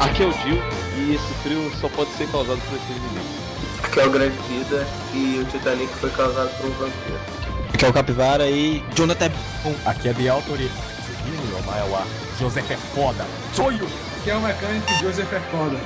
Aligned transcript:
Aqui 0.00 0.22
é 0.22 0.26
o 0.26 0.32
Dio 0.32 0.62
e 0.96 1.14
esse 1.14 1.34
frio 1.42 1.70
só 1.78 1.86
pode 1.90 2.10
ser 2.12 2.26
causado 2.28 2.58
por 2.62 2.76
esse 2.78 2.90
inimigo. 2.90 3.28
Aqui 3.82 4.00
é 4.00 4.06
o 4.06 4.10
Grande 4.10 4.36
Vida 4.48 4.86
e 5.12 5.40
o 5.40 5.44
Titanic 5.44 5.92
foi 5.96 6.08
causado 6.10 6.48
por 6.56 6.70
um 6.70 6.72
vampiro. 6.72 7.20
Aqui 7.74 7.84
é 7.84 7.88
o 7.88 7.92
Capivara 7.92 8.48
e 8.48 8.82
Jonathan 8.94 9.30
Bom. 9.62 9.74
Aqui 9.84 10.08
é 10.08 10.14
Bial 10.14 10.42
Torito. 10.46 10.72
Tsugimi 11.02 11.36
no 11.36 11.62
Maiwa. 11.64 12.06
Joseph 12.38 12.70
é 12.70 12.76
foda. 12.76 13.26
Soio! 13.54 13.86
Aqui 14.18 14.30
é 14.30 14.36
o 14.36 14.40
mecânico 14.40 14.90
Joseph 15.02 15.32
é 15.34 15.40
foda. 15.50 15.78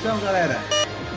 Então, 0.00 0.16
galera, 0.20 0.60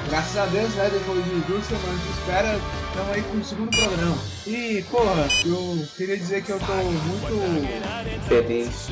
graças 0.09 0.37
a 0.37 0.45
Deus, 0.47 0.73
né, 0.73 0.89
depois 0.91 1.23
de 1.23 1.31
duas 1.41 1.65
semanas 1.65 2.01
de 2.01 2.09
espera, 2.09 2.59
estamos 2.89 3.11
aí 3.13 3.21
com 3.21 3.37
o 3.37 3.43
segundo 3.43 3.77
programa. 3.77 4.17
E, 4.47 4.83
porra, 4.89 5.27
eu 5.45 5.87
queria 5.95 6.17
dizer 6.17 6.43
que 6.43 6.51
eu 6.51 6.59
tô 6.59 6.73
muito... 6.73 8.27
Feliz. 8.27 8.89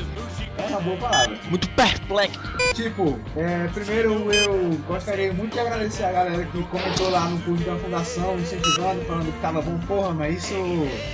É 0.56 0.66
uma 0.66 0.80
boa 0.80 0.96
palavra. 0.96 1.38
Muito 1.50 1.68
perplexo. 1.70 2.40
Tipo, 2.74 3.18
é, 3.36 3.68
primeiro 3.74 4.32
eu 4.32 4.70
gostaria 4.86 5.32
muito 5.32 5.52
de 5.52 5.60
agradecer 5.60 6.04
a 6.04 6.12
galera 6.12 6.44
que 6.44 6.62
comentou 6.64 7.10
lá 7.10 7.28
no 7.28 7.40
curso 7.42 7.64
da 7.64 7.76
fundação, 7.76 8.38
incentivando, 8.38 9.04
falando 9.04 9.32
que 9.32 9.40
tava 9.40 9.62
bom, 9.62 9.78
porra, 9.86 10.14
mas 10.14 10.44
isso 10.44 10.54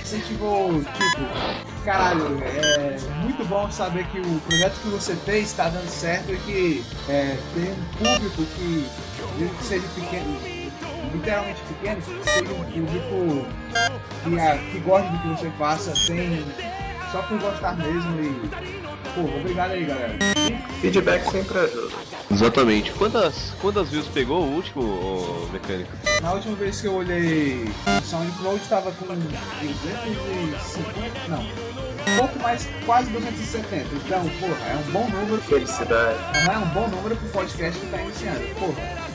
incentivou, 0.01 0.73
tipo, 0.83 1.83
caralho, 1.83 2.39
é 2.43 2.97
muito 3.23 3.43
bom 3.45 3.69
saber 3.71 4.05
que 4.07 4.19
o 4.19 4.39
projeto 4.41 4.79
que 4.81 4.89
você 4.89 5.15
fez 5.15 5.45
está 5.45 5.69
dando 5.69 5.89
certo 5.89 6.31
e 6.31 6.37
que 6.37 6.83
é, 7.09 7.37
tem 7.53 7.71
um 7.71 8.15
público 8.15 8.43
que, 8.55 8.85
mesmo 9.37 9.55
que 9.55 9.63
seja 9.65 9.87
pequeno, 9.95 10.37
literalmente 11.13 11.61
pequeno, 11.61 12.01
que 12.01 12.29
seja 12.29 12.53
um 12.53 12.63
público 12.65 13.45
que, 14.23 14.39
a, 14.39 14.57
que 14.57 14.79
gosta 14.79 15.09
do 15.09 15.19
que 15.19 15.27
você 15.27 15.51
faça, 15.57 15.93
tem 16.07 16.43
só 17.11 17.21
por 17.23 17.39
gostar 17.39 17.75
mesmo 17.77 18.19
e. 18.21 18.49
Pô, 19.15 19.21
obrigado 19.21 19.71
aí, 19.71 19.85
galera. 19.85 20.13
Feedback 20.81 21.31
sempre 21.31 21.57
ajuda. 21.59 21.95
Exatamente. 22.29 22.91
Quantas, 22.91 23.53
quantas 23.61 23.89
views 23.89 24.07
pegou 24.07 24.41
o 24.41 24.55
último, 24.55 24.83
ô, 24.83 25.47
mecânico? 25.53 25.89
Na 26.21 26.33
última 26.33 26.53
vez 26.55 26.81
que 26.81 26.87
eu 26.87 26.95
olhei 26.95 27.63
o 27.63 28.01
SoundCloud 28.03 28.61
estava 28.61 28.91
com 28.91 29.05
250, 29.05 31.29
não, 31.29 31.39
um 31.39 32.17
pouco 32.17 32.37
mais, 32.39 32.67
quase 32.85 33.09
270. 33.11 33.85
Então, 33.95 34.27
porra, 34.39 34.67
é 34.69 34.75
um 34.75 34.91
bom 34.91 35.07
número. 35.09 35.41
Felicidade. 35.43 36.19
Não 36.45 36.53
é 36.53 36.57
um 36.57 36.67
bom 36.69 36.87
número 36.89 37.15
pro 37.15 37.29
podcast 37.29 37.79
que 37.79 37.87
tá 37.87 38.01
iniciando. 38.01 38.41
Porra. 38.59 39.14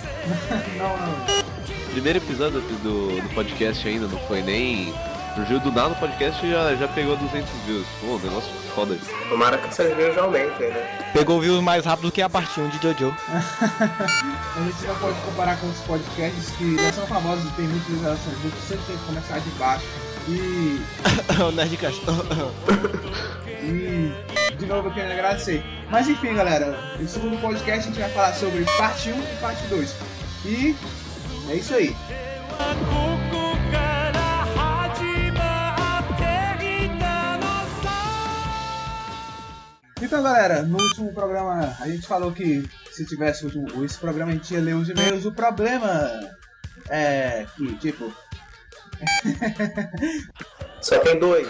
Não, 0.77 0.97
não. 0.97 1.91
Primeiro 1.92 2.19
episódio 2.19 2.61
do, 2.61 3.20
do 3.20 3.34
podcast 3.34 3.86
ainda, 3.86 4.06
não 4.06 4.19
foi 4.20 4.42
nem. 4.42 4.95
Surgiu 5.34 5.61
do 5.61 5.70
nada 5.70 5.91
o 5.91 5.97
podcast 5.97 6.45
e 6.45 6.50
já, 6.50 6.75
já 6.75 6.89
pegou 6.89 7.17
200 7.17 7.48
views. 7.67 7.87
Pô, 8.00 8.19
negócio 8.19 8.50
foda. 8.75 8.97
Tomara 9.28 9.59
que 9.59 9.69
essas 9.69 9.95
views 9.97 10.17
aumentem, 10.19 10.70
né? 10.70 11.11
Pegou 11.12 11.41
views 11.41 11.62
mais 11.62 11.84
rápido 11.84 12.11
que 12.11 12.20
a 12.20 12.28
parte 12.28 12.61
1 12.61 12.69
de 12.69 12.83
Jojo. 12.83 13.14
A 13.31 14.62
gente 14.62 14.87
não 14.87 14.97
pode 14.97 15.20
comparar 15.20 15.56
com 15.59 15.69
os 15.69 15.78
podcasts 15.81 16.50
que 16.56 16.77
já 16.77 16.92
são 16.92 17.06
famosos 17.06 17.44
e 17.44 17.55
tem 17.55 17.67
muitas 17.67 17.89
visualizações. 17.89 18.37
A 18.37 18.42
gente 18.42 18.61
sempre 18.61 18.84
tem 18.87 18.97
que 18.97 19.05
começar 19.05 19.39
de 19.39 19.50
baixo. 19.50 19.87
E. 20.28 20.81
o 21.42 21.53
Nerdcast. 21.53 22.00
E 23.62 24.11
de 24.56 24.67
novo 24.67 24.89
eu 24.89 24.92
quero 24.92 25.12
agradecer. 25.12 25.62
Mas 25.91 26.09
enfim, 26.09 26.34
galera, 26.34 26.78
no 26.98 27.09
segundo 27.09 27.41
podcast 27.41 27.81
a 27.81 27.91
gente 27.91 28.00
vai 28.00 28.11
falar 28.11 28.33
sobre 28.34 28.65
parte 28.78 29.11
1 29.11 29.19
e 29.19 29.37
parte 29.41 29.67
2. 29.67 29.94
E 30.44 30.74
é 31.50 31.55
isso 31.56 31.74
aí. 31.74 31.94
Então, 40.02 40.22
galera, 40.22 40.62
no 40.62 40.80
último 40.82 41.12
programa 41.12 41.77
a 41.78 41.86
gente 41.88 42.06
falou 42.06 42.32
que 42.32 42.66
se 42.91 43.05
tivesse 43.05 43.44
último- 43.44 43.84
esse 43.84 43.98
programa 43.98 44.32
a 44.32 44.34
gente 44.34 44.52
ia 44.55 44.60
ler 44.60 44.74
os 44.74 44.88
e-mails. 44.88 45.27
O 45.27 45.32
problema 45.32 46.10
é 46.88 47.47
que, 47.56 47.75
tipo, 47.77 48.12
Só 50.80 50.98
tem 51.00 51.19
dois. 51.19 51.47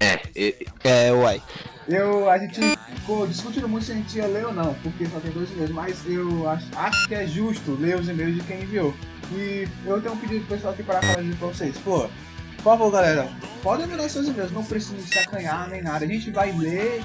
É, 0.00 0.20
e- 0.34 0.66
É, 0.84 1.10
uai. 1.12 1.42
Eu, 1.88 2.28
a 2.28 2.36
gente 2.38 2.60
ficou 2.96 3.26
discutindo 3.26 3.68
muito 3.68 3.86
se 3.86 3.92
a 3.92 3.94
gente 3.94 4.16
ia 4.16 4.26
ler 4.26 4.46
ou 4.46 4.52
não, 4.52 4.74
porque 4.82 5.06
só 5.06 5.20
tem 5.20 5.30
dois 5.30 5.50
e-mails, 5.52 5.70
mas 5.70 6.02
eu 6.06 6.48
acho, 6.48 6.66
acho 6.76 7.08
que 7.08 7.14
é 7.14 7.26
justo 7.26 7.76
ler 7.80 7.98
os 7.98 8.08
e-mails 8.08 8.34
de 8.34 8.42
quem 8.42 8.62
enviou. 8.62 8.92
E 9.32 9.68
eu 9.84 10.00
tenho 10.00 10.14
um 10.14 10.18
pedido 10.18 10.46
pessoal 10.46 10.72
aqui 10.72 10.82
para 10.82 11.00
falar 11.00 11.22
pra 11.38 11.48
vocês. 11.48 11.76
Pô, 11.78 12.08
por 12.56 12.62
favor, 12.62 12.90
galera, 12.90 13.28
podem 13.62 13.86
mandar 13.86 14.08
seus 14.08 14.26
e-mails, 14.26 14.50
não 14.50 14.64
precisa 14.64 15.00
se 15.00 15.18
acanhar 15.20 15.68
nem 15.68 15.82
nada. 15.82 16.04
A 16.04 16.08
gente 16.08 16.30
vai 16.30 16.50
ler, 16.52 17.04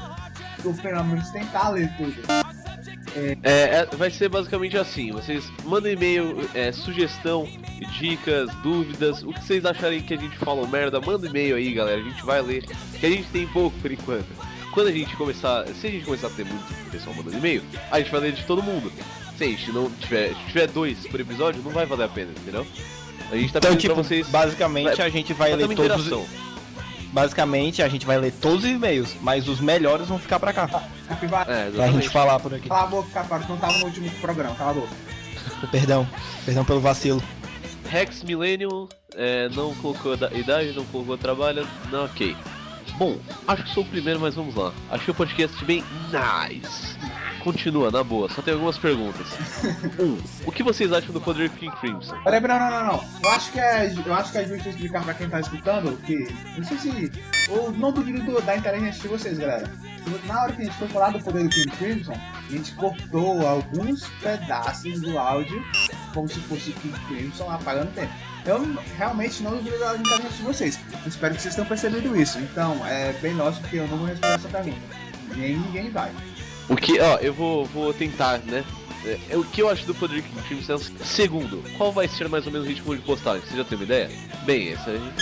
ou 0.64 0.74
pelo 0.74 1.04
menos 1.04 1.30
tentar 1.30 1.70
ler 1.70 1.92
tudo. 1.98 2.16
é, 3.44 3.82
é, 3.82 3.86
vai 3.96 4.10
ser 4.10 4.30
basicamente 4.30 4.78
assim: 4.78 5.12
vocês 5.12 5.48
mandam 5.64 5.92
e-mail, 5.92 6.50
é, 6.56 6.72
sugestão, 6.72 7.48
dicas, 8.00 8.50
dúvidas, 8.64 9.22
o 9.22 9.32
que 9.32 9.44
vocês 9.44 9.64
acharem 9.64 10.02
que 10.02 10.16
a 10.16 10.18
gente 10.18 10.38
falou 10.40 10.68
merda, 10.68 11.00
manda 11.00 11.28
e-mail 11.28 11.56
aí, 11.56 11.72
galera. 11.72 12.02
A 12.02 12.04
gente 12.04 12.26
vai 12.26 12.42
ler, 12.42 12.66
que 13.00 13.06
a 13.06 13.10
gente 13.10 13.30
tem 13.30 13.48
pouco 13.48 13.78
por 13.80 13.92
enquanto. 13.92 14.51
Quando 14.74 14.88
a 14.88 14.92
gente 14.92 15.16
começar, 15.18 15.66
se 15.68 15.88
a 15.88 15.90
gente 15.92 16.06
começar 16.06 16.28
a 16.28 16.30
ter 16.30 16.46
muito 16.46 16.92
pessoal 16.92 17.16
mandando 17.16 17.38
e-mail, 17.38 17.64
a 17.92 18.00
gente 18.00 18.10
vai 18.12 18.22
ler 18.22 18.32
de 18.34 18.44
todo 18.44 18.64
mundo. 18.64 18.92
Se 19.38 19.44
a 19.44 19.48
gente 19.48 19.72
não 19.72 19.90
tiver, 19.92 20.30
se 20.30 20.46
tiver 20.48 20.68
dois 20.68 21.06
por 21.08 21.20
episódio, 21.20 21.62
não 21.64 21.72
vai 21.72 21.86
valer 21.86 22.06
a 22.06 22.10
pena, 22.10 22.32
entendeu? 22.32 22.66
A 23.32 23.36
gente 23.36 23.52
tá 23.52 23.60
Então, 23.60 23.72
pedindo 23.72 23.80
tipo, 23.82 23.94
pra 23.96 24.04
vocês. 24.04 24.28
basicamente 24.30 24.96
vai- 24.98 25.06
a 25.08 25.10
gente 25.10 25.34
vai 25.34 25.50
ter 25.52 25.56
ler 25.68 25.76
todos 25.76 26.12
os... 26.12 26.28
Basicamente 27.14 27.82
a 27.84 27.90
gente 27.90 28.06
vai 28.06 28.18
ler 28.18 28.32
todos 28.32 28.64
os 28.64 28.70
e-mails, 28.70 29.16
mas 29.22 29.50
os 29.50 29.60
melhores 29.60 30.08
vão 30.08 30.18
ficar 30.18 30.40
pra 30.40 30.54
cá. 30.54 30.64
É, 31.10 31.16
Pra 31.16 31.46
gente 31.56 31.74
exatamente. 31.74 32.10
falar 32.10 32.40
por 32.40 32.54
aqui. 32.54 32.70
cala 32.70 32.84
a 32.84 32.88
boca, 32.88 33.24
que 33.40 33.50
não 33.50 33.58
tava 33.58 33.78
no 33.80 33.86
último 33.86 34.10
programa, 34.22 34.56
cala 34.56 34.72
a 34.72 34.74
boca. 34.76 34.94
Perdão. 35.70 36.08
Perdão 36.46 36.64
pelo 36.64 36.80
vacilo. 36.80 37.22
Rex 37.90 38.24
Millennium 38.24 38.88
é, 39.16 39.50
não 39.50 39.76
colocou 39.76 40.16
da- 40.16 40.32
idade, 40.32 40.72
não 40.72 40.86
colocou 40.86 41.18
trabalho, 41.18 41.68
não, 41.92 42.06
ok. 42.06 42.34
Bom, 43.02 43.18
acho 43.48 43.64
que 43.64 43.70
sou 43.72 43.82
o 43.82 43.88
primeiro, 43.88 44.20
mas 44.20 44.36
vamos 44.36 44.54
lá. 44.54 44.72
Achei 44.92 45.12
o 45.12 45.16
podcast 45.16 45.66
bem 45.66 45.84
nice. 46.12 46.96
Continua, 47.44 47.90
na 47.90 48.04
boa, 48.04 48.30
só 48.30 48.44
tem 48.44 48.54
algumas 48.54 48.78
perguntas. 48.78 49.26
Um, 50.00 50.18
o 50.46 50.52
que 50.52 50.62
vocês 50.62 50.94
acham 50.94 51.12
do 51.12 51.20
poder 51.20 51.50
King 51.50 51.76
Crimson? 51.78 52.16
Peraí, 52.24 52.40
não, 52.40 52.60
não, 52.60 52.70
não, 52.70 52.86
não. 52.94 53.04
Eu 53.24 53.30
acho 53.32 53.52
que 53.52 53.60
é, 53.60 53.92
eu 54.06 54.14
acho 54.14 54.32
que 54.32 54.38
é 54.38 54.46
justo 54.46 54.70
explicar 54.70 55.04
pra 55.04 55.16
quem 55.16 55.28
tá 55.28 55.40
escutando 55.40 55.98
que. 56.06 56.28
Não 56.56 56.64
sei 56.64 56.78
se. 56.78 57.12
Ou 57.50 57.72
não 57.72 57.92
do- 57.92 58.42
da 58.44 58.56
inteligência 58.56 59.02
de 59.02 59.08
vocês, 59.08 59.38
galera. 59.40 59.72
Na 60.26 60.44
hora 60.44 60.54
que 60.54 60.62
a 60.62 60.66
gente 60.66 60.78
foi 60.78 60.88
falar 60.90 61.10
do 61.12 61.20
poder 61.24 61.44
do 61.44 61.50
King 61.50 61.72
Crimson, 61.72 62.14
a 62.14 62.52
gente 62.52 62.72
cortou 62.76 63.48
alguns 63.48 64.08
pedaços 64.22 65.02
do 65.02 65.18
áudio 65.18 65.64
como 66.14 66.28
se 66.28 66.40
fosse 66.42 66.70
o 66.70 66.74
King 66.74 67.00
Crimson 67.08 67.50
apagando 67.50 67.92
tempo. 67.96 68.14
Eu 68.46 68.76
realmente 68.98 69.44
não 69.44 69.52
duvido 69.52 69.78
da 69.80 69.96
inteligência 69.96 70.38
de 70.38 70.44
vocês. 70.44 70.80
Espero 71.06 71.36
que 71.36 71.42
vocês 71.42 71.56
tenham 71.56 71.68
percebido 71.68 72.20
isso. 72.20 72.40
Então, 72.40 72.86
é 72.88 73.14
bem 73.22 73.34
lógico 73.36 73.68
que 73.68 73.78
eu 73.78 73.88
não 73.88 73.98
vou 73.98 74.08
responder 74.08 74.36
essa 74.36 74.50
pergunta. 74.50 74.78
Nem 75.36 75.58
ninguém 75.58 75.92
vai. 75.92 76.12
O 76.68 76.76
que, 76.76 77.00
ó, 77.00 77.18
eu 77.18 77.34
vou, 77.34 77.66
vou 77.66 77.94
tentar, 77.94 78.40
né? 78.40 78.64
É, 79.06 79.20
é, 79.32 79.38
o 79.38 79.44
que 79.44 79.62
eu 79.62 79.70
acho 79.70 79.86
do 79.86 79.96
poder 79.96 80.22
King 80.22 80.42
Crimson 80.44 80.76
é 80.76 81.04
segundo. 81.04 81.64
Qual 81.78 81.92
vai 81.92 82.08
ser 82.08 82.30
mais 82.30 82.46
ou 82.46 82.52
menos 82.52 82.68
o 82.68 82.70
ritmo 82.70 82.96
de 82.96 83.02
postagem? 83.02 83.42
Você 83.48 83.58
já 83.58 83.64
tem 83.64 83.78
uma 83.78 83.86
ideia? 83.86 84.10
Bem, 84.46 84.70
esse 84.70 84.90
aí. 84.90 85.14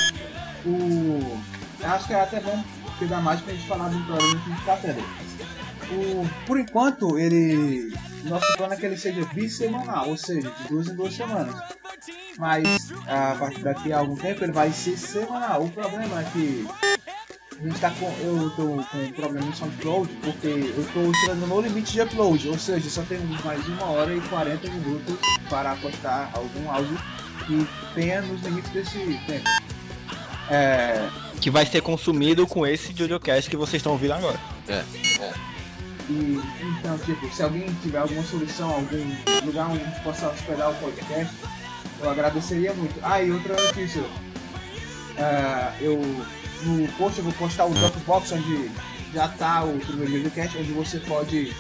O. 0.66 1.40
Eu 1.80 1.90
acho 1.90 2.08
que 2.08 2.14
é 2.14 2.22
até 2.22 2.42
bom 2.42 2.62
pegar 3.00 3.22
mais 3.22 3.40
pra 3.40 3.54
gente 3.54 3.68
falar 3.68 3.88
do 3.88 4.06
programa 4.06 4.42
que 4.42 4.52
a 4.52 4.56
gente 4.56 4.66
tá 4.66 4.78
tendo. 4.78 5.02
O... 5.92 6.30
Por 6.46 6.60
enquanto, 6.60 7.18
ele. 7.18 7.94
Nosso 8.24 8.58
plano 8.58 8.74
é 8.74 8.78
que 8.78 8.86
ele 8.86 8.98
seja 8.98 9.24
bissemanal, 9.34 10.10
ou 10.10 10.18
seja, 10.18 10.50
de 10.50 10.68
duas 10.68 10.88
em 10.88 10.96
duas 10.96 11.14
semanas. 11.14 11.56
Mas 12.38 12.92
a 13.08 13.36
partir 13.38 13.64
daqui 13.64 13.92
a 13.92 14.00
algum 14.00 14.16
tempo 14.16 14.44
ele 14.44 14.52
vai 14.52 14.72
ser 14.72 14.98
semanal. 14.98 15.64
O 15.64 15.72
problema 15.72 16.22
é 16.22 16.24
que 16.32 16.68
a 17.60 17.64
gente 17.64 17.80
tá 17.80 17.92
com. 17.92 18.06
Eu 18.22 18.50
tô 18.52 18.84
com 18.84 18.98
um 18.98 19.12
problema 19.12 19.46
no 19.46 19.56
SoundCloud 19.56 20.10
porque 20.24 20.48
eu 20.48 20.88
tô 20.94 21.14
chegando 21.20 21.48
no 21.48 21.62
limite 21.62 21.94
de 21.94 22.02
upload, 22.02 22.48
ou 22.48 22.58
seja, 22.58 22.90
só 22.90 23.04
temos 23.04 23.44
mais 23.44 23.66
uma 23.68 23.86
hora 23.86 24.14
e 24.14 24.22
40 24.22 24.70
minutos 24.70 25.18
para 25.50 25.76
postar 25.76 26.32
algum 26.34 26.72
áudio 26.72 26.98
que 27.46 27.68
tenha 27.94 28.22
nos 28.22 28.42
limites 28.42 28.72
desse 28.72 29.20
tempo. 29.26 29.50
É. 30.50 31.10
Que 31.42 31.50
vai 31.50 31.66
ser 31.66 31.82
consumido 31.82 32.46
com 32.46 32.66
esse 32.66 32.94
JojoCast 32.94 33.50
que 33.50 33.58
vocês 33.58 33.80
estão 33.80 33.94
ouvindo 33.94 34.14
agora. 34.14 34.40
E, 36.10 36.42
então, 36.62 36.98
tipo, 37.00 37.32
se 37.34 37.44
alguém 37.44 37.72
tiver 37.84 38.00
alguma 38.00 38.24
solução, 38.24 38.70
algum 38.72 39.16
lugar 39.46 39.70
onde 39.70 39.84
a 39.84 39.86
gente 39.86 40.02
possa 40.02 40.30
hospedar 40.30 40.72
o 40.72 40.76
podcast, 40.76 41.36
eu 42.02 42.10
agradeceria 42.10 42.74
muito. 42.74 43.00
Ah, 43.04 43.22
e 43.22 43.32
outra 43.32 43.56
notícia. 43.62 44.04
Ah, 45.18 45.74
eu 45.80 46.02
no 46.64 46.88
post 46.94 47.20
eu 47.20 47.24
vou 47.24 47.34
postar 47.34 47.66
o 47.66 47.74
Dropbox 47.74 48.32
onde 48.32 48.70
já 49.14 49.28
tá 49.28 49.64
o 49.64 49.80
primeiro 49.80 50.24
podcast, 50.24 50.58
onde 50.58 50.72
você 50.72 51.00
pode 51.00 51.54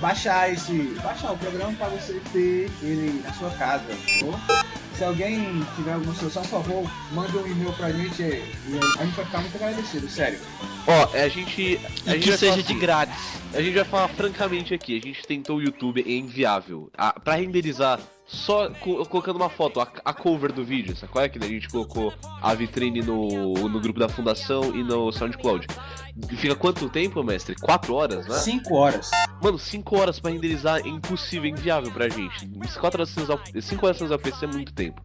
baixar 0.00 0.50
esse. 0.52 0.94
baixar 1.02 1.32
o 1.32 1.38
programa 1.38 1.72
para 1.74 1.88
você 1.88 2.20
ter 2.32 2.70
ele 2.82 3.22
na 3.22 3.32
sua 3.34 3.50
casa. 3.50 3.84
tá? 3.86 4.64
Se 4.94 5.04
alguém 5.04 5.62
tiver 5.74 5.94
alguma 5.94 6.14
solução, 6.14 6.42
por 6.42 6.50
favor, 6.62 6.90
manda 7.12 7.38
um 7.38 7.46
e-mail 7.46 7.72
pra 7.72 7.90
gente 7.90 8.22
e 8.22 8.42
a 8.98 9.04
gente 9.04 9.16
vai 9.16 9.24
ficar 9.24 9.38
muito 9.40 9.56
agradecido, 9.56 10.08
sério. 10.08 10.38
Ó, 10.86 11.08
é, 11.16 11.22
a 11.24 11.28
gente. 11.28 11.80
A 12.06 12.10
E 12.10 12.20
gente 12.20 12.22
que 12.24 12.28
vai 12.28 12.38
seja 12.38 12.52
falar 12.52 12.62
de 12.62 12.70
assim, 12.72 12.78
grátis. 12.78 13.18
A 13.54 13.60
gente 13.62 13.74
vai 13.74 13.84
falar 13.84 14.08
francamente 14.08 14.74
aqui, 14.74 14.96
a 14.98 15.00
gente 15.00 15.22
tentou 15.26 15.56
o 15.56 15.62
YouTube, 15.62 16.04
é 16.06 16.10
inviável. 16.12 16.90
A, 16.96 17.18
pra 17.18 17.34
renderizar, 17.36 18.00
só 18.26 18.68
co- 18.70 19.04
colocando 19.06 19.36
uma 19.36 19.48
foto, 19.50 19.80
a, 19.80 19.88
a 20.04 20.12
cover 20.12 20.52
do 20.52 20.64
vídeo, 20.64 20.94
sabe 20.96 21.10
qual 21.12 21.24
é 21.24 21.28
que 21.28 21.38
a 21.38 21.48
gente 21.48 21.68
colocou 21.68 22.12
a 22.40 22.54
vitrine 22.54 23.00
no, 23.02 23.54
no 23.68 23.80
grupo 23.80 23.98
da 23.98 24.08
fundação 24.08 24.74
e 24.76 24.82
no 24.82 25.10
SoundCloud. 25.12 25.66
Fica 26.36 26.54
quanto 26.54 26.88
tempo, 26.90 27.22
mestre? 27.22 27.54
Quatro 27.56 27.94
horas, 27.94 28.26
né? 28.26 28.36
5 28.38 28.74
horas. 28.74 29.10
Mano, 29.42 29.58
5 29.58 29.98
horas 29.98 30.20
pra 30.20 30.30
renderizar 30.30 30.80
é 30.84 30.88
impossível, 30.88 31.46
é 31.46 31.48
inviável 31.48 31.90
pra 31.90 32.08
gente. 32.08 32.40
5 32.68 32.86
horas 32.86 33.08
sem 33.08 33.22
usar, 33.22 33.38
cinco 33.60 33.86
horas 33.86 33.96
sem 33.98 34.06
usar 34.06 34.18
PC 34.18 34.44
é 34.44 34.48
muito 34.48 34.72
tempo. 34.72 35.00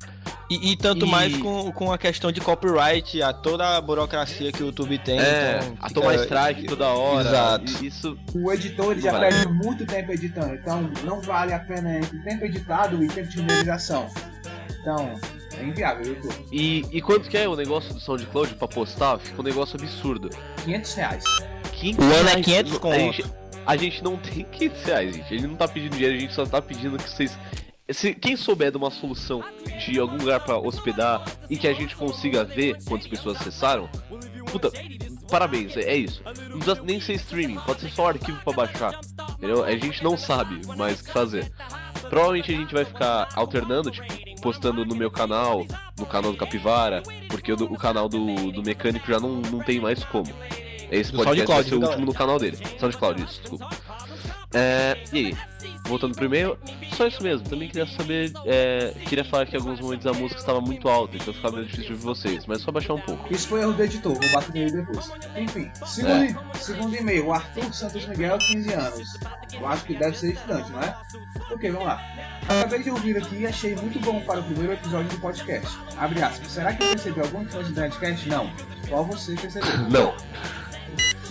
E, 0.49 0.71
e 0.71 0.77
tanto 0.77 1.05
E- 1.05 1.09
mais 1.09 1.35
com, 1.37 1.71
com 1.71 1.91
a 1.91 1.97
questão 1.97 2.31
de 2.31 2.39
copyright, 2.41 3.21
a 3.21 3.33
toda 3.33 3.75
a 3.77 3.81
burocracia 3.81 4.51
que 4.51 4.61
o 4.63 4.67
YouTube 4.67 4.97
tem. 4.99 5.19
É, 5.19 5.57
então 5.59 5.73
a 5.81 5.87
fica- 5.89 6.01
tomar 6.01 6.15
strike 6.15 6.65
toda 6.65 6.87
hora. 6.87 7.27
Exato. 7.29 7.85
Isso. 7.85 8.17
O 8.33 8.51
editor 8.51 8.91
ele 8.91 9.01
já 9.01 9.11
Vai. 9.11 9.29
perde 9.29 9.47
muito 9.53 9.85
tempo 9.85 10.11
editando, 10.11 10.55
então 10.55 10.89
não 11.03 11.21
vale 11.21 11.53
a 11.53 11.59
pena 11.59 11.97
entre 11.97 12.19
tempo 12.19 12.45
editado 12.45 13.03
e 13.03 13.07
tempo 13.07 13.29
de 13.29 13.37
renderização. 13.41 14.07
Então, 14.79 15.19
é 15.59 15.63
inviável, 15.63 16.05
YouTube. 16.05 16.35
E, 16.51 16.85
e 16.91 17.01
quanto 17.01 17.29
que 17.29 17.37
é 17.37 17.47
o 17.47 17.55
negócio 17.55 17.93
do 17.93 17.99
SoundCloud 17.99 18.55
pra 18.55 18.67
postar? 18.67 19.17
Fica 19.19 19.39
um 19.39 19.43
negócio 19.43 19.77
absurdo. 19.79 20.29
500 20.63 20.93
reais. 20.93 21.23
500 21.73 22.05
O 22.05 22.09
ano 22.09 22.13
é 22.13 22.31
reais. 22.31 22.45
500 22.45 22.75
a 22.75 22.79
conto. 22.79 22.95
gente, 22.95 23.25
a 23.65 23.77
gente 23.77 24.03
não 24.03 24.17
tem 24.17 24.43
500 24.51 24.83
reais, 24.83 25.15
gente. 25.15 25.33
Ele 25.33 25.47
não 25.47 25.55
tá 25.55 25.67
pedindo 25.67 25.91
dinheiro, 25.93 26.15
a 26.15 26.19
gente 26.19 26.33
só 26.33 26.45
tá 26.45 26.61
pedindo 26.61 26.97
que 26.97 27.09
vocês. 27.09 27.37
Se, 27.89 28.13
quem 28.13 28.35
souber 28.35 28.69
de 28.69 28.77
uma 28.77 28.91
solução 28.91 29.41
de 29.85 29.97
algum 29.97 30.17
lugar 30.17 30.41
pra 30.41 30.57
hospedar 30.57 31.23
e 31.49 31.55
que 31.57 31.67
a 31.67 31.73
gente 31.73 31.95
consiga 31.95 32.43
ver 32.43 32.75
quantas 32.83 33.07
pessoas 33.07 33.39
acessaram, 33.39 33.89
puta, 34.51 34.69
parabéns, 35.29 35.75
é, 35.77 35.81
é 35.81 35.95
isso. 35.95 36.21
Não 36.49 36.59
precisa 36.59 36.81
nem 36.83 36.99
ser 36.99 37.13
streaming, 37.13 37.59
pode 37.59 37.81
ser 37.81 37.89
só 37.89 38.07
arquivo 38.07 38.39
pra 38.43 38.53
baixar. 38.53 38.99
Entendeu? 39.31 39.63
A 39.63 39.71
gente 39.71 40.03
não 40.03 40.17
sabe 40.17 40.61
mais 40.75 40.99
o 40.99 41.03
que 41.03 41.11
fazer. 41.11 41.51
Provavelmente 42.09 42.53
a 42.53 42.57
gente 42.57 42.73
vai 42.73 42.85
ficar 42.85 43.29
alternando, 43.35 43.91
tipo, 43.91 44.41
postando 44.41 44.85
no 44.85 44.95
meu 44.95 45.11
canal, 45.11 45.65
no 45.97 46.05
canal 46.05 46.31
do 46.31 46.37
Capivara, 46.37 47.03
porque 47.29 47.51
o, 47.51 47.55
o 47.55 47.77
canal 47.77 48.07
do, 48.07 48.51
do 48.51 48.63
mecânico 48.63 49.07
já 49.07 49.19
não, 49.19 49.41
não 49.41 49.59
tem 49.59 49.79
mais 49.79 50.03
como. 50.05 50.33
Esse 50.89 51.11
podcast 51.11 51.47
vai 51.47 51.63
ser 51.63 51.75
o 51.75 51.77
então. 51.77 51.89
último 51.89 52.05
no 52.05 52.13
canal 52.13 52.39
dele. 52.39 52.57
SoundCloud, 52.79 53.21
isso, 53.21 53.41
desculpa. 53.41 53.69
É, 54.53 54.97
e 55.11 55.17
aí, 55.17 55.37
voltando 55.85 56.15
pro 56.15 56.25
e-mail, 56.25 56.57
só 56.93 57.05
isso 57.05 57.21
mesmo. 57.21 57.47
Também 57.49 57.67
queria 57.67 57.85
saber, 57.85 58.31
é, 58.45 58.93
queria 59.05 59.25
falar 59.25 59.45
que 59.45 59.55
em 59.55 59.59
alguns 59.59 59.79
momentos 59.79 60.07
a 60.07 60.13
música 60.13 60.39
estava 60.39 60.61
muito 60.61 60.87
alta, 60.87 61.17
então 61.17 61.33
ficava 61.33 61.55
meio 61.57 61.65
difícil 61.67 61.87
de 61.87 61.93
ouvir 61.93 62.03
vocês, 62.05 62.45
mas 62.45 62.61
só 62.61 62.71
baixar 62.71 62.93
um 62.93 63.01
pouco. 63.01 63.31
Isso 63.33 63.47
foi 63.49 63.61
erro 63.61 63.73
do 63.73 63.83
editor, 63.83 64.13
vou 64.13 64.31
bater 64.31 64.53
nele 64.53 64.71
depois. 64.71 65.11
Enfim, 65.35 65.69
segundo, 65.85 66.23
e- 66.23 66.57
segundo 66.59 66.95
e-mail, 66.95 67.27
o 67.27 67.33
Arthur 67.33 67.73
Santos 67.73 68.05
Miguel, 68.07 68.37
15 68.37 68.73
anos. 68.73 69.19
Eu 69.53 69.67
acho 69.67 69.83
que 69.83 69.95
deve 69.95 70.17
ser 70.17 70.33
estudante, 70.33 70.71
não 70.71 70.81
é? 70.81 70.95
Ok, 71.51 71.69
vamos 71.69 71.87
lá. 71.87 72.01
Acabei 72.47 72.83
de 72.83 72.89
ouvir 72.89 73.17
aqui 73.17 73.35
e 73.39 73.47
achei 73.47 73.75
muito 73.75 73.99
bom 73.99 74.21
para 74.21 74.39
o 74.39 74.43
primeiro 74.43 74.73
episódio 74.73 75.09
do 75.09 75.19
podcast. 75.19 75.77
Abre 75.97 76.21
aspas. 76.23 76.47
Será 76.51 76.73
que 76.73 76.85
percebeu 76.87 77.25
alguma 77.25 77.43
influência 77.43 77.73
do 77.73 77.81
Nerdcast? 77.81 78.29
Não. 78.29 78.49
Só 78.87 79.03
você 79.03 79.35
percebeu. 79.35 79.77
Não. 79.89 80.13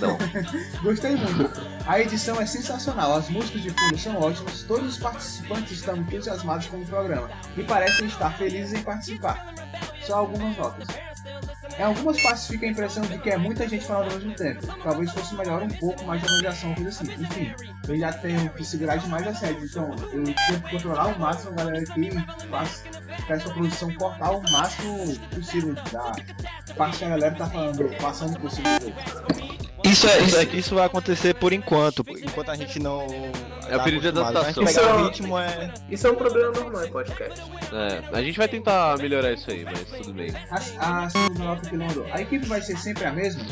Gostei 0.82 1.16
muito. 1.16 1.50
A 1.86 2.00
edição 2.00 2.40
é 2.40 2.46
sensacional, 2.46 3.14
as 3.14 3.28
músicas 3.28 3.62
de 3.62 3.70
fundo 3.70 3.98
são 3.98 4.16
ótimas, 4.20 4.62
todos 4.62 4.94
os 4.94 4.98
participantes 4.98 5.72
estão 5.72 5.96
entusiasmados 5.96 6.66
com 6.66 6.78
o 6.78 6.86
programa 6.86 7.30
e 7.56 7.62
parecem 7.62 8.06
estar 8.06 8.36
felizes 8.36 8.78
em 8.78 8.82
participar. 8.82 9.54
Só 10.02 10.18
algumas 10.18 10.56
notas. 10.56 10.86
Em 11.78 11.82
algumas 11.82 12.20
partes 12.22 12.46
fica 12.46 12.64
a 12.64 12.68
impressão 12.70 13.02
de 13.02 13.18
que 13.18 13.30
é 13.30 13.36
muita 13.36 13.68
gente 13.68 13.84
falando 13.84 14.12
ao 14.12 14.18
mesmo 14.18 14.34
tempo. 14.34 14.66
Talvez 14.82 15.10
fosse 15.12 15.34
melhor 15.34 15.62
um 15.62 15.68
pouco 15.68 16.04
mais 16.04 16.22
de 16.22 16.26
organização, 16.28 16.74
coisa 16.74 16.88
assim. 16.88 17.12
Enfim, 17.22 17.54
eu 17.88 17.98
já 17.98 18.12
tenho 18.12 18.48
que 18.50 18.64
segurar 18.64 18.96
demais 18.96 19.26
a 19.26 19.34
sério, 19.34 19.64
então 19.64 19.90
eu 20.12 20.24
tento 20.24 20.70
controlar 20.70 21.02
ao 21.02 21.18
máximo 21.18 21.52
a 21.52 21.54
galera 21.56 21.78
aqui 21.80 22.08
e 22.08 23.22
peço 23.26 23.50
a 23.50 23.52
produção 23.52 23.92
cortar 23.94 24.30
o 24.30 24.42
máximo 24.50 25.18
possível 25.34 25.74
da 25.74 26.12
parte 26.74 26.98
que 26.98 27.04
a 27.04 27.08
galera 27.10 27.34
tá 27.34 27.46
falando, 27.46 27.96
passando 28.00 28.40
por 28.40 28.50
cima 28.50 28.78
do 28.78 28.86
outro. 28.86 29.55
Isso, 29.90 30.06
é, 30.08 30.18
isso, 30.20 30.36
é 30.38 30.46
que 30.46 30.56
isso 30.58 30.74
vai 30.74 30.86
acontecer 30.86 31.34
por 31.34 31.52
enquanto. 31.52 32.04
Enquanto 32.08 32.50
a 32.50 32.54
gente 32.56 32.78
não. 32.78 33.06
É 33.68 33.76
o 33.76 33.82
período 33.82 34.02
de 34.02 34.08
adaptação. 34.20 34.62
Isso 34.64 34.80
é- 34.80 34.92
o 34.94 35.04
ritmo 35.06 35.38
é. 35.38 35.72
Isso 35.90 36.06
é 36.06 36.10
um 36.10 36.14
problema 36.14 36.52
normal 36.52 36.84
em 36.84 36.90
podcast. 36.90 37.40
É, 37.72 38.16
a 38.16 38.22
gente 38.22 38.38
vai 38.38 38.46
tentar 38.48 38.96
melhorar 38.98 39.32
isso 39.32 39.50
aí, 39.50 39.64
mas 39.64 39.80
tudo 40.00 40.12
bem. 40.12 40.32
A, 40.78 41.04
a 41.04 41.10
segunda 41.10 41.44
nota 41.44 41.68
que 41.68 41.74
ele 41.74 41.84
mandou. 41.84 42.06
A 42.12 42.20
equipe 42.20 42.46
vai 42.46 42.60
ser 42.62 42.76
sempre 42.78 43.04
a 43.04 43.12
mesma? 43.12 43.42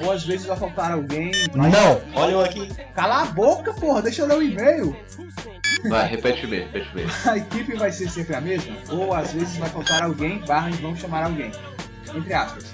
Ou 0.00 0.12
às 0.12 0.24
vezes 0.24 0.46
vai 0.46 0.56
faltar 0.56 0.92
alguém? 0.92 1.30
Vai- 1.52 1.70
Não, 1.70 2.00
olha 2.14 2.32
eu 2.32 2.40
aqui. 2.44 2.68
Cala 2.94 3.22
a 3.22 3.26
boca, 3.26 3.72
porra, 3.74 4.02
deixa 4.02 4.22
eu 4.22 4.26
ler 4.28 4.36
o 4.38 4.42
e-mail. 4.42 4.96
Vai, 5.88 6.08
repete 6.08 6.46
bem, 6.46 6.60
repete 6.60 6.88
bem. 6.94 7.06
A 7.26 7.36
equipe 7.36 7.74
vai 7.76 7.92
ser 7.92 8.08
sempre 8.10 8.34
a 8.34 8.40
mesma? 8.40 8.74
Ou 8.90 9.12
às 9.14 9.32
vezes 9.32 9.56
vai 9.56 9.68
faltar 9.68 10.02
alguém, 10.02 10.38
barra 10.46 10.70
e 10.70 10.74
vão 10.74 10.96
chamar 10.96 11.24
alguém? 11.24 11.50
Entre 12.14 12.32
aspas. 12.34 12.72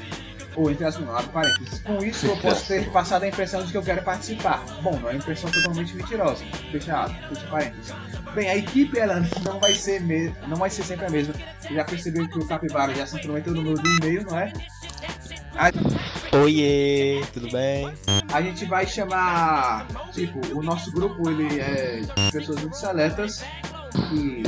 Ou 0.54 0.70
entre 0.70 0.84
não, 1.00 1.16
abre 1.16 1.30
parênteses. 1.32 1.80
Com 1.80 2.04
isso 2.04 2.26
eu 2.26 2.36
posso 2.36 2.66
ter 2.66 2.90
passado 2.90 3.22
a 3.22 3.28
impressão 3.28 3.64
de 3.64 3.72
que 3.72 3.78
eu 3.78 3.82
quero 3.82 4.02
participar. 4.02 4.64
Bom, 4.82 4.98
não 4.98 5.08
é 5.08 5.12
uma 5.12 5.18
impressão 5.18 5.50
totalmente 5.50 5.94
mentirosa. 5.94 6.44
Fecha 6.70 7.08
fecha 7.08 7.46
parênteses. 7.50 7.94
Bem, 8.34 8.48
a 8.48 8.56
equipe 8.56 8.98
ela 8.98 9.22
não 9.44 9.58
vai 9.58 9.72
ser 9.74 10.00
me... 10.00 10.34
não 10.46 10.56
vai 10.56 10.70
ser 10.70 10.82
sempre 10.82 11.06
a 11.06 11.10
mesma. 11.10 11.34
Você 11.60 11.74
já 11.74 11.84
percebeu 11.84 12.28
que 12.28 12.38
o 12.38 12.46
Capivara 12.46 12.94
já 12.94 13.06
se 13.06 13.16
intrometeu 13.16 13.54
no 13.54 13.62
meu 13.62 13.74
do 13.74 13.88
e-mail, 13.88 14.24
não 14.24 14.38
é? 14.38 14.52
Oiê, 16.32 17.22
tudo 17.32 17.50
bem? 17.50 17.92
A 18.32 18.40
gente 18.40 18.64
vai 18.64 18.86
chamar, 18.86 19.86
tipo, 20.12 20.40
o 20.56 20.62
nosso 20.62 20.90
grupo 20.90 21.28
ele 21.28 21.60
é 21.60 22.00
pessoas 22.30 22.58
muito 22.60 22.76
seletas 22.76 23.44
que 23.92 24.42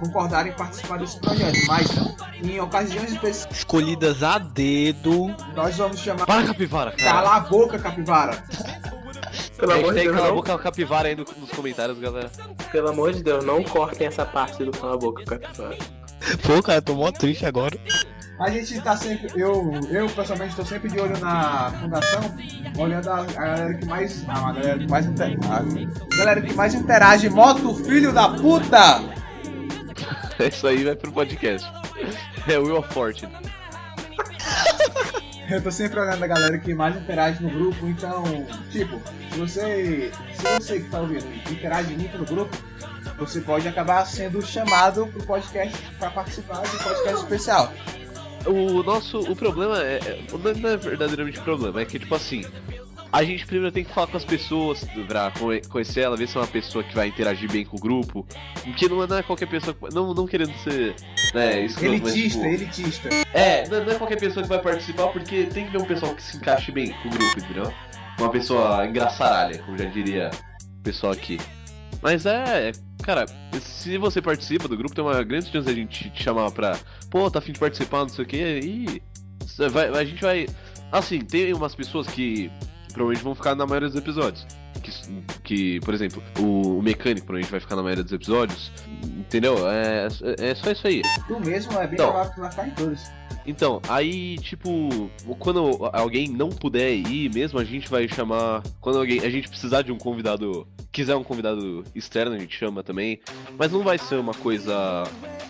concordaram 0.00 0.48
em 0.48 0.52
participar 0.52 0.98
desse 0.98 1.18
projeto, 1.20 1.58
mas 1.66 1.88
em 2.42 2.60
ocasiões 2.60 3.12
específicas 3.12 3.58
Escolhidas 3.58 4.22
a 4.22 4.38
dedo. 4.38 5.34
nós 5.54 5.76
vamos 5.76 5.98
chamar. 6.00 6.26
Para, 6.26 6.46
capivara, 6.46 6.92
cara. 6.92 7.02
Cala 7.12 7.36
a 7.36 7.40
boca, 7.40 7.78
capivara! 7.78 8.42
Pelo 9.56 9.72
amor 9.72 9.92
de 9.94 10.00
Deus, 10.02 10.14
cala 10.14 10.26
a 10.26 10.28
não, 10.28 10.36
boca 10.36 10.58
capivara 10.58 11.08
aí 11.08 11.16
no- 11.16 11.24
nos 11.36 11.50
comentários, 11.50 11.98
galera. 11.98 12.30
pelo 12.70 12.88
amor 12.90 13.12
de 13.12 13.22
Deus, 13.24 13.44
não 13.44 13.62
cortem 13.64 14.06
essa 14.06 14.24
parte 14.24 14.64
do 14.64 14.70
cala 14.70 14.94
a 14.94 14.96
boca, 14.96 15.24
capivara. 15.24 15.76
Pô, 16.46 16.62
cara, 16.62 16.80
tô 16.82 16.94
mó 16.94 17.10
triste 17.10 17.44
agora. 17.46 17.76
A 18.38 18.50
gente 18.50 18.80
tá 18.80 18.96
sempre. 18.96 19.28
Eu, 19.40 19.72
eu 19.90 20.08
pessoalmente 20.10 20.50
estou 20.50 20.64
sempre 20.64 20.88
de 20.88 21.00
olho 21.00 21.18
na 21.18 21.72
fundação, 21.72 22.20
olhando 22.78 23.10
a, 23.10 23.20
a 23.20 23.24
galera 23.24 23.74
que 23.74 23.84
mais. 23.84 24.24
A 24.28 24.52
galera 24.52 24.78
que 24.78 24.88
mais 24.88 25.06
interage. 25.06 25.88
A 26.12 26.16
galera 26.16 26.40
que 26.40 26.54
mais 26.54 26.74
interage, 26.74 27.28
moto 27.28 27.74
filho 27.74 28.12
da 28.12 28.28
puta! 28.28 29.00
Isso 30.48 30.66
aí 30.68 30.84
vai 30.84 30.94
pro 30.94 31.10
podcast. 31.10 31.68
É 32.46 32.58
o 32.58 32.62
Will 32.62 32.78
of 32.78 32.94
Fortune. 32.94 33.32
Eu 35.50 35.62
tô 35.62 35.70
sempre 35.72 35.98
olhando 35.98 36.22
a 36.22 36.26
galera 36.26 36.58
que 36.58 36.74
mais 36.74 36.94
interage 36.94 37.42
no 37.42 37.48
grupo, 37.48 37.86
então, 37.88 38.22
tipo, 38.70 39.00
se 39.32 39.38
você, 39.38 40.12
se 40.34 40.42
você 40.42 40.80
que 40.80 40.90
tá 40.90 41.00
ouvindo 41.00 41.26
interage 41.50 41.94
muito 41.94 42.18
no 42.18 42.26
grupo, 42.26 42.54
você 43.18 43.40
pode 43.40 43.66
acabar 43.66 44.04
sendo 44.04 44.44
chamado 44.44 45.06
pro 45.06 45.22
podcast 45.24 45.74
para 45.98 46.10
participar 46.10 46.62
de 46.62 46.76
um 46.76 46.78
podcast 46.80 47.22
especial. 47.22 47.72
O 48.48 48.82
nosso. 48.82 49.18
O 49.20 49.36
problema 49.36 49.78
é. 49.82 49.96
é- 49.98 50.22
Não 50.32 50.52
não 50.54 50.70
é 50.70 50.76
verdadeiramente 50.76 51.40
problema, 51.40 51.80
é 51.80 51.84
que 51.84 51.98
tipo 51.98 52.14
assim. 52.14 52.44
A 53.10 53.24
gente 53.24 53.46
primeiro 53.46 53.72
tem 53.72 53.84
que 53.84 53.90
falar 53.94 54.06
com 54.06 54.18
as 54.18 54.24
pessoas 54.24 54.84
pra 55.06 55.30
conhe- 55.30 55.62
conhecer 55.70 56.00
ela, 56.02 56.14
ver 56.14 56.28
se 56.28 56.36
é 56.36 56.40
uma 56.40 56.46
pessoa 56.46 56.84
que 56.84 56.94
vai 56.94 57.06
interagir 57.08 57.50
bem 57.50 57.64
com 57.64 57.78
o 57.78 57.80
grupo. 57.80 58.26
Porque 58.62 58.86
não 58.86 59.02
é, 59.02 59.06
não 59.06 59.16
é 59.16 59.22
qualquer 59.22 59.46
pessoa. 59.48 59.74
Não, 59.94 60.12
não 60.12 60.26
querendo 60.26 60.52
ser. 60.58 60.94
Né, 61.32 61.64
escroto, 61.64 62.02
mas, 62.02 62.14
Elitista, 62.14 62.38
tipo, 62.38 62.54
elitista. 62.54 63.08
É, 63.32 63.66
não, 63.68 63.82
não 63.82 63.92
é 63.92 63.94
qualquer 63.94 64.20
pessoa 64.20 64.42
que 64.42 64.48
vai 64.50 64.60
participar, 64.60 65.06
porque 65.08 65.44
tem 65.44 65.64
que 65.64 65.72
ver 65.72 65.78
um 65.78 65.86
pessoal 65.86 66.14
que 66.14 66.22
se 66.22 66.36
encaixe 66.36 66.70
bem 66.70 66.92
com 67.02 67.08
o 67.08 67.10
grupo, 67.10 67.38
entendeu? 67.38 67.72
Uma 68.20 68.28
pessoa 68.30 68.86
engraçaralha, 68.86 69.56
como 69.62 69.78
já 69.78 69.86
diria 69.86 70.28
o 70.78 70.82
pessoal 70.82 71.12
aqui. 71.14 71.38
Mas 72.02 72.26
é, 72.26 72.72
cara, 73.02 73.26
se 73.60 73.98
você 73.98 74.22
participa 74.22 74.68
do 74.68 74.76
grupo, 74.76 74.94
tem 74.94 75.02
uma 75.04 75.22
grande 75.24 75.50
chance 75.50 75.66
de 75.66 75.72
a 75.72 75.74
gente 75.74 76.10
te 76.10 76.22
chamar 76.22 76.50
pra. 76.50 76.78
Pô, 77.10 77.30
tá 77.30 77.38
afim 77.38 77.52
de 77.52 77.58
participar, 77.58 78.00
não 78.00 78.08
sei 78.08 78.24
o 78.24 78.28
que, 78.28 78.36
e. 78.36 79.02
vai- 79.70 79.88
a 79.88 80.04
gente 80.04 80.22
vai. 80.22 80.46
Assim, 80.92 81.18
tem 81.20 81.52
umas 81.52 81.74
pessoas 81.74 82.06
que 82.06 82.50
provavelmente 82.92 83.22
vão 83.24 83.34
ficar 83.34 83.54
na 83.54 83.66
maioria 83.66 83.88
dos 83.88 83.96
episódios. 83.98 84.46
Que, 84.82 84.92
que 85.42 85.80
por 85.80 85.92
exemplo, 85.92 86.22
o, 86.38 86.78
o 86.78 86.82
mecânico 86.82 87.26
provavelmente 87.26 87.50
vai 87.50 87.60
ficar 87.60 87.74
na 87.76 87.82
maioria 87.82 88.04
dos 88.04 88.12
episódios. 88.12 88.70
Entendeu? 89.02 89.56
É, 89.68 90.06
é 90.38 90.54
só 90.54 90.70
isso 90.70 90.86
aí. 90.86 91.02
Tu 91.26 91.40
mesmo 91.40 91.72
é 91.72 91.86
bem 91.86 91.94
Então. 91.94 92.06
provável 92.12 92.32
que 92.32 92.40
vai 92.40 92.50
ficar 92.50 92.68
em 92.68 92.70
todos. 92.70 93.00
Então, 93.48 93.80
aí, 93.88 94.36
tipo, 94.38 95.10
quando 95.38 95.88
alguém 95.90 96.28
não 96.28 96.50
puder 96.50 96.92
ir 96.92 97.32
mesmo, 97.32 97.58
a 97.58 97.64
gente 97.64 97.88
vai 97.88 98.06
chamar. 98.06 98.62
Quando 98.78 98.98
alguém, 98.98 99.20
a 99.20 99.30
gente 99.30 99.48
precisar 99.48 99.80
de 99.80 99.90
um 99.90 99.96
convidado, 99.96 100.68
quiser 100.92 101.16
um 101.16 101.24
convidado 101.24 101.82
externo, 101.94 102.36
a 102.36 102.38
gente 102.38 102.54
chama 102.54 102.82
também. 102.82 103.18
Mas 103.58 103.72
não 103.72 103.82
vai 103.82 103.96
ser 103.96 104.16
uma 104.16 104.34
coisa 104.34 105.04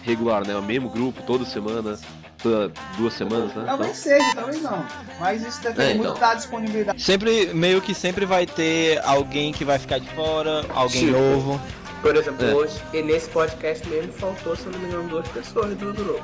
regular, 0.04 0.46
né? 0.46 0.54
O 0.56 0.62
mesmo 0.62 0.88
grupo, 0.88 1.20
toda 1.22 1.44
semana, 1.44 1.98
toda 2.40 2.72
duas 2.96 3.14
semanas, 3.14 3.52
né? 3.52 3.64
Talvez 3.66 3.96
seja, 3.96 4.32
talvez 4.32 4.62
não. 4.62 4.86
Mas 5.18 5.44
isso 5.44 5.60
depende 5.60 5.90
É, 5.90 5.94
muito 5.94 6.10
então. 6.10 6.20
da 6.20 6.34
disponibilidade. 6.34 7.02
Sempre, 7.02 7.52
meio 7.52 7.82
que 7.82 7.94
sempre 7.94 8.24
vai 8.24 8.46
ter 8.46 9.04
alguém 9.04 9.52
que 9.52 9.64
vai 9.64 9.76
ficar 9.80 9.98
de 9.98 10.08
fora, 10.10 10.64
alguém 10.72 11.06
Sim. 11.06 11.10
novo. 11.10 11.60
Por 12.02 12.14
exemplo, 12.14 12.46
É. 12.46 12.54
hoje, 12.54 12.80
e 12.92 13.02
nesse 13.02 13.28
podcast 13.30 13.86
mesmo 13.88 14.12
faltou, 14.12 14.54
se 14.56 14.68
não 14.68 14.78
me 14.78 14.86
engano, 14.86 15.08
duas 15.08 15.26
pessoas 15.28 15.76
do 15.76 15.92
grupo. 15.92 16.22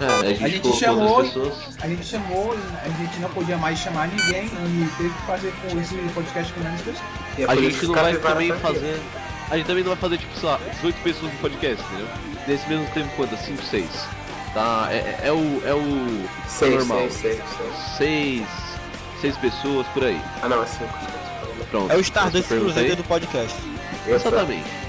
É, 0.00 0.06
a 0.06 0.24
gente, 0.28 0.44
A 0.44 0.48
gente 0.48 0.72
chamou-. 0.76 1.20
A 1.80 1.86
gente 1.88 2.04
chamou, 2.06 2.54
a 2.84 2.88
gente 2.88 3.18
não 3.20 3.28
podia 3.30 3.56
mais 3.58 3.78
chamar 3.78 4.06
ninguém 4.08 4.44
e 4.46 4.88
teve 4.96 5.10
que 5.10 5.26
fazer 5.26 5.52
com 5.62 5.80
esse 5.80 5.94
podcast 6.14 6.52
com 6.52 6.60
menos 6.60 6.80
pessoas. 6.80 7.04
É 7.38 7.44
A 7.44 7.54
gente 7.56 7.86
não 7.86 7.94
vai 7.94 8.16
também 8.16 8.52
fazer. 8.52 9.00
A 9.50 9.56
gente 9.56 9.66
também 9.66 9.82
não 9.84 9.90
vai 9.90 10.00
fazer, 10.00 10.18
tipo, 10.18 10.38
sei 10.38 10.48
lá, 10.48 10.58
18 10.76 10.96
pessoas 11.02 11.32
no 11.32 11.38
podcast, 11.40 11.84
entendeu? 11.84 12.06
Nesse 12.46 12.68
mesmo 12.68 12.86
tempo, 12.94 13.08
quantas? 13.16 13.40
5, 13.40 13.62
6. 13.64 13.86
Tá? 14.54 14.88
É, 14.90 14.96
é- 14.96 15.20
é 15.24 15.32
o. 15.32 15.62
É 15.66 15.74
o. 15.74 16.28
Seis, 16.48 16.74
normal. 16.76 16.98
seis, 17.10 17.14
seis, 17.14 17.42
seis. 17.98 17.98
6. 17.98 18.46
6 19.20 19.36
pessoas 19.38 19.86
por 19.88 20.04
aí. 20.04 20.20
Ah, 20.42 20.48
não, 20.48 20.62
é 20.62 20.66
cinco. 20.66 20.94
Pronto. 21.70 21.92
É 21.92 21.96
o 21.96 22.00
Stardust. 22.00 22.46
Cruzeiro 22.48 22.94
do 22.96 23.04
podcast. 23.04 23.56
Exatamente. 24.06 24.83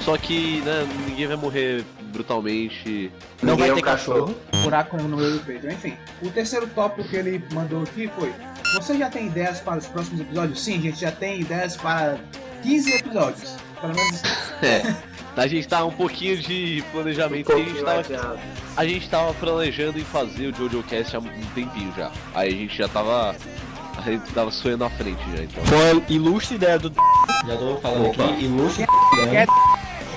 Só 0.00 0.16
que, 0.16 0.60
né, 0.62 0.86
ninguém 1.06 1.26
vai 1.26 1.36
morrer 1.36 1.84
brutalmente. 2.12 3.12
Não 3.42 3.54
Ninguém 3.54 3.56
vai 3.56 3.68
é 3.68 3.72
um 3.72 3.76
ter 3.76 3.82
cachorro. 3.82 4.34
buraco 4.62 4.96
no 4.96 5.16
meio 5.16 5.32
do 5.32 5.40
peito. 5.40 5.68
Enfim, 5.68 5.94
o 6.22 6.30
terceiro 6.30 6.66
tópico 6.68 7.08
que 7.08 7.16
ele 7.16 7.42
mandou 7.52 7.82
aqui 7.82 8.10
foi: 8.18 8.32
Você 8.74 8.96
já 8.96 9.10
tem 9.10 9.26
ideias 9.26 9.60
para 9.60 9.78
os 9.78 9.86
próximos 9.86 10.20
episódios? 10.20 10.62
Sim, 10.62 10.78
a 10.78 10.82
gente 10.82 11.00
já 11.00 11.12
tem 11.12 11.40
ideias 11.40 11.76
para 11.76 12.18
15 12.62 12.94
episódios. 12.96 13.56
Pelo 13.80 13.94
menos 13.94 14.22
É. 14.62 15.08
A 15.36 15.46
gente 15.46 15.68
tá 15.68 15.84
um 15.84 15.92
pouquinho 15.92 16.36
de 16.36 16.82
Um 16.88 16.90
planejamento 16.90 17.56
gente 17.56 17.74
pouquinho. 17.84 18.38
A 18.76 18.84
gente 18.84 19.08
tava 19.08 19.32
planejando 19.34 19.96
em 19.96 20.04
fazer 20.04 20.48
o 20.48 20.52
JoJoCast 20.52 21.14
há 21.14 21.20
um 21.20 21.28
tempinho 21.54 21.94
já. 21.96 22.10
Aí 22.34 22.48
a 22.48 22.56
gente 22.56 22.76
já 22.76 22.88
tava. 22.88 23.36
A 23.98 24.02
gente 24.02 24.32
tava 24.32 24.50
sonhando 24.50 24.84
à 24.84 24.90
frente 24.90 25.20
já, 25.36 25.42
então. 25.42 25.64
Foi 25.66 25.76
a 25.90 26.02
ilustre 26.12 26.54
ideia 26.54 26.78
do. 26.78 26.92
Já 27.46 27.56
tô 27.56 27.76
falando 27.78 28.06
Opa. 28.10 28.24
aqui, 28.24 28.44
ilustre 28.44 28.86
ideia. 29.22 29.46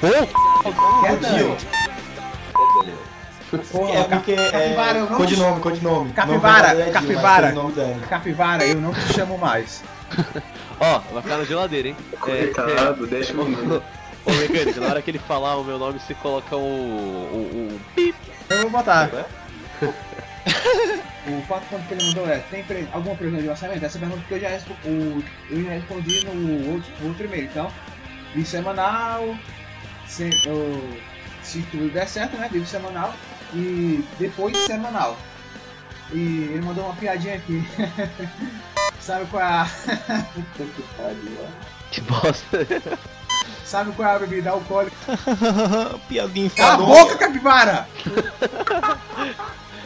Oh. 0.03 0.25
Porra, 3.71 3.91
é 3.99 4.03
porque 4.05 4.33
Capivara, 4.35 4.97
eu 4.99 5.05
é 5.05 5.09
não- 5.09 5.17
codinome, 5.17 5.59
codinome. 5.59 6.13
Capivara, 6.13 6.91
capivara. 6.91 7.51
dela. 7.51 7.99
Capivara, 8.07 8.65
eu 8.65 8.75
não 8.79 8.93
te 8.93 9.13
chamo 9.13 9.37
mais. 9.37 9.83
Ó, 10.79 10.99
vai 11.13 11.21
ficar 11.21 11.37
na 11.37 11.43
geladeira, 11.43 11.89
hein? 11.89 11.95
Coitado, 12.19 13.05
deixa 13.07 13.33
o 13.33 13.43
menino. 13.43 13.83
Ô, 14.25 14.31
mecânico, 14.31 14.79
na 14.79 14.87
hora 14.87 15.01
que 15.01 15.11
ele 15.11 15.19
falar 15.19 15.57
o 15.57 15.63
meu 15.63 15.77
nome, 15.77 15.99
você 15.99 16.13
coloca 16.13 16.55
um, 16.55 16.61
um 17.73 17.79
pip. 17.95 18.15
Eu 18.49 18.61
vou 18.61 18.69
botar. 18.71 19.09
O 21.27 21.41
quarto 21.47 21.65
ponto 21.69 21.87
que 21.87 21.93
ele 21.93 22.03
mandou 22.07 22.27
é: 22.29 22.39
tem 22.49 22.63
pre- 22.63 22.87
alguma 22.91 23.15
previsão 23.15 23.41
de 23.41 23.49
orçamento? 23.49 23.85
Essa 23.85 23.99
pergunta 23.99 24.23
que 24.27 24.33
eu 24.33 24.39
já, 24.39 24.49
o- 24.85 25.23
eu 25.49 25.63
já 25.63 25.69
respondi 25.71 26.25
no 26.25 26.73
outro, 26.73 26.91
no 26.99 27.07
outro 27.09 27.25
e-mail. 27.25 27.45
Então, 27.45 27.71
vídeo 28.33 28.47
semanal, 28.49 29.35
se, 30.07 30.29
o- 30.47 30.97
se 31.43 31.61
tudo 31.63 31.89
der 31.93 32.07
certo, 32.07 32.37
né? 32.37 32.49
Vídeo 32.51 32.65
semanal 32.67 33.13
e 33.53 34.03
depois 34.19 34.57
semanal. 34.65 35.15
E 36.11 36.49
ele 36.51 36.61
mandou 36.61 36.85
uma 36.85 36.95
piadinha 36.95 37.35
aqui. 37.35 37.63
Sabe 38.99 39.25
qual 39.27 39.41
é 39.43 39.45
a. 39.45 39.65
Puta 40.33 40.63
que 40.75 40.83
pariu, 40.97 41.37
ó. 41.39 41.47
Que 41.91 42.01
bosta. 42.01 42.67
Sabe 43.65 43.91
qual 43.93 44.09
é 44.11 44.15
a 44.15 44.19
bebida 44.19 44.49
alcoólica? 44.49 44.95
Piadinha 46.09 46.49
Cala 46.49 46.73
a 46.73 46.77
boca, 46.77 47.17
capivara! 47.17 47.87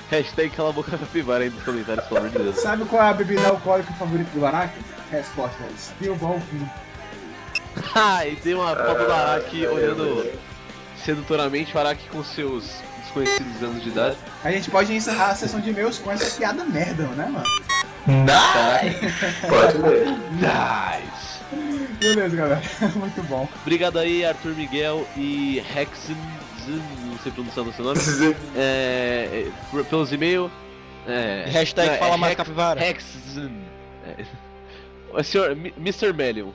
Hashtag 0.09 0.49
cala 0.55 0.69
a 0.69 0.73
boca 0.73 0.97
capivara 0.97 1.43
aí 1.43 1.49
nos 1.49 1.63
comentários, 1.63 2.05
pelo 2.05 2.19
amor 2.19 2.29
de 2.29 2.37
Deus. 2.37 2.57
Sabe 2.57 2.85
qual 2.85 3.01
é 3.01 3.09
a 3.09 3.13
bebida 3.13 3.47
alcoólica 3.47 3.91
favorita 3.93 4.29
do 4.33 4.45
Araki? 4.45 4.79
Resposta: 5.11 5.57
Steel 5.77 6.15
Ball 6.15 6.39
King. 6.49 6.69
Ah, 7.93 8.25
e 8.25 8.37
tem 8.37 8.53
uma 8.53 8.73
foto 8.73 9.05
do 9.05 9.11
Araki 9.11 9.67
olhando 9.67 10.31
sedutoramente 11.03 11.75
o 11.75 11.79
Araki 11.79 12.07
com 12.07 12.23
seus 12.23 12.81
desconhecidos 13.03 13.61
anos 13.61 13.83
de 13.83 13.89
idade. 13.89 14.15
A 14.45 14.51
gente 14.51 14.71
pode 14.71 14.93
encerrar 14.93 15.31
a 15.31 15.35
sessão 15.35 15.59
de 15.59 15.71
e-mails 15.71 15.99
com 15.99 16.09
essa 16.09 16.37
piada 16.37 16.63
merda, 16.63 17.03
né, 17.03 17.25
mano? 17.25 17.45
Pode 19.49 19.77
ler. 19.77 20.07
Nice! 20.39 21.35
Beleza, 21.99 22.35
galera. 22.35 22.61
Muito 22.95 23.23
bom. 23.23 23.47
Obrigado 23.61 23.99
aí, 23.99 24.25
Arthur 24.25 24.55
Miguel 24.55 25.05
e 25.17 25.59
Hexen. 25.75 26.17
Não 26.67 27.17
sei 27.19 27.31
pronunciar 27.31 27.65
o 27.65 27.73
seu 27.73 27.85
nome. 27.85 27.99
É, 28.55 29.47
é, 29.73 29.83
pelos 29.83 30.11
e-mails. 30.11 30.51
É, 31.07 31.45
Hashtag 31.49 31.87
não, 31.87 31.93
é 31.95 31.97
fala 31.97 32.17
mais 32.17 32.31
Hex- 32.33 32.37
capivara. 32.37 32.83
Hexen. 32.85 33.61
É. 34.05 35.23
Senhor, 35.23 35.51
Mr. 35.51 36.11
Melion. 36.13 36.51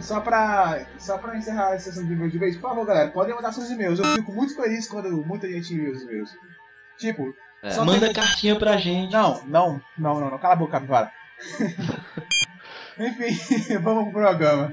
Só 0.00 0.20
pra, 0.20 0.86
só 0.98 1.18
pra 1.18 1.36
encerrar 1.36 1.72
a 1.74 1.78
sessão 1.78 2.04
de 2.06 2.12
e-mails 2.12 2.32
de 2.32 2.38
vez, 2.38 2.54
por 2.56 2.68
favor, 2.70 2.86
galera, 2.86 3.10
podem 3.10 3.34
mandar 3.34 3.52
seus 3.52 3.68
e-mails. 3.70 3.98
Eu 3.98 4.04
fico 4.14 4.32
muito 4.32 4.54
feliz 4.54 4.86
quando 4.88 5.10
muita 5.26 5.48
gente 5.50 5.74
envia 5.74 5.90
os 5.90 6.02
e-mails. 6.02 6.30
Tipo, 6.98 7.34
É. 7.62 7.70
só 7.70 7.84
Manda 7.84 8.06
tem- 8.06 8.14
cartinha 8.14 8.56
pra 8.56 8.76
gente. 8.76 9.12
Não, 9.12 9.42
não, 9.46 9.80
não, 9.98 10.20
não, 10.20 10.30
não. 10.30 10.38
Cala 10.38 10.54
a 10.54 10.56
boca, 10.56 10.72
capivara. 10.72 11.10
Enfim, 12.98 13.78
vamos 13.78 14.04
pro 14.04 14.12
programa. 14.22 14.72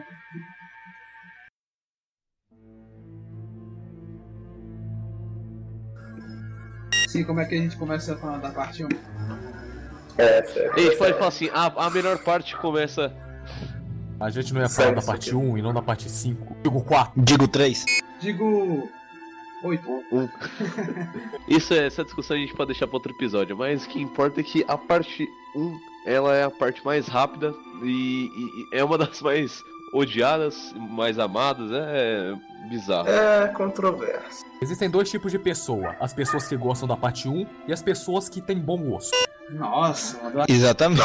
Sim, 7.12 7.24
como 7.26 7.42
é 7.42 7.46
que 7.46 7.56
a 7.56 7.58
gente 7.58 7.76
começa 7.76 8.16
falando 8.18 8.42
da 8.42 8.50
parte 8.52 8.86
1? 8.86 8.88
É, 10.18 10.44
sério. 10.44 10.74
A 10.74 10.80
gente 10.80 10.98
pode 10.98 11.14
falar 11.14 11.28
assim: 11.28 11.50
a, 11.54 11.66
a 11.86 11.90
melhor 11.90 12.18
parte 12.20 12.56
começa. 12.56 13.14
A 14.20 14.30
gente 14.30 14.54
não 14.54 14.62
ia 14.62 14.70
falar 14.70 14.94
da 14.94 15.02
parte 15.02 15.30
aqui. 15.30 15.36
1 15.36 15.58
e 15.58 15.62
não 15.62 15.74
da 15.74 15.82
parte 15.82 16.10
5. 16.10 16.58
Digo 16.64 16.82
4. 16.84 17.22
Digo 17.22 17.48
3. 17.48 17.86
Digo. 18.20 18.90
8. 19.64 19.84
Isso, 21.48 21.74
é- 21.74 21.86
essa 21.86 22.04
discussão 22.04 22.36
a 22.38 22.40
gente 22.40 22.54
pode 22.56 22.68
deixar 22.70 22.88
para 22.88 22.96
outro 22.96 23.12
episódio, 23.12 23.56
mas 23.58 23.84
o 23.86 23.90
que 23.90 24.02
importa 24.02 24.40
é 24.40 24.44
que 24.44 24.64
a 24.68 24.78
parte 24.78 25.28
1 25.56 25.80
ela 26.06 26.36
é 26.36 26.44
a 26.44 26.50
parte 26.50 26.84
mais 26.84 27.08
rápida 27.08 27.54
e, 27.84 27.88
e- 28.26 28.76
e 28.76 28.78
é 28.80 28.84
uma 28.84 28.98
das 28.98 29.22
mais 29.22 29.62
odiadas, 29.94 30.74
mais 30.76 31.18
amadas, 31.20 31.70
é 31.72 32.34
bizarro. 32.70 33.08
É 33.10 33.48
controverso. 33.50 34.46
Existem 34.62 34.90
dois 34.90 35.10
tipos 35.10 35.32
de 35.32 35.40
pessoa: 35.40 35.96
as 36.00 36.14
pessoas 36.14 36.48
que 36.48 36.56
gostam 36.56 36.88
da 36.88 36.96
parte 36.98 37.28
1 37.28 37.46
e 37.68 37.74
as 37.74 37.82
pessoas 37.82 38.30
que 38.30 38.42
têm 38.42 38.60
bom 38.60 38.78
gosto. 38.84 39.12
Nossa. 39.50 40.18
Exatamente. 40.48 41.02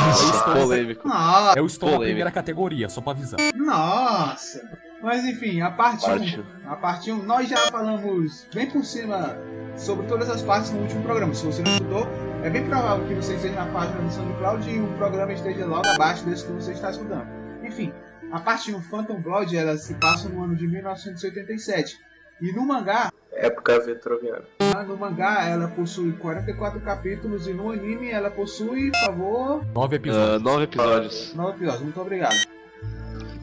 polêmico. 0.53 1.09
Nossa, 1.09 1.59
Eu 1.59 1.67
estou 1.67 1.89
na 1.89 1.95
Polêmica. 1.97 2.07
primeira 2.11 2.31
categoria, 2.31 2.89
só 2.89 3.01
pra 3.01 3.13
avisar. 3.13 3.39
nossa. 3.55 4.61
Mas 5.03 5.25
enfim, 5.25 5.61
a 5.61 5.71
parte 5.71 6.05
1. 6.05 6.09
Parte. 6.09 6.45
A 6.67 6.77
parte 6.77 7.13
1, 7.13 7.23
nós 7.25 7.49
já 7.49 7.57
falamos 7.71 8.47
bem 8.55 8.69
por 8.71 8.83
cima 8.85 9.37
sobre 9.77 10.07
todas 10.07 10.29
as 10.31 10.43
partes 10.43 10.71
no 10.73 10.81
último 10.81 11.03
programa. 11.03 11.35
Se 11.35 11.45
você 11.45 11.63
não 11.63 11.71
escutou, 11.73 12.07
é 12.43 12.49
bem 12.49 12.67
provável 12.67 13.07
que 13.07 13.15
você 13.15 13.35
esteja 13.35 13.55
na 13.57 13.67
página 13.73 14.01
do 14.01 14.11
SoundCloud 14.11 14.71
e 14.71 14.81
o 14.81 14.87
programa 14.97 15.33
esteja 15.33 15.67
logo 15.67 15.87
abaixo 15.87 16.25
desse 16.25 16.47
que 16.47 16.53
você 16.53 16.73
está 16.73 16.91
escutando. 16.91 17.27
Enfim, 17.63 17.93
a 18.37 18.41
parte 18.41 18.73
1, 18.75 18.81
Phantom 18.83 19.21
Blood, 19.21 19.57
ela 19.57 19.77
se 19.77 19.95
passa 19.95 20.29
no 20.29 20.45
ano 20.45 20.55
de 20.55 20.67
1987. 20.67 21.97
E 22.41 22.53
no 22.53 22.67
mangá, 22.67 23.11
Época 23.33 23.81
Vitroviana. 23.81 24.43
ah, 24.61 24.83
no 24.83 24.97
mangá 24.97 25.47
ela 25.49 25.69
possui 25.69 26.13
44 26.13 26.81
capítulos 26.81 27.47
e 27.47 27.53
no 27.55 27.71
anime 27.71 28.11
ela 28.11 28.31
possui, 28.31 28.91
por 28.93 29.01
favor, 29.07 29.67
Nove 29.75 29.97
Ah, 29.97 29.99
episódios. 29.99 30.43
nove 30.43 30.65
episódios. 30.65 31.35
9 31.35 31.57
episódios. 31.57 31.83
Muito 31.83 32.01
obrigado. 32.01 32.37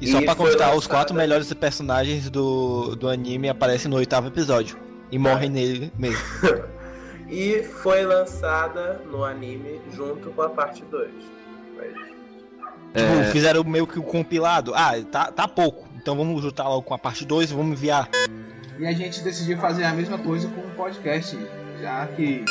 E 0.01 0.07
só 0.12 0.19
E 0.19 0.25
pra 0.25 0.35
foi 0.35 0.47
constar, 0.47 0.75
os 0.75 0.85
quatro 0.88 1.15
melhores 1.15 1.51
personagens 1.53 2.29
do, 2.29 2.95
do 2.95 3.07
anime 3.09 3.50
aparecem 3.50 3.89
no 3.89 3.97
oitavo 3.97 4.27
episódio. 4.27 4.77
E 5.12 5.17
morrem 5.17 5.50
nele 5.50 5.91
mesmo. 5.97 6.21
E 7.29 7.63
foi 7.63 8.03
lançada 8.05 9.01
no 9.09 9.23
anime 9.23 9.81
junto 9.91 10.29
com 10.31 10.41
a 10.43 10.50
parte 10.50 10.83
2. 10.85 11.09
Mas 11.75 11.93
Tipo, 12.93 13.21
é. 13.21 13.31
fizeram 13.31 13.63
meio 13.63 13.88
que 13.88 13.97
o 13.97 14.01
um 14.01 14.05
compilado. 14.05 14.73
Ah, 14.75 14.93
tá, 15.12 15.31
tá 15.31 15.47
pouco. 15.47 15.88
Então 15.95 16.15
vamos 16.15 16.41
juntar 16.41 16.67
logo 16.67 16.83
com 16.83 16.93
a 16.93 16.97
parte 16.97 17.25
2 17.25 17.51
e 17.51 17.53
vamos 17.53 17.77
enviar. 17.77 18.09
E 18.77 18.85
a 18.85 18.91
gente 18.91 19.21
decidiu 19.21 19.57
fazer 19.57 19.83
a 19.83 19.93
mesma 19.93 20.17
coisa 20.17 20.47
com 20.50 20.62
o 20.62 20.69
podcast, 20.71 21.38
já 21.79 22.05
que 22.07 22.43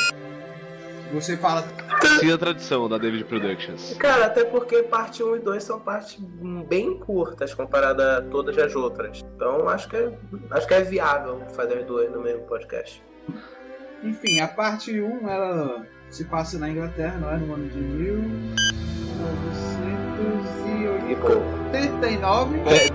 você 1.13 1.37
fala. 1.37 1.63
Sim, 2.19 2.31
a 2.31 2.37
tradição 2.37 2.89
da 2.89 2.97
David 2.97 3.25
Productions. 3.25 3.93
Cara, 3.99 4.25
até 4.25 4.43
porque 4.43 4.83
parte 4.83 5.23
1 5.23 5.35
e 5.37 5.39
2 5.39 5.63
são 5.63 5.79
partes 5.79 6.17
bem 6.67 6.97
curtas 6.97 7.53
comparada 7.53 8.17
a 8.17 8.21
todas 8.21 8.57
as 8.57 8.75
outras. 8.75 9.23
Então 9.35 9.69
acho 9.69 9.87
que 9.87 9.95
é, 9.95 10.11
acho 10.51 10.67
que 10.67 10.73
é 10.73 10.81
viável 10.81 11.41
fazer 11.51 11.79
as 11.79 11.85
duas 11.85 12.11
no 12.11 12.21
mesmo 12.21 12.41
podcast. 12.43 13.03
Enfim, 14.03 14.39
a 14.39 14.47
parte 14.47 14.99
1 14.99 15.29
ela 15.29 15.85
se 16.09 16.25
passa 16.25 16.57
na 16.57 16.69
Inglaterra, 16.69 17.17
não 17.19 17.29
é? 17.29 17.37
No 17.37 17.53
ano 17.53 17.69
de 17.69 17.77
mil. 17.77 18.19
89? 21.71 22.57
É, 22.59 22.87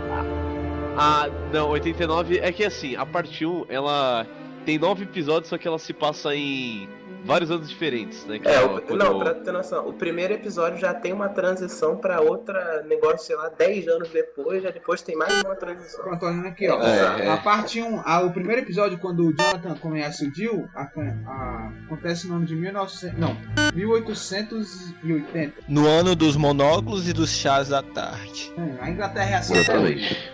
ah, 0.97 1.29
não, 1.53 1.71
89 1.71 2.39
é 2.39 2.53
que 2.53 2.65
assim, 2.65 2.97
a 2.97 3.07
parte 3.07 3.47
1 3.47 3.67
ela 3.69 4.27
tem 4.65 4.79
9 4.79 5.05
episódios, 5.05 5.49
só 5.49 5.57
que 5.57 5.67
ela 5.67 5.79
se 5.79 5.93
passa 5.93 6.35
em 6.35 6.89
vários 7.25 7.51
anos 7.51 7.69
diferentes, 7.69 8.25
né? 8.27 8.39
que 8.39 8.49
É, 8.49 8.55
é 8.55 8.65
o- 8.65 8.81
quando- 8.81 8.99
não, 9.05 9.19
pra 9.19 9.35
ter 9.35 9.53
noção, 9.53 9.89
o 9.89 9.93
primeiro 9.93 10.33
episódio 10.35 10.79
já 10.79 10.95
tem 10.95 11.13
uma 11.13 11.29
transição 11.29 11.97
pra 11.97 12.21
outra 12.21 12.83
negócio, 12.89 13.27
sei 13.27 13.37
lá, 13.37 13.49
10 13.49 13.87
anos 13.89 14.09
depois, 14.11 14.63
já 14.63 14.71
depois 14.71 15.03
tem 15.03 15.17
mais 15.17 15.43
uma 15.43 15.55
transição. 15.57 16.05
Pronto, 16.05 16.25
olhando 16.27 16.47
aqui, 16.49 16.69
ó. 16.69 16.81
É, 16.83 17.27
é. 17.27 17.29
A 17.31 17.37
parte 17.39 17.81
1, 17.83 18.01
a- 18.05 18.21
o 18.23 18.31
primeiro 18.33 18.63
episódio, 18.63 18.99
quando 18.99 19.21
o 19.29 19.33
Jonathan 19.37 19.75
conhece 19.77 20.27
o 20.27 20.35
Jill, 20.35 20.69
a- 20.75 20.83
a- 21.27 21.73
acontece 21.87 22.27
no 22.29 22.37
ano 22.37 22.47
de 22.47 22.55
1900, 22.57 23.19
não, 23.19 23.37
1880. 23.75 25.55
No 25.69 25.87
ano 25.87 26.15
dos 26.15 26.37
monóculos 26.37 27.09
e 27.09 27.13
dos 27.13 27.31
chás 27.31 27.69
da 27.69 27.83
tarde. 27.83 28.53
Hum, 28.57 28.77
A 28.81 28.91
Inglaterra 28.91 29.31
é 29.31 29.35
assim. 29.35 29.55
Exatamente. 29.57 30.31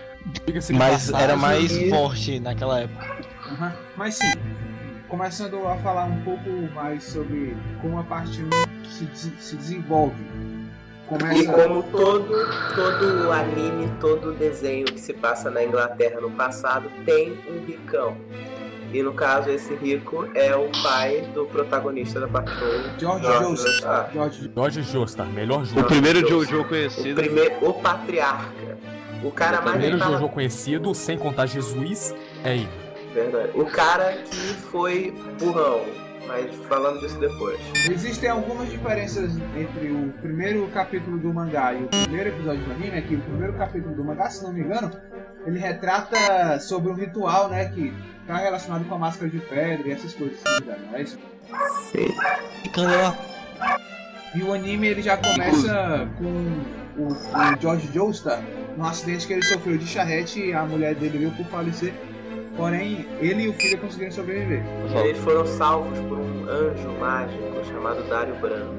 Mas 0.73 1.05
passagem, 1.09 1.23
era 1.23 1.35
mais 1.35 1.71
e- 1.71 1.89
forte 1.89 2.39
naquela 2.39 2.79
época. 2.81 3.05
Aham. 3.51 3.73
Mas 3.95 4.15
sim, 4.15 4.31
começando 5.19 5.65
a 5.65 5.77
falar 5.77 6.03
um 6.05 6.21
pouco 6.23 6.49
mais 6.73 7.01
sobre 7.01 7.55
como 7.81 7.97
a 7.97 8.03
parte 8.03 8.41
1 8.43 8.49
se, 8.89 9.07
se 9.39 9.55
desenvolve. 9.55 10.13
Começa... 11.07 11.41
E 11.41 11.47
como 11.47 11.83
todo, 11.83 12.27
todo 12.75 13.31
anime, 13.31 13.89
todo 14.01 14.33
desenho 14.33 14.83
que 14.85 14.99
se 14.99 15.13
passa 15.13 15.49
na 15.49 15.63
Inglaterra 15.63 16.19
no 16.19 16.29
passado 16.31 16.89
tem 17.05 17.31
um 17.49 17.65
ricão. 17.65 18.17
E 18.91 19.01
no 19.01 19.13
caso, 19.13 19.49
esse 19.49 19.73
rico 19.75 20.27
é 20.35 20.53
o 20.53 20.69
pai 20.83 21.21
do 21.33 21.45
protagonista 21.45 22.19
da 22.19 22.27
parte 22.27 22.51
1. 22.51 22.99
George 22.99 23.25
Joestar. 23.25 24.09
George 24.11 24.51
George 24.53 24.81
Joestar, 24.83 25.27
melhor 25.27 25.61
O 25.61 25.65
jogo. 25.65 25.83
primeiro 25.85 26.19
Deus. 26.21 26.47
Jojo 26.49 26.61
O, 26.61 26.65
conhecido. 26.65 27.21
primeiro, 27.21 27.55
o 27.61 27.73
patriarca. 27.73 28.77
O 29.23 29.31
cara 29.31 29.61
mais 29.61 29.71
Primeiro 29.77 29.97
tava- 29.97 30.11
Jojo 30.17 30.27
conhecido, 30.29 30.93
sem 30.93 31.17
contar 31.17 31.45
Jesus, 31.45 32.13
é 32.43 32.55
ele. 32.57 32.84
Verdade. 33.15 33.51
O 33.55 33.65
cara 33.65 34.11
que 34.11 34.53
foi 34.69 35.11
burrão. 35.39 35.85
Mas 36.27 36.53
falando 36.67 36.99
disso 36.99 37.17
depois. 37.19 37.59
Existem 37.89 38.29
algumas 38.29 38.69
diferenças 38.69 39.31
entre 39.55 39.91
o 39.91 40.11
primeiro 40.21 40.67
capítulo 40.69 41.17
do 41.19 41.31
mangá 41.33 41.73
e 41.73 41.83
o 41.83 41.87
primeiro 41.87 42.29
episódio 42.29 42.63
do 42.63 42.71
anime, 42.71 42.97
é 42.97 43.01
que 43.01 43.15
o 43.15 43.21
primeiro 43.21 43.53
capítulo 43.53 43.95
do 43.95 44.03
mangá, 44.03 44.29
se 44.29 44.43
não 44.43 44.51
me 44.51 44.61
engano, 44.61 44.91
ele 45.45 45.59
retrata 45.59 46.59
sobre 46.59 46.91
um 46.91 46.95
ritual, 46.95 47.47
né, 47.47 47.69
que 47.69 47.93
tá 48.25 48.37
relacionado 48.37 48.85
com 48.85 48.95
a 48.95 48.97
máscara 48.97 49.29
de 49.29 49.37
pedra 49.37 49.87
e 49.87 49.91
essas 49.91 50.13
coisas, 50.13 50.39
se 50.39 50.45
não 50.45 50.53
me 50.55 50.61
engano, 50.61 50.85
não 50.87 50.97
é 50.97 51.01
isso? 51.03 51.19
Sim. 51.91 52.07
E 54.33 54.43
o 54.43 54.51
anime 54.51 54.87
ele 54.87 55.03
já 55.03 55.15
começa 55.15 56.09
com 56.17 57.03
o, 57.03 57.07
o 57.07 57.61
George 57.61 57.87
Joestar 57.93 58.41
num 58.75 58.83
acidente 58.83 59.27
que 59.27 59.33
ele 59.33 59.43
sofreu 59.43 59.77
de 59.77 59.85
charrete 59.85 60.39
e 60.39 60.53
a 60.53 60.63
mulher 60.63 60.95
dele 60.95 61.19
veio 61.19 61.31
por 61.31 61.45
falecer. 61.45 61.93
Porém, 62.55 63.05
ele 63.19 63.43
e 63.43 63.47
o 63.49 63.53
filho 63.53 63.77
conseguiram 63.79 64.11
sobreviver. 64.11 64.63
Eles 65.03 65.17
foram 65.19 65.45
salvos 65.45 65.99
por 66.07 66.17
um 66.17 66.47
anjo 66.49 66.89
mágico 66.99 67.43
chamado 67.65 68.01
Dário 68.07 68.35
Branco. 68.35 68.73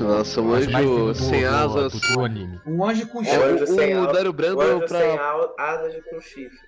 Nossa, 0.00 0.40
um 0.40 0.52
anjo 0.52 0.70
do- 0.70 1.14
sem 1.14 1.44
asas. 1.44 1.92
Do, 1.92 2.14
do 2.14 2.24
anime. 2.24 2.60
Um 2.66 2.84
anjo 2.84 3.06
com 3.08 3.22
chifre. 3.22 3.62
o 3.62 3.66
sem 3.66 3.96
O. 3.96 4.06
Dario 4.12 4.30
O 4.30 4.32
Brando 4.32 4.60
anjo 4.60 4.88
sem 4.88 5.14
pra. 5.16 5.24
al- 5.30 5.54
asas 5.58 5.94
e 5.94 6.02
com 6.10 6.20
chifre. 6.20 6.58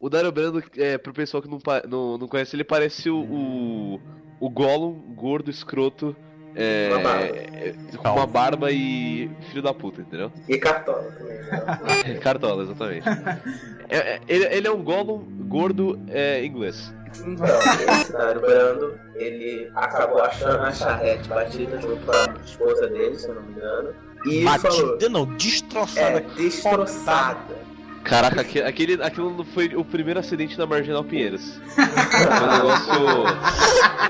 O 0.00 0.08
Dario 0.10 0.30
Brando, 0.32 0.62
é, 0.76 0.98
pro 0.98 1.12
pessoal 1.12 1.42
que 1.42 1.48
não, 1.48 1.58
não, 1.88 2.18
não 2.18 2.28
conhece, 2.28 2.54
ele 2.54 2.64
parece 2.64 3.08
o. 3.08 3.18
o, 3.18 4.00
o 4.40 4.50
Gollum 4.50 4.92
gordo, 5.14 5.50
escroto. 5.50 6.14
É, 6.60 6.88
Uma 6.92 7.02
barba. 7.02 7.36
é, 7.36 7.74
com 7.96 8.08
uma 8.08 8.26
barba 8.26 8.72
e 8.72 9.30
filho 9.48 9.62
da 9.62 9.72
puta, 9.72 10.00
entendeu? 10.00 10.32
E 10.48 10.58
cartola 10.58 11.04
também. 11.12 11.36
Né? 11.38 12.18
Cartola, 12.20 12.62
exatamente. 12.64 13.04
É, 13.90 13.96
é, 13.96 14.20
ele, 14.28 14.44
ele 14.44 14.68
é 14.68 14.70
um 14.70 14.82
Gollum 14.82 15.24
gordo 15.48 15.98
é, 16.10 16.44
inglês. 16.44 16.92
Então, 17.26 17.46
esse 17.90 18.12
Brando, 18.12 19.00
ele 19.14 19.70
acabou 19.74 20.20
achando 20.20 20.58
a 20.58 20.70
charrete 20.70 21.26
batida 21.26 21.80
junto 21.80 22.12
à 22.12 22.34
esposa 22.44 22.86
dele, 22.88 23.14
se 23.14 23.28
eu 23.28 23.34
não 23.36 23.42
me 23.44 23.52
engano. 23.52 23.94
E 24.26 24.44
falou, 24.44 24.88
Batida 24.88 25.08
não, 25.08 25.22
é, 25.22 26.20
destroçada. 26.36 27.56
Caraca, 28.04 28.40
aque- 28.40 28.62
aquele, 28.62 29.02
aquilo 29.02 29.44
foi 29.44 29.74
o 29.74 29.84
primeiro 29.84 30.18
acidente 30.20 30.56
da 30.56 30.66
Marginal 30.66 31.04
Pinheiros. 31.04 31.60
Foi 31.74 32.24
um 32.24 32.56
negócio. 32.56 32.88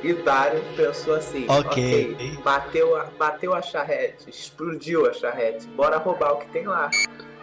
E 0.04 0.12
Dário 0.14 0.62
pensou 0.76 1.14
assim, 1.14 1.46
Ok. 1.48 2.14
ok, 2.14 2.38
bateu, 2.44 2.96
a, 2.96 3.04
bateu 3.18 3.54
a 3.54 3.60
charrete, 3.62 4.28
explodiu 4.28 5.06
a 5.08 5.12
charrete, 5.12 5.66
bora 5.68 5.98
roubar 5.98 6.34
o 6.34 6.36
que 6.36 6.46
tem 6.48 6.66
lá. 6.66 6.90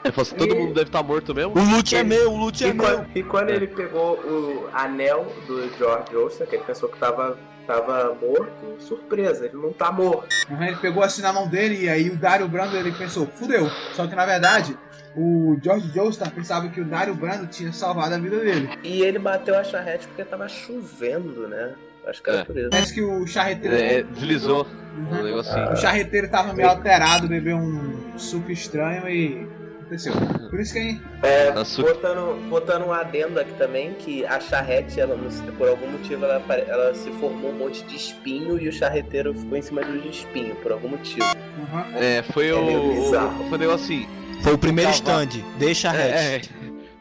É, 0.03 0.12
falou 0.12 0.21
assim, 0.21 0.36
todo 0.36 0.53
E- 0.53 0.58
mundo 0.58 0.73
deve 0.73 0.88
estar 0.88 1.03
morto 1.03 1.34
mesmo? 1.36 1.51
O 1.60 1.63
loot 1.75 1.95
é 1.95 2.03
meu, 2.03 2.31
o 2.31 2.38
loot 2.38 2.63
é 2.63 2.67
E 2.69 2.73
meu. 2.73 2.86
quando, 2.86 3.08
e 3.17 3.23
quando 3.23 3.49
ele 3.49 3.67
pegou 3.67 4.13
o 4.19 4.69
anel 4.71 5.25
do 5.47 5.67
George 5.77 6.12
Joestar, 6.12 6.47
que 6.47 6.55
ele 6.55 6.63
pensou 6.63 6.88
que 6.88 6.97
tava, 6.99 7.38
tava 7.65 8.15
morto, 8.21 8.75
surpresa, 8.79 9.45
ele 9.47 9.58
não 9.58 9.73
tá 9.73 9.91
morto. 9.91 10.27
Uhum, 10.49 10.63
Ele 10.63 10.75
pegou 10.77 11.01
assim 11.03 11.23
na 11.23 11.34
mão 11.34 11.47
dele 11.49 11.86
e 11.86 11.89
aí 11.89 12.10
o 12.12 12.15
Dario 12.15 12.47
Brando 12.47 12.77
ele 12.77 12.91
pensou, 12.91 13.25
fudeu. 13.25 13.67
Só 13.93 14.05
que 14.05 14.15
na 14.15 14.25
verdade, 14.27 14.77
o 15.15 15.58
George 15.62 15.89
Joestar 15.93 16.32
pensava 16.32 16.67
que 16.69 16.82
o 16.82 16.86
Dario 16.86 17.15
Brando 17.15 17.47
tinha 17.47 17.71
salvado 17.71 18.15
a 18.15 18.17
vida 18.17 18.38
dele. 18.39 18.69
E 18.84 19.01
ele 19.01 19.19
bateu 19.19 19.58
a 19.58 19.63
charrete 19.63 20.08
porque 20.08 20.23
tava 20.23 20.47
chovendo, 20.47 21.47
né? 21.47 21.73
Acho 22.08 22.21
que 22.21 22.30
era 22.30 22.39
É. 22.39 22.43
por 22.43 22.58
isso. 22.58 22.69
Parece 22.69 22.93
que 22.93 23.01
o 23.01 23.25
charreteiro. 23.25 23.75
É, 23.75 24.04
deslizou 24.04 24.67
um 24.97 25.15
Uhum. 25.15 25.23
negocinho. 25.23 25.71
O 25.71 25.75
charreteiro 25.75 26.30
tava 26.30 26.54
meio 26.54 26.69
alterado, 26.69 27.28
bebeu 27.28 27.58
um 27.58 28.17
suco 28.17 28.51
estranho 28.51 29.08
e. 29.10 29.47
aconteceu. 29.82 30.13
Por 30.49 30.60
isso 30.60 30.73
que 30.73 30.80
aí. 30.80 31.01
É, 31.23 31.49
Açúcar. 31.49 31.93
botando, 31.93 32.49
botando 32.49 32.86
um 32.88 32.91
adendo 32.91 33.39
aqui 33.39 33.54
também, 33.54 33.93
que 33.93 34.25
a 34.25 34.39
charrete, 34.39 34.99
ela, 34.99 35.15
por 35.58 35.67
algum 35.69 35.88
motivo, 35.91 36.25
ela, 36.25 36.43
ela 36.67 36.93
se 36.95 37.10
formou 37.12 37.51
um 37.51 37.58
monte 37.58 37.84
de 37.86 37.95
espinho 37.95 38.60
e 38.60 38.67
o 38.67 38.71
charreteiro 38.73 39.34
ficou 39.34 39.58
em 39.58 39.62
cima 39.62 39.82
dos 39.84 40.04
espinhos, 40.06 40.58
por 40.60 40.71
algum 40.71 40.89
motivo. 40.89 41.23
Uhum. 41.25 41.97
É, 41.97 42.21
foi 42.23 42.49
É 42.49 42.54
o. 42.54 42.99
o- 42.99 43.04
foi 43.49 43.58
um 43.58 43.62
negócio 43.62 43.86
assim. 43.86 44.08
Foi 44.45 44.53
o 44.53 44.58
primeiro 44.60 44.91
Cavalo. 44.91 45.23
stand. 45.23 45.43
Deixa 45.58 45.89
a 45.91 45.95
É, 45.95 46.36
hatch. 46.36 46.49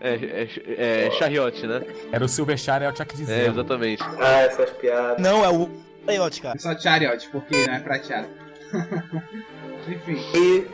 é, 0.01 0.09
é, 0.09 0.49
é, 0.67 1.07
é 1.07 1.11
chariote, 1.13 1.67
né? 1.67 1.83
Era 2.11 2.25
o 2.25 2.29
Silver 2.29 2.57
Chariot 2.57 3.01
É, 3.01 3.05
dizendo. 3.05 3.51
exatamente. 3.53 4.03
Ah, 4.19 4.41
essas 4.41 4.71
piadas. 4.71 5.19
Não, 5.23 5.45
é 5.45 5.49
o 5.51 5.69
Coyote, 6.07 6.41
cara. 6.41 6.57
É 6.57 6.59
só 6.59 6.75
Chariot, 6.79 7.29
porque 7.31 7.67
não 7.67 7.75
é 7.75 7.81
prateado. 7.81 8.29
Enfim. 9.87 10.19
E, 10.35 10.67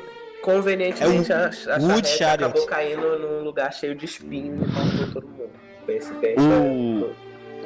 convenientemente, 0.42 1.32
É 1.32 1.36
um 1.36 1.38
a, 1.72 1.76
a 1.76 1.78
Wood 1.80 2.06
Chariot. 2.08 2.44
acabou 2.44 2.66
caindo 2.66 3.18
num 3.18 3.42
lugar 3.42 3.72
cheio 3.72 3.94
de 3.96 4.04
espinho 4.04 4.54
e 4.54 4.68
matou 4.68 5.06
todo 5.12 5.26
mundo. 5.28 5.50
Coincidência. 5.84 6.40
O- 6.40 7.10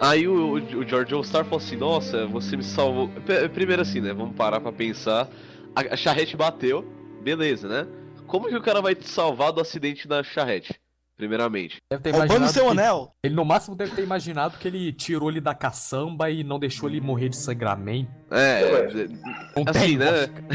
Aí 0.01 0.27
o, 0.27 0.55
o 0.55 0.89
George 0.89 1.11
Joestar 1.11 1.45
falou 1.45 1.59
assim, 1.59 1.77
nossa, 1.77 2.27
você 2.27 2.57
me 2.57 2.65
salvou. 2.65 3.09
P- 3.25 3.49
Primeiro 3.51 3.81
assim, 3.83 4.01
né? 4.01 4.13
Vamos 4.13 4.35
parar 4.35 4.59
pra 4.61 4.73
pensar. 4.73 5.29
A, 5.77 5.95
a 5.95 5.97
charrete 5.97 6.37
bateu, 6.37 6.85
beleza, 7.23 7.69
né? 7.69 7.87
Como 8.35 8.49
que 8.49 8.57
o 8.57 8.61
cara 8.61 8.83
vai 8.83 8.97
te 8.97 9.07
salvar 9.09 9.53
do 9.53 9.61
acidente 9.61 10.09
da 10.09 10.21
charrete? 10.25 10.75
Primeiramente. 11.17 11.77
Deve 11.89 12.03
ter 12.03 12.11
Roubando 12.11 12.49
seu 12.49 12.65
que- 12.65 12.71
anel. 12.73 13.15
Ele 13.23 13.33
no 13.33 13.45
máximo 13.45 13.77
deve 13.77 13.95
ter 13.95 14.03
imaginado 14.03 14.59
que 14.59 14.67
ele 14.67 14.93
tirou 14.93 15.31
ele 15.31 15.41
da 15.41 15.55
caçamba 15.55 16.29
e 16.29 16.43
não 16.43 16.59
deixou 16.59 16.89
ele 16.89 17.01
morrer 17.01 17.29
de 17.29 17.37
sangramento. 17.37 18.11
É, 18.33 18.65
Ué. 18.65 19.07
Não 19.55 19.63
assim, 19.69 19.79
tem, 19.79 19.97
né? 19.99 20.07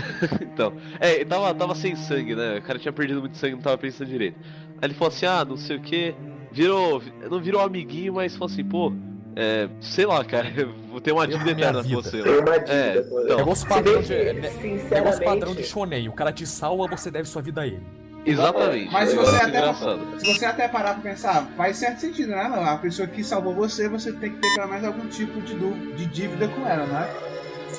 então, 0.44 0.74
é, 1.00 1.24
tava, 1.24 1.56
tava 1.56 1.74
sem 1.74 1.96
sangue, 1.96 2.36
né? 2.36 2.58
O 2.58 2.62
cara 2.64 2.78
tinha 2.78 2.92
perdido 2.92 3.22
muito 3.22 3.38
sangue, 3.38 3.56
não 3.56 3.62
tava 3.62 3.78
pensando 3.78 4.10
direito. 4.10 4.38
Aí 4.82 4.88
ele 4.88 4.94
falou 4.94 5.14
assim, 5.14 5.26
ah, 5.26 5.46
não 5.46 5.56
sei 5.56 5.78
o 5.78 5.82
que, 5.82 6.14
virou, 6.52 7.02
não 7.32 7.40
virou 7.40 7.62
amiguinho, 7.62 8.16
mas 8.16 8.34
falou 8.34 8.52
assim, 8.52 8.66
pô, 8.66 8.92
é, 9.36 9.68
sei 9.82 10.06
lá, 10.06 10.24
cara, 10.26 10.52
eu 10.56 10.72
vou 10.90 11.00
ter 11.02 11.12
uma 11.12 11.28
dívida 11.28 11.54
minha 11.54 11.68
eterna 11.70 11.82
com 11.84 11.90
vida. 11.90 12.02
você. 12.02 12.22
Tem 12.24 12.40
uma 12.40 12.56
É, 12.56 12.92
dívida 12.92 13.04
com 13.10 13.22
então. 13.22 13.38
Negócio 13.38 13.68
padrão 13.68 14.02
de, 14.02 14.34
negócio 14.94 15.24
padrão 15.24 15.56
de 15.56 15.64
shonen. 15.64 16.10
O 16.10 16.14
cara 16.14 16.32
te 16.32 16.46
salva, 16.46 16.88
você 16.88 17.10
deve 17.12 17.28
sua 17.28 17.42
vida 17.42 17.62
a 17.62 17.68
ele. 17.68 17.82
Exatamente. 18.26 18.92
Mas 18.92 19.10
se 19.10 19.16
é 19.16 19.20
você 19.20 19.46
negócio 19.48 19.90
até-. 19.90 20.20
Se 20.20 20.34
você 20.36 20.46
até 20.46 20.68
parar 20.68 20.94
pra 20.96 21.04
pensar, 21.12 21.48
faz 21.56 21.78
certo 21.78 22.00
sentido, 22.00 22.30
né? 22.32 22.42
A 22.66 22.78
pessoa 22.78 23.08
que 23.08 23.24
salvou 23.24 23.54
você, 23.56 23.88
você 23.88 24.12
tem 24.12 24.32
que 24.32 24.38
ter 24.42 24.54
pelo 24.56 24.68
menos 24.68 24.84
algum 24.86 25.08
tipo 25.08 25.40
de, 25.42 25.56
de 25.96 26.06
dívida 26.06 26.48
com 26.50 26.68
ela, 26.68 26.86
não 26.86 27.00
é? 27.00 27.10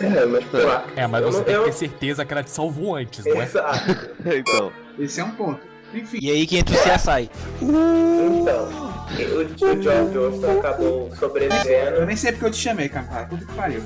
É, 0.02 0.24
mas 0.24 0.44
pô, 0.46 0.56
É, 0.96 1.06
mas 1.06 1.20
eu 1.22 1.30
você 1.32 1.38
não- 1.38 1.44
tem 1.44 1.54
eu- 1.54 1.60
que 1.64 1.70
ter 1.70 1.76
certeza 1.76 2.24
que 2.24 2.32
ela 2.32 2.42
te 2.42 2.50
salvou 2.50 2.96
antes, 2.96 3.24
não 3.26 3.36
é? 3.40 3.44
Exato. 3.44 4.10
então, 4.24 4.72
Esse 4.98 5.20
é 5.20 5.24
um 5.24 5.30
ponto. 5.32 5.60
Enfim. 5.92 6.18
E 6.22 6.30
aí 6.30 6.46
que 6.46 6.56
entra 6.56 6.74
o 6.74 6.78
CSI. 6.78 7.28
Então, 7.60 8.89
o, 9.18 9.40
o 9.42 9.82
George 9.82 10.12
Joestar 10.14 10.56
acabou 10.58 11.08
Eu 11.10 11.16
sobrevivendo. 11.16 12.06
nem 12.06 12.16
sei 12.16 12.32
porque 12.32 12.46
eu 12.46 12.50
te 12.50 12.56
chamei, 12.58 12.88
cara. 12.88 13.26
Puta 13.26 13.44
que 13.44 13.52
pariu. 13.54 13.80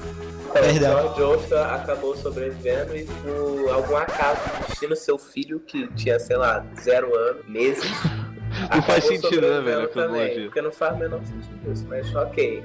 O 0.48 0.52
Perdão. 0.52 1.14
George 1.16 1.18
Joestar 1.18 1.74
acabou 1.74 2.16
sobrevivendo 2.16 2.96
e 2.96 3.04
por 3.04 3.70
algum 3.72 3.96
acaso 3.96 4.40
destino 4.68 4.94
seu 4.94 5.18
filho, 5.18 5.58
que 5.60 5.86
tinha, 5.94 6.18
sei 6.20 6.36
lá, 6.36 6.64
zero 6.80 7.14
anos, 7.16 7.46
meses. 7.48 7.84
Não 8.72 8.82
faz 8.82 9.04
sentido, 9.04 9.40
né, 9.40 9.60
velho, 9.60 9.88
também. 9.88 10.44
Porque 10.44 10.62
não 10.62 10.70
faz 10.70 10.94
o 10.94 10.98
menor 10.98 11.20
sentido 11.24 11.72
isso, 11.72 11.84
mas 11.88 12.14
ok. 12.14 12.62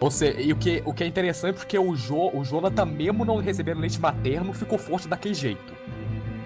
Você, 0.00 0.36
e 0.38 0.52
o 0.52 0.56
que, 0.56 0.82
o 0.84 0.94
que 0.94 1.02
é 1.02 1.06
interessante 1.08 1.56
porque 1.56 1.76
o, 1.76 1.96
jo, 1.96 2.30
o 2.32 2.44
Jonathan, 2.44 2.84
mesmo 2.84 3.24
não 3.24 3.38
recebendo 3.38 3.80
leite 3.80 3.98
materno, 4.00 4.52
ficou 4.52 4.78
forte 4.78 5.08
daquele 5.08 5.34
jeito. 5.34 5.72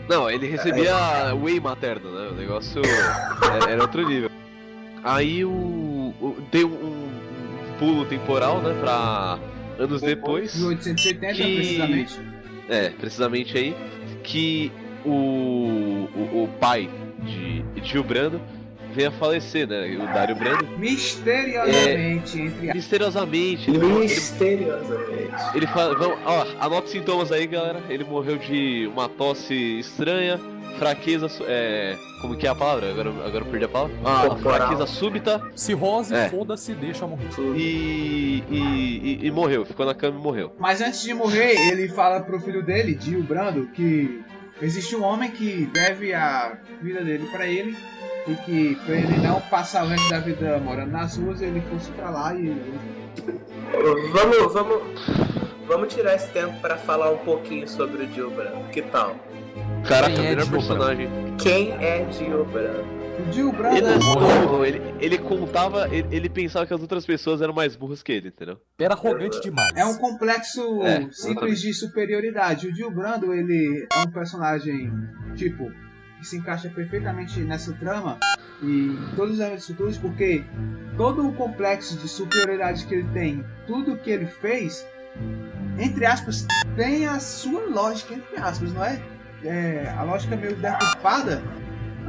não, 0.09 0.31
ele 0.31 0.47
recebia 0.47 0.95
whey 1.35 1.61
materno, 1.61 2.11
né? 2.11 2.29
O 2.31 2.35
negócio 2.35 2.81
é- 3.69 3.73
era 3.73 3.83
outro 3.83 4.07
nível. 4.09 4.28
Aí 5.05 5.45
o, 5.45 5.51
o- 6.21 6.37
tem 6.51 6.65
um, 6.65 6.69
um 6.71 7.79
pulo 7.79 8.05
temporal, 8.05 8.61
né, 8.61 8.75
pra 8.81 9.39
anos 9.79 10.01
depois. 10.03 10.55
1880, 10.57 11.33
Que- 11.35 11.55
precisamente. 11.57 12.21
É, 12.69 12.91
precisamente 12.91 13.57
aí, 13.57 13.75
que 14.23 14.71
o, 15.05 15.11
o, 16.15 16.45
o 16.45 16.49
pai 16.61 16.91
de 17.23 17.65
Tio 17.81 18.03
Brando 18.05 18.41
veio 18.93 19.09
a 19.09 19.13
falecer, 19.13 19.67
né? 19.67 19.87
O 19.97 20.07
Dário 20.13 20.35
Brando. 20.37 20.67
Misteriosamente, 20.79 22.41
entre 22.41 22.73
Misteriosamente, 22.75 23.71
ele, 23.71 23.79
ele, 23.87 23.99
Misteriosamente. 24.01 25.35
ele 25.55 25.67
fala. 25.69 25.95
Vamos, 25.97 26.19
ó, 26.25 26.47
anota 26.61 26.87
os 26.87 26.91
sintomas 26.91 27.33
aí, 27.33 27.47
galera. 27.47 27.81
Ele 27.89 28.05
morreu 28.05 28.37
de 28.37 28.87
uma 28.93 29.09
tosse 29.09 29.55
estranha, 29.79 30.39
fraqueza. 30.79 31.29
É, 31.47 31.97
como 32.21 32.37
que 32.37 32.47
é 32.47 32.51
a 32.51 32.55
palavra? 32.55 32.91
Agora, 32.91 33.11
agora 33.11 33.45
eu 33.45 33.51
perdi 33.51 33.64
a 33.64 33.69
palavra. 33.69 33.95
Ah, 34.05 34.37
fraqueza 34.37 34.87
súbita 34.87 35.43
Cirrose, 35.55 36.14
É. 36.14 36.29
foda-se, 36.29 36.73
deixa 36.75 37.07
morrer. 37.07 37.29
e, 37.57 38.43
e, 38.51 38.59
e, 39.23 39.27
e 39.27 39.31
morreu. 39.31 39.64
Ficou 39.64 39.85
na 39.85 39.95
cama 39.95 40.19
e 40.19 40.23
morreu. 40.23 40.53
Mas 40.59 40.81
antes 40.81 41.03
de 41.03 41.12
morrer, 41.14 41.55
ele 41.71 41.88
fala 41.88 42.21
pro 42.21 42.41
filho 42.41 42.62
dele, 42.64 42.95
Dio 42.95 43.23
Brando, 43.23 43.67
que 43.75 44.23
existe 44.62 44.95
um 44.97 45.03
homem 45.05 45.31
que 45.31 45.67
deve 45.73 46.12
a 46.14 46.59
vida 46.81 47.03
dele 47.05 47.27
pra 47.31 47.47
ele 47.47 47.77
e 48.27 48.35
que 48.35 48.75
pra 48.85 48.95
ele 48.97 49.17
não 49.19 49.41
passar 49.43 49.85
o 49.85 49.88
resto 49.88 50.11
da 50.11 50.19
vida 50.21 50.59
morando 50.59 50.91
nas 50.93 51.17
ruas, 51.17 51.41
ele 51.43 51.61
fosse 51.71 51.91
pra 51.93 52.11
lá 52.11 52.35
e 52.35 52.55
Vamos, 54.12 54.53
vamos, 54.53 54.83
vamos 55.67 55.95
tirar 55.95 56.14
esse 56.14 56.29
tempo 56.31 56.59
pra 56.61 56.77
falar 56.77 57.11
um 57.11 57.19
pouquinho 57.19 57.69
sobre 57.69 58.05
o 58.05 58.07
Dio 58.07 58.31
Branco. 58.31 58.69
Que 58.71 58.83
tal? 58.83 59.17
Caraca, 59.88 60.12
Quem 60.14 60.20
o 60.20 60.27
é 60.27 60.31
melhor 60.31 60.51
personagem. 60.51 61.09
Quem 61.38 61.72
é 61.72 62.05
Dio 62.05 62.44
Branco? 62.44 62.98
o 63.18 63.31
Dio 63.31 63.53
Brando 63.53 63.77
Ele, 63.77 63.87
é 63.87 63.98
não, 63.98 64.64
ele, 64.64 64.83
ele 65.01 65.18
contava, 65.18 65.88
ele, 65.88 66.07
ele 66.14 66.29
pensava 66.29 66.66
que 66.66 66.74
as 66.74 66.81
outras 66.81 67.05
pessoas 67.05 67.42
eram 67.42 67.53
mais 67.53 67.74
burras 67.74 68.03
que 68.03 68.12
ele, 68.12 68.29
entendeu? 68.29 68.61
Era 68.79 68.94
arrogante 68.94 69.40
demais. 69.40 69.72
É 69.74 69.85
um 69.85 69.96
complexo 69.96 70.83
É, 70.85 71.09
simples 71.11 71.61
de 71.61 71.72
superioridade. 71.74 72.68
O 72.68 72.72
Dio 72.72 72.90
Brando, 72.90 73.33
ele 73.35 73.87
é 73.92 73.98
um 74.01 74.11
personagem, 74.11 74.92
tipo, 75.35 75.72
que 76.18 76.27
se 76.27 76.37
encaixa 76.37 76.68
perfeitamente 76.68 77.40
nessa 77.40 77.72
trama 77.72 78.18
e 78.62 78.66
em 78.66 79.16
todos 79.16 79.35
os 79.35 79.40
âmbitos 79.40 79.66
futuros, 79.66 79.98
porque 79.98 80.44
todo 80.96 81.27
o 81.27 81.33
complexo 81.33 81.96
de 81.96 82.09
superioridade 82.09 82.87
que 82.87 82.94
ele 82.94 83.09
tem, 83.12 83.44
tudo 83.66 83.96
que 83.96 84.11
ele 84.11 84.27
fez, 84.27 84.87
entre 85.79 86.05
aspas, 86.07 86.46
tem 86.77 87.07
a 87.07 87.18
sua 87.20 87.62
lógica, 87.66 88.14
entre 88.14 88.37
aspas, 88.37 88.72
não 88.72 88.85
é? 88.85 89.01
É, 89.44 89.92
a 89.96 90.03
lógica 90.03 90.37
meio 90.37 90.55
deturpada. 90.57 91.42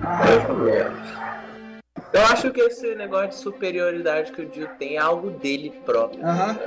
Ah. 0.04 0.22
Eu 2.14 2.22
acho 2.26 2.50
que 2.52 2.60
esse 2.62 2.96
negócio 2.96 3.30
de 3.30 3.36
superioridade 3.36 4.32
que 4.32 4.42
o 4.42 4.46
Dio 4.46 4.68
tem 4.80 4.96
é 4.96 5.00
algo 5.00 5.30
dele 5.32 5.72
próprio. 5.86 6.26
Aham. 6.26 6.58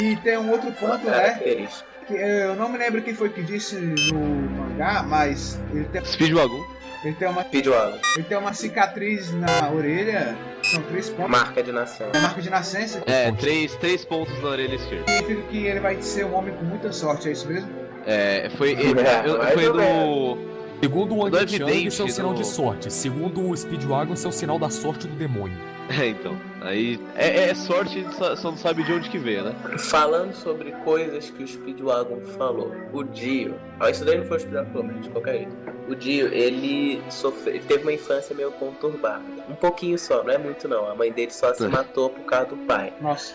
e 0.00 0.16
tem 0.16 0.38
um 0.38 0.50
outro 0.50 0.72
ponto, 0.72 1.06
é 1.08 1.10
característica. 1.12 1.86
que 2.06 2.14
eu 2.14 2.54
não 2.56 2.68
me 2.68 2.78
lembro 2.78 3.02
quem 3.02 3.14
foi 3.14 3.28
que 3.28 3.42
disse 3.42 3.76
no 3.76 4.18
mangá, 4.20 5.02
mas 5.02 5.58
ele 5.72 5.84
tem, 5.86 6.02
Speedwagon. 6.04 6.64
ele 7.04 7.14
tem 7.16 7.28
uma 7.28 7.42
Speedwagon. 7.42 7.98
Ele 8.14 8.24
tem 8.24 8.38
uma 8.38 8.54
cicatriz 8.54 9.30
na 9.34 9.70
orelha, 9.70 10.34
são 10.62 10.82
três 10.84 11.10
pontos. 11.10 11.30
Marca 11.30 11.62
de 11.62 11.72
nação. 11.72 12.08
É 12.14 12.18
marca 12.20 12.40
de 12.40 12.48
nascença, 12.50 13.02
É, 13.06 13.30
três, 13.32 13.74
três 13.76 14.04
pontos 14.04 14.40
na 14.42 14.48
orelha 14.50 14.76
esquerda. 14.76 15.10
significa 15.10 15.42
que 15.48 15.66
ele 15.66 15.80
vai 15.80 16.00
ser 16.00 16.24
um 16.24 16.34
homem 16.34 16.54
com 16.54 16.64
muita 16.64 16.90
sorte, 16.92 17.28
é 17.28 17.32
isso 17.32 17.46
mesmo? 17.48 17.68
É, 18.06 18.48
foi, 18.56 18.70
ele, 18.72 19.00
É, 19.00 19.22
eu- 19.26 19.42
foi 19.52 19.68
no. 19.68 20.50
Segundo 20.82 21.14
o 21.14 21.28
é 21.28 21.30
Wang 21.30 21.48
Chang, 21.58 21.86
isso 21.86 22.00
é 22.00 22.04
um 22.06 22.08
sinal 22.08 22.30
no- 22.32 22.38
de 22.38 22.46
sorte. 22.46 22.90
Segundo 22.90 23.46
o 23.50 23.54
Speedwagon, 23.54 24.14
isso 24.14 24.26
é 24.26 24.30
um 24.30 24.32
sinal 24.32 24.58
da 24.58 24.70
sorte 24.70 25.06
do 25.06 25.14
demônio. 25.16 25.56
É, 25.90 26.06
então. 26.06 26.36
Aí. 26.60 27.00
É, 27.16 27.48
é 27.50 27.54
sorte, 27.54 27.98
a 27.98 28.02
gente 28.02 28.14
só, 28.14 28.48
não 28.48 28.56
sabe 28.56 28.84
de 28.84 28.92
onde 28.92 29.10
que 29.10 29.18
veio, 29.18 29.42
né? 29.42 29.52
Falando 29.76 30.32
sobre 30.32 30.70
coisas 30.84 31.30
que 31.30 31.42
o 31.42 31.48
Speedwagon 31.48 32.20
falou, 32.38 32.70
o 32.92 33.02
Dio, 33.02 33.56
ó, 33.80 33.88
isso 33.88 34.04
daí 34.04 34.18
não 34.18 34.24
foi 34.24 34.36
o 34.36 34.40
Speedwagon, 34.40 34.86
de 35.00 35.08
qualquer 35.10 35.32
jeito. 35.38 35.52
O 35.88 35.96
Dio, 35.96 36.32
ele 36.32 37.02
sofreu, 37.10 37.56
ele 37.56 37.64
teve 37.66 37.82
uma 37.82 37.92
infância 37.92 38.36
meio 38.36 38.52
conturbada. 38.52 39.20
Um 39.48 39.54
pouquinho 39.56 39.98
só, 39.98 40.22
não 40.22 40.30
é 40.32 40.38
muito 40.38 40.68
não. 40.68 40.88
A 40.88 40.94
mãe 40.94 41.10
dele 41.10 41.32
só 41.32 41.52
se 41.52 41.64
É. 41.64 41.68
matou 41.68 42.08
por 42.08 42.24
causa 42.24 42.46
do 42.50 42.56
pai. 42.58 42.92
Nossa. 43.00 43.34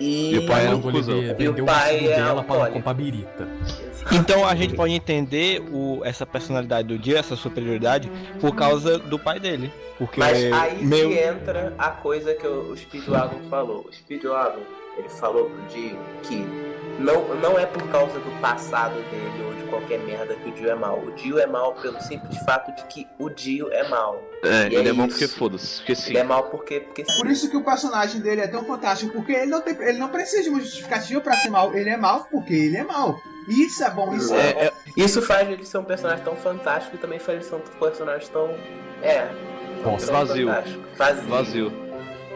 E, 0.00 0.34
E 0.36 0.38
o 0.38 0.46
pai 0.46 0.66
era 0.68 0.74
um 0.76 0.80
cuzão. 0.80 1.18
E 1.38 1.46
o 1.48 1.52
o 1.52 1.64
pai 1.66 2.06
é 2.06 2.16
dela 2.16 2.42
para 2.42 2.54
alcoólico. 2.54 2.72
comprar 2.78 2.94
birita. 2.94 3.46
Então 4.10 4.46
a 4.46 4.54
gente 4.54 4.74
pode 4.74 4.92
entender 4.92 5.62
o, 5.70 6.00
essa 6.04 6.26
personalidade 6.26 6.88
do 6.88 6.98
Dio, 6.98 7.16
essa 7.16 7.36
superioridade, 7.36 8.10
por 8.40 8.54
causa 8.54 8.98
do 8.98 9.18
pai 9.18 9.38
dele. 9.38 9.72
Porque 9.98 10.18
Mas 10.18 10.52
aí 10.52 10.84
meu. 10.84 11.10
que 11.10 11.18
entra 11.18 11.74
a 11.78 11.90
coisa 11.90 12.34
que 12.34 12.46
o 12.46 12.72
o 12.72 12.76
Speedwagon 12.76 13.40
falou. 13.48 13.86
O 13.88 13.92
Speedwagon, 13.92 14.62
ele 14.96 15.08
falou 15.08 15.50
pro 15.50 15.62
Dio 15.66 15.98
que 16.22 16.36
não, 16.98 17.34
não 17.36 17.58
é 17.58 17.66
por 17.66 17.82
causa 17.88 18.18
do 18.18 18.40
passado 18.40 18.94
dele 19.10 19.44
ou 19.44 19.54
de 19.54 19.62
qualquer 19.64 19.98
merda 20.00 20.34
que 20.34 20.48
o 20.48 20.52
Dio 20.52 20.70
é 20.70 20.74
mal. 20.74 20.98
O 20.98 21.12
Dio 21.12 21.38
é 21.38 21.46
mal 21.46 21.74
pelo 21.74 22.00
simples 22.00 22.38
fato 22.44 22.74
de 22.74 22.84
que 22.86 23.06
o 23.18 23.28
Dio 23.28 23.72
é 23.72 23.88
mal. 23.88 24.22
É, 24.42 24.68
E 24.68 24.74
ele 24.74 24.88
é 24.88 24.90
é 24.90 24.92
bom 24.92 25.06
isso. 25.06 25.18
porque 25.18 25.28
foda-se. 25.28 25.76
Porque 25.78 25.94
sim. 25.94 26.10
Ele 26.10 26.18
é 26.18 26.24
mal 26.24 26.44
porque, 26.44 26.80
porque 26.80 27.04
Por 27.04 27.26
isso 27.30 27.48
que 27.48 27.56
o 27.56 27.62
personagem 27.62 28.20
dele 28.20 28.40
é 28.40 28.48
tão 28.48 28.64
fantástico, 28.64 29.12
porque 29.12 29.32
ele 29.32 29.46
não, 29.46 29.60
tem, 29.60 29.74
ele 29.80 29.98
não 29.98 30.08
precisa 30.08 30.42
de 30.42 30.48
uma 30.48 30.60
justificativa 30.60 31.20
pra 31.20 31.36
ser 31.36 31.48
mal. 31.50 31.72
Ele 31.74 31.90
é 31.90 31.96
mal 31.96 32.26
porque 32.30 32.52
ele 32.52 32.76
é 32.76 32.84
mal. 32.84 33.20
Isso 33.48 33.82
é 33.82 33.90
bom, 33.90 34.14
isso 34.14 34.34
é, 34.34 34.50
É, 34.50 34.64
é, 34.66 34.72
Isso 34.96 35.20
faz 35.22 35.48
ele 35.48 35.64
ser 35.64 35.78
um 35.78 35.84
personagem 35.84 36.24
tão 36.24 36.36
fantástico 36.36 36.94
e 36.96 36.98
também 36.98 37.18
faz 37.18 37.38
ele 37.38 37.44
ser 37.48 37.54
um 37.56 37.60
personagem 37.78 38.28
tão. 38.32 38.48
É. 39.02 39.28
Tão 39.82 39.96
vazio. 39.98 40.48
Vazio. 40.96 41.28
vazio. 41.28 41.72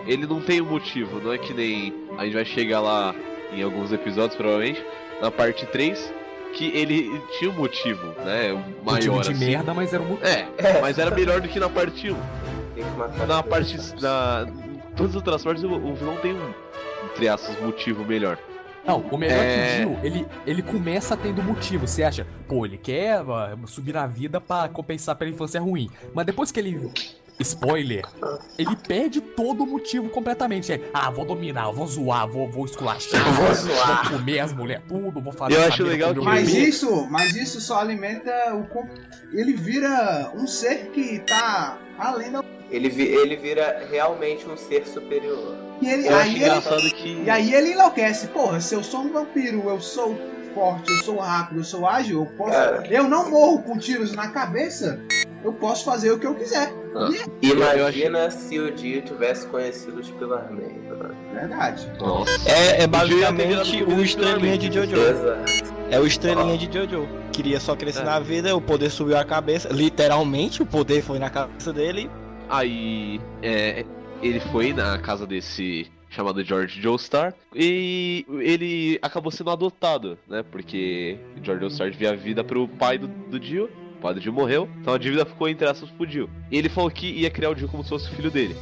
Ele 0.07 0.27
não 0.27 0.41
tem 0.41 0.61
um 0.61 0.67
motivo, 0.67 1.21
não 1.21 1.33
é 1.33 1.39
que 1.39 1.53
nem. 1.53 1.93
A 2.19 2.25
gente 2.25 2.35
vai 2.35 2.45
chegar 2.45 2.81
lá 2.81 3.15
em 3.53 3.63
alguns 3.63 3.93
episódios, 3.93 4.37
provavelmente, 4.37 4.85
na 5.21 5.31
parte 5.31 5.67
3, 5.67 6.13
que 6.57 6.67
ele 6.77 7.21
tinha 7.39 7.51
um 7.51 7.55
motivo, 7.55 8.07
né? 8.25 8.53
Motivo 8.83 9.13
Maior 9.13 9.23
de 9.23 9.31
assim. 9.33 9.45
merda, 9.45 9.75
mas 9.75 9.93
era 9.93 10.03
um 10.03 10.07
motivo. 10.07 10.27
É, 10.27 10.49
É. 10.59 10.81
mas 10.81 10.99
era 10.99 11.11
melhor 11.15 11.41
do 11.41 11.49
que 11.49 11.61
na 11.61 11.69
parte 11.69 12.11
1. 12.11 12.17
Tem 12.75 12.85
que 12.85 12.91
matar 12.99 13.27
Na 13.27 13.43
parte. 13.43 13.77
Na, 14.01 14.47
em 14.49 14.95
todas 14.97 15.11
as 15.11 15.17
outras 15.17 15.43
partes, 15.45 15.63
o, 15.65 15.69
o 15.73 15.95
vilão 15.95 16.17
tem 16.17 16.33
um, 16.33 16.53
entre 17.05 17.29
aspas, 17.29 17.61
motivo 17.61 18.05
melhor. 18.05 18.39
Não, 18.87 19.01
o 19.01 19.19
melhor 19.19 19.39
é 19.39 19.43
É. 19.43 19.79
que 19.79 19.85
o 19.85 19.89
Dio, 19.89 19.99
ele, 20.05 20.27
ele 20.47 20.63
começa 20.63 21.17
tendo 21.17 21.43
motivo. 21.43 21.87
Você 21.89 22.03
acha, 22.05 22.27
pô, 22.49 22.65
ele 22.65 22.79
quer 22.79 23.19
ah, 23.19 23.57
subir 23.67 23.93
na 23.95 24.07
vida 24.07 24.41
pra 24.41 24.69
compensar 24.69 25.17
pela 25.17 25.31
infância 25.31 25.61
ruim. 25.61 25.91
Mas 26.15 26.25
depois 26.25 26.51
que 26.53 26.61
ele. 26.61 26.91
Spoiler, 27.39 28.03
ele 28.59 28.75
perde 28.89 29.21
todo 29.21 29.65
o 29.65 29.67
motivo 29.67 30.09
completamente. 30.09 30.73
É, 30.73 30.81
ah, 30.93 31.11
vou 31.11 31.25
dominar, 31.25 31.71
vou 31.71 31.87
zoar, 31.87 32.27
vou, 32.27 32.51
vou 32.51 32.65
esculachar, 32.65 33.21
Vou 33.35 33.55
zoar. 33.55 34.09
vou 34.11 34.19
comer 34.19 34.41
as 34.41 34.53
mulheres, 34.53 34.85
tudo, 34.89 35.21
vou 35.21 35.33
fazer 35.33 35.55
Eu 35.55 35.65
acho 35.65 35.83
legal 35.85 36.15
que 36.15 36.21
Mas 36.21 36.49
bebê. 36.51 36.65
isso, 36.67 37.07
mas 37.11 37.37
isso 37.37 37.61
só 37.61 37.81
alimenta 37.81 38.31
o. 38.55 38.67
Ele 39.37 39.53
vira 39.53 40.33
um 40.35 40.47
ser 40.47 40.91
que 40.93 41.19
tá 41.21 41.79
além 41.99 42.31
da. 42.33 42.43
Ele, 42.71 42.89
vi- 42.89 43.05
ele 43.09 43.37
vira 43.37 43.87
realmente 43.91 44.45
um 44.49 44.57
ser 44.57 44.87
superior. 44.87 45.55
E, 45.81 45.89
ele, 45.89 46.09
Eu 46.09 46.17
aí 46.17 46.43
ele, 46.43 46.91
que. 46.91 47.23
e 47.23 47.31
aí 47.31 47.55
ele 47.55 47.73
enlouquece. 47.73 48.29
Porra, 48.29 48.61
se 48.61 48.75
eu 48.75 48.83
sou 48.83 49.01
um 49.03 49.13
vampiro, 49.13 49.69
eu 49.69 49.81
sou 49.81 50.17
forte, 50.55 50.91
eu 50.91 51.05
sou 51.05 51.19
rápido, 51.19 51.61
eu 51.61 51.65
sou 51.65 51.87
ágil, 51.87 52.21
eu 52.21 52.27
posso. 52.37 52.53
Cara. 52.53 52.87
Eu 52.91 53.05
não 53.05 53.31
morro 53.31 53.63
com 53.63 53.79
tiros 53.79 54.13
na 54.13 54.29
cabeça. 54.29 54.99
Eu 55.45 55.53
posso 55.53 55.85
fazer 55.85 56.11
o 56.11 56.19
que 56.19 56.27
eu 56.27 56.35
quiser. 56.35 56.73
Imagina 57.43 58.31
se 58.31 58.59
o 58.59 58.71
Dio 58.71 59.03
tivesse 59.03 59.47
conhecido 59.47 60.01
os 60.01 60.11
Pilar 60.11 60.51
Man. 60.51 60.87
Verdade. 61.33 61.91
Nossa. 61.99 62.51
É, 62.51 62.83
é 62.83 62.85
O 62.85 62.89
basicamente 62.89 63.71
virado 63.77 63.95
o 63.95 64.03
estrelinha 64.03 64.59
de 64.59 64.73
Jojo. 64.73 64.97
Exato. 64.97 65.75
É 65.91 66.01
o 66.01 66.07
estrelinha 66.07 66.57
de 66.57 66.73
Jojo. 66.73 67.07
Queria 67.33 67.61
só 67.61 67.77
crescer 67.77 68.01
É. 68.01 68.05
na 68.05 68.19
vida, 68.19 68.57
o 68.57 68.61
poder 68.61 68.91
subiu 68.91 69.19
a 69.19 69.25
cabeça. 69.25 69.69
Literalmente, 69.71 70.63
o 70.63 70.67
poder 70.67 71.03
foi 71.03 71.19
na 71.19 71.29
cabeça 71.29 71.73
dele. 71.73 72.11
Aí 72.49 73.21
é, 73.43 73.85
ele 74.23 74.41
foi 74.41 74.73
na 74.73 74.97
casa 74.99 75.27
desse 75.27 75.91
chamado 76.09 76.43
George 76.43 76.81
Joestar 76.81 77.35
e 77.55 78.25
ele 78.41 78.99
acabou 79.03 79.31
sendo 79.31 79.51
adotado, 79.51 80.17
né? 80.27 80.43
Porque 80.51 81.19
George 81.43 81.61
Joestar 81.65 81.91
devia 81.91 82.11
a 82.13 82.15
vida 82.17 82.43
pro 82.43 82.67
pai 82.67 82.97
do, 82.97 83.07
do 83.09 83.39
Dio. 83.39 83.69
O 84.03 84.13
do 84.13 84.21
Dio 84.21 84.33
morreu, 84.33 84.69
então 84.81 84.95
a 84.95 84.99
dívida 84.99 85.25
ficou 85.25 85.49
entre 85.49 85.67
aspas 85.69 85.91
pro 85.91 86.07
Dio. 86.07 86.29
E 86.51 86.57
ele 86.59 86.69
falou 86.69 86.91
que 86.91 87.07
ia 87.07 87.31
criar 87.31 87.51
o 87.51 87.55
Dio 87.55 87.69
como 87.69 87.83
se 87.83 87.89
fosse 87.91 88.09
o 88.11 88.15
filho 88.15 88.31
dele. 88.31 88.57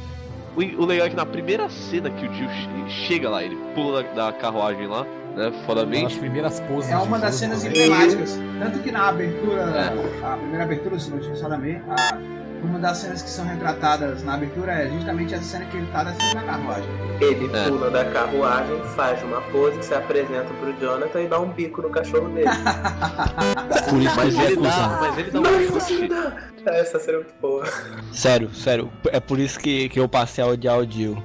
O, 0.55 0.61
o 0.83 0.85
legal 0.85 1.07
é 1.07 1.09
que 1.09 1.15
na 1.15 1.25
primeira 1.25 1.69
cena 1.69 2.09
que 2.09 2.25
o 2.25 2.29
Dio 2.29 2.47
che- 2.49 2.89
chega 3.07 3.29
lá, 3.29 3.43
ele 3.43 3.57
pula 3.75 4.01
da, 4.03 4.31
da 4.31 4.33
carruagem 4.33 4.87
lá, 4.87 5.03
né? 5.35 5.51
Fodamente. 5.65 6.17
primeiras 6.17 6.59
poses. 6.61 6.89
É 6.91 6.97
uma 6.97 7.19
das 7.19 7.35
cenas 7.35 7.63
né? 7.63 7.69
emblemáticas. 7.69 8.39
Tanto 8.59 8.79
que 8.79 8.91
na 8.91 9.09
abertura, 9.09 9.61
É. 9.61 10.25
a 10.25 10.37
primeira 10.37 10.63
abertura, 10.63 10.97
se 10.97 11.09
não 11.11 11.19
também, 11.49 11.81
a, 11.89 12.17
uma 12.65 12.79
das 12.79 12.97
cenas 12.97 13.21
que 13.21 13.29
são 13.29 13.45
retratadas 13.45 14.23
na 14.23 14.33
abertura 14.33 14.71
é 14.73 14.89
justamente 14.89 15.33
essa 15.33 15.43
cena 15.43 15.65
que 15.65 15.77
ele 15.77 15.87
tá 15.91 16.03
descendo 16.03 16.35
na 16.35 16.43
carruagem. 16.43 16.89
Ele 17.21 17.49
É. 17.55 17.69
pula 17.69 17.89
da 17.91 18.05
carruagem, 18.05 18.81
faz 18.95 19.21
uma 19.23 19.41
pose, 19.41 19.81
se 19.83 19.93
apresenta 19.93 20.49
pro 20.59 20.73
Jonathan 20.79 21.21
e 21.21 21.27
dá 21.27 21.39
um 21.39 21.49
bico 21.49 21.81
no 21.81 21.89
cachorro 21.89 22.29
dele. 22.29 22.49
Por 23.89 24.01
isso 24.01 24.09
que 24.11 24.15
Mas 24.17 24.35
eu 24.35 24.41
ele 24.41 24.55
dá, 24.57 24.97
mas 25.01 25.17
ele 25.17 25.31
dá 25.31 25.39
Não, 25.41 25.51
um 25.51 25.67
você 25.69 26.07
dá. 26.07 26.33
Essa 26.67 26.99
cena 26.99 27.17
é 27.17 27.21
muito 27.21 27.33
boa. 27.41 27.63
Sério, 28.11 28.53
sério. 28.53 28.91
É 29.11 29.19
por 29.19 29.39
isso 29.39 29.59
que, 29.59 29.87
que 29.89 29.99
eu 29.99 30.09
passei 30.09 30.43
a 30.43 30.47
odiar 30.47 30.79
o 30.79 30.85
Dio. 30.85 31.21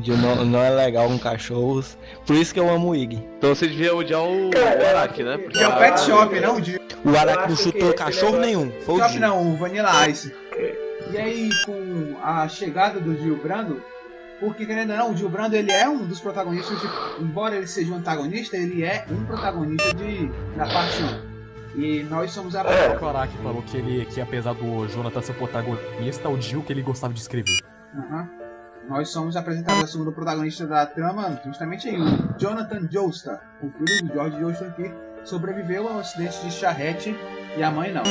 Dio 0.00 0.16
não, 0.18 0.44
não 0.44 0.60
é 0.62 0.70
legal 0.70 1.06
com 1.06 1.16
cachorros. 1.18 1.96
Por 2.26 2.34
isso 2.34 2.52
que 2.52 2.58
eu 2.58 2.68
amo 2.68 2.88
o 2.90 2.96
Ig. 2.96 3.16
Então 3.38 3.54
você 3.54 3.68
devia 3.68 3.94
odiar 3.94 4.22
o, 4.22 4.50
Cara, 4.50 4.82
o 4.82 4.86
Araki, 4.88 5.22
né? 5.22 5.38
Porque 5.38 5.58
Que 5.58 5.64
é 5.64 5.68
o 5.68 5.76
Pet 5.78 6.00
Shop, 6.00 6.40
não 6.40 6.56
o 6.56 6.60
Dio. 6.60 6.80
O 7.04 7.16
Araki 7.16 7.48
não 7.50 7.56
que 7.56 7.62
chutou 7.62 7.94
cachorro 7.94 8.32
negócio- 8.38 8.46
nenhum. 8.58 8.72
Foi 8.84 8.94
o 8.96 8.98
Shop 8.98 9.18
não, 9.20 9.52
o 9.52 9.56
Vanilla 9.56 10.08
Ice. 10.08 10.34
E 11.14 11.16
aí, 11.16 11.48
com 11.64 12.16
a 12.24 12.48
chegada 12.48 12.98
do 12.98 13.16
Gil 13.16 13.40
Brando, 13.40 13.80
porque 14.40 14.66
querendo 14.66 14.90
ou 14.90 14.96
não, 14.96 15.12
o 15.12 15.16
Gil 15.16 15.28
Brando 15.28 15.54
ele 15.54 15.70
é 15.70 15.88
um 15.88 16.04
dos 16.04 16.20
protagonistas, 16.20 16.76
de, 16.80 16.88
embora 17.22 17.54
ele 17.54 17.68
seja 17.68 17.92
um 17.92 17.98
antagonista, 17.98 18.56
ele 18.56 18.82
é 18.82 19.06
um 19.08 19.24
protagonista 19.24 19.94
de, 19.94 20.26
da 20.56 20.66
parte 20.66 21.00
1. 21.76 21.80
E 21.80 22.02
nós 22.02 22.32
somos 22.32 22.56
a 22.56 22.62
É. 22.62 22.98
O 22.98 23.06
Araki 23.06 23.38
falou 23.38 23.62
que 23.62 23.76
ele, 23.76 24.04
que 24.06 24.20
apesar 24.20 24.54
do 24.54 24.88
Jonathan 24.88 25.22
ser 25.22 25.34
protagonista, 25.34 26.28
o 26.28 26.40
Jill 26.40 26.64
que 26.64 26.72
ele 26.72 26.82
gostava 26.82 27.14
de 27.14 27.20
escrever. 27.20 27.60
Aham. 27.96 28.28
Nós 28.88 29.08
somos 29.10 29.36
apresentados 29.36 29.82
ao 29.82 29.86
segundo 29.86 30.10
protagonista 30.10 30.66
da 30.66 30.84
trama, 30.84 31.40
justamente 31.44 31.88
aí, 31.88 31.96
o 31.96 32.36
Jonathan 32.36 32.88
Joestar, 32.90 33.40
o 33.62 33.70
filho 33.70 34.08
do 34.08 34.14
George 34.14 34.40
Joestar 34.40 34.74
que 34.74 34.92
sobreviveu 35.22 35.88
ao 35.88 36.00
acidente 36.00 36.44
de 36.44 36.50
charrete 36.50 37.16
e 37.56 37.62
a 37.62 37.70
mãe 37.70 37.92
não. 37.92 38.02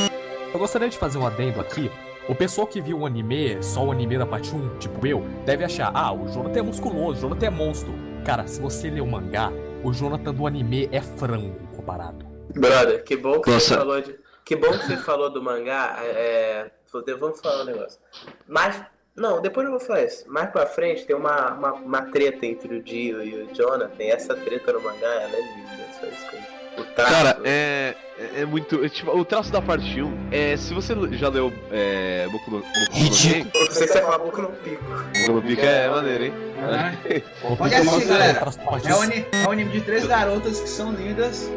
Eu 0.54 0.58
gostaria 0.58 0.88
de 0.88 0.96
fazer 0.96 1.18
um 1.18 1.26
adendo 1.26 1.60
aqui. 1.60 1.90
O 2.26 2.34
pessoal 2.34 2.66
que 2.66 2.80
viu 2.80 3.00
o 3.00 3.06
anime, 3.06 3.62
só 3.62 3.84
o 3.84 3.92
anime 3.92 4.16
da 4.16 4.24
parte 4.24 4.54
1, 4.54 4.78
tipo 4.78 5.06
eu, 5.06 5.20
deve 5.44 5.62
achar, 5.62 5.90
ah, 5.94 6.10
o 6.10 6.26
Jonathan 6.28 6.60
é 6.60 6.62
musculoso, 6.62 7.18
o 7.18 7.20
Jonathan 7.20 7.46
é 7.46 7.50
monstro. 7.50 7.92
Cara, 8.24 8.46
se 8.46 8.58
você 8.62 8.88
ler 8.88 9.02
o 9.02 9.06
mangá, 9.06 9.52
o 9.82 9.92
Jonathan 9.92 10.32
do 10.32 10.46
anime 10.46 10.88
é 10.90 11.02
frango 11.02 11.54
comparado. 11.76 12.24
Brother, 12.54 13.04
que 13.04 13.14
bom 13.14 13.42
que 13.42 13.50
Nossa. 13.50 13.68
você 13.68 13.74
falou 13.74 14.00
de. 14.00 14.18
Que 14.42 14.56
bom 14.56 14.70
que 14.70 14.86
você 14.86 14.96
falou 14.96 15.28
do 15.28 15.42
mangá. 15.42 15.98
É... 16.00 16.70
Vamos 17.18 17.40
falar 17.40 17.62
um 17.62 17.66
negócio. 17.66 18.00
Mas. 18.46 18.82
Não, 19.14 19.40
depois 19.40 19.64
eu 19.66 19.72
vou 19.72 19.80
falar 19.80 20.02
isso. 20.02 20.28
Mais 20.28 20.50
pra 20.50 20.66
frente 20.66 21.06
tem 21.06 21.14
uma, 21.14 21.52
uma, 21.52 21.72
uma 21.74 22.02
treta 22.02 22.46
entre 22.46 22.74
o 22.74 22.82
Dio 22.82 23.22
e 23.22 23.42
o 23.42 23.54
Jonathan. 23.54 24.02
E 24.02 24.10
essa 24.10 24.34
treta 24.34 24.72
no 24.72 24.80
mangá, 24.80 25.06
ela 25.06 25.36
é 25.36 25.40
linda. 25.40 25.92
Só 26.00 26.06
isso 26.06 26.30
que 26.30 26.36
eu-. 26.36 26.63
Cara, 26.96 27.38
é, 27.44 27.94
é, 28.18 28.40
é 28.42 28.44
muito. 28.44 28.84
é, 28.84 28.88
tipo, 28.88 29.10
o 29.16 29.24
traço 29.24 29.50
da 29.52 29.60
parte 29.62 30.00
1 30.02 30.28
é. 30.30 30.56
Se 30.56 30.72
você 30.74 30.94
já 31.12 31.28
leu 31.28 31.52
é, 31.70 32.26
Boku 32.30 32.50
no, 32.50 32.58
Boku 32.58 32.72
Ridículo. 32.92 33.72
Se 33.72 33.84
é 33.84 33.86
falar 33.88 34.18
boca 34.18 34.42
no 34.42 34.48
pico. 34.50 34.84
Boku 34.84 35.32
no 35.32 35.42
Pico 35.42 35.62
é 35.62 35.88
maneiro, 35.88 36.24
hein? 36.24 36.32
Aham. 36.62 37.56
Pode 37.56 37.74
assistir, 37.74 38.04
galera. 38.08 38.46
É 38.84 38.94
o, 38.94 39.00
anime, 39.02 39.26
é 39.32 39.46
o 39.46 39.50
anime 39.50 39.70
de 39.72 39.80
três 39.82 40.06
garotas 40.06 40.60
que 40.60 40.68
são 40.68 40.92
lindas. 40.92 41.50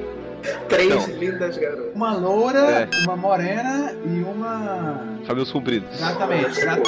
Três 0.69 0.89
Não. 0.89 1.15
lindas 1.17 1.58
garotas. 1.58 1.93
Uma 1.95 2.13
loura, 2.13 2.60
É. 2.60 2.89
uma 3.06 3.15
morena 3.17 3.93
e 4.06 4.21
uma. 4.21 5.01
Cabelos 5.25 5.51
compridos. 5.51 5.89
Exatamente. 5.93 6.60
exata- 6.60 6.84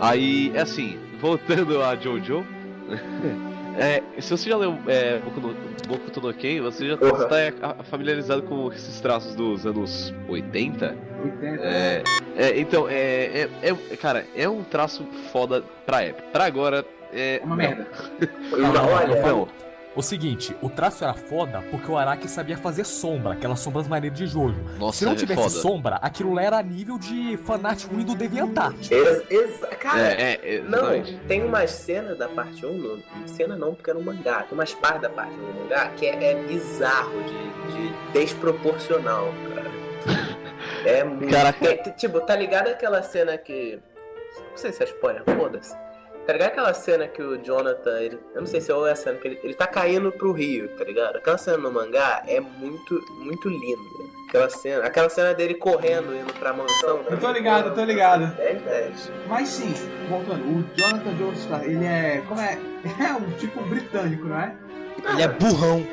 Aí, 0.00 0.52
é 0.54 0.60
assim, 0.60 0.98
voltando 1.20 1.82
a 1.82 1.96
Jojo. 1.96 2.44
é, 3.78 4.02
se 4.20 4.30
você 4.30 4.48
já 4.50 4.56
leu 4.56 4.76
é, 4.86 5.18
Boku 5.18 5.40
no, 5.40 5.54
Boku 5.88 6.20
no 6.20 6.34
Ken, 6.34 6.60
você 6.62 6.88
já 6.88 6.96
Porra. 6.96 7.24
está 7.48 7.74
familiarizado 7.84 8.42
com 8.42 8.72
esses 8.72 9.00
traços 9.00 9.34
dos 9.34 9.66
anos 9.66 10.14
80. 10.28 10.96
80. 11.24 11.62
É, 11.62 12.02
é, 12.36 12.58
então, 12.60 12.88
é, 12.88 13.48
é, 13.62 13.68
é- 13.70 13.96
Cara, 13.96 14.24
é 14.36 14.48
um 14.48 14.62
traço 14.62 15.04
foda 15.32 15.62
pra 15.84 16.02
época. 16.02 16.24
Pra 16.32 16.44
agora, 16.44 16.84
é. 17.12 17.40
Uma 17.44 17.56
merda. 17.56 17.86
Não, 18.52 18.72
não, 18.72 18.86
olha, 18.88 19.22
Não, 19.22 19.48
O 19.96 20.02
seguinte, 20.02 20.56
o 20.60 20.68
traço 20.68 21.04
era 21.04 21.14
foda 21.14 21.62
porque 21.70 21.88
o 21.90 21.96
Araki 21.96 22.28
sabia 22.28 22.56
fazer 22.56 22.84
sombra, 22.84 23.34
aquelas 23.34 23.60
sombras 23.60 23.86
maneiras 23.86 24.18
de 24.18 24.26
Jojo. 24.26 24.60
nossa, 24.78 24.98
Se 24.98 25.04
não 25.04 25.12
é 25.12 25.14
tivesse 25.14 25.40
foda. 25.42 25.54
sombra, 25.60 25.96
aquilo 26.02 26.34
lá 26.34 26.42
era 26.42 26.60
nível 26.62 26.98
de 26.98 27.36
fanart 27.44 27.84
ruim 27.84 28.04
do 28.04 28.14
DeviantArt. 28.14 28.90
ex, 28.90 29.22
ex, 29.30 29.60
cara, 29.78 30.00
É, 30.00 30.40
é, 30.42 30.60
Não, 30.62 31.00
tem 31.28 31.44
umas 31.44 31.70
cenas 31.70 32.18
da 32.18 32.28
parte 32.28 32.66
1, 32.66 32.72
no, 32.76 33.02
cena 33.28 33.54
não, 33.56 33.72
porque 33.74 33.90
é 33.90 33.94
no 33.94 34.02
mangá, 34.02 34.42
tem 34.42 34.58
umas 34.58 34.74
partes 34.74 35.02
da 35.02 35.10
parte 35.10 35.32
1 35.32 35.36
no 35.36 35.60
mangá 35.62 35.88
que 35.96 36.06
é, 36.06 36.32
é 36.32 36.42
bizarro, 36.42 37.22
de, 37.22 37.72
de 37.72 37.92
desproporcional, 38.12 39.28
cara. 39.54 39.70
É 40.84 41.02
muito. 41.04 41.30
Caraca. 41.30 41.58
Tem- 41.76 41.92
tipo, 41.92 42.20
tá 42.20 42.34
ligado 42.36 42.68
aquela 42.68 43.02
cena 43.02 43.36
que. 43.38 43.78
Não 44.50 44.56
sei 44.56 44.72
se 44.72 44.82
é 44.82 44.86
spoiler, 44.86 45.22
foda-se. 45.24 45.74
Tá 46.26 46.32
ligado 46.32 46.48
aquela 46.48 46.72
cena 46.72 47.06
que 47.06 47.22
o 47.22 47.36
Jonathan, 47.36 48.00
ele, 48.00 48.18
eu 48.34 48.40
não 48.40 48.46
sei 48.46 48.60
se 48.60 48.72
é 48.72 48.74
a 48.90 48.96
cena 48.96 49.18
que 49.18 49.28
ele, 49.28 49.40
ele 49.42 49.52
tá 49.54 49.66
caindo 49.66 50.10
pro 50.10 50.32
rio, 50.32 50.68
tá 50.76 50.82
ligado? 50.84 51.16
Aquela 51.16 51.36
cena 51.36 51.58
no 51.58 51.70
mangá 51.70 52.22
é 52.26 52.40
muito, 52.40 52.98
muito 53.18 53.48
linda. 53.48 53.82
Aquela 54.28 54.48
cena, 54.48 54.84
aquela 54.86 55.08
cena 55.10 55.34
dele 55.34 55.54
correndo, 55.54 56.14
indo 56.14 56.32
pra 56.34 56.52
mansão. 56.54 57.04
Eu 57.10 57.18
tô 57.20 57.30
ligado, 57.30 57.68
eu 57.68 57.74
tô 57.74 57.84
ligado. 57.84 58.34
10, 58.36 58.62
10. 58.62 59.12
Mas 59.28 59.48
sim, 59.48 59.74
voltando, 60.08 60.42
o 60.44 60.64
Jonathan 60.74 61.16
Joestar, 61.18 61.64
ele 61.64 61.84
é. 61.84 62.22
Como 62.26 62.40
é? 62.40 62.58
É 63.00 63.12
um 63.12 63.30
tipo 63.38 63.62
britânico, 63.64 64.26
não 64.26 64.38
é? 64.38 64.54
Ele 65.10 65.22
é 65.22 65.28
burrão. 65.28 65.86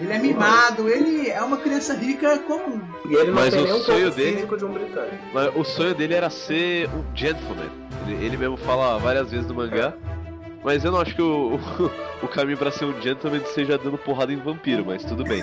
Ele 0.00 0.12
é 0.12 0.18
mimado, 0.18 0.88
ele 0.88 1.30
é 1.30 1.40
uma 1.40 1.56
criança 1.56 1.94
rica 1.94 2.38
comum. 2.40 2.82
E 3.08 3.14
ele 3.14 3.26
não 3.28 3.34
Mas 3.34 3.54
tem 3.54 3.62
o 3.72 3.76
um 3.76 3.78
sonho 3.78 4.10
dele- 4.10 4.32
físico 4.34 4.56
de 4.56 4.64
um 4.64 4.72
britânico. 4.72 5.16
Mas 5.32 5.56
o 5.56 5.64
sonho 5.64 5.94
dele 5.94 6.14
era 6.14 6.28
ser 6.28 6.88
um 6.90 7.04
gentleman. 7.16 7.70
Ele, 8.06 8.24
ele 8.24 8.36
mesmo 8.36 8.56
fala 8.56 8.98
várias 8.98 9.30
vezes 9.30 9.46
no 9.46 9.54
mangá. 9.54 9.92
Mas 10.62 10.84
eu 10.84 10.90
não 10.90 11.00
acho 11.00 11.14
que 11.14 11.22
o, 11.22 11.54
o, 11.54 11.90
o 12.26 12.28
caminho 12.28 12.58
pra 12.58 12.72
ser 12.72 12.86
um 12.86 13.00
gentleman 13.00 13.44
seja 13.54 13.78
dando 13.78 13.96
porrada 13.96 14.32
em 14.32 14.36
vampiro, 14.36 14.84
mas 14.84 15.04
tudo 15.04 15.22
bem. 15.22 15.42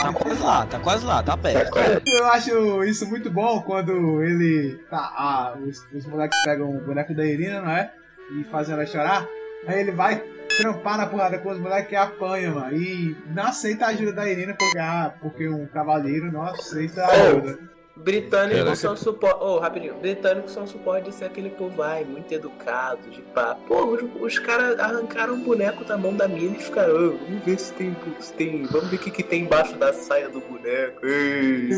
Tá 0.00 0.12
quase 0.12 0.42
lá, 0.42 0.66
tá 0.66 0.78
quase 0.78 1.06
lá, 1.06 1.22
tá 1.22 1.36
perto. 1.36 1.78
Eu 2.06 2.26
acho 2.26 2.84
isso 2.84 3.06
muito 3.06 3.30
bom 3.30 3.60
quando 3.62 4.22
ele. 4.22 4.78
Tá, 4.90 5.12
ah, 5.16 5.54
os, 5.62 5.86
os 5.92 6.06
moleques 6.06 6.38
pegam 6.44 6.70
o 6.70 6.80
boneco 6.80 7.14
da 7.14 7.26
Irina, 7.26 7.60
não 7.60 7.70
é? 7.70 7.92
E 8.38 8.44
fazem 8.44 8.74
ela 8.74 8.86
chorar. 8.86 9.26
Aí 9.66 9.80
ele 9.80 9.92
vai 9.92 10.22
trampar 10.60 10.96
na 10.96 11.06
porrada 11.06 11.38
com 11.38 11.50
os 11.50 11.58
moleques 11.58 11.92
e 11.92 11.96
apanha, 11.96 12.52
mano. 12.52 12.76
E 12.76 13.16
não 13.34 13.44
aceita 13.44 13.86
a 13.86 13.88
ajuda 13.88 14.12
da 14.12 14.30
Irina 14.30 14.54
porque, 14.54 14.78
ah, 14.78 15.14
porque 15.20 15.48
um 15.48 15.66
cavaleiro 15.66 16.30
não 16.30 16.42
aceita 16.42 17.04
a 17.04 17.10
ajuda. 17.10 17.58
Britânicos 17.96 18.78
são 18.78 18.94
suporte. 18.96 19.42
Ô, 19.42 19.58
rapidinho. 19.58 19.94
Britânicos 19.94 20.52
são 20.52 20.66
suporte 20.66 21.08
de 21.10 21.14
ser 21.14 21.24
aquele 21.24 21.50
povo, 21.50 21.82
ai, 21.82 22.04
muito 22.04 22.30
educado, 22.32 23.08
de 23.10 23.22
pá. 23.22 23.56
Pô, 23.66 23.84
os, 23.86 24.02
os 24.20 24.38
caras 24.38 24.78
arrancaram 24.78 25.34
um 25.34 25.42
boneco 25.42 25.82
da 25.84 25.96
mão 25.96 26.14
da 26.14 26.28
mina 26.28 26.56
e 26.56 26.60
ficaram, 26.62 26.94
"Ah, 26.94 27.16
vamos 27.26 27.44
ver 27.44 27.58
se 27.58 27.72
tem, 27.72 27.96
se 28.20 28.32
tem. 28.34 28.64
Vamos 28.64 28.88
ver 28.88 28.96
o 28.96 28.98
que, 28.98 29.10
que 29.10 29.22
tem 29.22 29.42
embaixo 29.42 29.74
da 29.76 29.92
saia 29.92 30.28
do 30.28 30.40
boneco. 30.40 31.04
Ei. 31.06 31.70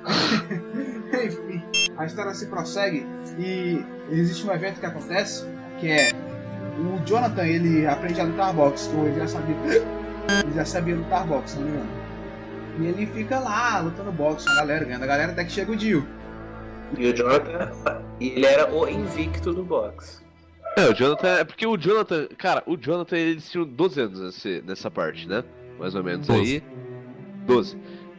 Enfim, 1.26 1.62
a 1.98 2.06
história 2.06 2.32
se 2.32 2.46
prossegue 2.46 3.04
e 3.38 3.84
existe 4.10 4.46
um 4.46 4.52
evento 4.52 4.80
que 4.80 4.86
acontece 4.86 5.44
que 5.78 5.90
é 5.90 6.10
o 6.78 6.98
Jonathan 7.04 7.44
ele 7.44 7.86
aprende 7.86 8.20
a 8.20 8.24
lutar 8.24 8.52
boxe, 8.54 8.88
ou 8.96 9.06
ele 9.06 9.18
já 9.18 9.26
sabia, 9.28 9.56
ele 9.66 10.54
já 10.54 10.64
sabia 10.64 10.94
lutar 10.96 11.26
boxe, 11.26 11.56
não 11.58 11.64
me 11.64 11.70
engano. 11.72 11.99
E 12.78 12.86
ele 12.86 13.06
fica 13.06 13.38
lá 13.38 13.80
lutando 13.80 14.12
boxe 14.12 14.46
com 14.46 14.52
a 14.52 14.56
galera, 14.56 14.84
ganhando 14.84 15.02
a 15.02 15.06
galera 15.06 15.32
até 15.32 15.44
que 15.44 15.52
chega 15.52 15.72
o 15.72 15.76
Dio. 15.76 16.06
E 16.96 17.06
o 17.08 17.14
Jonathan, 17.16 17.72
ele 18.20 18.44
era 18.46 18.72
o 18.72 18.88
invicto 18.88 19.52
do 19.52 19.62
boxe. 19.62 20.20
É, 20.76 20.86
o 20.88 20.94
Jonathan. 20.94 21.28
É 21.28 21.44
porque 21.44 21.66
o 21.66 21.76
Jonathan. 21.76 22.28
Cara, 22.38 22.62
o 22.66 22.76
Jonathan 22.76 23.16
ele 23.16 23.40
tinha 23.40 23.64
12 23.64 24.00
anos 24.00 24.20
nesse- 24.20 24.62
nessa 24.66 24.90
parte, 24.90 25.28
né? 25.28 25.42
Mais 25.78 25.94
ou 25.94 26.02
menos 26.04 26.26
12. 26.26 26.40
aí. 26.40 26.62
12. 27.46 27.76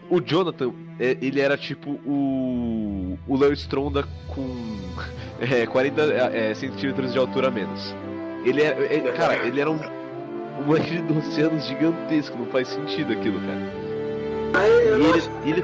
O 0.10 0.20
Jonathan, 0.20 0.74
é, 1.00 1.18
ele 1.22 1.40
era 1.40 1.58
tipo 1.58 1.92
o. 2.06 3.18
O 3.28 3.38
Léo 3.38 3.54
Stronda 3.54 4.04
com 4.28 4.78
é, 5.40 5.66
40 5.66 6.02
é, 6.02 6.54
centímetros 6.54 7.14
de 7.14 7.18
altura 7.20 7.48
a 7.48 7.52
menos. 7.52 7.96
Ele 8.44 8.62
era. 8.62 8.84
é, 8.94 9.12
cara, 9.14 9.36
ele 9.48 9.60
era 9.60 9.72
um. 9.72 9.80
Um 10.60 10.64
moleque 10.66 10.92
de 10.92 11.02
12 11.02 11.42
anos 11.42 11.66
gigantesco, 11.66 12.38
não 12.38 12.46
faz 12.48 12.68
sentido 12.68 13.14
aquilo, 13.14 13.40
cara. 13.40 13.81
Aí 14.54 14.88
eu 14.88 14.98
E 15.00 15.04
não 15.04 15.16
ele, 15.46 15.64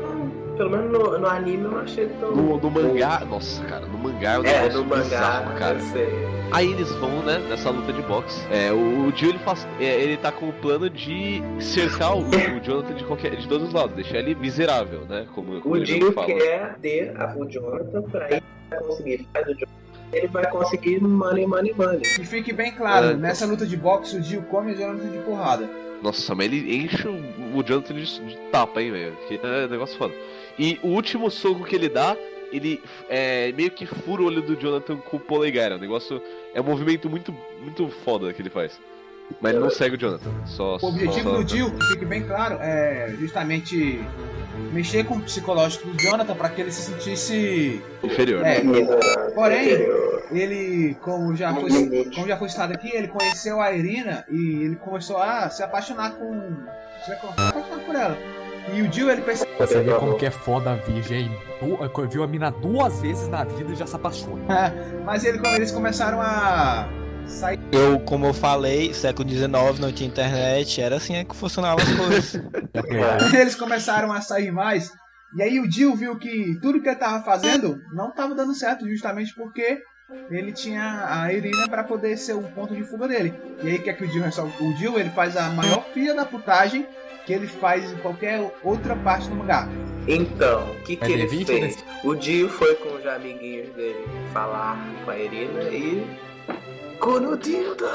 pelo 0.57 0.69
menos 0.71 0.91
no, 0.91 1.17
no 1.19 1.27
anime 1.27 1.63
eu 1.65 1.71
não 1.71 1.79
achei 1.79 2.07
tão. 2.19 2.35
no, 2.35 2.57
no 2.57 2.71
mangá. 2.71 3.21
Nossa, 3.29 3.63
cara, 3.65 3.85
no 3.85 3.97
mangá 3.97 4.33
é 4.33 4.39
um 4.39 4.43
É, 4.45 4.53
negócio 4.61 4.79
no 4.79 4.85
mangá, 4.85 5.03
bizarro, 5.03 5.59
cara. 5.59 5.75
eu 5.75 5.81
sei. 5.81 6.09
Aí 6.51 6.71
eles 6.71 6.89
vão, 6.93 7.21
né, 7.23 7.39
nessa 7.49 7.69
luta 7.69 7.91
de 7.91 8.01
boxe. 8.03 8.41
É, 8.49 8.71
o, 8.71 9.07
o 9.07 9.11
Jill, 9.15 9.31
ele 9.31 9.39
faz. 9.39 9.67
é, 9.79 10.01
ele 10.01 10.15
tá 10.17 10.31
com 10.31 10.47
o 10.49 10.53
plano 10.53 10.89
de 10.89 11.41
cercar 11.59 12.15
o, 12.15 12.21
o 12.25 12.59
Jonathan 12.63 12.93
de, 12.95 13.03
qualquer, 13.03 13.35
de 13.35 13.47
todos 13.47 13.67
os 13.67 13.73
lados, 13.73 13.95
deixar 13.95 14.17
ele 14.19 14.33
miserável, 14.33 15.01
né? 15.01 15.27
Como, 15.35 15.59
como 15.61 15.75
O 15.75 16.11
fala. 16.13 16.25
quer 16.27 16.75
ter 16.81 17.13
a, 17.21 17.35
o 17.35 17.45
Jonathan 17.45 18.01
pra 18.03 18.31
ele 18.31 18.43
conseguir. 18.87 19.27
Faz 19.33 19.45
o 19.45 19.51
Jonathan, 19.51 19.71
ele 20.13 20.27
vai 20.27 20.49
conseguir 20.49 21.01
money, 21.03 21.45
money, 21.45 21.73
money. 21.77 22.01
E 22.17 22.25
fique 22.25 22.53
bem 22.53 22.71
claro, 22.71 23.07
É. 23.07 23.13
nessa 23.13 23.45
luta 23.45 23.65
de 23.65 23.75
boxe 23.75 24.15
o 24.15 24.21
Dio 24.21 24.41
come 24.43 24.71
o 24.71 24.75
Jonathan 24.77 25.09
de 25.09 25.17
porrada. 25.19 25.69
Nossa, 26.01 26.35
mas 26.35 26.45
ele 26.45 26.75
enche 26.75 27.07
o, 27.07 27.63
Jonathan 27.63 27.95
de, 27.95 28.21
de 28.21 28.37
tapa, 28.51 28.81
hein, 28.81 28.91
velho? 28.91 29.17
É 29.43 29.67
negócio 29.67 29.97
foda. 29.97 30.13
E 30.57 30.79
o 30.83 30.89
último 30.89 31.29
soco 31.31 31.63
que 31.63 31.75
ele 31.75 31.89
dá, 31.89 32.15
ele 32.51 32.81
é, 33.09 33.51
meio 33.51 33.71
que 33.71 33.85
fura 33.85 34.21
o 34.21 34.25
olho 34.25 34.41
do 34.41 34.55
Jonathan 34.55 34.97
com 34.97 35.17
o 35.17 35.19
polegar. 35.19 35.71
É 35.71 35.75
um 35.75 35.79
negócio. 35.79 36.21
É 36.53 36.61
um 36.61 36.63
movimento 36.63 37.09
muito, 37.09 37.35
muito 37.61 37.89
foda 37.89 38.31
que 38.31 38.41
ele 38.41 38.49
faz. 38.49 38.79
Mas 39.41 39.51
ele 39.51 39.61
não 39.61 39.69
segue 39.69 39.95
o 39.95 39.99
Jonathan. 39.99 40.31
Só, 40.45 40.77
O 40.81 40.87
objetivo 40.87 41.29
só, 41.29 41.37
do 41.37 41.47
Jill, 41.47 41.71
que 41.71 41.85
fique 41.87 42.05
bem 42.05 42.23
claro, 42.23 42.57
é 42.59 43.13
justamente 43.19 44.01
mexer 44.71 45.03
com 45.05 45.15
o 45.15 45.21
psicológico 45.21 45.87
do 45.87 46.01
Jonathan 46.01 46.35
para 46.35 46.49
que 46.49 46.61
ele 46.61 46.71
se 46.71 46.83
sentisse. 46.83 47.81
Inferior. 48.03 48.43
É, 48.45 48.61
porém, 49.35 49.69
ele, 50.31 50.95
como 51.01 51.35
já 51.35 51.53
foi, 51.53 52.05
como 52.13 52.27
já 52.27 52.37
foi 52.37 52.49
citado 52.49 52.73
aqui, 52.73 52.89
ele 52.95 53.07
conheceu 53.07 53.61
a 53.61 53.71
Irina 53.71 54.25
e 54.29 54.63
ele 54.63 54.75
começou 54.75 55.17
a 55.17 55.49
se 55.49 55.61
apaixonar 55.61 56.11
com. 56.11 56.55
Se 57.05 57.11
apaixonar 57.11 57.79
por 57.85 57.95
ela. 57.95 58.17
E 58.73 58.81
o 58.81 58.91
Jill, 58.91 59.09
ele 59.09 59.21
percebeu. 59.21 59.55
Você 59.59 59.81
vê 59.81 59.93
como 59.93 60.17
que 60.17 60.25
é 60.25 60.31
foda 60.31 60.71
a 60.71 60.75
virgem. 60.75 61.31
Viu 62.09 62.23
a 62.23 62.27
mina 62.27 62.49
duas 62.49 63.01
vezes 63.01 63.27
na 63.29 63.43
vida 63.43 63.71
e 63.71 63.75
já 63.75 63.87
se 63.87 63.95
apaixona. 63.95 64.43
Mas 65.05 65.23
ele, 65.23 65.37
como 65.39 65.55
eles 65.55 65.71
começaram 65.71 66.19
a 66.21 66.87
sair. 67.27 67.59
Eu, 67.71 67.99
como 67.99 68.25
eu 68.25 68.33
falei, 68.33 68.93
século 68.93 69.29
XIX, 69.29 69.79
não 69.79 69.91
tinha 69.91 70.07
internet, 70.07 70.81
era 70.81 70.97
assim 70.97 71.23
que 71.25 71.35
funcionavam 71.35 71.83
as 71.83 71.95
coisas. 71.95 72.41
Eles 73.33 73.55
começaram 73.55 74.11
a 74.11 74.21
sair 74.21 74.51
mais. 74.51 74.91
E 75.35 75.41
aí 75.41 75.59
o 75.59 75.69
Jill 75.69 75.95
viu 75.95 76.17
que 76.17 76.57
tudo 76.61 76.81
que 76.81 76.87
ele 76.87 76.95
tava 76.95 77.23
fazendo 77.23 77.81
não 77.93 78.11
tava 78.13 78.33
dando 78.33 78.53
certo, 78.53 78.87
justamente 78.87 79.35
porque 79.35 79.79
ele 80.31 80.53
tinha 80.53 81.05
a 81.09 81.33
Irina 81.33 81.67
para 81.67 81.83
poder 81.83 82.17
ser 82.17 82.33
o 82.33 82.43
ponto 82.43 82.73
de 82.73 82.83
fuga 82.83 83.09
dele. 83.09 83.33
E 83.61 83.67
aí 83.67 83.75
o 83.75 83.83
que 83.83 83.89
é 83.89 83.93
que 83.93 84.05
o 84.05 84.09
Jill 84.09 84.23
resolve? 84.23 84.53
O 84.63 84.75
Jill 84.77 84.97
ele 84.97 85.09
faz 85.09 85.35
a 85.35 85.49
maior 85.49 85.83
filha 85.93 86.13
da 86.15 86.25
putagem 86.25 86.87
que 87.25 87.33
ele 87.33 87.45
faz 87.45 87.91
em 87.91 87.97
qualquer 87.97 88.39
outra 88.63 88.95
parte 88.95 89.27
do 89.27 89.35
mangá. 89.35 89.67
Então, 90.07 90.71
o 90.71 90.83
que, 90.83 90.95
que 90.95 91.03
É 91.03 91.11
ele 91.11 91.27
D20 91.27 91.39
ou 91.39 91.45
fez? 91.45 91.85
O 92.05 92.15
Dio 92.15 92.49
foi 92.49 92.75
com 92.75 92.95
os 92.95 93.05
amiguinhos 93.05 93.67
dele 93.75 94.05
falar 94.31 94.81
com 95.03 95.11
a 95.11 95.19
Irina 95.19 95.63
e. 95.63 96.07
Conudilda! 96.99 97.91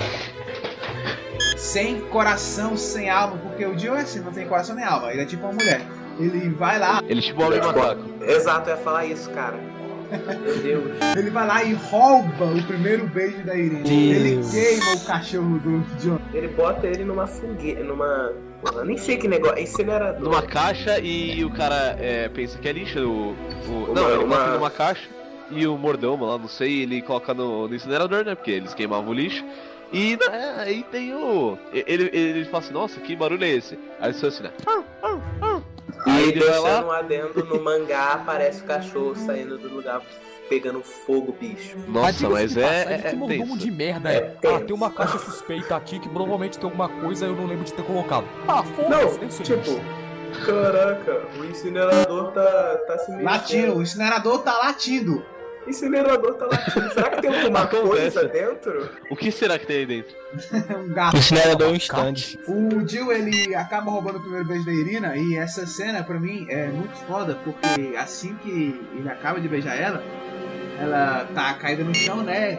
Sem 1.56 2.00
coração, 2.02 2.76
sem 2.76 3.08
alma, 3.10 3.36
porque 3.38 3.64
o 3.64 3.78
Jill 3.78 3.94
é 3.96 4.00
assim, 4.02 4.20
não 4.20 4.32
tem 4.32 4.46
coração 4.46 4.74
nem 4.74 4.84
alma, 4.84 5.10
ele 5.12 5.22
é 5.22 5.26
tipo 5.26 5.44
uma 5.44 5.52
mulher. 5.52 5.80
Ele 6.18 6.50
vai 6.50 6.78
lá, 6.78 7.02
Ele 7.08 7.20
tipo 7.22 7.42
homem 7.42 7.58
macaco. 7.60 8.02
Exato, 8.22 8.68
eu 8.70 8.76
ia 8.76 8.82
falar 8.82 9.06
isso, 9.06 9.30
cara. 9.30 9.56
Meu 10.42 10.58
Deus. 10.58 10.92
ele 11.16 11.30
vai 11.30 11.46
lá 11.46 11.64
e 11.64 11.72
rouba 11.72 12.44
o 12.44 12.62
primeiro 12.64 13.06
beijo 13.06 13.42
da 13.44 13.54
Irina. 13.56 13.80
Deus. 13.82 14.52
Ele 14.54 14.76
queima 14.76 14.94
o 14.94 15.00
cachorro 15.06 15.58
do 15.60 15.80
John. 16.00 16.18
Ele 16.34 16.48
bota 16.48 16.86
ele 16.86 17.02
numa 17.04 17.26
fogueira, 17.26 17.82
numa. 17.82 18.30
Eu 18.74 18.84
nem 18.84 18.98
sei 18.98 19.16
que 19.16 19.26
negócio. 19.26 19.58
Incinerador. 19.58 20.20
Numa 20.20 20.42
caixa 20.42 20.98
e 21.00 21.42
o 21.44 21.50
cara 21.50 21.96
é, 21.98 22.28
pensa 22.28 22.58
que 22.58 22.68
é 22.68 22.72
lixo. 22.72 22.98
O, 23.00 23.30
o- 23.70 23.84
Uma- 23.90 23.94
não, 23.94 24.10
ele 24.10 24.24
uma- 24.24 24.36
coloca 24.36 24.52
numa 24.58 24.70
caixa 24.70 25.08
e 25.54 25.66
o 25.66 25.76
mordomo 25.76 26.24
lá, 26.24 26.38
não 26.38 26.48
sei, 26.48 26.82
ele 26.82 27.02
coloca 27.02 27.32
no, 27.34 27.68
no 27.68 27.74
incinerador, 27.74 28.24
né? 28.24 28.34
Porque 28.34 28.50
eles 28.50 28.74
queimavam 28.74 29.10
o 29.10 29.14
lixo. 29.14 29.44
E 29.92 30.16
né, 30.16 30.54
aí 30.58 30.82
tem 30.84 31.14
o. 31.14 31.58
Ele, 31.72 32.10
ele, 32.12 32.44
fala 32.46 32.64
assim, 32.64 32.72
nossa, 32.72 32.98
que 33.00 33.14
barulho 33.14 33.44
é 33.44 33.50
esse? 33.50 33.78
Aí 34.00 34.12
fala 34.14 34.28
assim, 34.28 34.42
né? 34.42 34.52
Aí 36.06 36.24
E 36.24 36.28
ele 36.30 36.40
vai 36.40 36.48
deixando 36.48 36.62
lá. 36.62 36.86
um 36.86 36.90
adendo 36.90 37.44
no 37.44 37.62
mangá, 37.62 38.12
aparece 38.12 38.62
o 38.62 38.64
cachorro 38.64 39.14
saindo 39.14 39.58
do 39.58 39.68
lugar 39.68 40.00
pegando 40.48 40.82
fogo, 40.82 41.34
bicho. 41.38 41.76
Nossa, 41.88 42.12
diga-se 42.12 42.32
mas 42.32 42.52
de 42.52 42.60
é. 42.60 42.62
passagem, 42.62 42.92
é, 42.92 42.98
que 42.98 43.06
é 43.06 43.12
mordomo 43.14 43.56
de 43.56 43.70
merda 43.70 44.12
É 44.12 44.16
é. 44.42 44.54
Ah, 44.54 44.60
tem 44.60 44.74
uma 44.74 44.90
caixa 44.90 45.18
suspeita 45.18 45.76
aqui 45.76 45.98
que 45.98 46.08
provavelmente 46.08 46.58
tem 46.58 46.64
alguma 46.64 46.88
coisa 46.88 47.26
eu 47.26 47.34
não 47.34 47.46
lembro 47.46 47.64
de 47.64 47.72
ter 47.72 47.82
colocado. 47.84 48.26
Ah, 48.46 48.62
foda-se, 48.62 48.90
Não, 48.90 49.18
deve 49.18 49.32
ser 49.32 49.42
tipo, 49.44 49.80
caraca, 50.44 51.22
o 51.38 51.44
incinerador 51.44 52.32
tá, 52.32 52.78
tá 52.86 52.98
se 52.98 53.10
mexendo. 53.12 53.24
Latindo, 53.24 53.76
o 53.76 53.82
incinerador 53.82 54.42
tá 54.42 54.58
latindo. 54.58 55.24
O 55.66 55.70
incinerador 55.70 56.34
tá 56.34 56.46
latindo. 56.46 56.92
Será 56.92 57.10
que 57.10 57.22
tem 57.22 57.34
alguma 57.34 57.62
Acontece. 57.62 57.88
coisa 57.88 58.24
dentro? 58.28 58.90
O 59.10 59.16
que 59.16 59.30
será 59.30 59.58
que 59.58 59.66
tem 59.66 59.76
aí 59.78 59.86
dentro? 59.86 60.14
um 60.78 60.88
gato. 60.92 61.16
Incinerador 61.16 61.70
um 61.70 61.76
stand. 61.76 62.14
O 62.48 62.86
Jill 62.88 63.12
ele 63.12 63.54
acaba 63.54 63.90
roubando 63.90 64.16
o 64.18 64.20
primeiro 64.20 64.46
beijo 64.46 64.64
da 64.66 64.72
Irina 64.72 65.16
e 65.16 65.36
essa 65.36 65.66
cena 65.66 66.02
pra 66.02 66.18
mim 66.18 66.46
é 66.48 66.66
muito 66.66 66.96
foda 67.06 67.38
porque 67.44 67.96
assim 67.96 68.34
que 68.36 68.80
ele 68.96 69.08
acaba 69.08 69.40
de 69.40 69.48
beijar 69.48 69.76
ela, 69.76 70.02
ela 70.80 71.26
tá 71.34 71.54
caída 71.54 71.84
no 71.84 71.94
chão, 71.94 72.22
né? 72.22 72.58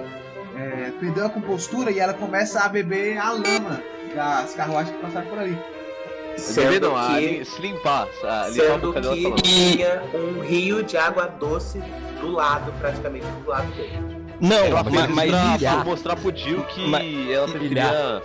É, 0.55 0.91
perdeu 0.99 1.25
a 1.25 1.29
compostura 1.29 1.89
e 1.91 1.99
ela 1.99 2.13
começa 2.13 2.61
a 2.61 2.69
beber 2.69 3.17
a 3.17 3.31
lama 3.31 3.81
das 4.15 4.53
carruagens 4.53 4.95
que 4.95 5.01
passaram 5.01 5.27
por 5.27 5.39
ali. 5.39 5.57
Bebê 6.55 6.79
não, 6.79 6.97
a, 6.97 7.07
que, 7.07 7.19
li- 7.19 7.45
se 7.45 7.61
limpar. 7.61 8.07
A, 8.23 8.25
limpar 8.25 8.41
a 8.41 8.43
sendo 8.51 8.91
dela 8.93 9.15
que 9.15 9.21
falando. 9.23 9.41
tinha 9.41 10.03
um 10.13 10.39
rio 10.41 10.83
de 10.83 10.97
água 10.97 11.27
doce 11.27 11.79
do 12.19 12.31
lado, 12.31 12.71
praticamente 12.79 13.25
do 13.43 13.49
lado 13.49 13.71
dele. 13.75 14.23
Não, 14.41 14.57
Ela 14.57 14.83
mas, 14.83 15.09
mas 15.09 15.29
pra, 15.31 15.83
mostrar 15.85 16.15
pro 16.15 16.35
Jill 16.35 16.63
que 16.63 16.87
Mas- 16.87 17.29
ela 17.29 17.47
preferia. 17.47 18.21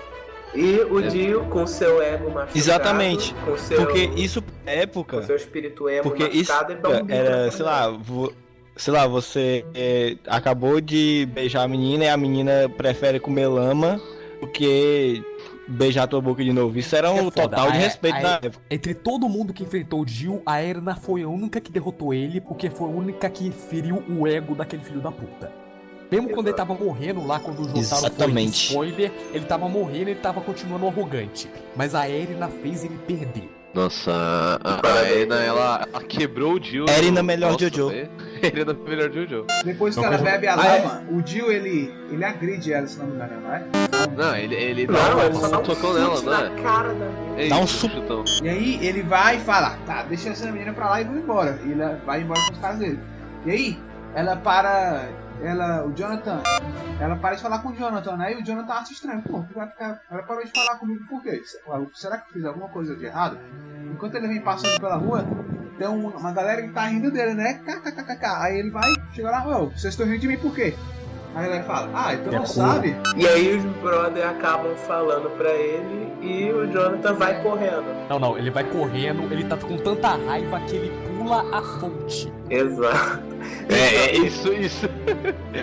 E 0.54 0.80
o 0.90 0.98
É. 1.04 1.08
Dio, 1.08 1.44
com 1.44 1.66
seu 1.66 2.00
ego 2.02 2.24
machucado, 2.30 2.58
Exatamente. 2.58 3.34
com 3.44 3.56
seu, 3.58 3.76
porque 3.84 4.10
isso 4.16 4.42
na 4.64 4.72
com 4.72 4.78
época, 4.78 5.22
seu 5.22 5.36
espírito 5.36 5.88
emo 5.90 6.02
porque 6.04 6.24
isso 6.28 6.50
um 6.50 7.06
era, 7.10 7.50
sei 7.50 7.64
lá, 7.66 7.90
vo- 7.90 8.32
sei 8.74 8.94
lá, 8.94 9.06
você 9.06 9.64
é, 9.74 10.16
acabou 10.26 10.80
de 10.80 11.28
beijar 11.32 11.64
a 11.64 11.68
menina 11.68 12.04
e 12.04 12.08
a 12.08 12.16
menina 12.16 12.66
prefere 12.78 13.20
comer 13.20 13.46
lama 13.46 14.00
do 14.40 14.46
que 14.46 15.22
beijar 15.68 16.06
tua 16.08 16.20
boca 16.20 16.42
de 16.42 16.52
novo. 16.52 16.78
Isso 16.78 16.96
era 16.96 17.08
É 17.08 17.10
um 17.12 17.30
foda, 17.30 17.42
total 17.42 17.70
de 17.72 17.78
respeito 17.78 18.16
aí- 18.16 18.22
na 18.22 18.34
época. 18.42 18.58
Entre 18.70 18.94
todo 18.94 19.28
mundo 19.28 19.52
que 19.52 19.62
enfrentou 19.62 20.00
o 20.02 20.06
Jill, 20.08 20.42
a 20.46 20.60
Erna 20.60 20.96
foi 20.96 21.22
a 21.22 21.28
única 21.28 21.60
que 21.60 21.70
derrotou 21.70 22.12
ele, 22.14 22.40
porque 22.40 22.70
foi 22.70 22.88
a 22.88 22.92
única 22.92 23.28
que 23.28 23.50
feriu 23.50 24.02
o 24.08 24.26
ego 24.26 24.54
daquele 24.54 24.82
filho 24.82 25.00
da 25.00 25.12
puta. 25.12 25.52
Mesmo 26.10 26.30
quando 26.30 26.46
ele 26.48 26.56
tava 26.56 26.72
morrendo 26.74 27.26
lá, 27.26 27.38
quando 27.38 27.58
o 27.60 27.64
Jotaro 27.64 27.78
Exatamente. 27.80 28.68
foi 28.72 28.86
spoiler, 28.88 29.12
ele 29.34 29.44
tava 29.44 29.68
morrendo 29.68 30.08
e 30.08 30.12
ele 30.12 30.20
tava 30.20 30.40
continuando 30.40 30.86
arrogante. 30.86 31.50
Mas 31.76 31.94
a 31.94 32.08
Erina 32.08 32.48
fez 32.48 32.82
ele 32.82 32.96
perder. 33.06 33.50
Nossa, 33.74 34.10
a, 34.64 34.80
a 34.88 35.10
Erina, 35.10 35.36
ela, 35.36 35.86
ela 35.92 36.02
quebrou 36.02 36.54
o 36.54 36.62
Jill. 36.62 36.86
Erina 36.88 37.22
melhor 37.22 37.52
Nossa, 37.52 37.68
Jojo. 37.68 37.90
Erina 38.42 38.72
melhor 38.72 39.10
Jojo. 39.12 39.44
Depois 39.64 39.94
que 39.94 40.04
ela 40.04 40.16
bebe 40.18 40.46
a 40.48 40.54
Ah, 40.58 40.66
é? 40.66 40.82
lama, 40.82 41.04
o 41.10 41.24
Jill 41.24 41.52
ele, 41.52 41.92
ele 42.10 42.24
agride 42.24 42.72
ela, 42.72 42.86
se 42.86 42.98
não 42.98 43.06
me 43.06 43.14
engano, 43.14 43.40
não 43.42 43.54
é? 43.54 43.62
Não, 44.16 44.36
ele, 44.36 44.54
ele 44.54 44.86
dá 44.86 44.92
Não, 44.92 45.14
uma, 45.16 45.24
ele 45.26 45.34
só 45.34 45.48
dá 45.48 45.58
um 45.60 45.64
chute 45.64 45.82
nela, 45.82 46.22
não 46.22 46.32
na 46.32 46.44
é? 46.46 46.62
cara 46.62 46.88
da 46.88 47.04
menina. 47.06 47.42
É 47.42 47.48
Dá 47.48 47.56
um 47.58 47.64
isso, 47.64 47.78
su- 47.78 47.88
chutão. 47.90 48.24
E 48.42 48.48
aí 48.48 48.86
ele 48.86 49.02
vai 49.02 49.36
e 49.36 49.40
fala, 49.40 49.76
tá, 49.86 50.02
deixa 50.04 50.30
essa 50.30 50.50
menina 50.50 50.72
pra 50.72 50.88
lá 50.88 51.00
e 51.00 51.04
vou 51.04 51.16
embora. 51.16 51.58
E 51.64 51.70
ele 51.70 51.82
vai 52.06 52.22
embora 52.22 52.40
com 52.46 52.52
os 52.52 52.58
caras 52.58 52.78
dele. 52.78 52.98
E 53.44 53.50
aí, 53.50 53.78
ela 54.14 54.34
para. 54.36 55.08
Ela. 55.42 55.84
O 55.86 55.92
Jonathan. 55.92 56.40
Ela 57.00 57.16
para 57.16 57.36
de 57.36 57.42
falar 57.42 57.60
com 57.60 57.68
o 57.68 57.74
Jonathan, 57.76 58.16
né? 58.16 58.32
E 58.32 58.36
o 58.42 58.44
Jonathan 58.44 58.72
acha 58.72 58.92
estranho. 58.92 59.22
Pô, 59.22 59.44
tu 59.48 59.54
vai 59.54 59.68
ficar. 59.68 60.00
Ela 60.10 60.22
parou 60.22 60.44
de 60.44 60.50
falar 60.50 60.78
comigo 60.78 61.04
por 61.08 61.22
quê? 61.22 61.40
Será 61.94 62.18
que 62.18 62.30
eu 62.30 62.32
fiz 62.34 62.44
alguma 62.44 62.68
coisa 62.68 62.96
de 62.96 63.04
errado? 63.04 63.38
Enquanto 63.92 64.14
ele 64.16 64.28
vem 64.28 64.40
passando 64.40 64.80
pela 64.80 64.96
rua, 64.96 65.24
tem 65.78 65.88
um- 65.88 66.08
uma 66.08 66.32
galera 66.32 66.62
que 66.62 66.68
tá 66.72 66.86
rindo 66.86 67.10
dele, 67.10 67.34
né? 67.34 67.54
KKKK. 67.64 68.26
Aí 68.42 68.58
ele 68.58 68.70
vai, 68.70 68.92
chega 69.12 69.30
lá, 69.30 69.46
ô, 69.46 69.66
vocês 69.70 69.94
estão 69.94 70.06
rindo 70.06 70.18
de 70.18 70.28
mim 70.28 70.36
por 70.38 70.54
quê? 70.54 70.74
Aí 71.34 71.48
ele 71.52 71.62
fala, 71.62 71.88
ah, 71.94 72.14
então 72.14 72.32
não 72.32 72.42
É 72.42 72.46
sabe? 72.46 72.96
E 73.16 73.26
aí 73.28 73.56
os 73.56 73.64
brothers 73.80 74.26
acabam 74.26 74.74
falando 74.76 75.30
pra 75.36 75.50
ele 75.50 76.12
e 76.20 76.50
o 76.50 76.66
Jonathan 76.72 77.14
vai 77.14 77.40
correndo. 77.42 78.08
Não, 78.08 78.18
não, 78.18 78.36
ele 78.36 78.50
vai 78.50 78.64
correndo, 78.64 79.30
ele 79.32 79.44
tá 79.44 79.56
com 79.56 79.76
tanta 79.76 80.16
raiva 80.16 80.58
que 80.60 80.74
ele 80.74 81.07
pula 81.28 81.56
a 81.58 81.62
fonte. 81.62 82.32
Exato. 82.50 83.28
É, 83.68 83.94
é 84.06 84.16
isso, 84.16 84.52
isso. 84.52 84.86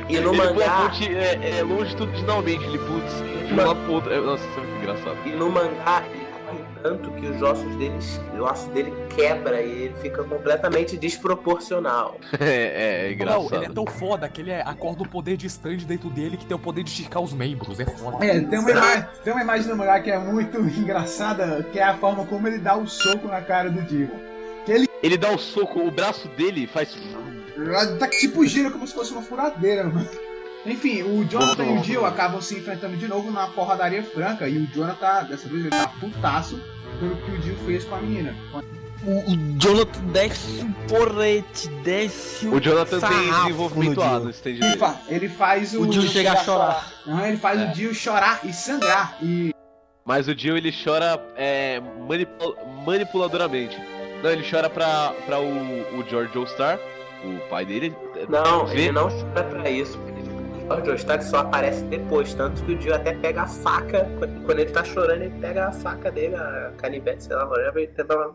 E 0.07 0.19
no 0.19 0.33
ele 0.33 0.37
pula 0.37 0.43
a 0.49 0.53
mangá, 0.53 0.89
fonte 0.89 1.15
é, 1.15 1.57
é 1.59 1.63
longitudinalmente, 1.63 2.63
ele 2.65 2.77
pula 2.79 3.01
um 3.51 3.55
lado 3.67 3.79
pro 3.83 3.93
outro. 3.93 4.13
É, 4.13 4.19
Nossa, 4.21 4.43
isso 4.45 4.59
é 4.59 4.63
muito 4.63 4.77
engraçado. 4.81 5.17
e 5.25 5.29
no 5.31 5.49
mangá 5.49 6.03
ele 6.13 6.25
corre 6.45 6.63
tanto 6.83 7.11
que 7.11 7.25
os 7.25 7.41
ossos 7.41 7.75
dele, 7.77 7.95
os 7.97 8.39
ossos 8.39 8.67
dele 8.71 8.93
quebra 9.09 9.61
e 9.61 9.71
ele 9.85 9.95
fica 10.01 10.23
completamente 10.23 10.95
desproporcional. 10.97 12.17
É, 12.39 12.45
é, 12.45 13.05
é 13.05 13.05
Não, 13.07 13.13
engraçado. 13.13 13.55
ele 13.55 13.65
é 13.65 13.69
tão 13.69 13.85
foda 13.87 14.29
que 14.29 14.41
ele 14.41 14.51
é- 14.51 14.61
acorda 14.61 15.01
o 15.03 15.07
poder 15.09 15.35
de 15.37 15.47
stand 15.47 15.77
dentro 15.77 16.09
dele 16.09 16.37
que 16.37 16.45
tem 16.45 16.55
o 16.55 16.59
poder 16.59 16.83
de 16.83 16.91
esticar 16.91 17.21
os 17.23 17.33
membros. 17.33 17.79
É 17.79 17.85
foda. 17.85 18.23
É, 18.23 18.39
tem 18.39 18.59
uma, 18.59 18.69
imagem, 18.71 19.05
tem 19.23 19.33
uma 19.33 19.41
imagem 19.41 19.67
no 19.69 19.75
mangá 19.77 19.99
que 19.99 20.11
é 20.11 20.19
muito 20.19 20.59
engraçada, 20.61 21.65
que 21.71 21.79
é 21.79 21.83
a 21.83 21.97
forma 21.97 22.25
como 22.25 22.47
ele 22.47 22.59
dá 22.59 22.77
o 22.77 22.87
soco 22.87 23.27
na 23.27 23.41
cara 23.41 23.69
do 23.69 23.81
Demon. 23.81 24.34
Ele 25.03 25.17
dá 25.17 25.31
o 25.31 25.37
soco, 25.37 25.79
o 25.79 25.91
braço 25.91 26.27
dele 26.29 26.67
faz. 26.67 26.89
Tá 27.99 28.07
tipo 28.07 28.45
gira 28.45 28.69
como 28.71 28.87
se 28.87 28.93
fosse 28.93 29.11
uma 29.11 29.21
furadeira, 29.21 29.83
mano. 29.85 30.07
Enfim, 30.65 31.03
o 31.03 31.23
Jonathan 31.25 31.63
e 31.63 31.77
o 31.77 31.83
Jill 31.83 32.05
acabam 32.05 32.41
se 32.41 32.55
enfrentando 32.55 32.97
de 32.97 33.07
novo 33.07 33.27
numa 33.27 33.47
porradaria 33.49 34.01
franca. 34.03 34.49
E 34.49 34.57
o 34.57 34.65
Jonathan, 34.67 35.25
dessa 35.25 35.47
vez, 35.47 35.61
ele 35.61 35.69
tá 35.69 35.87
putaço 35.99 36.59
pelo 36.99 37.15
que 37.17 37.31
o 37.31 37.41
Jill 37.41 37.55
fez 37.67 37.85
com 37.85 37.95
a 37.95 37.99
menina. 37.99 38.35
O, 39.05 39.31
o 39.31 39.59
Jonathan 39.59 40.01
desce 40.07 40.61
o 40.61 40.73
porrete, 40.87 41.67
desce 41.83 42.47
o 42.47 42.55
O 42.55 42.59
Jonathan 42.59 42.99
tem 42.99 43.31
desenvolvimento 43.31 44.01
A 44.01 44.19
no 44.19 44.31
stand 44.31 44.49
Ele, 44.51 44.77
ele 45.07 45.29
faz 45.29 45.75
o. 45.75 45.81
O 45.81 45.91
Jill 45.93 46.07
chega 46.07 46.31
a 46.33 46.37
chorar. 46.37 46.91
Não, 47.05 47.23
ele 47.23 47.37
faz 47.37 47.61
É. 47.61 47.71
o 47.71 47.75
Jill 47.75 47.93
chorar 47.93 48.39
e 48.43 48.51
sangrar. 48.51 49.17
E 49.21 49.53
Mas 50.03 50.27
o 50.27 50.35
Jill 50.35 50.57
ele 50.57 50.71
chora 50.73 51.23
é, 51.35 51.79
manipula- 51.79 52.55
manipuladoramente. 52.83 53.77
Não, 54.23 54.31
ele 54.31 54.43
chora 54.49 54.69
pra, 54.69 55.13
pra 55.25 55.39
o, 55.39 55.99
o 55.99 56.03
George 56.09 56.33
Joestar, 56.33 56.79
o 57.23 57.47
pai 57.49 57.65
dele. 57.65 57.95
Não, 58.29 58.65
Vê- 58.65 58.83
ele 58.83 58.91
não 58.91 59.09
chora 59.09 59.43
pra 59.43 59.69
isso, 59.69 59.99
fica 60.05 60.15
George 60.67 60.91
Ostar 60.93 61.21
só 61.21 61.37
aparece 61.41 61.83
depois, 61.83 62.33
tanto 62.33 62.63
que 62.63 62.71
o 62.71 62.75
Dio 62.75 62.95
até 62.95 63.13
pega 63.13 63.43
a 63.43 63.47
faca, 63.47 64.09
quando 64.45 64.59
ele 64.59 64.71
tá 64.71 64.83
chorando, 64.83 65.21
ele 65.21 65.39
pega 65.39 65.67
a 65.67 65.71
faca 65.71 66.09
dele, 66.11 66.35
a 66.35 66.71
canivete, 66.75 67.23
sei 67.25 67.35
lá, 67.35 67.45
whatever, 67.45 67.83
e 67.83 67.87
tenta 67.87 68.31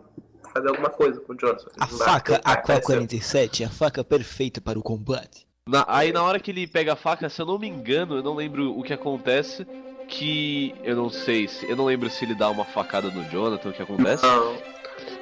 fazer 0.52 0.68
alguma 0.68 0.90
coisa 0.90 1.20
com 1.22 1.32
o 1.32 1.36
Johnson. 1.36 1.66
A 1.80 1.88
faca 1.88 2.34
porque 2.34 2.40
o 2.40 2.42
pai 2.44 2.54
apareceu. 2.54 3.00
AK-47 3.00 3.60
é 3.62 3.64
a 3.64 3.68
faca 3.68 4.04
perfeita 4.04 4.60
para 4.60 4.78
o 4.78 4.82
combate. 4.82 5.44
Na- 5.68 5.84
aí 5.88 6.12
na 6.12 6.22
hora 6.22 6.38
que 6.38 6.52
ele 6.52 6.68
pega 6.68 6.92
a 6.92 6.96
faca, 6.96 7.28
se 7.28 7.42
eu 7.42 7.46
não 7.46 7.58
me 7.58 7.66
engano, 7.68 8.18
eu 8.18 8.22
não 8.22 8.34
lembro 8.36 8.78
o 8.78 8.82
que 8.84 8.92
acontece. 8.92 9.66
Que 10.06 10.74
eu 10.82 10.96
não 10.96 11.08
sei 11.10 11.46
se. 11.46 11.68
Eu 11.70 11.76
não 11.76 11.84
lembro 11.84 12.10
se 12.10 12.24
ele 12.24 12.34
dá 12.34 12.48
uma 12.50 12.64
facada 12.64 13.08
no 13.10 13.22
Jonathan, 13.30 13.68
o 13.68 13.72
que 13.72 13.82
acontece. 13.82 14.24
Não. 14.24 14.56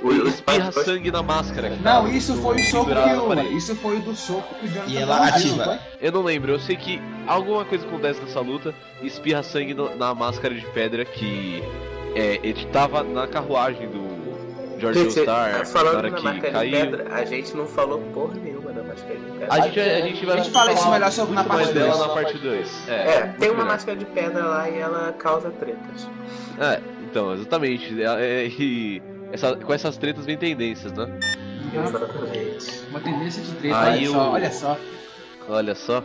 O- 0.03 0.11
Ele 0.13 0.23
os 0.23 0.35
espirra 0.35 0.71
sangue 0.73 1.11
na 1.11 1.23
máscara. 1.23 1.71
Não, 1.83 2.05
tá 2.05 2.09
isso 2.11 2.35
foi 2.37 2.61
o 2.61 2.65
soco 2.65 2.87
que 2.87 2.95
na 2.95 3.23
o. 3.23 3.57
Isso 3.57 3.75
foi 3.77 3.97
o 3.97 4.01
do 4.01 4.15
soco 4.15 4.55
que 4.55 4.67
o 4.67 4.69
Jonathan 4.69 4.91
E 4.93 4.97
ela 4.97 5.27
ativa. 5.29 5.67
não? 5.67 5.79
Eu 6.01 6.13
não 6.13 6.23
lembro, 6.23 6.53
eu 6.53 6.59
sei 6.61 6.77
que 6.77 7.01
alguma 7.27 7.65
coisa 7.65 7.85
acontece 7.87 8.21
nessa 8.21 8.41
luta 8.41 8.75
espirra 9.03 9.43
sangue 9.43 9.75
no- 9.75 9.95
na 9.97 10.15
máscara 10.15 10.55
de 10.55 10.65
pedra 10.67 11.05
que 11.05 11.63
é, 12.15 12.39
ele 12.43 12.65
tava 12.73 13.03
na 13.03 13.27
carruagem 13.27 13.89
do 13.89 14.79
George 14.81 15.01
Gente, 15.11 15.21
Star 15.23 15.59
na 15.59 15.65
falando 15.65 15.97
hora 15.97 16.11
na 16.11 16.17
que 16.17 16.23
máscara 16.25 16.47
de 16.49 16.53
caiu. 16.53 16.71
pedra, 16.91 17.07
a 17.15 17.25
gente 17.25 17.57
não 17.57 17.67
falou 17.67 17.99
porra 18.15 18.35
nenhuma 18.35 18.71
da 18.73 18.83
máscara 18.85 19.15
de 19.19 19.25
pedra. 19.33 19.47
A 19.51 19.61
gente, 19.61 19.81
a 19.81 20.01
gente 20.01 20.27
vai 20.27 20.39
A 20.39 20.43
gente 20.43 20.53
fala 20.53 20.73
isso 20.73 20.83
falar 20.83 20.95
melhor 20.95 21.11
sobre 21.13 21.35
na 21.35 21.45
parte 21.45 21.73
dela 21.73 21.89
dois. 21.89 21.99
na 22.01 22.09
parte 22.15 22.39
2. 22.39 22.89
É, 22.89 22.93
É, 22.93 23.21
tem 23.39 23.49
uma 23.49 23.57
melhor. 23.59 23.73
máscara 23.73 23.99
de 23.99 24.05
pedra 24.05 24.45
lá 24.45 24.71
e 24.71 24.79
ela 24.79 25.13
causa 25.19 25.51
tretas. 25.51 26.09
É, 26.61 26.81
então, 27.03 27.35
exatamente. 27.35 28.01
É, 28.03 28.07
é, 28.07 28.47
e 28.47 29.03
essa- 29.33 29.57
com 29.57 29.73
essas 29.73 29.97
tretas 29.97 30.25
vem 30.27 30.37
tendências, 30.37 30.93
né? 30.93 31.07
Exatamente. 31.75 32.83
Uma 32.91 33.01
tendência 33.01 33.43
de 33.43 33.53
treta, 33.53 33.79
Aí 33.81 34.09
olha 34.09 34.13
só, 34.13 34.31
olha 34.33 34.53
só. 34.53 34.79
Olha 35.49 35.75
só. 35.75 36.05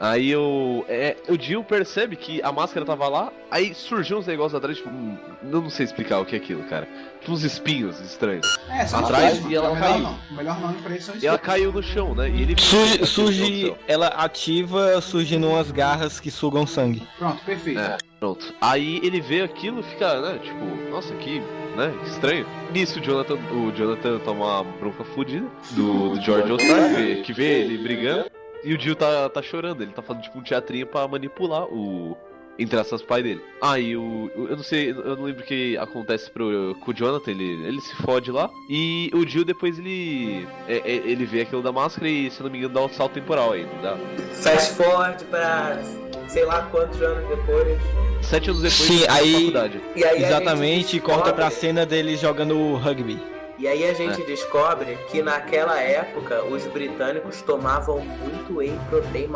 Aí 0.00 0.34
o. 0.36 0.84
É, 0.88 1.16
o 1.28 1.36
Jill 1.36 1.64
percebe 1.64 2.14
que 2.14 2.40
a 2.42 2.52
máscara 2.52 2.86
tava 2.86 3.08
lá, 3.08 3.32
aí 3.50 3.74
surgiu 3.74 4.18
uns 4.18 4.26
negócios 4.28 4.54
atrás, 4.54 4.76
tipo. 4.76 4.88
hum, 4.88 5.16
eu 5.42 5.60
não 5.60 5.68
sei 5.70 5.84
explicar 5.86 6.20
o 6.20 6.24
que 6.24 6.36
é 6.36 6.38
aquilo, 6.38 6.62
cara. 6.64 6.86
Tipo 7.20 7.32
uns 7.32 7.42
espinhos 7.42 7.98
estranhos. 8.00 8.46
É, 8.70 8.86
só 8.86 8.98
Atrás 8.98 9.44
e 9.46 9.56
ela 9.56 9.70
o 9.70 9.74
melhor 9.74 9.88
caiu. 9.90 10.02
Não. 10.04 10.18
O 10.30 10.34
melhor 10.34 10.60
nome 10.60 10.80
pra 10.82 10.94
isso 10.96 11.10
é 11.10 11.14
E 11.20 11.26
ela 11.26 11.36
caiu 11.38 11.72
no 11.72 11.82
chão, 11.82 12.14
né? 12.14 12.28
E 12.30 12.42
ele. 12.42 12.54
Surge, 12.60 13.06
surge, 13.06 13.74
ela 13.88 14.06
ativa 14.06 15.00
surgindo 15.00 15.48
umas 15.48 15.72
garras 15.72 16.20
que 16.20 16.30
sugam 16.30 16.64
sangue. 16.64 17.02
Pronto, 17.18 17.42
perfeito. 17.44 17.80
É. 17.80 17.98
Pronto. 18.20 18.54
Aí 18.60 19.00
ele 19.02 19.20
vê 19.20 19.42
aquilo 19.42 19.80
e 19.80 19.82
fica, 19.82 20.20
né? 20.20 20.38
Tipo, 20.40 20.64
nossa, 20.92 21.12
que. 21.16 21.42
Né? 21.78 21.94
Estranho. 22.04 22.44
Nisso 22.72 22.98
o 22.98 23.02
Jonathan, 23.02 23.34
o 23.52 23.70
Jonathan 23.72 24.18
toma 24.18 24.44
uma 24.46 24.64
bronca 24.64 25.04
fodida 25.04 25.46
do, 25.70 26.10
do 26.16 26.20
George 26.20 26.50
vê- 26.96 27.22
que 27.22 27.32
vê 27.32 27.60
ele 27.60 27.78
brigando. 27.78 28.28
E 28.64 28.74
o 28.74 28.80
Jill 28.80 28.96
tá, 28.96 29.28
tá 29.28 29.40
chorando, 29.40 29.82
ele 29.82 29.92
tá 29.92 30.02
fazendo 30.02 30.24
tipo 30.24 30.38
um 30.38 30.42
teatrinho 30.42 30.86
pra 30.88 31.06
manipular 31.06 31.64
o. 31.66 32.16
Entre 32.58 32.78
essas 32.78 33.02
pai 33.02 33.22
dele. 33.22 33.40
Aí 33.62 33.96
o. 33.96 34.30
Eu 34.34 34.56
não 34.56 34.62
sei, 34.64 34.90
eu 34.90 35.16
não 35.16 35.24
lembro 35.24 35.42
o 35.42 35.46
que 35.46 35.76
acontece 35.76 36.28
pro, 36.30 36.76
com 36.80 36.90
o 36.90 36.94
Jonathan, 36.94 37.30
ele, 37.30 37.44
ele 37.66 37.80
se 37.80 37.94
fode 37.96 38.32
lá. 38.32 38.50
E 38.68 39.10
o 39.14 39.24
Jill 39.26 39.44
depois 39.44 39.78
ele. 39.78 40.46
é- 40.66 40.78
é- 40.84 41.02
ele 41.08 41.24
vê 41.24 41.42
aquilo 41.42 41.62
da 41.62 41.70
máscara 41.70 42.08
e, 42.08 42.28
se 42.30 42.42
não 42.42 42.50
me 42.50 42.58
engano, 42.58 42.74
dá 42.74 42.80
um 42.84 42.88
salto 42.88 43.12
temporal 43.12 43.52
aí, 43.52 43.64
não 43.64 43.80
dá? 43.82 43.96
Fast 44.32 44.74
forward 44.74 45.24
pra 45.26 45.78
sei 46.26 46.44
lá 46.44 46.62
quantos 46.70 47.00
anos 47.00 47.28
depois. 47.28 47.78
Sete 48.22 48.50
anos 48.50 48.60
depois 48.62 48.74
Sim, 49.00 49.06
aí- 49.08 49.32
faculdade. 49.34 49.80
E 49.94 50.04
aí 50.04 50.22
Exatamente, 50.24 50.98
corta 51.00 51.32
pra 51.32 51.50
cena 51.50 51.86
deles 51.86 52.18
jogando 52.20 52.74
rugby. 52.74 53.18
E 53.58 53.66
aí 53.66 53.82
a 53.84 53.88
É. 53.88 53.94
gente 53.94 54.22
descobre 54.22 54.96
que 55.10 55.20
naquela 55.20 55.80
época 55.80 56.44
os 56.44 56.64
britânicos 56.66 57.42
tomavam 57.42 58.00
muito 58.00 58.56
whey 58.58 58.78
protein, 58.88 59.28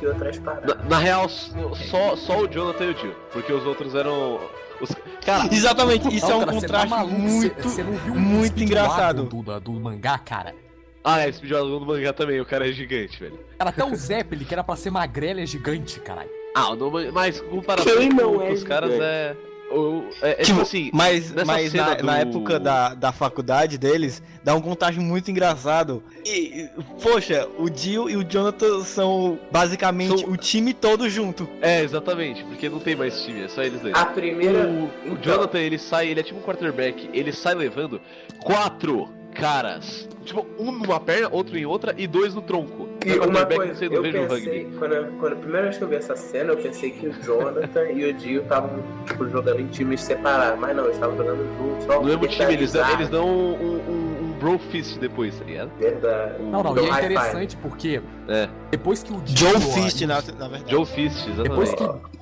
e 0.00 0.06
outras 0.06 0.38
paradas. 0.38 0.76
Na, 0.76 0.84
na 0.84 0.98
real, 0.98 1.28
só, 1.28 2.14
só 2.14 2.38
o 2.40 2.46
Jonathan 2.48 2.84
e 2.84 2.90
o 2.90 2.96
Jill, 2.96 3.14
porque 3.32 3.52
os 3.52 3.66
outros 3.66 3.94
eram. 3.96 4.40
Os... 4.80 4.90
Cara, 5.26 5.48
Exatamente, 5.52 6.14
isso 6.14 6.26
Não, 6.26 6.32
é 6.32 6.36
um 6.36 6.40
cara, 6.40 6.52
você 6.52 6.68
tá 6.68 6.80
contraste 6.86 6.88
maluco, 6.90 7.18
muito. 7.20 7.62
Você 7.62 7.82
não 7.82 7.92
viu 7.94 8.14
muito 8.14 8.62
engraçado. 8.62 9.24
Do, 9.24 9.42
do, 9.42 9.60
do 9.60 9.72
mangá, 9.72 10.18
cara? 10.18 10.54
ah, 11.02 11.20
é, 11.22 11.28
esse 11.28 11.40
videogame 11.40 11.80
do 11.80 11.86
mangá 11.86 12.12
também, 12.12 12.40
o 12.40 12.44
cara 12.44 12.68
é 12.68 12.72
gigante, 12.72 13.18
velho. 13.18 13.40
Cara, 13.58 13.70
até 13.70 13.84
o 13.84 13.94
Zeppelin, 13.96 14.44
que 14.44 14.54
era 14.54 14.62
pra 14.62 14.76
ser 14.76 14.90
magrelo, 14.90 15.40
é 15.40 15.46
gigante, 15.46 15.98
caralho. 15.98 16.30
Ah, 16.54 16.68
mas 17.12 17.40
comparação 17.40 17.92
com 18.08 18.42
é 18.42 18.52
os 18.52 18.62
caras 18.62 18.92
é. 18.92 19.36
O- 19.70 20.04
é, 20.22 20.30
é 20.30 20.34
tipo, 20.36 20.44
Tipo, 20.46 20.60
assim. 20.62 20.90
mas 20.92 21.32
mas 21.32 21.46
na, 21.46 21.58
cena 21.70 22.02
na 22.02 22.24
do- 22.24 22.28
época 22.30 22.58
da, 22.58 22.94
da 22.94 23.12
faculdade 23.12 23.76
deles, 23.78 24.22
dá 24.42 24.54
um 24.54 24.60
contágio 24.60 25.02
muito 25.02 25.30
engraçado. 25.30 26.02
E, 26.24 26.30
e, 26.30 26.70
poxa, 27.02 27.46
o 27.58 27.68
Jill 27.74 28.08
e 28.10 28.16
o 28.16 28.24
Jonathan 28.24 28.82
são 28.84 29.38
basicamente 29.52 30.20
São- 30.20 30.30
o 30.30 30.36
time 30.36 30.72
todo 30.74 31.08
junto. 31.08 31.48
É, 31.60 31.82
exatamente, 31.82 32.42
porque 32.44 32.68
não 32.68 32.78
tem 32.78 32.96
mais 32.96 33.20
time, 33.22 33.42
é 33.44 33.48
só 33.48 33.62
eles 33.62 33.80
dois. 33.80 33.94
A 33.94 34.06
primeira. 34.06 34.66
O, 34.66 34.84
o 34.84 34.90
então, 35.06 35.18
Jonathan, 35.22 35.58
ele 35.58 35.78
sai, 35.78 36.08
ele 36.08 36.20
é 36.20 36.22
tipo 36.22 36.38
um 36.38 36.42
quarterback, 36.42 37.08
ele 37.12 37.32
sai 37.32 37.54
levando 37.54 38.00
quatro 38.40 39.08
caras. 39.38 40.08
Tipo, 40.24 40.46
um 40.58 40.70
numa 40.70 41.00
perna, 41.00 41.28
outro 41.32 41.56
em 41.56 41.64
outra 41.64 41.94
e 41.96 42.06
dois 42.06 42.34
no 42.34 42.42
tronco. 42.42 42.86
E 43.06 43.12
É 43.12 43.20
uma 43.20 43.46
coisa, 43.46 43.84
eu 43.86 44.02
pensei, 44.02 44.26
rugby. 44.26 44.76
quando, 44.78 44.92
eu- 44.92 45.12
quando 45.18 45.32
a 45.32 45.36
primeira 45.36 45.62
vez 45.62 45.78
que 45.78 45.84
eu 45.84 45.88
vi 45.88 45.94
essa 45.94 46.16
cena, 46.16 46.52
eu 46.52 46.56
pensei 46.58 46.90
que 46.90 47.06
o 47.06 47.12
Jonathan 47.22 47.84
e 47.90 48.04
o 48.10 48.12
Dio 48.12 48.42
estavam 48.42 48.70
tipo, 49.06 49.26
jogando 49.30 49.60
em 49.60 49.66
times 49.68 50.02
separados, 50.02 50.58
mas 50.60 50.76
não, 50.76 50.84
eles 50.84 50.96
estavam 50.96 51.16
jogando 51.16 51.38
juntos. 51.56 51.84
Só 51.86 52.00
No 52.00 52.04
mesmo 52.06 52.26
time, 52.28 52.52
eles 52.52 52.74
eles 52.74 53.08
dão 53.08 53.26
um, 53.26 53.54
um, 53.54 54.24
um 54.24 54.32
bro 54.38 54.58
fist 54.58 54.98
depois, 54.98 55.38
tá 55.38 55.44
ligado? 55.46 55.70
Verdade. 55.78 56.42
Não, 56.42 56.62
não, 56.62 56.76
e 56.76 56.80
é 56.80 56.88
interessante 56.90 57.56
porque 57.56 58.02
É. 58.28 58.48
depois 58.70 59.02
que 59.02 59.12
o 59.12 59.22
Joe 59.24 59.58
Dio- 59.58 59.60
Fist, 59.72 60.00
na, 60.02 60.14
na 60.38 60.48
verdade. 60.48 60.64
Joe 60.70 60.84
Fist, 60.84 61.26
Depois 61.42 61.72
exatamente. 61.72 62.02
que, 62.10 62.17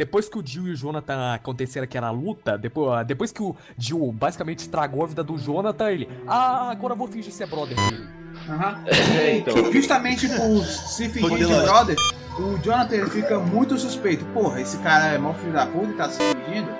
depois 0.00 0.30
que 0.30 0.38
o 0.38 0.42
Jill 0.42 0.68
e 0.68 0.70
o 0.70 0.74
Jonathan 0.74 1.34
aconteceram 1.34 1.84
aquela 1.84 2.10
luta, 2.10 2.56
depois, 2.56 3.06
depois 3.06 3.30
que 3.30 3.42
o 3.42 3.54
Jill 3.76 4.10
basicamente 4.12 4.60
estragou 4.60 5.04
a 5.04 5.06
vida 5.06 5.22
do 5.22 5.36
Jonathan, 5.36 5.90
ele. 5.90 6.08
Ah, 6.26 6.70
agora 6.70 6.94
eu 6.94 6.96
vou 6.96 7.06
fingir 7.06 7.30
ser 7.30 7.46
brother 7.46 7.76
dele. 7.76 8.08
Aham. 8.48 8.82
É, 9.20 9.36
então. 9.36 9.70
Justamente 9.70 10.26
por 10.26 10.64
se 10.64 11.06
fingir 11.10 11.46
de 11.46 11.54
brother, 11.54 11.96
o 12.38 12.56
Jonathan 12.62 13.06
fica 13.10 13.38
muito 13.38 13.76
suspeito. 13.76 14.24
Porra, 14.32 14.62
esse 14.62 14.78
cara 14.78 15.08
é 15.08 15.18
mau 15.18 15.34
filho 15.34 15.52
da 15.52 15.66
puta 15.66 15.90
e 15.90 15.92
tá 15.92 16.08
se 16.08 16.18
fingindo. 16.22 16.70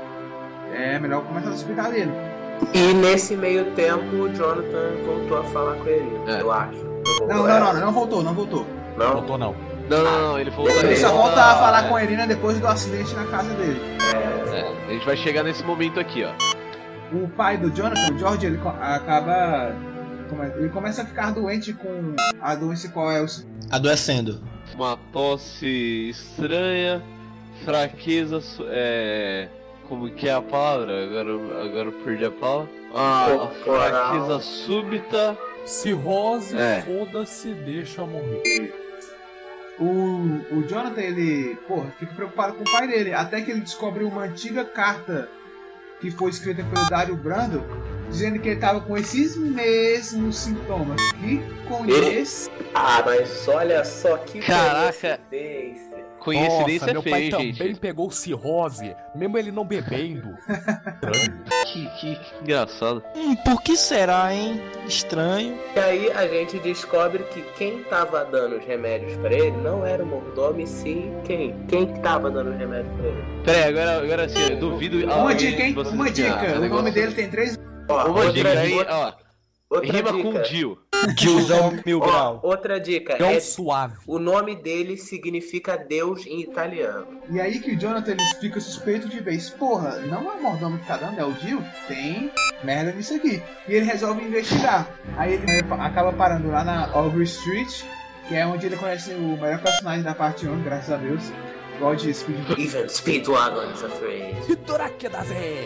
É 0.72 0.98
melhor 0.98 1.22
começar 1.24 1.50
a 1.50 1.52
suspeitar 1.52 1.90
dele. 1.90 2.12
E 2.72 2.94
nesse 2.94 3.36
meio 3.36 3.66
tempo, 3.72 4.16
o 4.16 4.34
Jonathan 4.34 4.92
voltou 5.04 5.40
a 5.40 5.44
falar 5.44 5.74
com 5.76 5.86
ele, 5.86 6.10
É. 6.26 6.40
eu 6.40 6.50
acho. 6.50 6.82
Não, 7.28 7.46
não, 7.46 7.74
não, 7.74 7.80
não 7.80 7.92
voltou, 7.92 8.22
não 8.22 8.32
voltou. 8.32 8.66
Não? 8.96 9.12
Voltou 9.12 9.36
não. 9.36 9.54
Não, 9.91 10.05
não, 10.05 10.20
não, 10.28 10.38
ele 10.38 10.51
falou 10.53 10.70
Ele 10.70 10.97
só 10.97 11.11
volta 11.12 11.41
a 11.43 11.55
falar 11.57 11.84
é, 11.84 11.88
com 11.88 11.97
a 11.97 12.03
Irina 12.05 12.26
depois 12.26 12.59
do 12.61 12.66
acidente 12.66 13.12
na 13.14 13.26
casa 13.26 13.53
dele. 13.55 13.80
é, 14.55 14.86
a 14.88 14.93
gente 14.93 15.05
vai 15.05 15.16
chegar 15.16 15.43
nesse 15.43 15.64
momento 15.64 15.99
aqui, 16.01 16.24
ó. 16.24 16.30
O 17.12 17.26
pai 17.28 17.57
do 17.59 17.70
Jonathan, 17.70 18.14
o 18.14 18.18
George, 18.18 18.47
ele 18.47 18.61
acaba. 18.80 19.74
Ele 20.57 20.68
começa 20.68 21.03
a 21.03 21.05
ficar 21.05 21.32
doente 21.32 21.72
com 21.72 22.14
a 22.41 22.55
doença 22.55 22.88
qual 22.88 23.11
é 23.11 23.20
o. 23.20 23.26
Adoecendo. 23.68 24.41
Uma 24.76 24.97
tosse 25.12 26.09
estranha, 26.11 27.03
fraqueza, 27.64 28.41
su- 28.41 28.64
é. 28.68 29.49
Como 29.88 30.09
que 30.09 30.28
é 30.28 30.32
a 30.34 30.41
palavra? 30.41 31.03
Agora, 31.05 31.32
agora 31.64 31.88
eu 31.88 31.93
perdi 32.05 32.24
a 32.24 32.30
palavra. 32.30 32.68
Ah, 32.95 33.49
fraqueza 33.64 34.38
súbita. 34.38 35.36
Cirrose, 35.66 36.57
É. 36.57 36.82
foda-se, 36.82 37.49
deixa 37.53 38.03
morrer. 38.07 38.72
O, 39.80 40.56
o 40.56 40.62
Jonathan, 40.68 41.00
ele, 41.00 41.56
porra, 41.66 41.90
fica 41.98 42.14
preocupado 42.14 42.54
com 42.54 42.62
o 42.62 42.70
pai 42.70 42.86
dele. 42.86 43.14
Até 43.14 43.40
que 43.40 43.50
ele 43.50 43.60
descobre 43.60 44.04
uma 44.04 44.24
antiga 44.24 44.64
carta 44.64 45.28
que 46.00 46.10
foi 46.10 46.30
escrita 46.30 46.62
pelo 46.64 46.88
Dario 46.88 47.16
Brando, 47.16 47.64
dizendo 48.10 48.38
que 48.38 48.48
ele 48.48 48.60
tava 48.60 48.80
com 48.80 48.96
esses 48.96 49.36
mesmos 49.36 50.36
sintomas. 50.36 51.00
Que 51.12 51.40
conhece. 51.66 52.50
Ah, 52.74 53.02
mas 53.04 53.46
olha 53.48 53.84
só 53.84 54.16
que 54.18 54.40
Caraca. 54.40 55.18
coincidência. 55.30 55.89
Coincidência 56.20 56.92
Nossa, 56.92 56.92
meu 56.92 57.00
é 57.00 57.10
pai 57.10 57.20
feio, 57.20 57.30
também 57.30 57.52
gente. 57.54 57.80
pegou 57.80 58.10
cirrose, 58.10 58.94
mesmo 59.14 59.38
ele 59.38 59.50
não 59.50 59.64
bebendo. 59.64 60.34
Que, 61.72 61.86
que, 61.98 62.16
que 62.16 62.34
engraçado. 62.42 63.02
Hum, 63.16 63.34
por 63.36 63.62
que 63.62 63.76
será, 63.76 64.32
hein? 64.34 64.60
Estranho. 64.86 65.56
E 65.74 65.78
aí 65.78 66.12
a 66.12 66.26
gente 66.26 66.58
descobre 66.58 67.22
que 67.24 67.42
quem 67.56 67.82
tava 67.84 68.24
dando 68.24 68.56
os 68.56 68.64
remédios 68.64 69.16
pra 69.18 69.32
ele 69.32 69.56
não 69.58 69.84
era 69.86 70.02
o 70.02 70.06
mordomo, 70.06 70.60
e 70.60 70.66
sim 70.66 71.12
quem? 71.24 71.54
Quem 71.68 71.86
que 71.86 72.00
tava 72.00 72.30
dando 72.30 72.50
os 72.50 72.58
remédios 72.58 72.92
pra 72.96 73.06
ele? 73.08 73.24
Pera 73.44 73.58
aí, 73.58 73.64
agora, 73.70 74.02
agora 74.02 74.24
assim, 74.26 74.42
eu 74.50 74.58
duvido. 74.58 74.98
Uma 75.06 75.34
dica, 75.34 75.62
hein? 75.62 75.74
Uma 75.92 76.10
dica. 76.10 76.56
ah, 76.56 76.60
o 76.60 76.68
nome 76.68 76.90
dele 76.90 77.14
tem 77.14 77.30
três. 77.30 77.58
Ó, 77.88 78.06
Uma 78.08 78.32
dica 78.32 78.48
aí, 78.50 78.74
ó. 78.88 79.12
Outra 79.70 79.92
Rima 79.92 80.12
dica. 80.12 80.22
com 80.40 80.44
Jill. 80.44 80.78
Gilzão 81.16 81.72
Mil 81.86 82.00
Grau. 82.00 82.40
outra 82.42 82.78
dica. 82.78 83.14
É 83.14 83.24
um 83.24 83.30
É, 83.30 83.40
suave. 83.40 83.96
o 84.06 84.18
nome 84.18 84.54
dele 84.56 84.96
significa 84.98 85.76
Deus 85.78 86.26
em 86.26 86.40
italiano. 86.42 87.06
E 87.30 87.40
aí 87.40 87.58
que 87.60 87.70
o 87.72 87.78
Jonathan 87.78 88.10
ele 88.12 88.24
fica 88.40 88.60
suspeito 88.60 89.08
de 89.08 89.20
vez. 89.20 89.48
Porra, 89.48 90.00
não 90.00 90.30
é 90.30 90.34
o 90.34 90.42
mordomo 90.42 90.78
que 90.78 90.86
tá 90.86 90.96
dando, 90.98 91.18
é 91.18 91.24
o 91.24 91.32
Jill? 91.36 91.62
Tem 91.88 92.30
merda 92.62 92.92
nisso 92.92 93.14
aqui. 93.14 93.42
E 93.68 93.74
ele 93.74 93.86
resolve 93.86 94.22
investigar. 94.24 94.90
Aí 95.16 95.34
ele 95.34 95.46
acaba 95.78 96.12
parando 96.12 96.50
lá 96.50 96.62
na 96.64 96.90
Aubrey 96.92 97.24
Street 97.24 97.82
que 98.28 98.36
é 98.36 98.46
onde 98.46 98.66
ele 98.66 98.76
conhece 98.76 99.12
o 99.12 99.36
melhor 99.40 99.60
personagem 99.60 100.04
da 100.04 100.14
parte 100.14 100.46
1, 100.46 100.62
graças 100.62 100.90
a 100.92 100.96
Deus. 100.98 101.32
God 101.80 101.98
Speed. 101.98 102.58
Even 102.58 102.88
Speedwagon 102.88 103.72
is 103.72 103.82
afraid. 103.82 104.36
Hitoraque 104.52 105.08
da 105.08 105.24
Zé! 105.24 105.64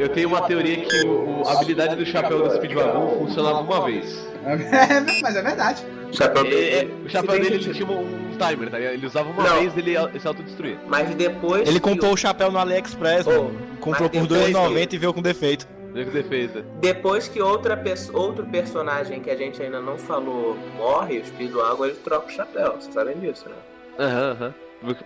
Eu 0.00 0.08
tenho 0.08 0.28
uma 0.28 0.40
teoria 0.42 0.76
que 0.84 1.04
o- 1.06 1.42
o- 1.42 1.48
a 1.48 1.52
habilidade 1.52 1.94
do 1.94 2.06
chapéu 2.06 2.42
do 2.42 2.54
Speedwagon 2.54 3.18
funcionava 3.18 3.60
uma 3.60 3.84
vez. 3.84 4.26
Mas 5.22 5.36
é 5.36 5.42
verdade. 5.42 5.84
O 6.10 6.16
chapéu 6.16 6.42
É, 6.44 6.48
é, 6.48 6.50
dele. 6.50 6.94
o 7.04 7.08
chapéu 7.10 7.38
dele 7.38 7.58
que- 7.58 7.72
tinha 7.74 7.86
um 7.86 8.30
timer, 8.38 8.70
tá 8.70 8.78
ligado? 8.78 8.94
Ele 8.94 9.06
usava 9.06 9.28
uma 9.30 9.42
Não. 9.44 9.58
vez 9.60 9.76
ele 9.76 9.90
ia 9.92 10.10
se 10.18 10.26
autodestruía. 10.26 10.78
Mas 10.88 11.14
depois. 11.14 11.68
Ele 11.68 11.74
que 11.78 11.80
comprou 11.80 12.10
o- 12.12 12.14
o 12.14 12.16
chapéu 12.16 12.50
no 12.50 12.58
AliExpress, 12.58 13.26
Oh, 13.26 13.30
mano. 13.30 13.60
Comprou 13.78 14.08
mas 14.10 14.20
por 14.20 14.26
depois 14.26 14.52
2,90 14.52 14.94
e 14.94 14.98
veio 14.98 15.12
com 15.12 15.20
defeito. 15.20 15.68
Veio 15.92 16.06
com 16.06 16.12
defeito. 16.12 16.64
Depois 16.80 17.28
que 17.28 17.42
outra 17.42 17.76
pesso- 17.76 18.16
outro 18.16 18.46
personagem 18.46 19.20
que 19.20 19.28
a 19.30 19.36
gente 19.36 19.62
ainda 19.62 19.80
não 19.80 19.98
falou 19.98 20.56
morre, 20.78 21.18
o 21.18 21.26
Speedwagon 21.26 21.84
ele 21.84 21.94
troca 22.02 22.26
o 22.26 22.30
chapéu. 22.30 22.72
Vocês 22.80 22.94
sabem 22.94 23.18
disso, 23.20 23.44
né? 23.50 23.54
Aham, 23.98 24.30
aham. 24.40 24.54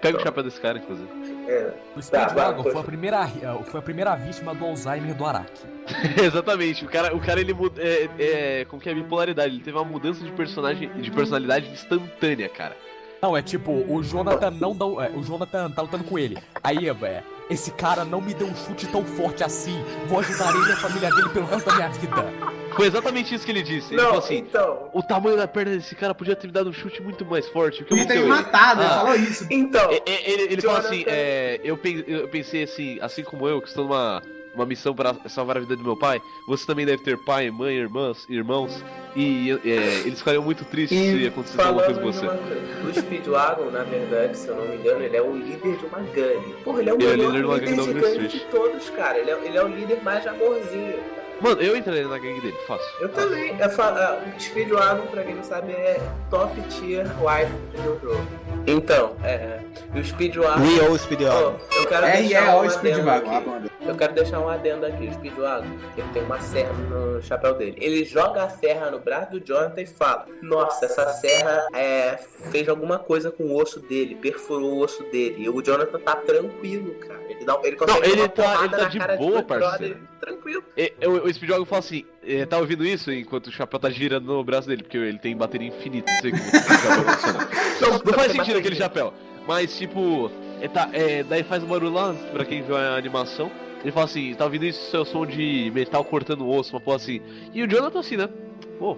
Pega 0.01 0.19
o 0.19 0.21
chapéu 0.23 0.43
desse 0.43 0.61
cara, 0.61 0.79
inclusive. 0.79 1.09
É. 1.49 1.75
O 1.97 2.03
Speedwagon 2.03 2.63
vai, 2.63 2.73
foi, 2.73 2.81
a 2.81 2.85
primeira, 2.85 3.25
eh, 3.25 3.65
foi 3.65 3.81
a 3.81 3.83
primeira 3.83 4.15
vítima 4.15 4.55
do 4.55 4.65
Alzheimer 4.65 5.15
do 5.15 5.25
Araki. 5.25 5.67
Exatamente, 6.23 6.85
o 6.85 6.89
cara, 6.89 7.15
o 7.15 7.21
cara 7.21 7.41
ele 7.41 7.53
muda. 7.53 7.83
É, 7.83 8.09
é, 8.19 8.65
como 8.67 8.81
que 8.81 8.89
é 8.89 8.93
a 8.93 8.95
bipolaridade? 8.95 9.55
Ele 9.55 9.63
teve 9.63 9.77
uma 9.77 9.85
mudança 9.85 10.25
de 10.25 10.31
personagem, 10.33 10.89
de 10.93 11.11
personalidade 11.11 11.69
instantânea, 11.71 12.49
cara. 12.49 12.77
Não, 13.21 13.37
é 13.37 13.43
tipo, 13.43 13.73
o 13.73 14.03
Jonathan 14.03 14.51
não 14.51 14.77
dá. 14.77 14.85
é, 15.07 15.11
o 15.17 15.23
Jonathan 15.23 15.71
tá 15.71 15.83
lutando 15.83 16.05
com 16.05 16.19
ele. 16.19 16.39
Aí, 16.63 16.89
é, 16.89 17.23
esse 17.51 17.71
cara 17.71 18.05
não 18.05 18.21
me 18.21 18.35
deu 18.35 18.47
um 18.47 18.55
chute 18.55 18.87
tão 18.87 19.05
forte 19.05 19.43
assim. 19.43 19.83
Vou 20.07 20.21
ajudar 20.21 20.55
ele 20.55 20.69
e 20.69 20.73
a 20.73 20.77
família 20.77 21.11
dele 21.11 21.29
pelo 21.31 21.47
resto 21.47 21.67
da 21.67 21.75
minha 21.75 21.89
vida. 21.89 22.64
Foi 22.75 22.87
exatamente 22.87 23.35
isso 23.35 23.45
que 23.45 23.53
ele 23.53 23.63
disse. 23.63 23.93
Ele 23.95 23.97
Não, 24.01 24.09
falou 24.09 24.19
assim: 24.25 24.37
então. 24.39 24.89
o 24.93 25.03
tamanho 25.03 25.37
da 25.37 25.47
perna 25.49 25.73
desse 25.77 25.95
cara 25.95 26.15
podia 26.15 26.35
ter 26.37 26.47
me 26.47 26.53
dado 26.53 26.71
um 26.71 26.73
chute 26.73 27.01
muito 27.03 27.25
mais 27.25 27.49
forte. 27.49 27.83
O 27.83 27.87
que 27.87 27.95
Ele 27.95 28.05
tem 28.07 28.25
matado, 28.25 28.81
ele 28.83 28.91
Ah. 28.91 28.95
falou 28.95 29.15
isso. 29.15 29.47
Então. 29.51 29.91
Ele, 29.91 30.53
ele 30.53 30.63
fala 30.63 30.79
assim, 30.81 31.05
é, 31.07 31.61
eu, 31.65 31.77
pen- 31.77 32.05
eu 32.07 32.29
pensei 32.29 32.63
assim, 32.65 32.99
assim 33.01 33.23
como 33.23 33.49
eu, 33.49 33.61
que 33.61 33.69
estou 33.69 33.85
numa 33.85 34.23
uma 34.55 34.65
missão 34.65 34.95
para 34.95 35.17
salvar 35.29 35.57
a 35.57 35.61
vida 35.61 35.75
do 35.75 35.83
meu 35.83 35.97
pai, 35.97 36.23
você 36.47 36.65
também 36.65 36.87
deve 36.87 37.03
ter 37.03 37.19
pai, 37.19 37.51
mãe, 37.51 37.75
irmãs, 37.75 38.25
irmãos, 38.29 38.85
e 39.17 39.51
é, 39.65 40.07
eles 40.07 40.21
ficariam 40.21 40.45
muito 40.45 40.65
tristes 40.65 40.97
se 40.97 41.27
acontecesse 41.27 41.61
alguma 41.61 41.85
coisa 41.85 42.01
com 42.01 42.13
você. 42.13 42.25
uma- 42.27 42.89
o 42.89 42.95
Speedwagon, 42.95 43.71
na 43.73 43.83
verdade, 43.83 44.37
se 44.39 44.47
eu 44.47 44.55
não 44.55 44.65
me 44.69 44.77
engano, 44.77 45.03
ele 45.03 45.17
é 45.17 45.21
o 45.23 45.35
líder 45.37 45.77
de 45.77 45.87
uma 45.87 45.99
gangue. 45.99 46.55
Porra, 46.63 46.81
ele 46.83 46.91
é 46.91 46.93
o 46.93 46.97
Ele 47.03 47.05
é 47.05 47.27
o 47.27 47.33
melhor 47.33 47.59
líder 47.59 47.75
de 47.75 47.81
uma 47.81 47.89
líder 47.89 48.01
gangue 48.01 48.13
de 48.13 48.19
gangue 48.23 48.29
de 48.29 48.41
todos, 48.45 48.91
cara. 48.91 49.19
Ele 49.19 49.31
é, 49.33 49.39
ele 49.45 49.57
é 49.59 49.65
o 49.65 49.67
líder 49.69 50.03
mais 50.05 50.25
amorzinho. 50.25 51.01
Mano, 51.45 51.61
eu 51.61 51.77
entraria 51.77 52.09
na 52.09 52.17
gangue 52.19 52.41
dele, 52.41 52.57
fácil. 52.67 52.87
Eu 53.01 53.09
também. 53.11 53.55
Eu 53.61 53.69
falo, 53.69 53.99
ah, 53.99 54.19
o 54.35 54.41
Speedwagon, 54.41 55.07
pra 55.09 55.23
quem 55.23 55.35
não 55.35 55.45
sabe, 55.45 55.73
é 55.73 56.01
top 56.31 56.59
tier 56.71 57.05
wife 57.21 57.53
de 57.71 57.83
Jojo. 57.85 58.27
Então, 58.67 59.15
é. 59.23 59.61
O 59.95 60.03
Speedwagon. 60.03 60.63
We 60.65 60.81
all 60.87 60.97
Speedwagon. 60.99 61.57
Ó, 61.71 61.77
eu 61.77 61.87
quero 61.87 62.07
É, 62.07 62.19
e 62.23 62.29
deixar 62.29 62.47
é 62.49 62.57
um 62.61 62.71
Speedwagon. 62.71 63.63
Eu 63.83 63.95
quero 63.95 64.15
deixar 64.15 64.41
um 64.41 64.49
adendo 64.49 64.87
aqui, 64.87 65.07
o 65.07 65.13
Speedwagon, 65.13 65.67
ele 65.99 66.09
tem 66.15 66.23
uma 66.23 66.41
serra 66.41 66.73
no 66.73 67.23
chapéu 67.23 67.53
dele. 67.53 67.77
Ele 67.79 68.03
joga 68.07 68.45
a 68.45 68.49
serra 68.49 68.91
no 68.91 68.99
braço 68.99 69.33
do 69.33 69.41
Jonathan 69.41 69.83
e 69.83 69.87
fala: 69.87 70.25
Nossa, 70.41 70.87
essa 70.87 71.07
serra 71.11 71.67
é, 71.75 72.17
fez 72.51 72.67
alguma 72.71 72.99
coisa 72.99 73.31
com 73.31 73.45
o 73.45 73.61
osso 73.61 73.81
dele, 73.81 74.15
perfurou 74.15 74.73
o 74.77 74.81
osso 74.81 75.03
dele. 75.05 75.37
E 75.45 75.51
o 75.51 75.61
Jonathan 75.61 75.99
tá 76.01 76.17
tranquilo, 76.17 76.95
cara. 76.95 77.21
Ele, 77.29 77.45
dá, 77.45 77.59
ele 77.63 77.77
consegue 77.77 78.01
Não, 78.01 78.07
ele 78.15 78.29
tá- 78.29 78.59
ele 78.61 78.69
tá 78.71 78.79
na 78.79 78.85
de 78.89 78.99
cara 78.99 79.17
boa, 79.17 79.43
do 79.43 79.47
brother, 79.47 79.69
parceiro. 79.69 79.99
Tranquilo. 80.21 80.65
E, 80.77 80.93
o, 81.07 81.11
o 81.27 81.29
Speedwagon 81.35 81.65
fala 81.65 81.81
assim, 81.81 82.05
é, 82.23 82.47
tá 82.47 82.59
ouvindo 82.59 82.85
isso 82.85 83.13
enquanto 83.13 83.49
o 83.49 83.53
chapéu 83.53 83.79
tá 83.79 83.91
girando 83.91 84.27
no 84.27 84.45
braço 84.45 84.69
dele, 84.69 84.83
porque 84.83 84.97
ele 84.97 85.19
tem 85.19 85.37
bateria 85.37 85.69
infinita, 85.69 86.11
não 86.11 86.21
sei 86.21 86.31
como 86.31 86.43
funciona. 86.43 87.49
Não, 87.81 87.91
não 88.05 88.13
faz 88.13 88.33
sentido 88.33 88.59
aquele 88.59 88.77
chapéu. 88.77 89.13
Mas 89.47 89.77
tipo, 89.77 90.31
é, 90.61 90.69
tá, 90.69 90.89
é, 90.93 91.23
daí 91.23 91.43
faz 91.43 91.63
um 91.63 91.67
barulho 91.67 91.93
lá, 91.93 92.15
pra 92.33 92.45
quem 92.45 92.63
viu 92.63 92.77
a 92.77 92.97
animação. 92.97 93.51
Ele 93.83 93.93
fala 93.93 94.07
assim, 94.07 94.35
tá 94.35 94.45
ouvindo 94.45 94.65
isso, 94.65 94.81
isso 94.81 94.97
é 94.97 95.01
o 95.01 95.05
som 95.05 95.27
de 95.27 95.71
metal 95.75 96.03
cortando 96.05 96.43
o 96.43 96.57
osso, 96.57 96.75
uma 96.75 96.81
porra 96.81 96.97
assim. 96.97 97.21
E 97.53 97.63
o 97.63 97.69
Jonathan 97.69 98.01
assim, 98.01 98.17
né? 98.17 98.29
Pô. 98.79 98.97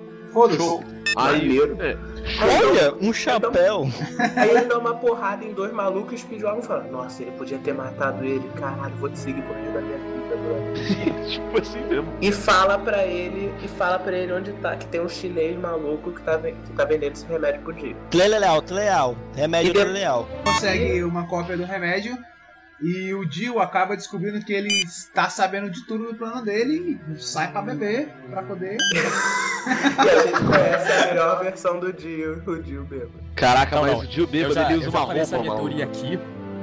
Show. 0.50 0.84
Aí, 1.16 1.58
é, 1.58 1.96
Olha, 2.42 2.94
um 3.00 3.12
chapéu. 3.12 3.88
Aí 4.36 4.50
ele 4.50 4.66
dá 4.66 4.78
uma 4.78 4.94
porrada 4.94 5.44
em 5.44 5.54
dois 5.54 5.72
malucos 5.72 6.12
e 6.12 6.14
o 6.16 6.18
Speedwagon 6.18 6.60
fala: 6.60 6.84
Nossa, 6.84 7.22
ele 7.22 7.30
podia 7.32 7.58
ter 7.58 7.72
matado 7.72 8.22
ele. 8.24 8.46
Caralho, 8.54 8.94
vou 8.96 9.08
te 9.08 9.18
seguir 9.18 9.40
por 9.42 9.56
resto 9.56 9.72
da 9.72 9.80
minha 9.80 9.98
vida, 9.98 10.36
brother. 10.36 11.24
tipo 11.26 11.58
assim 11.58 11.80
mesmo. 11.86 12.12
E 12.20 12.30
fala 12.30 12.78
pra 12.78 13.06
ele, 13.06 13.50
e 13.64 13.68
fala 13.68 13.98
para 13.98 14.16
ele 14.16 14.32
onde 14.32 14.52
tá, 14.54 14.76
que 14.76 14.86
tem 14.86 15.00
um 15.00 15.08
chinês 15.08 15.58
maluco 15.58 16.12
que 16.12 16.20
tá, 16.20 16.38
que 16.38 16.72
tá 16.76 16.84
vendendo 16.84 17.12
esse 17.14 17.26
remédio 17.26 17.62
pro 17.62 17.72
dia. 17.72 17.96
Tleleal, 18.10 18.60
Tleleal. 18.60 19.16
Remédio 19.34 19.70
E 19.70 19.74
Tleleal. 19.74 20.28
Consegue 20.44 21.02
uma 21.02 21.26
cópia 21.26 21.56
do 21.56 21.64
remédio. 21.64 22.16
E 22.82 23.14
o 23.14 23.24
Dio 23.24 23.58
acaba 23.58 23.96
descobrindo 23.96 24.44
que 24.44 24.52
ele 24.52 24.68
está 24.84 25.30
sabendo 25.30 25.70
de 25.70 25.86
tudo 25.86 26.08
do 26.08 26.14
plano 26.14 26.42
dele 26.44 27.00
e 27.08 27.16
sai 27.22 27.50
pra 27.50 27.62
beber 27.62 28.08
pra 28.30 28.42
poder. 28.42 28.76
E 28.76 28.98
a 30.10 30.22
gente 30.22 30.44
conhece 30.44 30.92
a 30.92 31.06
melhor 31.06 31.42
versão 31.42 31.80
do 31.80 31.90
Dio, 31.92 32.42
o 32.46 32.62
Dio 32.62 32.84
bêbado. 32.84 33.12
Caraca, 33.34 33.76
Não, 33.76 33.82
mas 33.82 33.92
não, 33.92 34.00
o 34.00 34.06
Dio 34.06 34.26
bêbado 34.26 34.54
já, 34.54 34.64
ele 34.64 34.74
eu 34.74 34.78
usa 34.88 34.90
já 34.90 35.04
uma 35.04 35.18
essa 35.18 35.36
roupa, 35.38 35.56
teoria 35.56 35.84
aqui. 35.86 36.18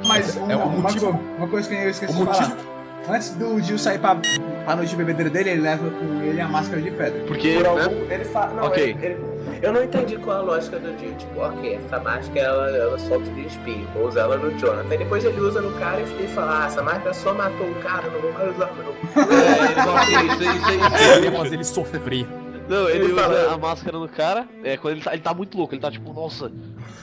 Mas 0.05 0.35
uma, 0.35 0.51
É, 0.53 0.55
o 0.55 0.59
uma 0.59 0.77
motivo- 0.81 1.09
uma 1.09 1.47
coisa 1.47 1.67
que 1.67 1.75
eu 1.75 1.89
esqueci 1.89 2.13
O 2.13 2.15
de 2.17 2.23
motivo- 2.23 2.49
falar. 2.49 2.72
Antes 3.09 3.29
do 3.31 3.59
Dio 3.61 3.77
sair 3.77 3.99
pra, 3.99 4.15
pra 4.63 4.75
noite 4.75 4.89
de 4.91 4.95
bebedeira 4.95 5.29
dele, 5.29 5.49
ele 5.51 5.61
leva 5.61 5.89
com 5.89 6.21
ele 6.23 6.39
a 6.39 6.47
máscara 6.47 6.81
de 6.81 6.89
pedra. 6.91 7.21
Porque, 7.27 7.55
Por 7.55 7.63
né? 7.63 7.69
algum, 7.83 8.11
ele 8.11 8.25
fala. 8.25 8.53
Não, 8.53 8.63
Ok. 8.67 8.83
ele- 8.83 9.05
ele- 9.05 9.33
eu 9.61 9.73
não 9.73 9.83
entendi 9.83 10.15
qual 10.17 10.37
a 10.37 10.41
lógica 10.41 10.79
do 10.79 10.95
Dio. 10.97 11.13
Tipo, 11.15 11.41
ok, 11.41 11.75
essa 11.85 11.99
máscara 11.99 12.39
ela, 12.39 12.69
ela 12.69 12.99
solta 12.99 13.29
de 13.31 13.45
espinho, 13.45 13.85
vou 13.93 14.07
usar 14.07 14.21
ela 14.21 14.37
no 14.37 14.57
Jonathan. 14.57 14.87
Aí 14.89 14.97
depois 14.97 15.23
ele 15.25 15.39
usa 15.41 15.61
no 15.61 15.71
cara 15.79 15.99
e 16.01 16.27
fala: 16.29 16.63
Ah, 16.63 16.67
essa 16.67 16.81
máscara 16.81 17.13
só 17.13 17.33
matou 17.33 17.67
um 17.67 17.73
cara, 17.81 18.03
não 18.09 18.21
vou 18.21 18.31
mais 18.33 18.55
usar 18.55 18.69
não. 18.77 18.93
É, 19.21 19.65
ele 19.65 19.75
fala 19.75 19.99
assim, 19.99 20.27
isso, 20.27 20.43
isso, 20.43 20.71
isso, 20.71 21.13
Queria 21.13 21.31
fazer 21.31 21.53
ele 21.55 21.63
sofrer. 21.65 22.27
Não, 22.69 22.89
ele, 22.89 23.03
Ele 23.03 23.11
usa 23.13 23.21
fala- 23.21 23.53
a 23.53 23.57
máscara 23.57 23.97
no 23.99 24.07
cara, 24.07 24.47
é, 24.63 24.77
quando 24.77 24.93
ele 24.93 25.01
tá, 25.03 25.11
ele 25.11 25.21
tá 25.21 25.33
muito 25.33 25.57
louco, 25.57 25.73
ele 25.75 25.81
tá 25.81 25.91
tipo, 25.91 26.13
nossa, 26.13 26.49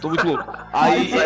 tô 0.00 0.08
muito 0.08 0.26
louco. 0.26 0.44
Aí, 0.72 1.10
Aí, 1.12 1.18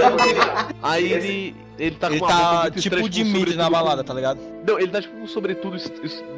aí 0.83 1.13
ele, 1.13 1.57
ele 1.79 1.97
tá 1.97 2.09
com 2.09 2.15
Ele 2.15 2.23
uma 2.23 2.33
roupa 2.33 2.45
tá 2.55 2.63
muito 2.63 2.81
tipo 2.81 2.95
estranha, 2.97 3.09
de 3.11 3.25
mid 3.25 3.33
sobretudo 3.35 3.57
na 3.59 3.65
com- 3.65 3.71
balada, 3.73 4.05
tá 4.05 4.15
ligado? 4.15 4.41
Não, 4.67 4.79
ele 4.79 4.89
tá 4.89 5.01
tipo 5.03 5.17
um 5.17 5.27
sobretudo 5.27 5.77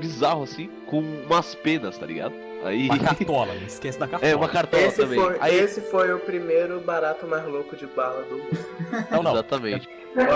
bizarro 0.01 0.43
assim, 0.45 0.69
com 0.87 1.01
umas 1.01 1.55
penas, 1.55 1.97
tá 1.99 2.07
ligado? 2.07 2.35
Aí. 2.65 2.87
Uma 2.89 2.99
cartola, 2.99 3.55
não 3.55 3.67
esquece 3.67 3.99
da 3.99 4.09
cartola. 4.09 4.33
É, 4.33 4.35
uma 4.35 4.49
cartola 4.49 4.83
esse, 4.83 4.97
também. 5.01 5.21
foi, 5.21 5.37
Aí, 5.41 5.57
esse 5.57 5.81
foi 5.83 6.13
o 6.13 6.19
primeiro 6.19 6.81
barato 6.81 7.27
mais 7.27 7.47
louco 7.47 7.77
de 7.77 7.87
bala 7.87 8.23
do 8.25 8.37
mundo. 8.39 9.07
Não, 9.11 9.23
não. 9.23 9.33
Exatamente. 9.35 9.89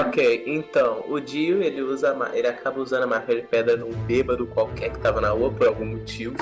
Ok, 0.06 0.44
então, 0.46 1.02
o 1.08 1.18
Dio, 1.18 1.62
ele 1.62 1.80
usa 1.80 2.14
ele 2.34 2.46
acaba 2.46 2.80
usando 2.80 3.04
a 3.04 3.06
marca 3.06 3.34
de 3.34 3.40
pedra 3.42 3.76
num 3.76 3.90
bêbado 3.90 4.46
qualquer 4.46 4.90
que 4.90 4.98
tava 4.98 5.20
na 5.20 5.30
rua 5.30 5.50
por 5.50 5.66
algum 5.66 5.86
motivo. 5.86 6.36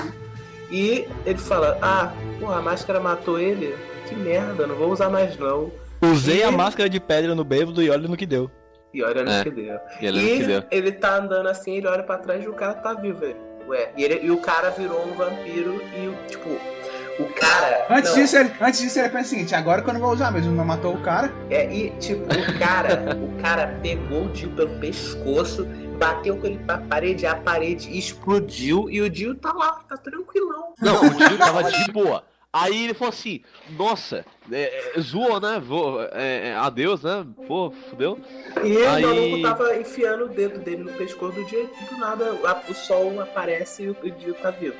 E 0.69 1.07
ele 1.25 1.39
fala, 1.39 1.77
ah, 1.81 2.13
porra, 2.39 2.57
a 2.57 2.61
máscara 2.61 2.99
matou 2.99 3.39
ele? 3.39 3.75
Que 4.07 4.15
merda, 4.15 4.67
não 4.67 4.75
vou 4.75 4.91
usar 4.91 5.09
mais 5.09 5.37
não. 5.39 5.71
Usei 6.01 6.43
a 6.43 6.49
E- 6.49 6.55
máscara 6.55 6.89
de 6.89 6.99
pedra 6.99 7.35
no 7.35 7.43
bêbado 7.43 7.81
e 7.81 7.89
olha 7.89 8.07
no 8.07 8.15
que 8.17 8.25
deu. 8.25 8.49
E 8.93 9.03
olha 9.03 9.23
no 9.23 9.31
É. 9.31 9.43
que 9.43 9.51
deu. 9.51 9.79
E 10.01 10.05
ele 10.05 10.19
E 10.19 10.37
que 10.39 10.43
deu. 10.45 10.63
ele 10.71 10.91
tá 10.91 11.17
andando 11.17 11.47
assim, 11.47 11.75
ele 11.77 11.87
olha 11.87 12.03
pra 12.03 12.17
trás 12.17 12.43
e 12.43 12.47
o 12.47 12.53
cara 12.53 12.73
tá 12.73 12.93
vivo, 12.93 13.23
ele. 13.23 13.35
Ué, 13.67 13.91
e, 13.95 14.03
ele- 14.03 14.25
e 14.25 14.31
o 14.31 14.37
cara 14.37 14.71
virou 14.71 15.05
um 15.07 15.13
vampiro 15.13 15.79
e 15.95 16.07
o, 16.07 16.15
tipo, 16.27 16.49
o 17.19 17.25
cara. 17.33 17.85
Antes 17.89 18.09
não, 18.15 18.19
disso, 18.21 18.37
ele, 18.37 18.51
antes 18.59 18.79
disso, 18.79 18.97
ele 18.97 19.09
pensa 19.09 19.25
o 19.25 19.29
seguinte: 19.29 19.53
agora 19.53 19.81
que 19.83 19.89
eu 19.89 19.93
não 19.93 20.01
vou 20.01 20.11
usar 20.11 20.31
mesmo, 20.31 20.51
não 20.53 20.65
matou 20.65 20.95
o 20.95 21.01
cara. 21.01 21.31
É, 21.51 21.71
e 21.71 21.91
tipo, 21.99 22.23
o 22.23 22.57
cara, 22.59 23.15
o 23.15 23.39
cara 23.39 23.77
pegou 23.83 24.23
o 24.25 24.29
Dio 24.29 24.49
pelo 24.51 24.79
pescoço, 24.79 25.67
bateu 25.99 26.35
com 26.37 26.47
ele 26.47 26.57
pra 26.65 26.79
parede, 26.79 27.27
a 27.27 27.35
parede 27.35 27.95
explodiu 27.95 28.89
e 28.89 29.01
o 29.01 29.09
Dio 29.09 29.35
tá 29.35 29.53
lá, 29.53 29.81
tá 29.87 29.97
tranquilão. 29.97 30.73
Não, 30.81 31.01
o 31.05 31.09
Dio 31.15 31.37
tava 31.37 31.63
de 31.71 31.91
boa. 31.91 32.23
Aí 32.51 32.85
ele 32.85 32.95
falou 32.95 33.09
assim, 33.09 33.41
nossa, 33.77 34.25
é, 34.51 34.91
é, 34.95 34.99
zoou, 34.99 35.39
né? 35.39 35.61
Vou, 35.63 36.01
é, 36.11 36.47
é, 36.49 36.55
adeus, 36.55 37.03
né? 37.03 37.23
Pô, 37.47 37.69
fudeu. 37.89 38.17
E 38.63 38.75
Aí- 38.85 39.05
o 39.05 39.07
maluco 39.07 39.41
tava 39.43 39.75
enfiando 39.77 40.25
o 40.25 40.29
dedo 40.29 40.57
dele 40.59 40.83
no 40.83 40.91
pescoço 40.93 41.35
do 41.35 41.45
Dio 41.45 41.69
e 41.79 41.85
do 41.93 41.99
nada 41.99 42.33
o 42.67 42.73
sol 42.73 43.21
aparece 43.21 43.83
e 43.83 43.89
o 43.89 44.11
Dio 44.11 44.33
tá 44.33 44.49
vivo. 44.49 44.75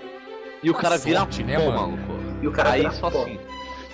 E 0.64 0.70
o 0.72 0.74
cara 0.74 0.98
vira 0.98 1.20
Sorte, 1.20 1.44
né, 1.44 1.60
pó, 1.60 1.72
maluco. 1.72 2.02
E 2.42 2.48
o 2.48 2.52
cara 2.52 2.72
Aí 2.72 2.82
vira 2.82 2.92
só 2.94 3.12
pó. 3.12 3.22
assim. 3.22 3.40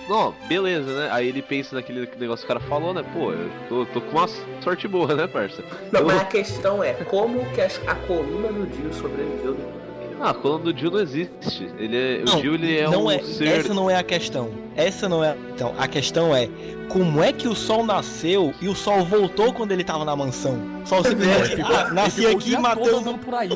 Não, 0.08 0.34
beleza, 0.48 0.94
né? 0.96 1.10
Aí 1.12 1.28
ele 1.28 1.42
pensa 1.42 1.76
naquele 1.76 2.08
negócio 2.18 2.46
que 2.46 2.52
o 2.54 2.56
cara 2.56 2.60
falou, 2.70 2.94
né? 2.94 3.04
Pô, 3.12 3.34
eu 3.34 3.50
tô, 3.68 3.86
tô 3.88 4.00
com 4.02 4.18
uma 4.18 4.28
sorte 4.62 4.88
boa, 4.88 5.14
né, 5.16 5.28
parça? 5.28 5.62
Não, 5.92 6.00
Eu- 6.02 6.06
mas 6.06 6.22
a 6.22 6.26
questão 6.26 6.82
é, 6.82 6.94
como 6.94 7.44
que 7.54 7.60
a, 7.60 7.68
coluna 8.08 8.54
do 8.54 8.66
Dio 8.68 8.94
sobreviveu 8.94 9.54
vampiro? 9.54 9.85
Ah, 10.20 10.30
a 10.30 10.34
coluna 10.34 10.66
do 10.66 10.74
Dio 10.74 10.92
não 10.92 11.00
existe. 11.00 11.70
Ele 11.78 11.98
é, 11.98 12.24
Não, 12.26 12.38
o 12.38 12.42
Dio 12.42 12.54
ele 12.56 12.78
é 12.78 12.90
não 12.90 13.06
um 13.06 13.12
é, 13.12 13.20
ser. 13.20 13.48
Essa 13.48 13.74
não 13.74 13.90
é 13.90 13.96
a 13.96 14.04
questão. 14.04 14.50
Essa 14.76 15.10
não 15.10 15.24
é. 15.24 15.36
Então, 15.54 15.74
a 15.78 15.88
questão 15.88 16.36
é 16.36 16.50
como 16.90 17.24
é 17.24 17.32
que 17.34 17.48
o 17.48 17.56
sol 17.56 17.86
nasceu 17.86 18.54
e 18.62 18.68
o 18.68 18.76
sol 18.76 19.04
voltou 19.04 19.52
quando 19.54 19.72
ele 19.72 19.84
tava 19.84 20.06
na 20.06 20.16
mansão? 20.16 20.58
Ele 20.86 21.10
simplesmente. 21.10 21.56
ficou- 21.56 21.76
ah, 21.76 21.92
nasci 21.92 22.28
aqui 22.28 22.54
e 22.54 22.58
matei 22.58 22.94
por 23.24 23.34
aí. 23.36 23.50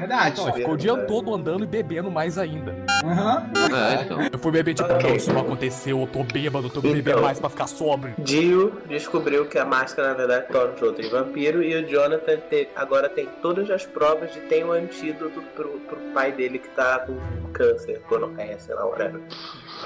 Verdade. 0.00 0.40
Não, 0.40 0.52
ficou 0.52 0.74
o 0.74 0.76
dia 0.76 0.96
todo 1.06 1.32
andando 1.34 1.62
e 1.64 1.66
bebendo 1.66 2.10
mais 2.10 2.36
ainda. 2.36 2.74
Aham. 3.04 3.46
É, 3.74 4.02
então. 4.02 4.18
Eu 4.32 4.38
fui 4.38 4.50
beber 4.52 4.74
tipo, 4.74 4.92
Ok. 4.92 5.08
não, 5.08 5.16
isso 5.16 5.32
não 5.32 5.40
aconteceu, 5.42 6.00
eu 6.00 6.06
tô 6.06 6.22
bêbado, 6.24 6.66
eu 6.66 6.70
tô 6.70 6.80
Então. 6.80 6.92
bebendo 6.92 7.22
mais 7.22 7.38
pra 7.38 7.48
ficar 7.48 7.66
sóbrio. 7.68 8.14
Dio 8.18 8.72
descobriu 8.88 9.46
que 9.46 9.58
a 9.58 9.64
máscara 9.64 10.08
na 10.08 10.14
verdade 10.14 10.46
torna 10.50 10.74
os 10.74 10.82
outros 10.82 11.08
vampiro 11.08 11.62
e 11.62 11.74
o 11.76 11.88
Jonathan 11.88 12.36
te- 12.50 12.68
agora 12.74 13.08
tem 13.08 13.26
todas 13.40 13.70
as 13.70 13.86
provas 13.86 14.32
de 14.32 14.40
ter 14.40 14.64
um 14.64 14.72
antídoto 14.72 15.40
pro, 15.54 15.68
pro 15.80 15.96
pai 16.12 16.32
dele 16.32 16.58
que 16.58 16.68
tá 16.70 17.00
com 17.00 17.16
câncer, 17.52 18.00
gonorreia, 18.08 18.58
sei 18.58 18.74
lá, 18.74 18.84
whatever. 18.86 19.20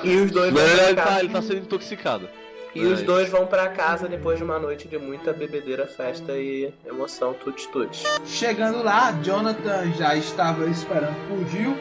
E 0.03 0.17
os 0.17 0.31
dois 0.31 0.53
verdade, 0.55 0.89
ele 0.89 0.95
tá, 0.97 1.19
ele 1.21 1.29
tá 1.33 1.43
sendo 1.43 1.59
intoxicado. 1.59 2.29
E 2.75 2.83
os 2.85 2.99
Mas- 2.99 3.03
dois 3.03 3.29
vão 3.29 3.47
pra 3.47 3.69
casa 3.69 4.07
depois 4.09 4.39
de 4.39 4.45
uma 4.45 4.59
noite 4.59 4.87
de 4.89 4.99
muita 4.99 5.33
bebedeira, 5.33 5.87
festa 5.87 6.33
e 6.37 6.73
emoção, 6.87 7.35
tuts 7.35 7.67
tuts. 7.67 8.05
Chegando 8.27 8.83
lá, 8.83 9.11
Jonathan 9.23 9.91
já 9.93 10.15
estava 10.15 10.67
esperando 10.67 11.17
por 11.29 11.45
Jill 11.49 11.77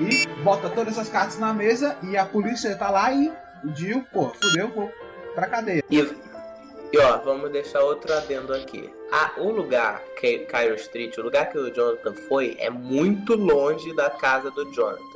e 0.00 0.26
bota 0.42 0.68
todas 0.70 0.98
as 0.98 1.08
cartas 1.08 1.38
na 1.38 1.52
mesa 1.52 1.96
e 2.02 2.16
a 2.16 2.24
polícia 2.24 2.74
tá 2.76 2.90
lá 2.90 3.12
e 3.12 3.28
o 3.64 3.74
Jill, 3.76 4.04
pô, 4.12 4.30
fudeu, 4.42 4.68
pô, 4.70 4.88
pra 5.34 5.46
cadeia. 5.46 5.84
E, 5.90 5.98
e 6.92 6.98
ó, 6.98 7.18
vamos 7.18 7.50
deixar 7.50 7.80
outro 7.80 8.12
adendo 8.12 8.54
aqui. 8.54 8.90
Ah, 9.12 9.32
o 9.36 9.50
lugar, 9.50 10.00
que 10.18 10.38
Cairo 10.40 10.74
Street, 10.76 11.16
o 11.18 11.22
lugar 11.22 11.50
que 11.50 11.58
o 11.58 11.70
Jonathan 11.72 12.14
foi, 12.28 12.56
é 12.58 12.70
muito 12.70 13.34
longe 13.34 13.94
da 13.94 14.08
casa 14.08 14.50
do 14.50 14.72
Jonathan. 14.72 15.09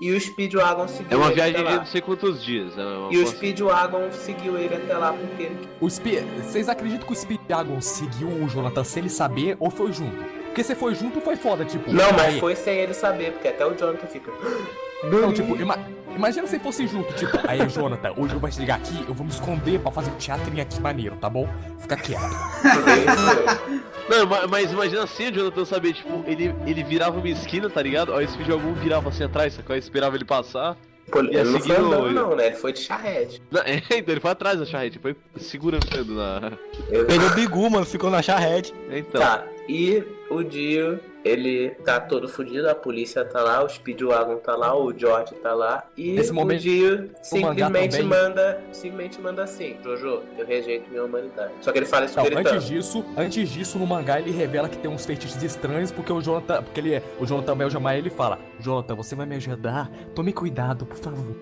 E 0.00 0.10
o 0.12 0.20
Speedwagon 0.20 0.86
seguiu 0.88 1.06
É 1.10 1.16
uma 1.16 1.26
ele 1.26 1.34
viagem 1.34 1.54
até 1.54 1.62
de 1.64 1.70
lá. 1.72 1.78
não 1.78 1.86
sei 1.86 2.00
quantos 2.00 2.44
dias. 2.44 2.76
É 2.76 2.80
E 2.80 2.84
o 2.84 3.08
coisa- 3.08 3.26
Speedwagon 3.36 4.12
seguiu 4.12 4.58
ele 4.58 4.74
até 4.74 4.96
lá 4.96 5.12
porque 5.12 5.42
ele. 5.44 5.68
O 5.80 5.88
Spe... 5.88 6.20
Vocês 6.42 6.68
acreditam 6.68 7.06
que 7.06 7.12
o 7.12 7.16
Speedwagon 7.16 7.80
seguiu 7.80 8.28
o 8.28 8.48
Jonathan 8.48 8.84
sem 8.84 9.02
ele 9.02 9.10
saber 9.10 9.56
ou 9.58 9.70
foi 9.70 9.92
junto? 9.92 10.16
Porque 10.46 10.62
se 10.64 10.74
foi 10.74 10.94
junto 10.94 11.20
foi 11.20 11.36
foda, 11.36 11.64
tipo. 11.64 11.92
Não, 11.92 12.12
mas 12.12 12.34
aí- 12.34 12.40
foi 12.40 12.54
sem 12.56 12.76
ele 12.78 12.94
saber, 12.94 13.32
porque 13.32 13.48
até 13.48 13.66
o 13.66 13.74
Jonathan 13.74 14.06
fica. 14.06 14.30
Não, 15.04 15.32
tipo, 15.32 15.54
ima- 15.60 15.78
imagina 16.16 16.46
se 16.46 16.58
fosse 16.58 16.86
junto, 16.86 17.12
tipo, 17.14 17.38
aí 17.46 17.58
Jonathan, 17.68 18.12
hoje 18.16 18.34
eu 18.34 18.40
vou 18.40 18.48
te 18.50 18.58
ligar 18.58 18.76
aqui, 18.78 19.04
eu 19.06 19.14
vou 19.14 19.24
me 19.26 19.30
esconder 19.32 19.78
pra 19.80 19.92
fazer 19.92 20.10
um 20.10 20.14
teatrinho 20.14 20.62
aqui 20.62 20.80
maneiro, 20.80 21.16
tá 21.16 21.28
bom? 21.28 21.48
Fica 21.78 21.96
quieto. 21.96 22.22
Não, 24.08 24.24
ma- 24.26 24.46
mas 24.46 24.72
imagina 24.72 25.02
assim, 25.02 25.28
o 25.28 25.32
Jonathan 25.32 25.64
saber, 25.64 25.92
tipo, 25.92 26.24
ele, 26.26 26.54
ele 26.64 26.82
virava 26.84 27.18
uma 27.18 27.28
esquina, 27.28 27.68
tá 27.68 27.82
ligado? 27.82 28.14
Aí 28.14 28.24
esse 28.24 28.36
vídeo 28.38 28.54
algum 28.54 28.72
virava 28.74 29.08
assim 29.08 29.24
atrás, 29.24 29.54
sacou? 29.54 29.74
Aí 29.74 29.80
esperava 29.80 30.16
ele 30.16 30.24
passar. 30.24 30.76
Pô, 31.10 31.20
ele 31.20 31.42
não 31.44 31.52
foi 31.52 31.60
seguindo- 31.60 31.86
andando, 31.92 32.10
não, 32.12 32.36
né? 32.36 32.46
Ele 32.48 32.56
foi 32.56 32.72
de 32.72 32.80
charrete. 32.80 33.42
Não, 33.50 33.60
é, 33.66 33.76
então 33.76 34.12
ele 34.12 34.20
foi 34.20 34.30
atrás 34.30 34.58
da 34.58 34.64
charrete, 34.66 34.98
foi 34.98 35.14
segurando 35.36 35.86
na. 36.14 36.52
Eu- 36.90 37.04
Pegou 37.06 37.26
o 37.28 37.34
Bigu, 37.34 37.70
mano, 37.70 37.84
ficou 37.84 38.10
na 38.10 38.22
charrete. 38.22 38.72
Então. 38.90 39.20
Tá, 39.20 39.44
e 39.68 40.02
o 40.30 40.42
Dio, 40.42 40.98
ele 41.26 41.70
tá 41.84 41.98
todo 41.98 42.28
fudido, 42.28 42.68
a 42.68 42.74
polícia 42.74 43.24
tá 43.24 43.42
lá, 43.42 43.64
o 43.64 43.68
Speedwagon 43.68 44.36
tá 44.36 44.54
lá, 44.54 44.76
o 44.76 44.96
George 44.96 45.34
tá 45.34 45.52
lá. 45.54 45.84
E 45.96 46.12
Nesse 46.12 46.30
o 46.30 46.34
momento, 46.34 46.60
Dio 46.60 47.10
mangá 47.40 47.66
simplesmente 47.66 48.02
manda, 48.02 48.60
simplesmente 48.72 49.20
manda 49.20 49.42
assim, 49.42 49.76
Jojo, 49.82 50.22
eu 50.38 50.46
rejeito 50.46 50.88
minha 50.88 51.04
humanidade. 51.04 51.52
Só 51.60 51.72
que 51.72 51.78
ele 51.78 51.86
fala 51.86 52.06
isso 52.06 52.16
Não, 52.16 52.24
gritando. 52.24 52.48
antes 52.48 52.64
disso, 52.66 53.04
antes 53.16 53.48
disso, 53.48 53.78
no 53.78 53.86
mangá 53.86 54.20
ele 54.20 54.30
revela 54.30 54.68
que 54.68 54.78
tem 54.78 54.90
uns 54.90 55.04
feitiços 55.04 55.42
estranhos, 55.42 55.90
porque 55.90 56.12
o 56.12 56.20
Jonathan, 56.20 56.62
porque 56.62 56.80
ele, 56.80 57.02
o 57.18 57.26
Jonathan 57.26 57.56
Beljamar, 57.56 57.96
ele 57.96 58.10
fala, 58.10 58.38
Jonathan, 58.60 58.94
você 58.94 59.14
vai 59.14 59.26
me 59.26 59.34
ajudar? 59.36 59.90
Tome 60.14 60.32
cuidado, 60.32 60.86
por 60.86 60.96
favor. 60.96 61.34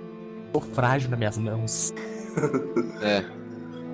Tô 0.52 0.60
frágil 0.60 1.10
nas 1.10 1.18
minhas 1.18 1.38
mãos. 1.38 1.92
É. 3.02 3.24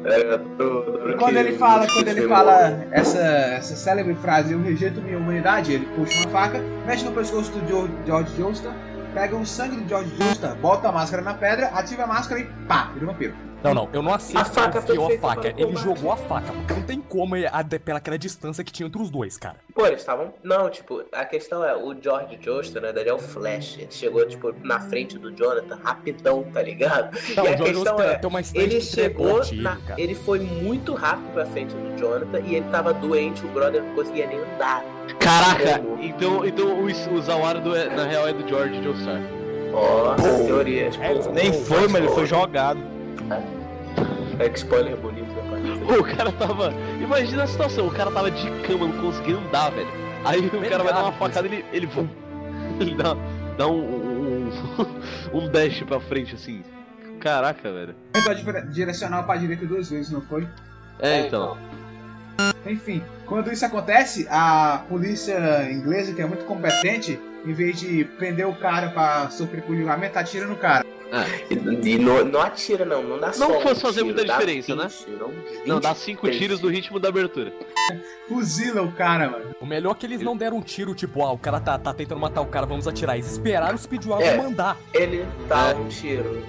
É, 0.04 0.38
do- 0.38 1.10
E 1.10 1.16
quando 1.16 1.36
ele 1.36 1.56
fala, 1.58 1.86
quando 1.86 2.08
ele 2.08 2.26
fala 2.28 2.86
essa, 2.90 3.18
essa 3.18 3.76
célebre 3.76 4.14
frase, 4.14 4.52
eu 4.52 4.62
rejeito 4.62 5.00
minha 5.00 5.18
humanidade, 5.18 5.72
ele 5.72 5.86
puxa 5.94 6.18
uma 6.22 6.30
faca, 6.30 6.58
mexe 6.86 7.04
no 7.04 7.12
pescoço 7.12 7.50
do 7.52 7.66
Jo- 7.68 7.88
George 8.06 8.34
Johnston, 8.36 8.72
pega 9.12 9.36
o 9.36 9.44
sangue 9.44 9.76
do 9.76 9.88
George 9.88 10.10
Johnston, 10.16 10.54
bota 10.62 10.88
a 10.88 10.92
máscara 10.92 11.22
na 11.22 11.34
pedra, 11.34 11.66
ativa 11.74 12.04
a 12.04 12.06
máscara 12.06 12.40
e 12.40 12.44
pá, 12.66 12.90
vira 12.94 13.06
vampiro. 13.06 13.34
Não, 13.62 13.74
não, 13.74 13.88
eu 13.92 14.02
não 14.02 14.14
aceito 14.14 14.38
A 14.40 14.44
faca 14.44 14.80
que 14.82 14.92
ele 14.92 15.00
enfiou 15.02 15.16
a 15.16 15.20
faca. 15.20 15.54
Ele 15.56 15.76
jogou 15.76 16.12
a 16.12 16.16
faca, 16.16 16.52
porque 16.52 16.74
não 16.74 16.82
tem 16.82 17.00
como 17.00 17.36
ele, 17.36 17.46
a, 17.46 17.62
pelaquela 17.84 18.18
distância 18.18 18.64
que 18.64 18.72
tinha 18.72 18.86
entre 18.86 19.00
os 19.00 19.10
dois, 19.10 19.36
cara. 19.36 19.56
Pô, 19.74 19.86
eles 19.86 20.00
estavam. 20.00 20.32
Não, 20.42 20.70
tipo, 20.70 21.04
a 21.12 21.24
questão 21.24 21.64
é, 21.64 21.76
o 21.76 21.94
George 22.00 22.36
Johnston, 22.36 22.74
na 22.76 22.86
verdade, 22.86 23.08
é 23.08 23.12
o 23.14 23.18
Flash. 23.18 23.76
Ele 23.78 23.88
chegou, 23.90 24.26
tipo, 24.26 24.54
na 24.62 24.80
frente 24.80 25.18
do 25.18 25.30
Jonathan, 25.32 25.78
rapidão, 25.82 26.42
tá 26.52 26.62
ligado? 26.62 27.16
Não, 27.36 27.44
e 27.44 27.48
a 27.48 27.52
o 27.52 27.56
George 27.56 27.74
questão 27.74 28.00
é, 28.00 28.14
tem 28.16 28.28
uma 28.30 28.40
Ele 28.54 28.78
de 28.78 28.80
chegou, 28.80 29.38
na- 29.38 29.44
ele, 29.46 29.62
cara. 29.86 30.00
ele 30.00 30.14
foi 30.14 30.40
muito 30.40 30.94
rápido 30.94 31.32
pra 31.32 31.44
frente 31.46 31.74
do 31.74 31.98
Jonathan 31.98 32.40
e 32.40 32.54
ele 32.56 32.66
tava 32.70 32.92
doente, 32.94 33.44
o 33.44 33.48
brother 33.48 33.82
não 33.82 33.94
conseguia 33.94 34.26
nem 34.26 34.38
andar. 34.38 34.82
Caraca! 35.18 35.82
Então, 36.00 36.44
então 36.46 36.66
o, 36.80 36.86
o 36.86 37.22
Zawara 37.22 37.60
do, 37.60 37.70
na 37.70 38.04
real 38.04 38.26
é 38.26 38.32
do 38.32 38.48
George 38.48 38.82
Joestar. 38.82 39.20
Ó, 39.72 40.14
teorias. 40.46 40.98
É, 41.00 41.14
pô. 41.14 41.30
Nem 41.30 41.52
foi, 41.52 41.86
mas 41.88 42.02
ele 42.02 42.08
foi 42.12 42.26
jogado. 42.26 42.80
É 44.38 44.48
que 44.48 44.58
spoiler 44.58 44.96
bonito, 44.96 45.26
né? 45.32 45.96
O 45.98 46.04
cara 46.16 46.32
tava. 46.32 46.72
Imagina 47.00 47.42
a 47.42 47.46
situação, 47.46 47.86
o 47.86 47.90
cara 47.90 48.10
tava 48.10 48.30
de 48.30 48.48
cama, 48.62 48.86
não 48.86 49.00
conseguia 49.02 49.36
andar, 49.36 49.70
velho. 49.70 49.88
Aí 50.24 50.46
o 50.46 50.68
cara 50.68 50.82
vai 50.82 50.92
dar 50.92 51.02
uma 51.02 51.12
facada 51.12 51.46
ele. 51.46 51.64
ele. 51.72 51.88
Ele 52.80 52.94
dá, 52.94 53.14
dá 53.58 53.66
um, 53.66 53.78
um. 53.78 54.50
um 55.36 55.48
dash 55.50 55.82
pra 55.82 56.00
frente 56.00 56.34
assim. 56.34 56.62
Caraca, 57.20 57.70
velho. 57.70 57.94
Tentou 58.12 58.34
dire- 58.34 58.62
direcionar 58.68 59.22
pra 59.24 59.36
direita 59.36 59.66
duas 59.66 59.90
vezes, 59.90 60.10
não 60.10 60.22
foi? 60.22 60.48
É, 60.98 61.26
então. 61.26 61.58
Enfim, 62.64 63.02
quando 63.26 63.52
isso 63.52 63.66
acontece, 63.66 64.26
a 64.30 64.82
polícia 64.88 65.70
inglesa, 65.70 66.14
que 66.14 66.22
é 66.22 66.26
muito 66.26 66.46
competente, 66.46 67.20
em 67.44 67.52
vez 67.52 67.80
de 67.80 68.04
prender 68.04 68.46
o 68.46 68.54
cara 68.54 68.90
pra 68.90 69.30
sofrer 69.30 69.62
por 69.62 69.74
julgamento, 69.76 70.18
atira 70.18 70.46
no 70.46 70.56
cara. 70.56 70.84
E, 71.50 71.54
e 71.94 71.98
não, 71.98 72.24
não 72.24 72.40
atira, 72.40 72.84
não, 72.84 73.02
não 73.02 73.18
dá 73.18 73.32
só. 73.32 73.48
Não 73.48 73.58
um 73.58 73.60
fosse 73.60 73.80
fazer 73.80 74.02
tiro, 74.04 74.14
muita 74.14 74.24
diferença, 74.24 74.76
né? 74.76 74.86
20, 74.86 75.66
Não, 75.66 75.80
dá 75.80 75.92
20, 75.92 75.98
cinco 76.02 76.30
tiros 76.30 76.60
no 76.60 76.68
ritmo 76.68 77.00
da 77.00 77.08
abertura. 77.08 77.52
Fuzila 78.28 78.82
o 78.82 78.92
cara, 78.92 79.28
mano. 79.28 79.54
O 79.60 79.66
melhor 79.66 79.90
é 79.90 79.94
que 79.96 80.06
eles 80.06 80.20
não 80.22 80.36
deram 80.36 80.58
um 80.58 80.62
tiro, 80.62 80.94
tipo, 80.94 81.22
ah, 81.24 81.32
o 81.32 81.38
cara 81.38 81.58
tá, 81.58 81.76
tá 81.78 81.92
tentando 81.92 82.20
matar 82.20 82.40
o 82.42 82.46
cara, 82.46 82.64
vamos 82.64 82.86
atirar. 82.86 83.16
Eles 83.16 83.32
esperaram 83.32 83.74
o 83.74 83.78
Speedwagon 83.78 84.22
É. 84.22 84.36
mandar. 84.36 84.76
Ele 84.94 85.26
dá 85.48 85.70
É. 85.70 85.74
um 85.74 85.88
tiro. 85.88 86.46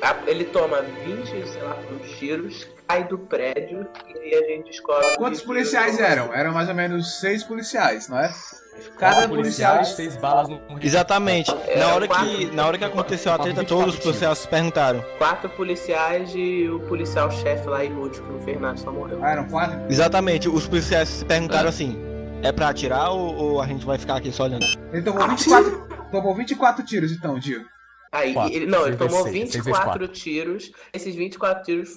A- 0.00 0.16
Ele 0.26 0.44
toma 0.44 0.80
20, 1.04 1.26
sei 1.46 1.62
lá, 1.62 1.76
uns 1.92 2.10
tiros, 2.18 2.66
cai 2.86 3.04
do 3.04 3.18
prédio 3.18 3.86
e 4.24 4.34
a 4.34 4.46
gente 4.48 4.70
descobre. 4.70 5.16
Quantos 5.18 5.42
policiais 5.42 5.98
eram? 6.00 6.32
Eram 6.32 6.52
mais 6.54 6.68
ou 6.70 6.74
menos 6.74 7.20
seis 7.20 7.44
policiais, 7.44 8.08
não 8.08 8.18
é? 8.18 8.32
Cada 8.98 9.28
policial. 9.28 9.84
seis 9.84 10.16
balas 10.16 10.48
no... 10.48 10.60
Exatamente. 10.80 11.50
É, 11.66 11.78
Na 11.80 11.94
hora 11.94 12.06
quatro- 12.08 12.28
que, 12.28 12.46
na 12.46 12.66
hora 12.66 12.78
que 12.78 12.84
aconteceu 12.84 13.32
a 13.32 13.38
treta, 13.38 13.60
24 13.60 13.66
todos 13.84 13.94
os 13.94 14.00
policiais 14.00 14.38
se 14.38 14.48
perguntaram. 14.48 15.04
Quatro 15.18 15.48
policiais 15.50 16.30
e 16.34 16.68
o 16.68 16.80
policial-chefe 16.80 17.66
lá 17.68 17.84
inútil 17.84 18.22
que 18.24 18.32
não 18.32 18.40
fez 18.40 18.60
nada, 18.60 18.76
só 18.76 18.90
morreu. 18.92 19.18
Ah, 19.22 19.30
eram 19.30 19.48
quatro? 19.48 19.78
Exatamente, 19.88 20.48
os 20.48 20.66
policiais 20.66 21.08
se 21.08 21.24
perguntaram 21.24 21.68
assim: 21.68 21.98
é 22.42 22.52
pra 22.52 22.68
atirar 22.68 23.10
ou, 23.10 23.34
ou 23.36 23.60
a 23.62 23.66
gente 23.66 23.84
vai 23.84 23.98
ficar 23.98 24.16
aqui 24.16 24.30
só 24.32 24.44
olhando? 24.44 24.64
Ele 24.92 25.02
tomou 25.02 25.28
24, 25.28 25.88
tomou 26.10 26.34
24 26.34 26.84
tiros 26.84 27.12
então, 27.12 27.38
Dio. 27.38 27.64
Aí, 28.10 28.32
Quatro. 28.32 28.54
ele, 28.54 28.66
não, 28.66 28.86
ele 28.86 28.96
tomou 28.96 29.22
seis, 29.24 29.32
seis 29.34 29.50
vezes 29.50 29.64
24 29.66 29.84
quatro. 29.84 30.08
tiros. 30.08 30.72
Esses 30.94 31.14
24 31.14 31.62
tiros, 31.62 31.90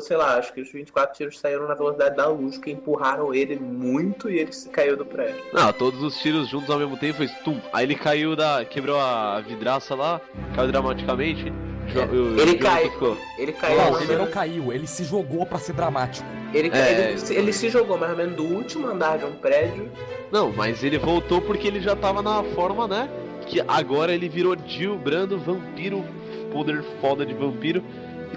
sei 0.00 0.16
lá, 0.16 0.36
acho 0.38 0.52
que 0.52 0.60
os 0.60 0.70
24 0.72 1.16
tiros 1.16 1.38
saíram 1.38 1.66
na 1.66 1.74
velocidade 1.74 2.16
da 2.16 2.26
luz, 2.28 2.58
que 2.58 2.70
empurraram 2.70 3.32
ele 3.34 3.56
muito 3.56 4.28
e 4.30 4.38
ele 4.38 4.52
se 4.52 4.68
caiu 4.68 4.96
do 4.96 5.04
prédio. 5.06 5.40
Não, 5.52 5.72
todos 5.72 6.02
os 6.02 6.16
tiros 6.18 6.48
juntos 6.48 6.68
ao 6.70 6.78
mesmo 6.78 6.96
tempo 6.96 7.18
fez 7.18 7.32
tum. 7.44 7.60
Aí 7.72 7.84
ele 7.84 7.94
caiu 7.94 8.34
da. 8.36 8.64
quebrou 8.64 8.98
a 8.98 9.40
vidraça 9.40 9.94
lá, 9.94 10.20
caiu 10.54 10.68
dramaticamente. 10.70 11.52
Jo- 11.88 12.00
É, 12.00 12.42
ele 12.42 12.54
cai- 12.58 12.90
ficou. 12.90 13.16
Ele 13.38 13.52
caiu 13.52 13.76
Não, 13.78 14.00
ele 14.00 14.16
não 14.16 14.26
caiu, 14.26 14.72
ele 14.72 14.86
se 14.88 15.04
jogou 15.04 15.46
pra 15.46 15.58
ser 15.58 15.72
dramático. 15.72 16.26
ele, 16.52 16.68
É. 16.74 17.10
ele, 17.10 17.18
se- 17.18 17.34
ele 17.34 17.52
se 17.52 17.68
jogou 17.68 17.96
mais 17.96 18.10
ou 18.10 18.18
menos 18.18 18.34
do 18.36 18.42
último 18.42 18.88
andar 18.88 19.18
de 19.18 19.24
um 19.24 19.32
prédio. 19.32 19.88
Não, 20.32 20.50
mas 20.52 20.82
ele 20.82 20.98
voltou 20.98 21.40
porque 21.40 21.68
ele 21.68 21.80
já 21.80 21.94
tava 21.94 22.20
na 22.22 22.42
forma, 22.42 22.88
né? 22.88 23.08
Que 23.46 23.60
agora 23.68 24.12
ele 24.12 24.28
virou 24.28 24.56
Jill 24.66 24.98
Brando, 24.98 25.38
vampiro, 25.38 26.04
poder 26.52 26.82
foda 27.00 27.24
de 27.24 27.32
vampiro. 27.34 27.80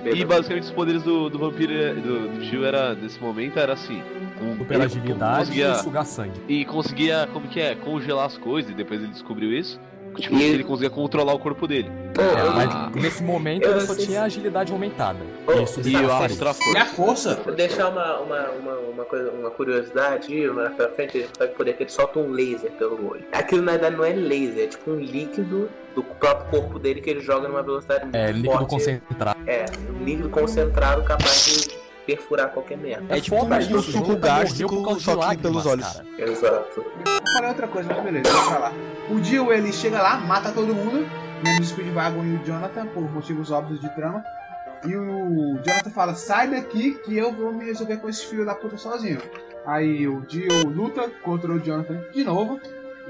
E 0.05 0.23
basicamente 0.25 0.63
os 0.63 0.71
poderes 0.71 1.03
do, 1.03 1.29
do 1.29 1.37
vampiro, 1.39 1.73
é- 1.73 1.93
do, 1.93 2.27
do 2.29 2.43
Jill 2.43 2.65
era, 2.65 2.93
nesse 2.95 3.19
momento, 3.19 3.57
era 3.59 3.73
assim. 3.73 4.01
Um, 4.41 4.57
Super 4.57 4.75
ele 4.75 4.83
agilidade 4.85 5.39
conseguia, 5.47 5.71
e 5.71 5.75
sugar 5.75 6.05
sangue. 6.05 6.41
e 6.47 6.63
conseguia, 6.65 7.29
como 7.33 7.47
que 7.47 7.59
é, 7.59 7.75
congelar 7.75 8.25
as 8.25 8.37
coisas, 8.37 8.71
e 8.71 8.73
depois 8.73 9.01
ele 9.01 9.11
descobriu 9.11 9.51
isso. 9.51 9.79
Tipo, 10.15 10.35
E- 10.35 10.43
ele 10.43 10.63
conseguia 10.63 10.89
controlar 10.89 11.33
o 11.33 11.39
corpo 11.39 11.67
dele. 11.67 11.89
É, 12.17 12.49
mas 12.49 13.01
nesse 13.01 13.21
momento 13.21 13.67
ele 13.67 13.79
só 13.81 13.93
tinha 13.93 14.07
se- 14.07 14.17
agilidade 14.17 14.71
aumentada. 14.71 15.19
Oh, 15.45 15.51
e 15.51 15.91
E 15.91 15.95
o 15.95 16.11
Astra 16.11 16.53
parede. 16.53 16.71
E 16.73 16.77
a 16.77 16.85
Força. 16.85 17.35
força? 17.35 17.35
Vou 17.43 17.53
deixar 17.53 17.89
uma, 17.89 18.19
uma, 18.19 18.49
uma, 18.49 18.73
uma, 18.91 19.05
coisa, 19.05 19.29
uma 19.31 19.51
curiosidade, 19.51 20.33
mais 20.47 20.73
pra 20.73 20.89
frente, 20.89 21.17
ele 21.19 21.27
vai 21.37 21.47
poder 21.49 21.73
que 21.73 21.83
ele 21.83 21.91
solta 21.91 22.17
um 22.19 22.31
laser 22.31 22.71
pelo 22.71 23.11
olho. 23.11 23.23
Aquilo 23.31 23.61
na 23.61 23.73
verdade 23.73 23.95
não 23.97 24.03
é 24.03 24.13
laser, 24.13 24.63
é 24.63 24.67
tipo 24.67 24.89
um 24.91 24.99
líquido 24.99 25.69
do 26.01 26.03
próprio 26.15 26.49
corpo 26.61 26.79
dele 26.79 27.01
que 27.01 27.09
ele 27.09 27.19
joga 27.21 27.47
numa 27.47 27.61
velocidade 27.61 28.03
muito 28.03 28.15
É, 28.15 28.31
líquido 28.31 28.51
forte. 28.53 28.69
concentrado. 28.69 29.39
É, 29.47 29.65
líquido 30.01 30.29
concentrado 30.29 31.03
capaz 31.03 31.45
de 31.45 31.79
perfurar 32.05 32.49
qualquer 32.51 32.77
merda. 32.77 33.15
É 33.15 33.19
tipo 33.21 33.37
foda 33.37 33.55
um 33.55 33.75
o 33.77 33.81
suco 33.83 34.15
gástrico, 34.17 34.99
só 34.99 35.11
que 35.13 35.17
lágrimas, 35.19 35.41
pelos 35.41 35.65
olhos. 35.65 35.85
cara. 35.87 36.05
Exato. 36.17 36.79
Eu 37.05 37.33
falei 37.33 37.49
outra 37.49 37.67
coisa, 37.67 37.89
mas 37.93 38.03
beleza, 38.03 38.23
deixa 38.23 38.37
eu 38.37 38.51
falar. 38.51 38.73
O 39.09 39.23
Jill, 39.23 39.53
ele 39.53 39.71
chega 39.73 40.01
lá, 40.01 40.17
mata 40.17 40.51
todo 40.51 40.73
mundo, 40.73 41.07
menos 41.43 41.67
o 41.67 41.69
Speedwagon 41.73 42.23
e 42.23 42.35
o 42.37 42.43
Jonathan, 42.45 42.87
por 42.87 43.03
motivos 43.11 43.51
óbvios 43.51 43.79
de 43.81 43.89
trama. 43.95 44.23
E 44.85 44.95
o 44.95 45.59
Jonathan 45.63 45.89
fala, 45.93 46.15
sai 46.15 46.49
daqui 46.49 46.93
que 47.03 47.15
eu 47.17 47.31
vou 47.33 47.51
me 47.53 47.65
resolver 47.65 47.97
com 47.97 48.07
esse 48.09 48.25
filho 48.25 48.45
da 48.45 48.55
puta 48.55 48.77
sozinho. 48.77 49.21
Aí 49.65 50.07
o 50.07 50.23
Jill 50.27 50.67
luta 50.69 51.09
contra 51.21 51.51
o 51.51 51.59
Jonathan 51.59 52.01
de 52.13 52.23
novo 52.23 52.59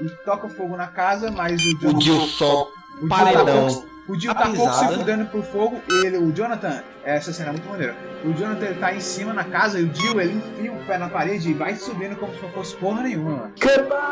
e 0.00 0.08
toca 0.24 0.48
fogo 0.48 0.76
na 0.76 0.88
casa, 0.88 1.30
mas 1.30 1.62
o 1.64 1.70
Jonathan... 1.78 1.96
O 1.96 2.00
Jill 2.00 2.20
só 2.26 2.68
o 3.00 3.08
Jill 3.08 3.08
paredão. 3.08 3.44
tá 3.46 3.52
pouco- 3.74 3.90
O 4.08 4.18
Jill 4.18 4.30
A 4.32 4.34
tá 4.34 4.48
pouco 4.50 4.72
se 4.74 4.88
fudendo 4.88 5.24
pro 5.26 5.40
fogo, 5.42 5.80
ele, 6.04 6.16
o 6.18 6.32
Jonathan, 6.32 6.82
essa 7.04 7.32
cena 7.32 7.50
é 7.50 7.52
muito 7.52 7.68
maneira. 7.68 7.94
O 8.24 8.32
Jonathan 8.32 8.66
ele 8.66 8.80
tá 8.80 8.92
em 8.92 8.98
cima 9.00 9.32
na 9.32 9.44
casa 9.44 9.78
e 9.78 9.84
o 9.84 9.94
Jill 9.94 10.20
ele 10.20 10.32
enfia 10.36 10.72
o 10.72 10.84
pé 10.84 10.98
na 10.98 11.08
parede 11.08 11.50
e 11.50 11.54
vai 11.54 11.76
subindo 11.76 12.16
como 12.16 12.34
se 12.34 12.42
não 12.42 12.48
fosse 12.50 12.74
porra 12.76 13.02
nenhuma. 13.02 13.30
mano. 13.36 13.52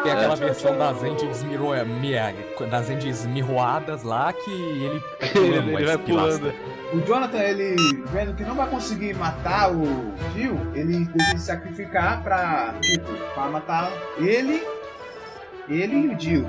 Tem 0.05 0.13
aquela 0.13 0.37
versão 0.37 0.79
das 0.79 1.03
entes 1.03 1.43
miro- 1.43 1.71
mia- 2.01 2.33
das 2.71 2.89
entes 2.91 3.27
mirroadas 3.27 4.05
lá 4.05 4.33
que 4.33 4.51
ele, 4.53 5.03
ele, 5.35 5.73
ele 5.75 5.85
vai 5.87 5.99
pulando. 5.99 6.53
O 6.93 7.01
Jonathan, 7.01 7.39
ele 7.39 7.75
vendo 8.13 8.35
que 8.35 8.45
não 8.45 8.55
vai 8.55 8.69
conseguir 8.69 9.15
matar 9.17 9.73
o 9.73 9.85
Jill, 10.35 10.59
ele 10.75 11.05
decide 11.07 11.41
sacrificar 11.41 12.23
pra, 12.23 12.75
tipo, 12.81 13.11
pra 13.35 13.49
matar 13.49 13.91
ele, 14.19 14.63
ele 15.69 15.97
e 15.97 16.09
o 16.15 16.19
Jill. 16.21 16.45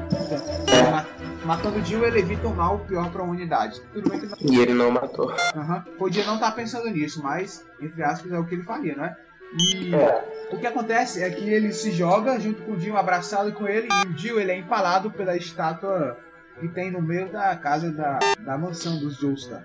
Ma- 0.92 1.06
matando 1.46 1.80
o 1.80 1.86
Jill, 1.86 2.06
ele 2.06 2.20
evita 2.20 2.48
o 2.48 2.56
mal 2.56 2.80
pior 2.80 3.10
pra 3.12 3.24
humanidade. 3.24 3.82
Tudo 3.94 4.10
bem 4.10 4.20
que 4.20 4.26
não... 4.28 4.38
E 4.42 4.60
ele 4.60 4.74
não 4.74 4.92
matou. 4.92 5.34
Aham. 5.56 5.84
Podia 5.98 6.26
não 6.26 6.36
estar 6.36 6.52
pensando 6.52 6.90
nisso, 6.90 7.22
mas, 7.24 7.66
entre 7.82 8.04
aspas, 8.04 8.32
é 8.32 8.38
o 8.40 8.46
que 8.46 8.56
ele 8.56 8.64
faria, 8.64 8.96
não 8.96 9.06
é? 9.06 9.16
E 9.58 9.96
É. 9.96 10.48
o 10.52 10.58
que 10.58 10.68
acontece 10.68 11.24
é 11.24 11.30
que 11.30 11.50
ele 11.50 11.72
se 11.74 11.92
joga 11.92 12.40
junto 12.40 12.62
com 12.64 12.74
o 12.74 12.80
Jill, 12.80 12.96
abraçado 12.98 13.52
com 13.54 13.68
ele, 13.68 13.88
e 13.92 14.08
o 14.08 14.18
Jill 14.18 14.40
ele 14.40 14.52
é 14.52 14.58
empalado 14.58 15.10
pela 15.10 15.36
estátua 15.36 16.18
que 16.60 16.68
tem 16.68 16.92
no 16.92 17.02
meio 17.02 17.30
da 17.32 17.56
casa 17.56 17.90
da, 17.92 18.20
da 18.40 18.58
mansão 18.58 18.98
dos 19.00 19.16
Joestar. 19.18 19.64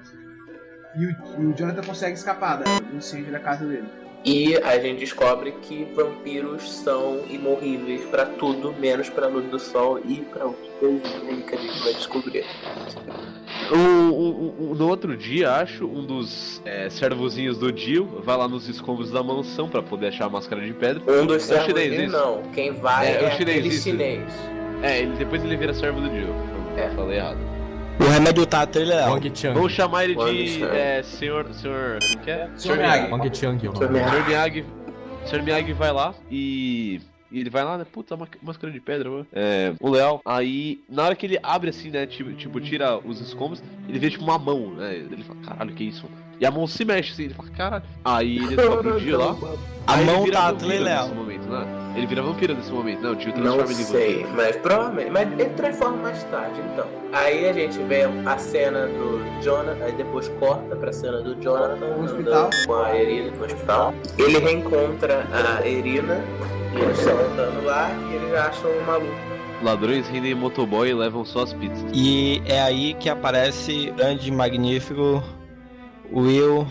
E 0.96 1.07
o, 1.07 1.11
e 1.40 1.46
o 1.46 1.52
Jonathan 1.55 1.82
consegue 1.82 2.14
escapar 2.16 2.59
da- 2.59 2.78
do 2.78 2.96
incêndio 2.96 3.32
da 3.32 3.40
casa 3.40 3.66
dele. 3.66 3.88
E 4.24 4.56
a 4.56 4.78
gente 4.78 5.00
descobre 5.00 5.52
que 5.62 5.84
vampiros 5.94 6.72
são 6.72 7.20
imorríveis 7.28 8.00
pra 8.06 8.24
tudo, 8.24 8.74
menos 8.80 9.10
pra 9.10 9.26
luz 9.28 9.44
do 9.50 9.58
sol 9.58 10.00
e 10.02 10.24
outras 10.40 10.70
coisas 10.80 11.14
aí 11.28 11.42
que 11.42 11.54
a 11.54 11.58
gente 11.58 11.78
vai 11.80 11.92
descobrir. 11.92 12.44
O, 13.70 13.76
o- 13.76 14.70
o- 14.70 14.74
no 14.74 14.88
outro 14.88 15.14
dia, 15.16 15.52
acho, 15.52 15.86
um 15.86 16.04
dos 16.04 16.62
é, 16.64 16.88
servozinhos 16.88 17.58
do 17.58 17.74
Jill 17.76 18.06
vai 18.24 18.36
lá 18.36 18.48
nos 18.48 18.66
escombros 18.68 19.10
da 19.10 19.22
mansão 19.22 19.68
pra 19.68 19.82
poder 19.82 20.08
achar 20.08 20.24
a 20.26 20.28
máscara 20.30 20.62
de 20.62 20.72
pedra. 20.72 21.02
Um 21.06 21.26
dos 21.26 21.50
É 21.50 21.62
o 21.62 21.78
isso. 22.04 22.12
não. 22.12 22.42
Quem 22.54 22.72
vai 22.72 23.06
É, 23.06 23.10
é, 23.10 23.24
é 23.24 23.28
o 23.28 23.30
chinês, 23.32 23.58
aquele 23.58 23.68
isso. 23.74 23.82
chinês. 23.82 24.22
É, 24.82 25.00
ele, 25.00 25.16
depois 25.16 25.44
ele 25.44 25.56
vira 25.56 25.74
servo 25.74 26.00
do 26.00 26.08
Jill. 26.10 26.28
É. 26.76 26.88
Falei 26.96 27.18
errado. 27.18 27.38
O 28.01 28.05
remédio 28.05 28.47
tá 28.47 28.66
trilhado. 28.66 29.12
Wang 29.12 29.32
Chang. 29.34 29.55
Vamos 29.55 29.72
chamar 29.72 30.05
ele 30.05 30.14
de 30.16 30.64
é, 30.64 31.03
senhor. 31.03 31.47
Senhor. 31.55 31.99
Como 32.01 32.24
que 32.24 32.30
é? 32.30 32.51
Senhor 32.57 32.76
Miyagi. 32.76 33.11
Wang 33.12 33.36
Chang, 33.36 33.66
é 33.66 33.70
o 33.70 33.76
Senhor. 33.76 34.26
Miyagi. 34.26 34.64
Sr. 35.26 35.42
Miyagi, 35.42 35.72
vai 35.72 35.92
lá 35.92 36.14
e. 36.30 37.01
e 37.30 37.40
ele 37.40 37.51
vai 37.51 37.64
lá, 37.64 37.78
né? 37.78 37.86
Puta, 37.90 38.16
máscara 38.42 38.72
de 38.72 38.80
pedra, 38.80 39.11
mano. 39.11 39.26
É. 39.32 39.72
O 39.80 39.90
Leal. 39.90 40.20
Aí, 40.24 40.80
na 40.88 41.05
hora 41.05 41.16
que 41.16 41.26
ele 41.26 41.38
abre 41.42 41.70
assim, 41.70 41.90
né? 41.90 42.07
Tipo, 42.07 42.32
tipo, 42.34 42.61
tira 42.61 42.99
os 42.99 43.20
escombros, 43.20 43.62
ele 43.88 43.99
vê 43.99 44.11
tipo 44.11 44.24
uma 44.24 44.38
mão, 44.38 44.74
né? 44.74 44.95
Ele 44.95 45.22
fala, 45.22 45.40
caralho, 45.40 45.72
que 45.72 45.84
isso? 45.84 46.07
E 46.38 46.45
a 46.45 46.51
mão 46.51 46.66
se 46.66 46.84
mexe 46.84 47.12
assim, 47.12 47.24
ele 47.24 47.34
fala, 47.34 47.49
caralho. 47.51 47.84
Aí 48.05 48.36
ele 48.36 48.57
descobre 48.57 48.92
o 48.92 49.01
dia 49.01 49.16
lá. 49.16 49.36
A 49.86 49.97
mão 49.99 50.30
tá 50.30 50.53
vampiro 50.53 50.84
Leal. 50.84 51.05
nesse 51.05 51.14
momento, 51.14 51.49
né? 51.49 51.84
Ele 51.97 52.07
vira 52.07 52.22
vampiro 52.22 52.55
nesse 52.55 52.72
momento, 52.72 53.01
não, 53.03 53.12
o 53.12 53.16
tio 53.16 53.32
Não 53.36 53.57
transforma 53.59 53.72
ele 53.72 53.80
em 53.80 53.84
vampiro. 53.84 54.03
sei, 54.05 54.26
mas 54.34 54.57
provavelmente. 54.57 55.11
Mas 55.11 55.32
ele 55.32 55.51
transforma 55.51 55.97
mais 55.99 56.24
tarde, 56.24 56.61
então. 56.72 56.86
Aí 57.12 57.49
a 57.49 57.53
gente 57.53 57.78
vê 57.84 58.03
a 58.26 58.38
cena 58.38 58.86
do 58.88 59.42
Jonathan, 59.42 59.84
aí 59.84 59.92
depois 59.92 60.28
corta 60.40 60.74
pra 60.74 60.92
cena 60.92 61.20
do 61.20 61.34
Jonathan 61.40 61.76
No 61.76 61.86
andando 62.03 62.05
hospital. 62.05 62.51
com 62.66 62.74
a 62.74 62.97
Erina 62.97 63.30
no 63.30 63.45
hospital. 63.45 63.95
Ele 64.18 64.38
reencontra 64.38 65.24
a 65.32 65.66
Erina 65.66 66.24
e 66.74 66.80
eles 66.82 66.99
estão 66.99 67.16
andando 67.18 67.64
lá 67.64 67.90
e 68.11 68.14
eles 68.16 68.34
acham 68.34 68.70
um 68.70 68.82
maluco. 68.84 69.14
Ladrões 69.62 70.09
rendem 70.09 70.34
motoboy 70.34 70.88
e 70.90 70.95
levam 70.95 71.24
só 71.24 71.45
as 71.45 71.53
pizzas. 71.53 71.84
E 71.92 72.42
é 72.45 72.61
aí 72.61 72.95
que 72.95 73.09
aparece 73.09 73.92
grande 73.97 74.28
e 74.28 74.32
magnífico 74.32 75.22
Will 76.12 76.66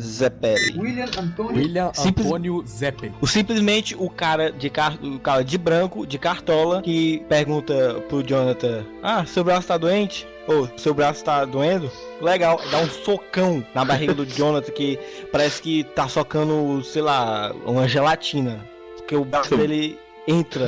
Zeppeli. 0.00 0.78
William 0.78 1.06
Antônio. 1.18 1.56
William 1.56 1.90
Simples- 1.94 2.26
Antônio 2.26 2.64
Zeppelin. 2.66 3.12
O 3.20 3.26
simplesmente 3.26 3.94
o 3.98 4.08
cara 4.08 4.50
de 4.52 4.70
car... 4.70 4.98
o 5.02 5.18
cara 5.18 5.42
de 5.44 5.58
branco, 5.58 6.06
de 6.06 6.18
cartola, 6.18 6.82
que 6.82 7.22
pergunta 7.28 8.02
pro 8.08 8.22
Jonathan: 8.26 8.84
Ah, 9.02 9.24
seu 9.26 9.42
braço 9.44 9.68
tá 9.68 9.76
doente? 9.76 10.26
Ou 10.46 10.68
seu 10.78 10.94
braço 10.94 11.22
tá 11.24 11.44
doendo? 11.44 11.90
Legal, 12.22 12.58
dá 12.70 12.78
um 12.78 12.88
socão 12.88 13.64
na 13.74 13.84
barriga 13.84 14.14
do 14.14 14.24
Jonathan 14.24 14.72
que 14.72 14.98
parece 15.30 15.60
que 15.60 15.84
tá 15.84 16.08
socando, 16.08 16.82
sei 16.84 17.02
lá, 17.02 17.52
uma 17.66 17.86
gelatina. 17.86 18.64
Porque 18.96 19.14
o 19.14 19.24
braço 19.24 19.54
dele 19.56 19.98
entra. 20.30 20.66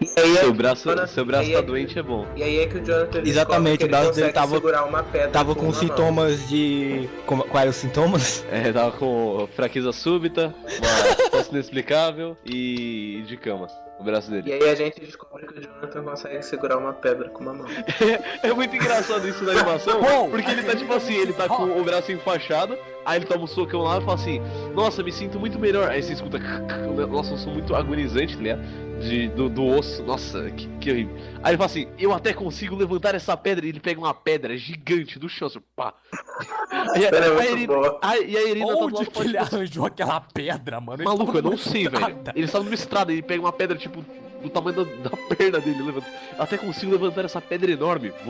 E 0.00 0.20
aí, 0.20 0.36
Seu 0.38 0.52
braço, 0.52 0.84
Jonathan- 0.88 1.06
seu 1.06 1.24
braço 1.24 1.44
aí 1.46 1.52
tá 1.52 1.58
é- 1.58 1.62
doente 1.62 1.98
é 1.98 2.02
bom. 2.02 2.26
E 2.36 2.42
aí 2.42 2.58
é 2.60 2.66
que 2.66 2.78
o 2.78 2.84
Jonathan 2.84 3.20
Exatamente, 3.24 3.78
que 3.78 3.84
o 3.84 3.88
braço 3.88 4.12
dele 4.12 4.32
tava- 4.32 4.54
segurar 4.56 4.84
uma 4.84 5.02
pedra 5.02 5.28
Tava 5.30 5.54
com 5.54 5.60
com 5.60 5.66
uma 5.66 5.72
mão. 5.72 5.80
sintomas 5.80 6.48
de. 6.48 7.08
Como... 7.26 7.42
Quais 7.44 7.62
eram 7.62 7.70
os 7.70 7.76
sintomas? 7.76 8.44
É, 8.50 8.72
tava 8.72 8.92
com 8.92 9.48
fraqueza 9.54 9.92
súbita, 9.92 10.54
uma 10.64 11.28
tosse 11.30 11.50
inexplicável 11.50 12.36
e 12.44 13.22
de 13.26 13.36
cama. 13.36 13.66
O 13.98 14.04
braço 14.04 14.28
E 14.34 14.42
dele. 14.42 14.52
aí 14.62 14.68
a 14.70 14.74
gente 14.74 15.00
descobre 15.00 15.46
que 15.46 15.58
o 15.58 15.62
Jonathan 15.62 16.02
consegue 16.02 16.42
segurar 16.42 16.76
uma 16.76 16.92
pedra 16.92 17.30
com 17.30 17.42
uma 17.42 17.54
mão. 17.54 17.66
É 18.42 18.52
muito 18.52 18.76
engraçado 18.76 19.26
isso 19.26 19.42
na 19.44 19.52
animação, 19.52 20.00
porque 20.30 20.50
ele 20.50 20.62
tá 20.62 20.76
tipo 20.76 20.92
assim, 20.92 21.14
ele 21.14 21.32
tá 21.32 21.48
com 21.48 21.80
o 21.80 21.82
braço 21.82 22.12
enfaixado, 22.12 22.76
aí 23.06 23.18
ele 23.18 23.24
toma 23.26 23.44
um 23.44 23.46
socão 23.46 23.80
lá 23.82 23.98
e 23.98 24.00
fala 24.00 24.14
assim, 24.14 24.40
nossa, 24.74 25.02
me 25.02 25.12
sinto 25.12 25.38
muito 25.40 25.58
melhor. 25.58 25.88
Aí 25.90 26.02
você 26.02 26.12
escuta, 26.14 26.38
nossa, 27.08 27.34
um 27.34 27.38
som 27.38 27.50
muito 27.50 27.74
agonizante, 27.74 28.36
tá 28.36 28.42
ligado? 28.42 28.86
De, 29.00 29.28
do, 29.28 29.48
do 29.50 29.64
osso, 29.66 30.02
nossa, 30.02 30.50
que, 30.50 30.66
que 30.80 30.90
horrível. 30.90 31.14
Aí 31.42 31.50
ele 31.50 31.56
fala 31.58 31.66
assim, 31.66 31.86
eu 31.98 32.12
até 32.14 32.32
consigo 32.32 32.74
levantar 32.74 33.14
essa 33.14 33.36
pedra, 33.36 33.64
e 33.66 33.68
ele 33.68 33.78
pega 33.80 34.00
uma 34.00 34.14
pedra 34.14 34.56
gigante 34.56 35.18
do 35.18 35.28
chão, 35.28 35.46
assim, 35.48 35.60
pá. 35.76 35.92
Aí, 36.94 37.04
Essa 37.04 37.16
é 37.16 37.24
aí, 37.24 37.30
muito 37.34 37.52
ele- 37.52 37.66
boa. 37.66 37.98
aí- 38.02 38.30
e 38.30 38.36
a 38.36 38.42
Irina 38.50 38.66
tá 38.66 38.72
do 38.74 38.78
Onde 38.84 38.94
lado 38.96 39.10
que 39.10 39.18
ele 39.20 39.28
tipo, 39.32 39.42
arranjou 39.42 39.86
aquela 39.86 40.20
pedra, 40.20 40.80
mano? 40.80 41.04
Maluco, 41.04 41.36
eu 41.38 41.42
não 41.42 41.56
sei, 41.56 41.88
velho. 41.88 42.18
Ele 42.34 42.44
estava 42.44 42.64
numa 42.64 42.74
estrada, 42.74 43.12
ele 43.12 43.22
pega 43.22 43.40
uma 43.40 43.52
pedra, 43.52 43.76
tipo, 43.76 44.04
do 44.46 44.52
tamanho 44.52 44.84
da, 44.84 45.10
da 45.10 45.16
perna 45.36 45.60
dele. 45.60 45.82
Levanta. 45.82 46.06
Eu 46.36 46.42
até 46.44 46.56
consigo 46.56 46.92
levantar 46.92 47.24
essa 47.24 47.40
pedra 47.40 47.70
enorme. 47.70 48.12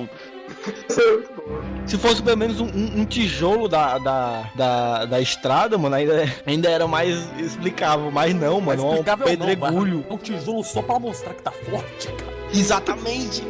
Se 1.86 1.96
fosse 1.98 2.22
pelo 2.22 2.36
menos 2.36 2.60
um, 2.60 2.66
um- 2.66 3.00
um 3.00 3.04
tijolo 3.04 3.68
da, 3.68 3.98
da, 3.98 4.50
da, 4.54 5.04
da 5.04 5.20
estrada, 5.20 5.78
mano, 5.78 5.94
ainda, 5.94 6.24
ainda 6.44 6.68
era 6.68 6.86
mais 6.88 7.28
explicável. 7.38 8.10
Mas 8.10 8.34
não, 8.34 8.60
mano, 8.60 8.82
é 8.82 8.84
um 8.84 8.90
explicável 8.92 9.26
não, 9.26 9.32
pedregulho. 9.46 10.00
vai. 10.02 10.10
É 10.10 10.14
um 10.14 10.18
tijolo 10.18 10.64
só 10.64 10.82
pra 10.82 10.98
mostrar 10.98 11.34
que 11.34 11.42
tá 11.42 11.52
forte, 11.52 12.08
cara. 12.08 12.32
Exatamente. 12.52 13.44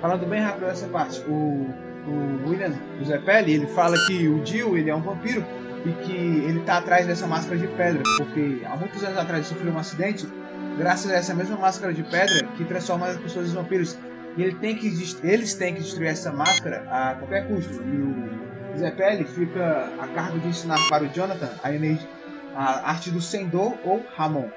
Falando 0.00 0.26
bem 0.26 0.40
rápido 0.40 0.66
dessa 0.66 0.86
parte, 0.88 1.20
o, 1.28 1.68
o 2.06 2.48
William 2.48 2.72
José 2.98 3.18
Pele, 3.18 3.54
ele 3.54 3.66
fala 3.66 3.96
que 4.06 4.28
o 4.28 4.44
Jill, 4.44 4.76
ele 4.78 4.90
é 4.90 4.94
um 4.94 5.00
vampiro 5.00 5.44
e 5.84 5.90
que 6.04 6.12
ele 6.12 6.60
tá 6.60 6.78
atrás 6.78 7.06
dessa 7.06 7.26
máscara 7.26 7.56
de 7.58 7.66
pedra, 7.68 8.02
porque 8.16 8.60
há 8.64 8.76
muitos 8.76 9.02
anos 9.02 9.18
atrás 9.18 9.44
ele 9.46 9.54
sofreu 9.54 9.72
um 9.72 9.78
acidente 9.78 10.26
graças 10.76 11.10
a 11.10 11.14
essa 11.14 11.34
mesma 11.34 11.56
máscara 11.56 11.92
de 11.92 12.02
pedra 12.02 12.46
que 12.56 12.64
transforma 12.64 13.06
as 13.06 13.16
pessoas 13.16 13.50
em 13.50 13.54
vampiros. 13.54 13.98
E 14.36 14.42
ele 14.42 14.54
tem 14.56 14.76
que, 14.76 14.86
eles 15.22 15.54
têm 15.54 15.74
que 15.74 15.80
destruir 15.82 16.08
essa 16.08 16.32
máscara 16.32 16.86
a 16.90 17.14
qualquer 17.16 17.46
custo. 17.48 17.74
E 17.82 18.82
o 18.82 18.96
Pele 18.96 19.24
fica 19.24 19.90
a 20.00 20.06
cargo 20.08 20.38
de 20.38 20.48
ensinar 20.48 20.78
para 20.88 21.04
o 21.04 21.08
Jonathan 21.08 21.50
a, 21.62 21.72
energia, 21.72 22.08
a 22.54 22.90
arte 22.90 23.10
do 23.10 23.20
Sendor 23.20 23.74
ou 23.84 24.02
Ramon. 24.16 24.48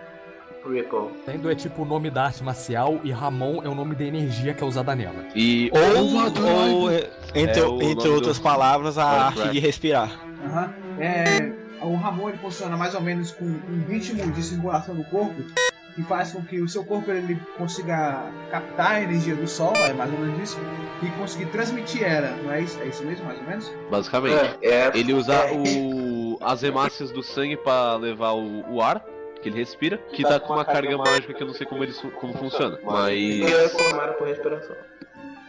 Ripple. 0.66 1.10
Tendo 1.26 1.52
é 1.52 1.54
tipo 1.54 1.84
o 1.84 1.86
nome 1.86 2.10
da 2.10 2.24
arte 2.26 2.44
marcial 2.44 3.00
e 3.04 3.12
Ramon 3.12 3.62
é 3.64 3.70
o 3.70 3.76
nome 3.76 3.94
da 3.94 4.04
energia 4.04 4.52
que 4.54 4.64
é 4.64 4.66
usada 4.66 4.96
nela. 4.96 5.24
E. 5.36 5.70
Ou, 5.72 6.06
ou 6.08 6.92
entre, 7.36 7.62
É 7.62 7.66
o 7.66 7.82
entre 7.84 8.10
outras 8.10 8.38
do- 8.40 8.44
palavras, 8.44 8.98
a 8.98 9.06
arte 9.28 9.50
de 9.50 9.60
respirar. 9.60 10.12
Aham. 10.44 10.74
É, 11.00 11.52
o 11.82 11.96
Ramon 11.96 12.30
ele 12.30 12.38
funciona 12.40 12.76
mais 12.76 12.96
ou 12.96 13.02
menos 13.02 13.32
com 13.32 13.46
um 13.46 13.86
ritmo 13.88 14.32
de 14.32 14.42
circulação 14.42 14.96
do 14.96 15.04
corpo 15.04 15.36
que 15.96 16.04
faz 16.04 16.34
com 16.34 16.42
que 16.44 16.62
o 16.62 16.68
seu 16.68 16.84
corpo 16.84 17.10
ele 17.10 17.40
consiga 17.58 18.30
captar 18.52 18.96
a 18.96 19.02
energia 19.02 19.36
do 19.36 19.48
sol, 19.48 19.74
é 19.78 19.94
mais 19.94 20.12
ou 20.12 20.20
menos 20.20 20.40
isso, 20.42 20.60
e 21.02 21.10
conseguir 21.12 21.46
transmitir 21.48 22.04
ela, 22.04 22.36
não 22.44 22.52
é 22.52 22.62
isso? 22.62 22.80
É 22.82 22.88
isso 22.88 23.04
mesmo, 23.04 23.26
mais 23.26 23.40
ou 23.40 23.46
menos? 23.46 23.74
Basicamente. 23.90 24.58
É, 24.62 24.70
é, 24.70 24.92
Ele 24.94 25.14
usa 25.14 25.34
é, 25.34 25.54
o, 25.54 26.38
as 26.42 26.64
hemácias 26.64 27.12
do 27.12 27.24
sangue 27.24 27.56
pra 27.56 27.96
levar 27.96 28.34
o, 28.34 28.76
o 28.76 28.82
ar 28.82 29.04
que 29.42 29.50
ele 29.50 29.60
respira, 29.60 29.98
que 30.12 30.24
tá 30.24 30.40
com 30.40 30.54
uma 30.54 30.66
carga 30.66 30.98
mágica 30.98 31.34
que 31.34 31.44
eu 31.44 31.48
não 31.48 31.54
sei 31.54 31.68
como, 31.68 31.84
ele, 31.84 31.94
como 31.94 32.34
funciona. 32.34 32.80
E 33.14 33.42
Mas. 33.42 33.54
é 33.54 33.70
formado 33.70 34.14
por 34.18 34.28
respiração. 34.28 34.76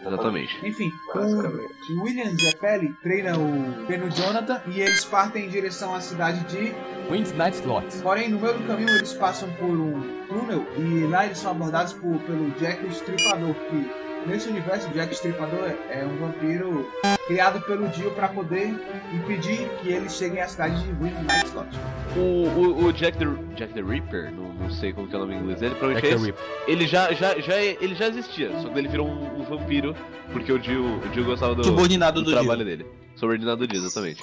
Exatamente. 0.06 0.66
Enfim, 0.66 0.92
o 1.14 2.02
William 2.02 2.36
Zeppeli 2.36 2.92
treina 3.02 3.36
o, 3.38 3.86
treina 3.86 4.04
o 4.04 4.10
Jonathan 4.10 4.62
e 4.66 4.80
eles 4.80 5.04
partem 5.04 5.46
em 5.46 5.48
direção 5.48 5.94
à 5.94 6.00
cidade 6.00 6.40
de. 6.44 6.72
Wind 7.10 7.30
Night 7.36 7.66
Lot. 7.66 7.86
Porém, 8.02 8.28
no 8.28 8.40
meio 8.40 8.54
do 8.54 8.66
caminho 8.66 8.90
eles 8.90 9.12
passam 9.14 9.48
por 9.54 9.70
um 9.70 10.00
túnel 10.28 10.66
e 10.76 11.06
lá 11.06 11.26
eles 11.26 11.38
são 11.38 11.50
abordados 11.52 11.92
por, 11.94 12.18
pelo 12.20 12.50
Jack 12.52 12.84
o 12.84 12.88
Estripador, 12.88 13.54
que 13.54 14.05
nesse 14.26 14.48
universo 14.48 14.88
Jack 14.90 15.10
o 15.10 15.12
Estripador 15.12 15.70
é, 15.90 16.00
é 16.00 16.04
um 16.04 16.16
vampiro 16.16 16.90
criado 17.26 17.60
pelo 17.62 17.88
Dio 17.88 18.10
para 18.12 18.28
poder 18.28 18.74
impedir 19.12 19.68
que 19.82 19.88
eles 19.90 20.14
cheguem 20.14 20.40
à 20.40 20.48
cidade 20.48 20.82
de 20.82 20.92
Wind 20.92 21.14
Night 21.26 21.50
Lot. 21.54 21.68
O, 22.16 22.20
o, 22.20 22.84
o 22.86 22.92
Jack, 22.92 23.18
the, 23.18 23.26
Jack 23.56 23.74
the 23.74 23.82
Ripper, 23.82 24.30
não, 24.32 24.52
não 24.54 24.70
sei 24.70 24.92
como 24.92 25.08
que 25.08 25.14
é 25.14 25.18
o 25.18 25.20
nome 25.22 25.34
em 25.34 25.38
inglês 25.38 25.60
dele, 25.60 25.74
Jack 25.74 25.80
provavelmente 25.80 26.30
é 26.30 26.32
the 26.32 26.38
esse. 26.64 26.70
Ele 26.70 26.86
já, 26.86 27.12
já, 27.12 27.38
já, 27.40 27.54
é- 27.54 27.76
ele 27.80 27.94
já 27.94 28.08
existia, 28.08 28.50
só 28.60 28.68
que 28.68 28.78
ele 28.78 28.88
virou 28.88 29.06
um, 29.08 29.40
um 29.40 29.42
vampiro, 29.42 29.94
porque 30.32 30.52
o 30.52 30.58
Dio, 30.58 30.84
o 30.98 31.08
Dio 31.08 31.24
gostava 31.24 31.54
do, 31.54 31.64
Subordinado 31.64 32.20
do 32.20 32.24
do 32.26 32.30
trabalho 32.32 32.64
Dio. 32.64 32.76
dele. 32.76 32.86
Subordinado 33.16 33.58
do 33.58 33.66
Dio, 33.66 33.78
exatamente. 33.82 34.22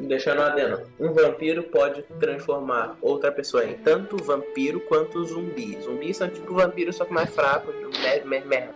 Deixando 0.00 0.42
adendo, 0.42 0.80
um 0.98 1.12
vampiro 1.12 1.62
pode 1.64 2.02
transformar 2.20 2.96
outra 3.02 3.32
pessoa 3.32 3.64
em 3.64 3.74
tanto 3.74 4.22
vampiro 4.22 4.80
quanto 4.80 5.24
zumbi. 5.24 5.78
Zumbis 5.82 6.16
são 6.16 6.28
tipo 6.28 6.54
vampiros, 6.54 6.96
só 6.96 7.04
que 7.04 7.12
mais 7.12 7.30
fracos. 7.34 7.74
Mer, 8.02 8.24
mer, 8.24 8.46
mer. 8.46 8.70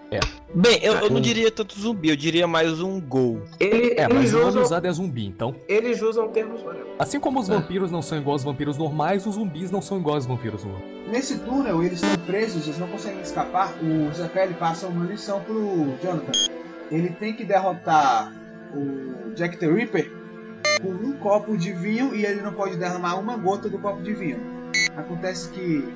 Bem, 0.54 0.78
eu, 0.82 0.94
eu 0.94 1.10
não 1.10 1.20
diria 1.20 1.50
tanto 1.50 1.78
zumbi, 1.78 2.08
eu 2.10 2.16
diria 2.16 2.46
mais 2.46 2.80
um 2.80 3.00
gol. 3.00 3.42
Ele, 3.60 3.94
É, 3.96 4.08
mas 4.08 4.18
eles, 4.18 4.32
o 4.34 4.36
nome 4.38 4.48
usam, 4.50 4.62
usado 4.62 4.86
é 4.86 4.92
zumbi, 4.92 5.26
então. 5.26 5.54
eles 5.68 6.02
usam 6.02 6.28
termos. 6.28 6.60
Assim 6.98 7.20
como 7.20 7.40
os 7.40 7.48
vampiros 7.48 7.90
não 7.90 8.02
são 8.02 8.18
iguais 8.18 8.42
aos 8.42 8.44
vampiros 8.44 8.76
normais, 8.76 9.26
os 9.26 9.34
zumbis 9.34 9.70
não 9.70 9.80
são 9.80 9.98
iguais 9.98 10.26
aos 10.26 10.36
vampiros 10.36 10.64
normais. 10.64 10.84
Nesse 11.08 11.38
túnel 11.38 11.82
eles 11.82 12.02
estão 12.02 12.24
presos, 12.26 12.66
eles 12.66 12.78
não 12.78 12.88
conseguem 12.88 13.20
escapar. 13.20 13.72
O 13.82 14.12
Zeppeli 14.12 14.54
passa 14.54 14.86
uma 14.86 15.04
lição 15.06 15.40
pro 15.40 15.94
Jonathan. 16.02 16.32
Ele 16.90 17.10
tem 17.10 17.32
que 17.34 17.44
derrotar 17.44 18.32
o 18.74 19.30
Jack 19.34 19.56
the 19.58 19.66
Ripper 19.66 20.10
com 20.80 20.88
um 20.88 21.12
copo 21.18 21.56
de 21.56 21.72
vinho 21.72 22.14
e 22.14 22.24
ele 22.24 22.40
não 22.40 22.52
pode 22.52 22.76
derramar 22.76 23.16
uma 23.16 23.36
gota 23.36 23.68
do 23.68 23.78
copo 23.78 24.02
de 24.02 24.12
vinho. 24.12 24.38
Acontece 24.96 25.48
que 25.50 25.88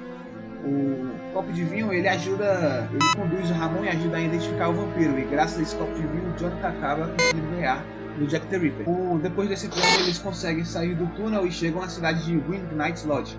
o 0.64 1.32
copo 1.32 1.52
de 1.52 1.64
vinho 1.64 1.92
ele 1.92 2.08
ajuda, 2.08 2.88
ele 2.90 3.14
conduz 3.14 3.50
o 3.50 3.54
Ramon 3.54 3.84
e 3.84 3.88
ajuda 3.88 4.16
a 4.16 4.20
identificar 4.20 4.68
o 4.68 4.74
vampiro. 4.74 5.18
E 5.18 5.24
graças 5.24 5.58
a 5.58 5.62
esse 5.62 5.76
copo 5.76 5.94
de 5.94 6.02
vinho, 6.06 6.32
o 6.34 6.38
Jonathan 6.38 6.68
acaba 6.68 7.08
conseguindo 7.08 7.50
ganhar 7.56 7.84
do 8.18 8.26
Jack 8.26 8.46
the 8.46 8.56
Ripper. 8.58 8.86
Depois 9.22 9.48
desse 9.48 9.68
plano, 9.68 9.86
eles 10.00 10.18
conseguem 10.18 10.64
sair 10.64 10.94
do 10.94 11.06
túnel 11.14 11.46
e 11.46 11.52
chegam 11.52 11.82
à 11.82 11.88
cidade 11.88 12.24
de 12.24 12.36
Wind 12.36 12.72
Night 12.72 13.06
Lodge. 13.06 13.38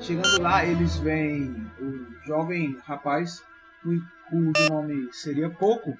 Chegando 0.00 0.42
lá, 0.42 0.64
eles 0.66 0.96
veem 0.96 1.66
o 1.80 2.04
jovem 2.26 2.76
rapaz, 2.86 3.42
cu- 3.82 4.02
cujo 4.28 4.52
nome 4.70 5.08
seria 5.12 5.48
Coco, 5.48 5.96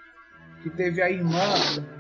que 0.62 0.70
teve 0.70 1.00
a 1.02 1.10
irmã, 1.10 1.38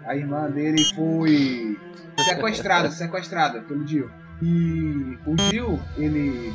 a 0.06 0.16
irmã 0.16 0.50
dele 0.50 0.82
foi 0.94 1.78
sequestrada, 2.18 2.90
sequestrada 2.92 3.60
pelo 3.60 3.84
Dio. 3.84 4.10
E 4.42 5.18
o 5.26 5.34
Dio, 5.36 5.80
ele 5.96 6.52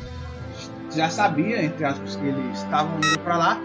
já 0.94 1.08
sabia, 1.08 1.62
entre 1.64 1.84
aspas, 1.84 2.16
que 2.16 2.24
eles 2.26 2.58
estavam 2.58 2.96
indo 2.98 3.18
pra 3.20 3.36
lá 3.36 3.58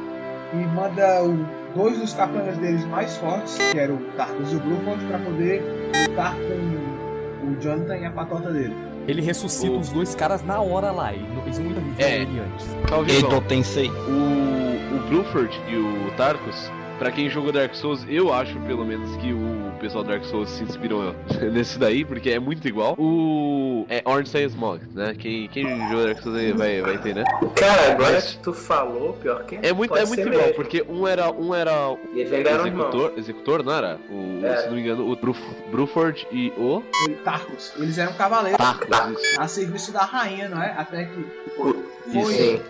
e 0.53 0.55
manda 0.73 1.23
o- 1.23 1.45
dois 1.75 1.99
dos 1.99 2.13
capangas 2.13 2.57
deles 2.57 2.83
mais 2.85 3.15
fortes, 3.17 3.57
que 3.71 3.77
eram 3.77 3.95
o 3.95 3.99
Tarkus 4.15 4.51
e 4.51 4.55
o 4.55 4.59
Bruford, 4.59 5.05
pra 5.05 5.19
poder 5.19 5.61
lutar 6.09 6.33
com 6.33 7.47
o 7.51 7.61
Jonathan 7.61 7.97
e 7.97 8.05
a 8.05 8.11
patota 8.11 8.51
dele. 8.51 8.73
Ele 9.07 9.21
ressuscita 9.21 9.71
O- 9.73 9.79
os 9.79 9.89
dois 9.89 10.15
caras 10.15 10.43
na 10.43 10.59
hora 10.59 10.91
lá. 10.91 11.13
E 11.13 11.19
não- 11.21 11.43
eles 11.43 11.59
nunca 11.59 11.79
viveram 11.79 12.09
É. 12.09 12.21
ele 12.21 12.39
antes. 12.39 12.67
Talvez. 12.88 13.23
Edo 13.23 13.41
Tensei. 13.41 13.89
O, 13.89 14.95
o 14.95 15.07
Bruford 15.09 15.61
e 15.69 15.75
o 15.77 16.11
Tarkus, 16.17 16.71
pra 17.00 17.12
quem 17.12 17.30
jogou 17.30 17.52
Dark 17.52 17.74
Souls, 17.76 18.06
eu 18.10 18.34
acho 18.34 18.58
pelo 18.62 18.86
menos 18.86 19.16
que 19.18 19.32
o 19.34 19.72
pessoal 19.80 20.04
do 20.04 20.10
Dark 20.10 20.24
Souls 20.26 20.50
se 20.50 20.64
inspirou 20.64 21.14
nesse 21.54 21.78
daí, 21.78 22.04
porque 22.04 22.30
é 22.32 22.39
muito 22.39 22.68
igual. 22.68 22.95
O. 22.98 23.86
É 23.89 24.02
Ornstein 24.06 24.45
Smog, 24.48 24.82
né? 24.93 25.16
Quem, 25.18 25.48
quem 25.48 25.64
jogou 25.89 26.06
Dark 26.06 26.20
Souls 26.22 26.38
aí 26.38 26.52
vai, 26.52 26.82
vai 26.82 26.98
ter, 26.98 27.14
né? 27.16 27.24
Cara, 27.56 27.91
agora 27.93 28.12
Mas- 28.14 28.32
que 28.34 28.39
tu 28.39 28.54
falou, 28.54 29.14
pior 29.14 29.43
que 29.43 29.60
É 29.62 29.72
muito, 29.72 29.95
é 29.95 30.06
muito 30.06 30.20
igual, 30.22 30.41
mesmo. 30.41 30.54
porque 30.56 30.84
um 30.89 31.08
era. 31.08 31.32
Um 31.32 31.54
era 31.54 31.95
irmãos. 32.14 32.66
executor, 32.66 33.14
executor, 33.18 33.64
não 33.64 33.74
era? 33.74 34.00
O, 34.10 34.45
É. 34.45 34.58
Se 34.58 34.68
não 34.68 34.74
me 34.76 34.82
engano, 34.82 35.10
o 35.12 35.16
Bruf, 35.16 35.39
Bruford 35.72 36.28
e 36.32 36.52
o. 36.58 36.82
E 37.08 37.12
Tarkus, 37.24 37.74
eles 37.78 37.98
eram 37.98 38.14
cavaleiros 38.14 38.58
Tarkus. 38.58 39.22
a 39.38 39.48
serviço 39.48 39.91
da 39.91 40.02
rainha, 40.04 40.50
não 40.50 40.62
é? 40.62 40.72
Até 40.78 41.06
que 41.06 42.18
Isso. 42.18 42.62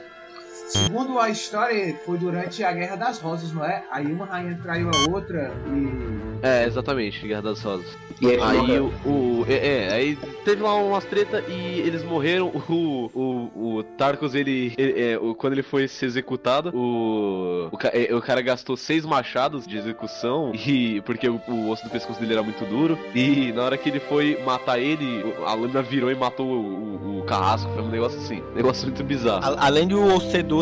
Segundo 0.68 1.18
a 1.20 1.30
história, 1.30 1.96
foi 2.06 2.18
durante 2.18 2.64
a 2.64 2.72
Guerra 2.74 2.96
das 2.96 3.20
Rosas, 3.20 3.52
não 3.54 3.64
é? 3.64 3.84
Aí 3.92 4.06
uma 4.06 4.26
rainha 4.26 4.58
traiu 4.62 4.90
a 4.94 5.10
outra 5.12 5.52
e. 5.68 6.18
É, 6.46 6.66
exatamente, 6.66 7.26
Guerra 7.28 7.42
das 7.42 7.62
Rosas. 7.62 7.88
E 8.22 8.28
Aí 8.28 8.58
morreram. 8.58 8.92
o, 9.06 9.10
o- 9.42 9.46
é, 9.48 9.54
é, 9.86 9.94
aí 9.94 10.16
teve 10.44 10.62
lá 10.64 10.76
umas 10.76 11.04
treta 11.06 11.40
e 11.48 11.80
eles 11.80 12.04
morreram. 12.04 12.48
O, 12.48 13.10
o, 13.14 13.76
o 13.78 13.84
Tarkus, 13.84 14.34
ele, 14.36 14.74
ele- 14.78 15.00
é, 15.14 15.18
o- 15.20 15.34
quando 15.36 15.54
ele 15.54 15.64
foi 15.64 15.88
ser 15.88 16.08
executado, 16.08 16.72
o, 16.76 17.70
o, 17.72 17.78
ca- 17.78 17.92
é, 17.94 18.14
o 18.14 18.22
cara 18.22 18.42
gastou 18.42 18.76
seis 18.76 19.06
machados 19.06 19.66
de 19.68 19.78
execução 19.78 20.52
e 20.66 21.00
porque 21.02 21.28
o, 21.30 21.40
o 21.48 21.70
osso 21.70 21.84
do 21.84 21.90
pescoço 21.90 22.20
dele 22.20 22.34
era 22.34 22.44
muito 22.44 22.64
duro. 22.66 22.98
E 23.16 23.52
na 23.54 23.64
hora 23.64 23.78
que 23.78 23.88
ele 23.90 24.00
foi 24.00 24.40
matar 24.44 24.80
ele, 24.80 25.24
a 25.46 25.54
lâmina 25.54 25.82
virou 25.82 26.12
e 26.12 26.16
matou 26.16 26.48
o, 26.48 26.60
o- 26.60 27.20
o 27.20 27.24
carrasco. 27.26 27.72
Foi 27.74 27.84
um 27.84 27.90
negócio 27.90 28.20
assim, 28.20 28.42
um 28.52 28.56
negócio 28.56 28.86
muito 28.88 29.04
bizarro. 29.04 29.44
A- 29.44 29.66
Além 29.68 29.88
do 29.88 30.02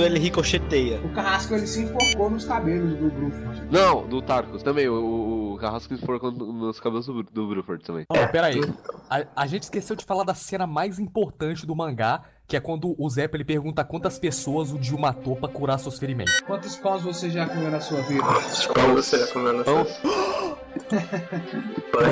ele 0.01 0.19
ricocheteia. 0.19 0.99
O 1.01 1.09
carrasco 1.09 1.53
ele 1.53 1.67
se 1.67 1.83
enforcou 1.83 2.29
nos 2.29 2.45
cabelos 2.45 2.97
do 2.97 3.09
Bruford. 3.09 3.63
Não, 3.71 4.07
do 4.07 4.21
Tarkus 4.21 4.63
também. 4.63 4.87
O, 4.87 5.53
o, 5.53 5.57
carrasco 5.57 5.95
se 5.95 6.05
forcou 6.05 6.31
nos 6.31 6.79
cabelos 6.79 7.05
do, 7.05 7.23
do 7.23 7.47
Bruford 7.47 7.83
também. 7.83 8.05
Ó, 8.09 8.27
pera 8.27 8.47
aí. 8.47 8.61
A, 9.09 9.25
a 9.35 9.47
gente 9.47 9.63
esqueceu 9.63 9.95
de 9.95 10.05
falar 10.05 10.23
da 10.23 10.33
cena 10.33 10.67
mais 10.67 10.99
importante 10.99 11.65
do 11.65 11.75
mangá, 11.75 12.21
que 12.47 12.55
é 12.55 12.59
quando 12.59 12.95
o 12.97 13.09
Zep 13.09 13.35
ele 13.35 13.43
pergunta 13.43 13.83
quantas 13.83 14.19
pessoas 14.19 14.71
o 14.71 14.77
Dio 14.77 14.99
matou 14.99 15.35
pra 15.35 15.49
curar 15.49 15.79
seus 15.79 15.97
ferimentos. 15.97 16.39
Quantos 16.41 16.75
pães 16.75 17.01
você 17.01 17.29
já 17.29 17.47
comeu 17.47 17.71
na 17.71 17.81
sua 17.81 18.01
vida? 18.01 18.23
Você 18.23 18.67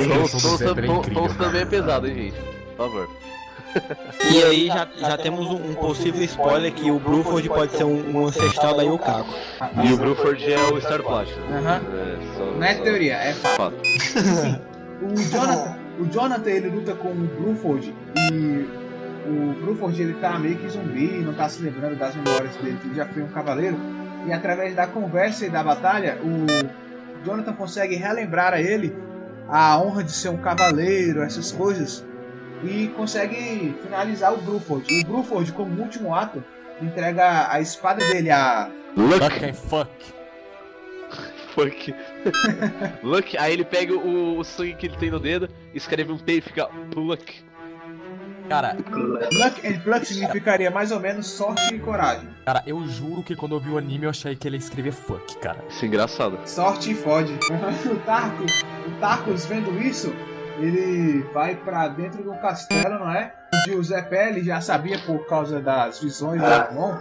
Nossa, 0.08 0.40
pão, 0.40 0.54
o 0.54 0.56
Zé 0.56 0.64
pão, 0.64 0.72
é 0.72 0.86
pão, 0.86 0.98
incrível. 0.98 1.22
pão 1.22 1.34
também 1.36 1.60
é 1.60 1.66
pesado, 1.66 2.06
hein, 2.08 2.14
gente? 2.14 2.40
Por 2.76 2.76
favor. 2.76 3.08
E 4.32 4.42
aí 4.42 4.66
já, 4.68 4.88
já 4.96 5.16
temos 5.18 5.46
um, 5.46 5.70
um 5.70 5.74
possível 5.74 6.22
spoiler 6.24 6.72
que 6.72 6.90
o 6.90 6.98
Bruford 6.98 7.48
pode 7.48 7.72
ser 7.76 7.84
um, 7.84 8.16
um 8.16 8.26
ancestral 8.26 8.76
da 8.76 8.82
Yukako. 8.82 9.34
E 9.84 9.92
o 9.92 9.96
Bruford 9.96 10.52
é 10.52 10.58
o 10.72 10.80
Star 10.80 11.02
Platinum. 11.02 11.46
Aham. 11.58 11.80
É, 11.92 12.56
Não 12.56 12.62
é 12.64 12.74
só- 12.74 12.82
teoria, 12.82 13.14
é 13.14 13.32
fato. 13.32 13.56
fato. 13.56 14.64
O 15.02 15.16
Jonathan, 15.16 15.76
o 15.98 16.06
Jonathan 16.06 16.50
ele 16.50 16.68
luta 16.68 16.94
com 16.94 17.08
o 17.08 17.14
Bruford 17.14 17.94
e 18.32 18.66
o 19.28 19.52
Bruford 19.64 20.00
ele 20.00 20.14
tá 20.14 20.38
meio 20.38 20.56
que 20.56 20.68
zumbi, 20.68 21.08
não 21.18 21.34
tá 21.34 21.48
se 21.48 21.62
lembrando 21.62 21.96
das 21.98 22.14
memórias 22.14 22.54
dele, 22.56 22.78
que 22.80 22.86
ele 22.88 22.94
já 22.94 23.04
foi 23.06 23.22
um 23.22 23.28
cavaleiro. 23.28 23.76
E 24.26 24.32
através 24.32 24.74
da 24.74 24.86
conversa 24.86 25.44
e 25.44 25.50
da 25.50 25.62
batalha, 25.62 26.18
o 26.22 26.46
Jonathan 27.26 27.52
consegue 27.52 27.96
relembrar 27.96 28.54
a 28.54 28.60
ele 28.62 28.96
a 29.48 29.78
honra 29.78 30.02
de 30.04 30.12
ser 30.12 30.30
um 30.30 30.38
cavaleiro, 30.38 31.22
essas 31.22 31.52
coisas. 31.52 32.04
E 32.64 32.88
consegue 32.96 33.74
finalizar 33.82 34.32
o 34.32 34.38
Bruford. 34.38 34.84
E 34.92 35.02
o 35.02 35.06
Bruford, 35.06 35.52
como 35.52 35.80
último 35.82 36.14
ato, 36.14 36.42
entrega 36.80 37.50
a 37.50 37.60
espada 37.60 38.04
dele, 38.08 38.30
a 38.30 38.70
Luck, 38.96 39.18
Fuck 39.20 39.44
and 39.44 39.54
fuck. 39.54 39.90
fuck. 41.54 41.94
Luck, 43.02 43.36
aí 43.38 43.52
ele 43.52 43.64
pega 43.64 43.94
o, 43.94 44.38
o 44.38 44.44
sangue 44.44 44.74
que 44.74 44.86
ele 44.86 44.96
tem 44.96 45.10
no 45.10 45.20
dedo, 45.20 45.48
escreve 45.74 46.10
um 46.12 46.18
P 46.18 46.34
e 46.34 46.40
fica 46.40 46.68
Luck. 46.94 47.44
Cara, 48.48 48.76
Luck 48.92 49.66
and 49.66 49.80
Pluck 49.80 50.04
significaria 50.04 50.70
mais 50.70 50.92
ou 50.92 51.00
menos 51.00 51.26
sorte 51.26 51.74
e 51.74 51.78
coragem. 51.78 52.28
cara, 52.44 52.62
eu 52.66 52.86
juro 52.86 53.22
que 53.22 53.34
quando 53.34 53.54
eu 53.54 53.60
vi 53.60 53.70
o 53.70 53.78
anime 53.78 54.04
eu 54.04 54.10
achei 54.10 54.36
que 54.36 54.46
ele 54.46 54.56
ia 54.56 54.60
escrever 54.60 54.92
fuck, 54.92 55.38
cara. 55.38 55.64
Isso 55.68 55.84
é 55.84 55.88
engraçado. 55.88 56.38
Sorte 56.44 56.90
e 56.90 56.94
fode. 56.94 57.32
o 57.90 57.96
Tarkus, 58.04 58.52
o 58.86 59.00
Tarkus 59.00 59.46
vendo 59.46 59.80
isso, 59.80 60.14
ele 60.58 61.22
vai 61.32 61.56
pra 61.56 61.88
dentro 61.88 62.22
do 62.22 62.32
castelo, 62.34 62.98
não 62.98 63.10
é? 63.10 63.34
Onde 63.54 63.76
o 63.76 63.82
Zé 63.82 64.02
Pele 64.02 64.42
já 64.42 64.60
sabia 64.60 64.98
por 65.00 65.26
causa 65.26 65.60
das 65.60 66.00
visões 66.00 66.40
do 66.40 66.46
irmão 66.46 66.98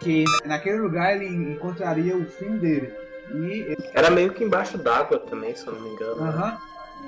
que 0.00 0.24
naquele 0.44 0.78
lugar 0.78 1.14
ele 1.14 1.26
encontraria 1.52 2.16
o 2.16 2.24
fim 2.26 2.56
dele. 2.58 2.92
E 3.34 3.76
Era 3.94 4.10
meio 4.10 4.32
que 4.32 4.42
embaixo 4.44 4.76
d'água 4.76 5.18
também, 5.18 5.54
se 5.54 5.66
eu 5.66 5.74
não 5.74 5.80
me 5.80 5.90
engano. 5.90 6.22
aham. 6.24 6.58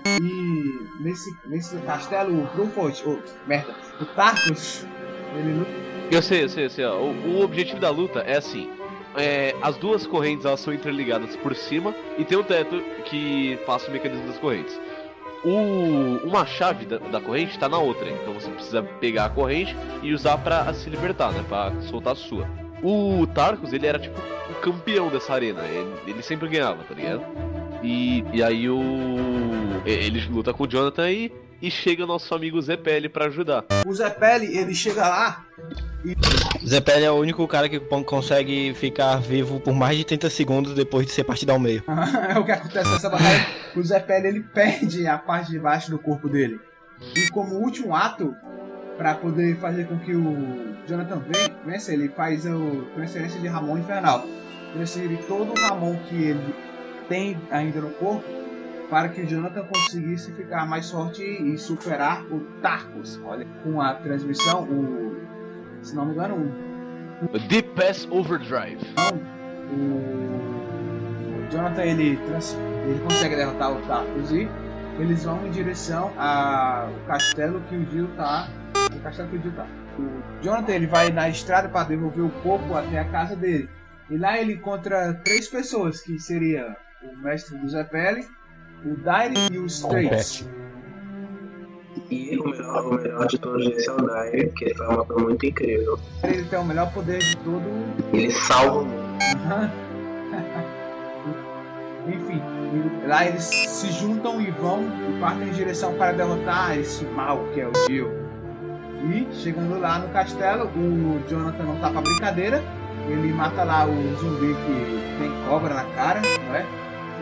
E 0.07 0.89
nesse, 1.01 1.37
nesse 1.47 1.77
castelo, 1.79 2.43
o 2.43 2.47
Bruford, 2.55 3.03
oh, 3.07 3.19
merda, 3.47 3.75
o 4.01 4.05
Tarkus, 4.07 4.85
ele 5.37 5.53
luta 5.59 5.71
Eu 6.11 6.23
sei, 6.23 6.45
eu 6.45 6.49
sei, 6.49 6.65
eu 6.67 6.71
sei. 6.71 6.85
Ó. 6.85 6.99
O, 6.99 7.39
o 7.39 7.43
objetivo 7.43 7.81
da 7.81 7.91
luta 7.91 8.21
é 8.21 8.37
assim. 8.37 8.71
é, 9.17 9.55
as 9.63 9.77
duas 9.77 10.07
correntes 10.07 10.45
elas 10.45 10.61
são 10.61 10.73
interligadas 10.75 11.35
por 11.37 11.55
cima 11.57 11.95
e 12.19 12.25
tem 12.25 12.37
um 12.39 12.43
teto 12.43 12.81
que 13.05 13.57
passa 13.67 13.89
o 13.89 13.93
mecanismo 13.93 14.27
das 14.27 14.39
correntes. 14.39 14.79
O, 15.45 16.27
uma 16.27 16.47
chave 16.47 16.87
da, 16.87 16.99
da 16.99 17.21
corrente 17.21 17.59
tá 17.59 17.69
na 17.69 17.79
outra, 17.79 18.09
então 18.09 18.33
você 18.33 18.51
precisa 18.51 18.83
pegar 18.83 19.27
a 19.27 19.29
corrente 19.29 19.77
e 20.03 20.15
usar 20.15 20.39
pra 20.39 20.73
se 20.73 20.89
libertar, 20.89 21.33
né? 21.33 21.45
Pra 21.49 21.73
soltar 21.83 22.15
a 22.15 22.17
sua. 22.17 22.49
O 22.83 23.27
Tarkus, 23.27 23.73
ele 23.73 23.87
era 23.87 23.99
tipo 23.99 24.19
o 24.51 24.55
campeão 24.61 25.09
dessa 25.09 25.35
arena, 25.35 25.63
ele, 25.65 25.93
ele 26.07 26.23
sempre 26.23 26.49
ganhava, 26.49 26.83
tá 26.85 26.95
ligado? 26.95 27.23
E, 27.83 28.25
e 28.33 28.43
aí 28.43 28.69
o. 28.69 28.81
Ele 29.85 30.27
luta 30.29 30.55
com 30.55 30.65
o 30.65 30.67
Jonathan 30.67 31.11
e, 31.11 31.31
e 31.61 31.71
chega 31.71 32.05
o 32.05 32.07
nosso 32.07 32.35
amigo 32.35 32.61
Zé 32.63 32.77
pra 33.13 33.27
ajudar. 33.27 33.65
O 33.87 33.95
Zé 33.95 34.17
ele 34.43 34.75
chega 34.75 35.07
lá, 35.07 35.45
Zé 36.03 36.17
Pele 36.85 37.05
é 37.05 37.11
o 37.11 37.15
único 37.15 37.47
cara 37.49 37.69
que 37.69 37.79
con- 37.81 38.05
consegue 38.05 38.73
ficar 38.75 39.17
vivo 39.17 39.61
por 39.61 39.75
mais 39.75 39.97
de 39.99 40.05
30 40.05 40.31
segundos 40.31 40.75
depois 40.75 41.07
de 41.07 41.12
ser 41.12 41.25
partido 41.25 41.51
ao 41.51 41.59
meio. 41.59 41.83
é 42.35 42.39
o 42.39 42.45
que 42.45 42.53
acontece 42.53 42.91
nessa 42.91 43.09
batalha. 43.11 43.47
O 43.77 43.83
Zé 43.83 44.01
Pele, 44.01 44.29
ele 44.29 44.41
perde 44.41 45.07
a 45.07 45.19
parte 45.19 45.51
de 45.51 45.59
baixo 45.59 45.91
do 45.91 45.99
corpo 45.99 46.29
dele. 46.29 46.61
E 47.17 47.29
como 47.31 47.57
último 47.57 47.95
ato, 47.95 48.35
pra 48.97 49.15
poder 49.15 49.57
fazer 49.57 49.87
com 49.87 49.99
que 49.99 50.15
o 50.15 50.75
Jonathan 50.87 51.19
ven- 51.19 51.55
vença, 51.67 51.93
ele 51.93 52.09
faz 52.09 52.47
o 52.47 52.87
transferência 52.95 53.41
de 53.41 53.49
Ramon 53.49 53.79
Infernal. 53.79 54.25
Transferir 54.73 55.19
todo 55.29 55.53
o 55.53 55.61
Ramon 55.61 55.97
que 56.09 56.15
ele 56.15 56.55
tem 57.09 57.37
ainda 57.51 57.81
no 57.81 57.91
corpo 57.91 58.25
para 58.89 59.09
que 59.09 59.21
o 59.23 59.27
Jonathan 59.27 59.65
conseguisse 59.65 60.33
ficar 60.33 60.67
mais 60.67 60.91
forte 60.91 61.23
e 61.23 61.59
superar 61.59 62.23
o 62.31 62.41
Tarkus. 62.62 63.21
Olha, 63.25 63.47
com 63.62 63.81
a 63.81 63.95
transmissão, 63.95 64.62
o. 64.65 65.15
Se 65.85 65.95
não 65.95 66.07
me 66.07 66.12
engano, 66.12 66.35
o 67.22 67.37
O 67.37 67.39
Deep 67.39 67.68
Pass 67.76 68.09
Overdrive. 68.11 68.80
Então, 68.97 69.18
o 71.39 71.51
Jonathan 71.51 71.82
ele, 71.82 72.16
trans- 72.26 72.57
ele 72.87 72.99
consegue 73.01 73.37
derrotar 73.37 73.72
o 73.72 73.80
Tarkus 73.82 74.30
e 74.32 74.49
eles 74.99 75.24
vão 75.24 75.47
em 75.47 75.51
direção 75.51 76.12
ao 76.18 76.91
castelo 77.07 77.61
que 77.68 77.76
o 77.76 77.91
Jill 77.91 78.09
tá. 78.16 78.49
O 78.95 79.01
castelo 79.01 79.28
que 79.28 79.37
o 79.37 79.43
Jill 79.43 79.53
tá. 79.53 79.66
O 79.99 80.43
Jonathan 80.43 80.72
ele 80.72 80.87
vai 80.87 81.11
na 81.11 81.28
estrada 81.28 81.68
para 81.68 81.89
devolver 81.89 82.24
o 82.24 82.30
corpo 82.43 82.74
até 82.74 82.99
a 82.99 83.05
casa 83.05 83.37
dele. 83.37 83.68
E 84.11 84.16
lá 84.16 84.39
ele 84.41 84.55
encontra 84.55 85.14
três 85.24 85.49
pessoas, 85.49 86.01
que 86.01 86.18
seria 86.18 86.76
o 87.03 87.16
mestre 87.22 87.57
do 87.59 87.68
Zé 87.68 87.85
Pele, 87.85 88.26
o 88.85 88.97
Daire 88.97 89.35
e 89.53 89.59
o 89.59 89.66
Straits. 89.66 90.49
E 92.11 92.39
o 92.39 92.49
melhor, 92.49 92.87
o 92.87 92.95
melhor 92.95 93.27
de 93.27 93.39
todos 93.39 93.67
esse 93.67 93.89
é 93.89 93.93
o 93.93 93.97
Dyer, 93.97 94.53
que 94.53 94.65
ele 94.65 94.75
faz 94.75 94.91
uma 94.91 95.05
coisa 95.05 95.23
muito 95.23 95.47
incrível. 95.47 95.99
Ele 96.23 96.45
tem 96.45 96.59
o 96.59 96.65
melhor 96.65 96.93
poder 96.93 97.19
de 97.19 97.37
todo 97.39 97.63
Ele 98.13 98.31
salva 98.31 98.81
o 98.81 98.85
mundo. 98.85 99.05
Enfim, 102.07 102.43
lá 103.07 103.27
eles 103.27 103.45
se 103.45 103.91
juntam 103.91 104.39
e 104.41 104.51
vão 104.51 104.83
e 104.83 105.19
partem 105.21 105.49
em 105.49 105.53
direção 105.53 105.95
para 105.95 106.13
derrotar 106.13 106.79
esse 106.79 107.03
mal 107.07 107.43
que 107.55 107.61
é 107.61 107.67
o 107.67 107.73
Jill. 107.87 108.11
E 109.11 109.27
chegando 109.35 109.79
lá 109.81 109.99
no 109.99 110.09
castelo, 110.09 110.67
o 110.67 111.23
Jonathan 111.29 111.63
não 111.65 111.77
tá 111.77 111.91
pra 111.91 112.03
brincadeira. 112.03 112.63
Ele 113.09 113.33
mata 113.33 113.65
lá 113.65 113.87
o 113.87 114.17
zumbi 114.17 114.55
que 114.55 115.19
tem 115.19 115.31
cobra 115.49 115.75
na 115.75 115.85
cara, 115.95 116.21
não 116.47 116.55
é? 116.55 116.67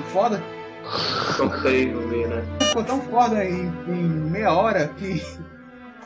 O 0.01 0.03
foda 0.11 0.43
Sofreu, 1.37 2.01
né? 2.29 2.43
ficou 2.61 2.85
tão 2.85 3.01
foda 3.03 3.45
em, 3.45 3.67
em 3.89 4.31
meia 4.31 4.53
hora 4.53 4.89
que. 4.97 5.23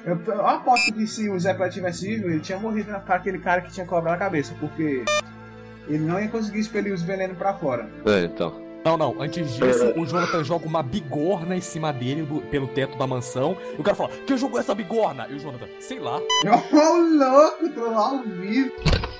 Eu, 0.04 0.20
eu 0.26 0.46
aposto 0.46 0.92
que 0.92 1.04
se 1.06 1.28
o 1.28 1.38
Zé 1.38 1.52
Pé 1.52 1.68
tivesse 1.68 2.06
vivo, 2.06 2.28
ele 2.28 2.38
tinha 2.40 2.58
morrido 2.58 2.92
na- 2.92 3.00
pra 3.00 3.16
aquele 3.16 3.38
cara 3.40 3.60
que 3.60 3.72
tinha 3.72 3.84
cobra 3.84 4.12
na 4.12 4.16
cabeça, 4.16 4.54
porque 4.60 5.04
ele 5.88 6.04
não 6.04 6.20
ia 6.20 6.28
conseguir 6.28 6.60
expelir 6.60 6.92
os 6.92 7.02
venenos 7.02 7.36
pra 7.36 7.54
fora. 7.54 7.88
É, 8.06 8.20
então. 8.24 8.65
Não, 8.86 8.96
não. 8.96 9.20
Antes 9.20 9.56
disso, 9.56 9.92
o 9.96 10.06
Jonathan 10.06 10.44
joga 10.44 10.64
uma 10.64 10.80
bigorna 10.80 11.56
em 11.56 11.60
cima 11.60 11.92
dele 11.92 12.22
do- 12.22 12.40
pelo 12.42 12.68
teto 12.68 12.96
da 12.96 13.04
mansão. 13.04 13.56
E 13.76 13.80
o 13.80 13.82
cara 13.82 13.96
fala: 13.96 14.10
Quem 14.24 14.38
jogou 14.38 14.60
essa 14.60 14.76
bigorna? 14.76 15.26
E 15.28 15.34
o 15.34 15.40
Jonathan, 15.40 15.66
sei 15.80 15.98
lá. 15.98 16.18
Ô 16.46 16.96
louco, 17.18 17.68
tô 17.74 17.84
ao 17.86 18.22
vivo. 18.22 18.70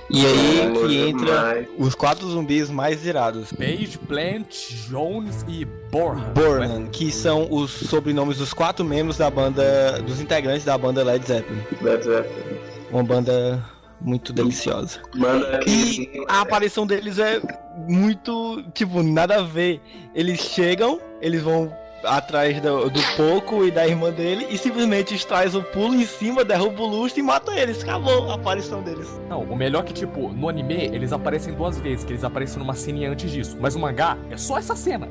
E 0.09 0.25
aí 0.25 0.71
que 0.73 0.97
entra 1.09 1.25
demais. 1.25 1.67
os 1.77 1.93
quatro 1.93 2.25
zumbis 2.29 2.69
mais 2.69 3.05
irados. 3.05 3.51
Page, 3.51 3.97
Plant, 4.07 4.55
Jones 4.87 5.43
e 5.49 5.65
Borhan. 5.65 6.31
Bornan, 6.33 6.87
que 6.87 7.11
são 7.11 7.45
os 7.51 7.69
sobrenomes 7.71 8.37
dos 8.37 8.53
quatro 8.53 8.85
membros 8.85 9.17
da 9.17 9.29
banda, 9.29 10.01
dos 10.01 10.21
integrantes 10.21 10.63
da 10.63 10.77
banda 10.77 11.03
Led 11.03 11.27
Zeppelin. 11.27 11.61
Led 11.81 12.05
Zeppelin. 12.05 12.57
Uma 12.89 13.03
banda 13.03 13.61
muito 13.99 14.31
deliciosa. 14.33 15.01
Manda 15.15 15.59
E 15.67 16.23
a 16.27 16.41
aparição 16.41 16.85
deles 16.85 17.19
é 17.19 17.41
muito, 17.87 18.63
tipo, 18.73 19.01
nada 19.03 19.39
a 19.39 19.43
ver. 19.43 19.81
Eles 20.13 20.39
chegam, 20.39 20.99
eles 21.21 21.41
vão 21.41 21.71
atrás 22.03 22.61
do, 22.61 22.89
do 22.89 22.99
Poco 23.15 23.65
e 23.65 23.71
da 23.71 23.87
irmã 23.87 24.11
dele 24.11 24.47
e 24.49 24.57
simplesmente 24.57 25.25
traz 25.25 25.55
o 25.55 25.63
pulo 25.63 25.95
em 25.95 26.05
cima, 26.05 26.43
derruba 26.43 26.81
o 26.81 26.85
lustre 26.85 27.21
e 27.21 27.23
mata 27.23 27.53
eles. 27.53 27.83
Acabou 27.83 28.29
a 28.29 28.35
aparição 28.35 28.81
deles. 28.81 29.07
Não, 29.29 29.41
o 29.41 29.55
melhor 29.55 29.83
é 29.83 29.83
que, 29.83 29.93
tipo, 29.93 30.29
no 30.29 30.49
anime 30.49 30.85
eles 30.85 31.11
aparecem 31.11 31.53
duas 31.53 31.77
vezes, 31.79 32.05
que 32.05 32.11
eles 32.11 32.23
aparecem 32.23 32.59
numa 32.59 32.75
cena 32.75 33.09
antes 33.09 33.31
disso. 33.31 33.57
Mas 33.59 33.75
o 33.75 33.79
mangá 33.79 34.17
é 34.29 34.37
só 34.37 34.57
essa 34.57 34.75
cena. 34.75 35.07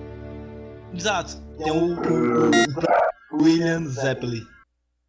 Exato. 0.94 1.36
Tem 1.58 1.72
o, 1.72 1.96
William 3.42 3.84
Zeppelin. 3.86 4.55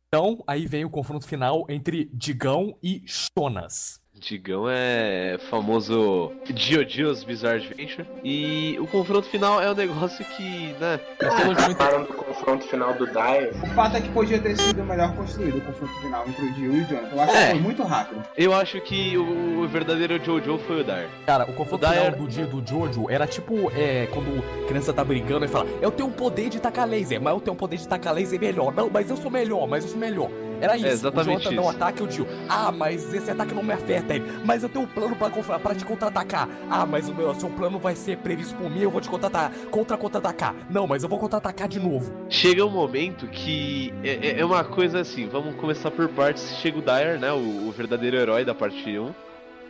Então, 0.09 0.41
aí 0.47 0.65
vem 0.65 0.85
o 0.85 0.89
confronto 0.89 1.27
final 1.27 1.65
entre 1.67 2.09
Digão 2.13 2.77
e 2.81 3.03
Shonas. 3.05 4.01
Digão 4.19 4.65
é 4.67 5.37
famoso 5.49 6.31
Diogeo's 6.49 7.23
Bizarre 7.23 7.57
Adventure. 7.57 8.07
E 8.23 8.77
o 8.79 8.87
confronto 8.87 9.27
final 9.27 9.61
é 9.61 9.69
um 9.71 9.75
negócio 9.75 10.25
que, 10.35 10.73
né? 10.79 10.99
Falaram 11.77 12.03
do 12.03 12.13
confronto 12.13 12.65
final 12.67 12.93
do 12.95 13.05
Dyer. 13.05 13.53
O 13.63 13.67
fato 13.67 13.97
é 13.97 14.01
que 14.01 14.09
podia 14.09 14.39
ter 14.39 14.57
sido 14.57 14.83
melhor 14.83 15.15
construído 15.15 15.57
o 15.57 15.61
confronto 15.61 15.93
final 16.01 16.25
entre 16.27 16.45
o 16.45 16.53
Jill 16.55 16.73
e 16.73 16.81
o 16.81 16.87
Jonathan. 16.87 17.15
Eu 17.15 17.21
acho 17.21 17.35
É. 17.35 17.45
que 17.45 17.51
foi 17.51 17.59
muito 17.61 17.83
rápido. 17.83 18.23
Eu 18.35 18.53
acho 18.53 18.81
que 18.81 19.17
o, 19.17 19.61
o 19.63 19.67
verdadeiro 19.67 20.23
Jojo 20.23 20.57
foi 20.65 20.81
o 20.81 20.83
Dar. 20.83 21.05
Cara, 21.25 21.43
o 21.43 21.53
confronto 21.53 21.85
O 21.85 21.89
final 21.89 22.05
Dyer- 22.05 22.15
do 22.17 22.27
dia 22.27 22.45
do 22.45 22.63
Jojo 22.67 23.09
era 23.09 23.27
tipo, 23.27 23.71
é, 23.75 24.07
quando 24.07 24.43
a 24.63 24.67
criança 24.67 24.91
tá 24.93 25.03
brigando 25.03 25.45
e 25.45 25.47
fala, 25.47 25.67
eu 25.81 25.91
tenho 25.91 26.09
o 26.09 26.11
poder 26.11 26.49
de 26.49 26.59
tacar 26.59 26.87
laser, 26.87 27.21
mas 27.21 27.33
eu 27.33 27.39
tenho 27.39 27.53
o 27.53 27.57
poder 27.57 27.77
de 27.77 27.87
tacar 27.87 28.13
laser 28.13 28.39
melhor. 28.39 28.73
Não, 28.73 28.89
mas 28.89 29.09
eu 29.09 29.17
sou 29.17 29.29
melhor, 29.29 29.67
mas 29.67 29.83
eu 29.83 29.91
sou 29.91 29.99
melhor. 29.99 30.29
Era 30.61 30.75
isso. 30.77 30.85
É 30.87 30.91
exatamente 30.91 31.47
o 31.47 31.51
Jonathan 31.51 31.61
não 31.61 31.69
ataca 31.69 32.03
o 32.03 32.09
Jill. 32.11 32.27
Ah, 32.49 32.71
mas 32.71 33.13
esse 33.13 33.29
ataque 33.29 33.53
não 33.53 33.63
me 33.63 33.73
afeta 33.73 34.15
ele. 34.15 34.25
Mas 34.45 34.63
eu 34.63 34.69
tenho 34.69 34.85
um 34.85 34.87
plano 34.87 35.15
pra, 35.15 35.29
pra 35.59 35.75
te 35.75 35.85
contra-atacar. 35.85 36.49
Ah, 36.69 36.85
mas 36.85 37.07
o 37.09 37.13
meu 37.13 37.33
seu 37.35 37.49
plano 37.49 37.77
vai 37.79 37.95
ser 37.95 38.17
previsto 38.17 38.55
por 38.55 38.69
mim, 38.69 38.81
eu 38.81 38.91
vou 38.91 39.01
te 39.01 39.09
contra-atacar. 39.09 39.51
Contra-contra-atacar. 39.69 40.55
Não, 40.69 40.87
mas 40.87 41.03
eu 41.03 41.09
vou 41.09 41.19
contra-atacar 41.19 41.67
de 41.67 41.79
novo. 41.79 42.11
Chega 42.29 42.65
um 42.65 42.69
momento 42.69 43.27
que 43.27 43.93
é, 44.03 44.09
é- 44.27 44.39
é 44.39 44.45
uma 44.45 44.63
coisa 44.63 44.99
assim, 45.01 45.27
vamos 45.27 45.55
começar 45.55 45.91
por 45.91 46.07
partes. 46.09 46.55
Chega 46.57 46.79
o 46.79 46.81
Dyer, 46.81 47.19
né? 47.19 47.31
O, 47.31 47.67
o 47.67 47.71
verdadeiro 47.71 48.17
herói 48.17 48.43
da 48.45 48.55
parte 48.55 48.97
1. 48.97 49.13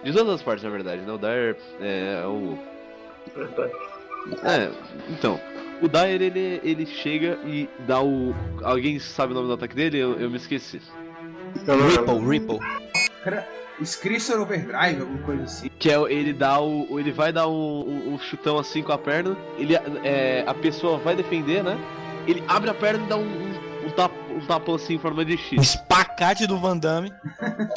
De 0.03 0.13
todas 0.13 0.35
as 0.35 0.41
partes, 0.41 0.63
na 0.63 0.69
verdade, 0.69 1.01
né? 1.01 1.11
O 1.11 1.17
Dyer 1.17 1.57
é 1.81 2.23
o. 2.25 2.57
É, 4.43 4.69
então. 5.09 5.39
O 5.81 5.87
Dyer 5.87 6.21
ele, 6.21 6.59
ele 6.63 6.85
chega 6.85 7.37
e 7.45 7.69
dá 7.87 8.01
o. 8.01 8.33
Alguém 8.63 8.97
sabe 8.99 9.31
o 9.33 9.35
nome 9.35 9.47
do 9.47 9.53
ataque 9.53 9.75
dele? 9.75 9.97
Eu, 9.99 10.19
eu 10.19 10.29
me 10.29 10.37
esqueci. 10.37 10.81
Ripple, 11.55 12.27
Ripple. 12.27 12.59
Screezer 13.83 14.39
Overdrive, 14.41 15.01
alguma 15.01 15.21
coisa 15.23 15.43
assim. 15.43 15.69
Que 15.77 15.91
é 15.91 15.97
ele 16.11 16.33
dá 16.33 16.59
o. 16.59 16.99
Ele 16.99 17.11
vai 17.11 17.31
dar 17.31 17.47
um, 17.47 17.81
um- 17.87 18.13
um 18.13 18.17
chutão 18.19 18.57
assim 18.57 18.81
com 18.81 18.91
a 18.91 18.97
perna. 18.97 19.37
Ele, 19.57 19.75
é, 20.03 20.43
a 20.47 20.53
pessoa 20.53 20.97
vai 20.97 21.15
defender, 21.15 21.63
né? 21.63 21.77
Ele 22.25 22.43
abre 22.47 22.69
a 22.69 22.73
perna 22.73 23.05
e 23.05 23.07
dá 23.07 23.17
um, 23.17 23.21
um, 23.21 23.87
um 23.87 23.89
tap- 23.91 24.11
um 24.31 24.39
tapão 24.47 24.75
assim 24.75 24.95
em 24.95 24.99
forma 24.99 25.23
de 25.23 25.35
O 25.35 25.37
X. 25.37 25.61
espacate 25.61 26.47
do 26.47 26.57
Van 26.57 26.75
Damme. 26.77 27.13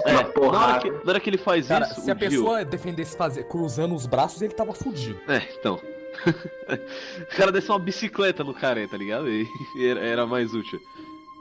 É, 0.07 0.13
na 0.13 0.59
hora, 0.67 0.79
que, 0.81 0.91
na 0.91 0.99
hora 1.07 1.21
que 1.21 1.29
ele 1.31 1.39
faz 1.39 1.69
Cara, 1.69 1.85
isso. 1.85 2.01
se 2.01 2.11
a 2.11 2.15
Jill- 2.15 2.29
pessoa 2.31 2.65
defendesse 2.65 3.15
fazer, 3.17 3.45
cruzando 3.45 3.95
os 3.95 4.07
braços, 4.07 4.41
ele 4.41 4.55
tava 4.55 4.73
fudido. 4.73 5.21
É, 5.29 5.43
então. 5.59 5.79
o 7.23 7.37
cara 7.37 7.53
desce 7.53 7.71
uma 7.71 7.79
bicicleta 7.79 8.45
no 8.45 8.55
cara, 8.55 8.87
tá 8.89 8.97
ligado? 8.97 9.29
E 9.29 9.49
era, 9.79 10.27
mais 10.27 10.55
útil. 10.55 10.81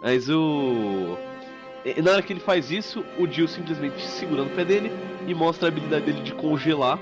Mas 0.02 0.30
o. 0.30 1.18
Na 2.04 2.12
hora 2.12 2.22
que 2.22 2.34
ele 2.34 2.40
faz 2.40 2.72
isso, 2.72 3.04
o 3.18 3.26
Jill 3.26 3.48
simplesmente 3.48 4.02
segura 4.06 4.44
no 4.44 4.50
pé 4.50 4.66
dele 4.66 4.92
e 5.28 5.34
mostra 5.34 5.68
a 5.68 5.70
habilidade 5.70 6.06
dele 6.06 6.22
de 6.22 6.34
congelar 6.34 7.00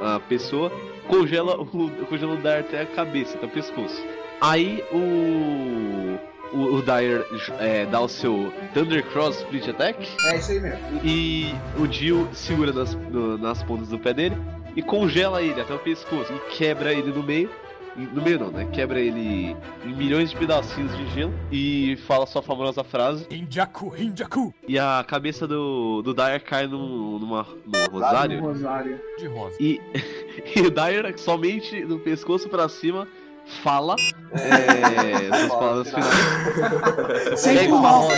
a 0.00 0.20
pessoa. 0.20 0.70
Congela 1.08 1.60
o, 1.60 1.66
congela 2.06 2.34
o 2.34 2.36
Dyer 2.36 2.60
até 2.60 2.82
a 2.82 2.86
cabeça, 2.86 3.36
até 3.36 3.46
o 3.46 3.50
pescoço. 3.50 4.02
Aí 4.40 4.84
o. 4.92 6.18
O, 6.52 6.78
o 6.78 6.82
Dyer 6.82 7.24
é, 7.60 7.86
dá 7.86 8.00
o 8.00 8.08
seu 8.08 8.52
Thunder 8.74 9.04
Cross 9.06 9.38
Split 9.38 9.68
Attack. 9.68 10.08
É 10.26 10.36
isso 10.36 10.50
aí 10.50 10.58
mesmo. 10.58 10.80
E 11.04 11.54
o 11.78 11.86
Jill 11.86 12.28
segura 12.32 12.72
nas, 12.72 12.98
nas 13.38 13.62
pontas 13.62 13.88
do 13.88 14.00
pé 14.00 14.12
dele 14.12 14.36
e 14.76 14.82
congela 14.82 15.42
ele 15.42 15.60
até 15.60 15.74
o 15.74 15.78
pescoço 15.78 16.32
e 16.32 16.56
quebra 16.56 16.92
ele 16.92 17.10
no 17.12 17.22
meio. 17.22 17.50
No 17.96 18.22
meio 18.22 18.38
não, 18.38 18.50
né? 18.50 18.68
Quebra 18.72 19.00
ele 19.00 19.56
em 19.84 19.94
milhões 19.94 20.30
de 20.30 20.36
pedacinhos 20.36 20.96
de 20.96 21.06
gelo 21.10 21.34
e 21.50 21.96
fala 22.06 22.24
sua 22.24 22.40
famosa 22.40 22.84
frase. 22.84 23.26
Hinjaku, 23.28 23.94
Hinjaku! 23.96 24.54
E 24.66 24.78
a 24.78 25.04
cabeça 25.06 25.46
do, 25.46 26.00
do 26.00 26.14
Dyer 26.14 26.42
cai 26.42 26.66
num, 26.66 27.18
numa, 27.18 27.46
no 27.66 27.90
rosário. 27.90 28.40
do 28.40 28.46
Rosário. 28.46 29.00
De 29.18 29.26
rosa. 29.26 29.56
E, 29.58 29.80
e 30.56 30.60
o 30.60 30.70
Dyer 30.70 31.18
somente 31.18 31.84
no 31.84 31.98
pescoço 31.98 32.48
pra 32.48 32.68
cima 32.68 33.08
fala 33.50 33.96
é, 34.32 35.36
suas 35.38 35.52
palavras 35.52 35.88
finais. 35.90 37.40
Sem 37.40 37.68
pulmão. 37.68 38.08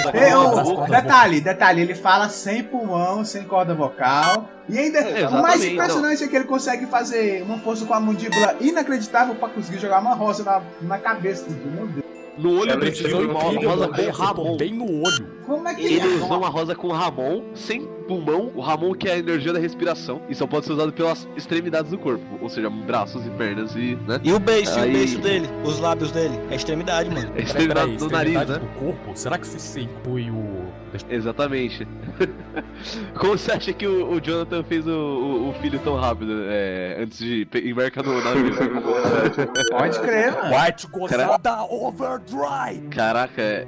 boca. 0.65 0.91
detalhe, 0.91 1.41
detalhe, 1.41 1.81
ele 1.81 1.95
fala 1.95 2.29
sem 2.29 2.63
pulmão, 2.63 3.25
sem 3.25 3.45
corda 3.45 3.75
vocal. 3.75 4.49
E 4.69 4.79
ainda, 4.79 4.99
É, 5.01 5.27
o 5.27 5.33
mais 5.33 5.57
exatamente, 5.57 5.75
impressionante 5.75 6.25
é 6.25 6.29
que 6.29 6.37
ele 6.37 6.45
consegue 6.45 6.87
fazer 6.87 7.43
uma 7.43 7.59
força 7.59 7.85
com 7.85 7.95
a 7.95 8.01
mandíbula 8.01 8.57
inacreditável 8.61 9.35
pra 9.35 9.49
conseguir 9.49 9.79
jogar 9.79 10.01
uma 10.01 10.15
rosa 10.15 10.45
na, 10.45 10.63
na 10.83 10.99
cabeça 10.99 11.45
do 11.49 11.71
meu 11.71 11.87
Deus. 11.87 12.05
No 12.39 12.59
olho 12.61 12.71
É 12.71 12.77
dele, 12.77 12.91
precisão 12.93 13.21
uma 13.21 13.45
incrível, 13.45 13.71
rosa 13.71 13.89
com 13.89 13.93
acertou 13.95 14.25
Ramon. 14.25 14.57
bem 14.57 14.73
no 14.73 14.85
olho. 15.05 15.27
Como 15.45 15.69
é 15.69 15.75
que 15.75 15.83
Ele 15.85 16.07
usou 16.15 16.39
uma 16.39 16.49
rosa 16.49 16.75
com 16.75 16.89
Ramon, 16.89 17.43
sem 17.55 17.87
pulmão, 18.09 18.51
o 18.55 18.61
Ramon 18.61 18.95
que 18.95 19.09
é 19.09 19.13
a 19.15 19.19
energia 19.19 19.53
da 19.53 19.59
respiração, 19.59 20.23
e 20.29 20.35
só 20.35 20.47
pode 20.47 20.65
ser 20.67 20.73
usado 20.73 20.93
pelas 20.93 21.29
extremidades 21.37 21.91
do 21.91 21.99
corpo, 21.99 22.25
ou 22.41 22.49
seja, 22.49 22.71
braços 22.71 23.25
e 23.27 23.31
pernas 23.31 23.75
e, 23.77 23.99
né? 24.09 24.21
E 24.25 24.33
o 24.33 24.39
beiço, 24.39 24.79
e 24.79 24.83
Aí- 24.83 24.91
o 24.91 24.93
beiço 24.95 25.19
dele? 25.19 25.49
Os 25.65 25.79
lábios 25.79 26.11
dele? 26.11 26.39
É 26.51 26.55
extremidade, 26.57 27.11
mano. 27.11 27.27
É 27.27 27.31
Peraí, 27.31 27.45
extremidade 27.45 27.87
peraí, 27.93 27.99
do 27.99 28.09
nariz, 28.11 28.33
extremidade 28.33 28.65
né? 28.67 28.73
do 28.73 28.79
corpo? 28.81 29.11
Será 29.15 29.37
que 29.39 29.47
isso 29.47 29.79
inclui 29.79 30.31
o... 30.31 30.62
Exatamente. 31.09 31.87
Como 33.19 33.37
você 33.39 33.53
acha 33.53 33.73
que 33.73 33.87
o, 33.87 34.13
o 34.13 34.21
Jonathan 34.21 34.63
fez 34.65 34.87
o, 34.87 34.91
o- 34.91 35.49
o 35.51 35.55
filho 35.55 35.79
tão 35.81 35.97
rápido 35.97 36.33
é, 36.49 36.97
antes 37.01 37.19
de 37.19 37.47
embarcar 37.65 38.05
no 38.05 38.23
navio? 38.23 38.53
Pode 39.71 40.01
crer, 40.01 40.33
mano. 40.33 40.55
White 40.57 40.87
gozada 40.89 41.63
overdrive! 41.65 42.89
Caraca, 42.91 43.41
é. 43.41 43.67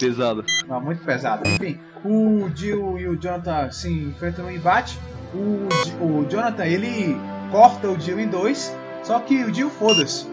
Pesado. 0.00 0.44
Não, 0.66 0.80
muito 0.80 1.04
pesado. 1.04 1.46
Enfim, 1.48 1.78
o 2.04 2.48
Jill 2.54 2.98
e 2.98 3.06
o 3.08 3.16
Jonathan 3.16 3.70
se 3.70 3.88
enfrentam 3.90 4.46
no 4.46 4.50
embate. 4.50 4.98
O, 5.34 5.68
o 6.04 6.26
Jonathan, 6.28 6.64
ele 6.66 7.16
corta 7.50 7.88
o 7.88 7.98
Jill 8.00 8.18
em 8.20 8.26
dois, 8.28 8.76
só 9.04 9.20
que 9.20 9.44
o 9.44 9.54
Jill, 9.54 9.70
foda-se. 9.70 10.26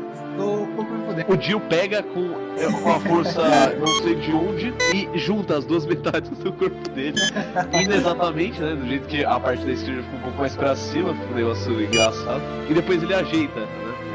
O 1.28 1.40
Jill 1.40 1.60
pega 1.62 2.02
com, 2.02 2.32
é, 2.58 2.72
com 2.72 2.92
a 2.92 3.00
força 3.00 3.42
não 3.78 3.88
sei 4.02 4.16
de 4.16 4.32
onde 4.32 4.74
e 4.94 5.18
junta 5.18 5.58
as 5.58 5.66
duas 5.66 5.86
metades 5.86 6.30
do 6.40 6.52
corpo 6.54 6.90
dele. 6.90 7.18
Inexatamente, 7.82 8.60
né? 8.62 8.76
Do 8.76 8.88
jeito 8.88 9.08
que 9.08 9.24
a 9.24 9.40
parte 9.40 9.66
da 9.66 9.72
esquerda 9.72 10.04
fica 10.04 10.16
um 10.18 10.22
pouco 10.22 10.38
mais 10.40 10.56
pra 10.56 10.76
cima, 10.76 11.14
fica 11.14 11.32
um 11.32 11.36
negócio 11.36 11.82
engraçado. 11.82 12.42
E 12.70 12.74
depois 12.74 13.04
ele 13.04 13.14
ajeita, 13.14 13.60
né? 13.60 13.68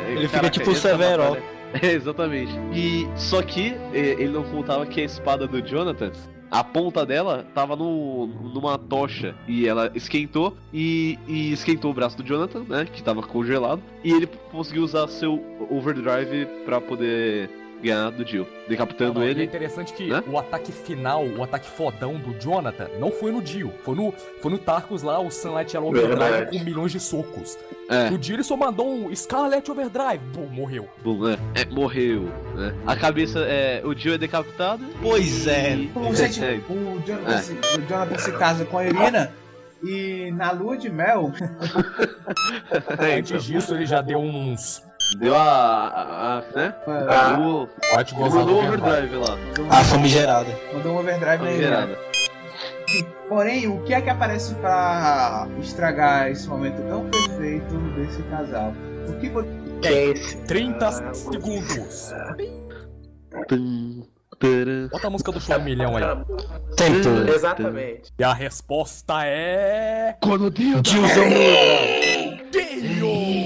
É, 0.06 0.12
Ele 0.12 0.20
fica 0.22 0.30
caraca, 0.32 0.50
tipo 0.50 0.70
o 0.70 0.74
Severo, 0.74 1.36
É, 1.82 1.92
exatamente. 1.92 2.52
E 2.72 3.08
só 3.16 3.42
que 3.42 3.74
é, 3.92 3.98
ele 3.98 4.28
não 4.28 4.44
contava 4.44 4.86
que 4.86 5.00
a 5.00 5.04
espada 5.04 5.46
do 5.46 5.60
Jonathan, 5.60 6.12
a 6.54 6.62
ponta 6.62 7.04
dela 7.04 7.44
tava 7.52 7.74
no, 7.74 8.28
numa 8.28 8.78
tocha 8.78 9.34
e 9.48 9.66
ela 9.66 9.90
esquentou 9.92 10.56
e, 10.72 11.18
e 11.26 11.52
esquentou 11.52 11.90
o 11.90 11.94
braço 11.94 12.16
do 12.16 12.22
Jonathan, 12.22 12.64
né, 12.68 12.84
que 12.84 13.02
tava 13.02 13.24
congelado, 13.24 13.82
e 14.04 14.12
ele 14.12 14.28
conseguiu 14.52 14.84
usar 14.84 15.08
seu 15.08 15.42
overdrive 15.68 16.46
pra 16.64 16.80
poder 16.80 17.50
ganhar 17.84 18.10
do 18.10 18.26
Jill, 18.26 18.46
decapitando 18.68 19.20
Não, 19.20 19.26
e 19.26 19.28
É 19.28 19.30
ele. 19.30 19.44
interessante 19.44 19.92
que 19.92 20.08
né? 20.08 20.22
o 20.26 20.38
ataque 20.38 20.72
final, 20.72 21.24
o 21.24 21.42
ataque 21.42 21.68
fodão 21.68 22.14
do 22.14 22.34
Jonathan, 22.40 22.88
não 22.98 23.10
foi 23.12 23.30
no 23.30 23.40
Dio, 23.42 23.72
foi 23.84 23.94
no, 23.94 24.12
foi 24.40 24.50
no 24.50 24.58
Tarkus 24.58 25.02
lá, 25.02 25.18
o 25.20 25.30
Sunlight 25.30 25.76
Yellow 25.76 25.90
Overdrive 25.90 26.46
com 26.58 26.64
milhões 26.64 26.92
de 26.92 27.00
socos. 27.00 27.56
É, 27.88 28.08
No 28.10 28.18
ele 28.18 28.42
só 28.42 28.56
mandou 28.56 28.88
um 28.88 29.14
Scarlet 29.14 29.70
Overdrive, 29.70 30.20
pum, 30.32 30.46
morreu. 30.50 30.88
bom, 31.04 31.28
é, 31.28 31.36
é, 31.54 31.64
morreu, 31.66 32.22
né? 32.54 32.74
A 32.86 32.96
cabeça 32.96 33.40
é, 33.40 33.82
o 33.84 33.94
Jill 33.94 34.14
é 34.14 34.18
decapitado. 34.18 34.82
Pois 35.02 35.46
é. 35.46 35.76
e- 35.76 35.90
é, 35.94 36.60
o 36.68 37.00
Jonathan, 37.06 37.34
É. 37.34 37.38
se, 37.42 37.52
o 37.52 37.82
Jonathan 37.86 38.18
se 38.18 38.32
casa 38.32 38.64
com 38.64 38.78
a 38.78 38.86
Irina 38.86 39.30
e 39.82 40.30
na 40.32 40.50
lua 40.50 40.78
de 40.78 40.88
mel, 40.88 41.30
é, 42.98 43.16
Antes 43.18 43.30
então, 43.30 43.38
disso 43.42 43.74
ele 43.74 43.86
já 43.86 44.00
deu 44.00 44.18
uns 44.18 44.82
deu 45.16 45.34
a, 45.34 45.40
a, 45.42 46.38
a 46.38 46.40
né? 46.54 46.74
Ah. 47.08 47.38
O, 47.38 47.68
mandou 48.30 48.56
o 48.56 48.66
overdrive. 48.66 49.16
lá. 49.16 49.36
mandou, 49.36 49.66
A 49.70 49.84
famigerada. 49.84 50.58
mandou 50.72 50.92
um 50.92 50.98
overdrive 50.98 51.44
Irina. 51.44 51.62
Gerada. 51.62 51.98
Porém, 53.28 53.66
o 53.66 53.82
que 53.82 53.94
é 53.94 54.00
que 54.00 54.10
aparece 54.10 54.54
pra 54.56 55.48
estragar 55.60 56.30
esse 56.30 56.46
momento 56.48 56.80
tão 56.88 57.08
perfeito 57.08 57.74
desse 57.96 58.22
casal? 58.24 58.72
O 59.08 59.12
que 59.14 59.28
você 59.30 60.14
30 60.46 60.92
segundos. 61.12 62.12
Tum, 63.48 64.02
taran. 64.38 64.88
Bota 64.88 65.06
a 65.06 65.10
música 65.10 65.32
do 65.32 65.40
show 65.40 65.60
milhão 65.60 65.96
aí. 65.96 66.04
Tempo. 66.76 67.30
Exatamente. 67.34 68.12
E 68.18 68.24
a 68.24 68.32
resposta 68.32 69.24
é. 69.24 70.16
Quando. 70.20 70.50
Tiozão 70.50 71.24
Dio! 72.50 73.43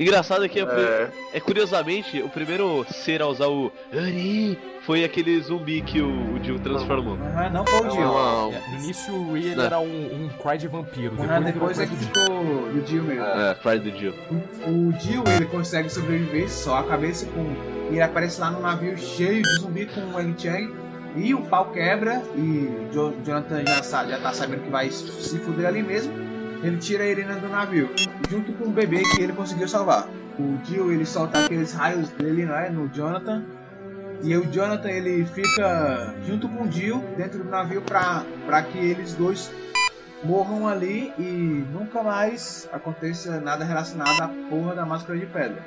Engraçado 0.00 0.44
é 0.44 0.48
que 0.48 0.58
é, 0.58 0.62
É. 0.62 1.10
é, 1.34 1.40
curiosamente 1.40 2.22
o 2.22 2.28
primeiro 2.28 2.86
ser 2.90 3.20
a 3.20 3.26
usar 3.26 3.48
o 3.48 3.70
Ari 3.92 4.58
foi 4.80 5.04
aquele 5.04 5.38
zumbi 5.42 5.82
que 5.82 6.00
o, 6.00 6.08
o 6.36 6.42
Jill 6.42 6.58
transformou. 6.60 7.14
Aham, 7.16 7.50
não 7.50 7.66
foi 7.66 7.86
o 7.86 7.90
Jill. 7.90 8.02
É, 8.56 8.70
No 8.78 8.82
início 8.84 9.14
o 9.14 9.32
Né. 9.32 9.54
era 9.66 9.78
um, 9.78 9.84
um 10.24 10.28
cry 10.42 10.56
de 10.56 10.66
vampiro. 10.68 11.16
Depois, 11.16 11.44
depois 11.44 11.78
é 11.78 11.86
que 11.86 11.96
ficou 11.96 12.24
do 12.72 12.86
Jill 12.86 13.02
mesmo. 13.02 13.24
É, 13.24 13.54
Pride 13.54 13.90
do 13.90 13.98
Jill. 13.98 14.14
O 14.66 14.92
Jill, 14.98 15.22
ele 15.36 15.44
consegue 15.46 15.90
sobreviver 15.90 16.50
só 16.50 16.78
a 16.78 16.82
cabeça 16.84 17.26
com... 17.26 17.54
Ele 17.90 18.00
aparece 18.00 18.40
lá 18.40 18.50
no 18.50 18.60
navio 18.60 18.96
cheio 18.96 19.42
de 19.42 19.54
zumbi 19.56 19.84
com 19.86 20.00
o 20.00 20.14
Wang 20.14 20.34
Chang. 20.40 20.72
E 21.16 21.34
o 21.34 21.42
pau 21.42 21.72
quebra 21.72 22.22
e 22.36 22.70
Jo- 22.92 23.12
Jonathan 23.26 23.64
já, 23.66 23.82
sabe, 23.82 24.10
já 24.12 24.18
tá 24.20 24.32
sabendo 24.32 24.62
que 24.62 24.70
vai 24.70 24.88
se 24.90 25.38
fuder 25.40 25.66
ali 25.66 25.82
mesmo. 25.82 26.29
Ele 26.62 26.76
tira 26.76 27.04
a 27.04 27.06
Irina 27.06 27.34
do 27.36 27.48
navio, 27.48 27.88
junto 28.30 28.52
com 28.52 28.64
o 28.64 28.70
bebê 28.70 29.02
que 29.14 29.22
ele 29.22 29.32
conseguiu 29.32 29.66
salvar. 29.68 30.06
O 30.38 30.58
Jill, 30.64 30.92
ele 30.92 31.04
solta 31.06 31.44
aqueles 31.44 31.72
raios 31.72 32.08
dele, 32.10 32.44
não 32.44 32.54
é, 32.54 32.68
no 32.70 32.88
Jonathan. 32.88 33.44
E 34.22 34.36
o 34.36 34.44
Jonathan, 34.52 34.90
ele 34.90 35.24
fica 35.26 36.14
junto 36.26 36.48
com 36.48 36.64
o 36.64 36.70
Jill 36.70 37.02
dentro 37.16 37.38
do 37.42 37.48
navio 37.48 37.80
pra, 37.82 38.24
pra 38.46 38.62
que 38.62 38.78
eles 38.78 39.14
dois 39.14 39.50
morram 40.22 40.68
ali 40.68 41.12
e 41.18 41.64
nunca 41.72 42.02
mais 42.02 42.68
aconteça 42.72 43.40
nada 43.40 43.64
relacionado 43.64 44.20
à 44.20 44.28
porra 44.50 44.74
da 44.74 44.84
máscara 44.84 45.18
de 45.18 45.24
pedra. 45.26 45.66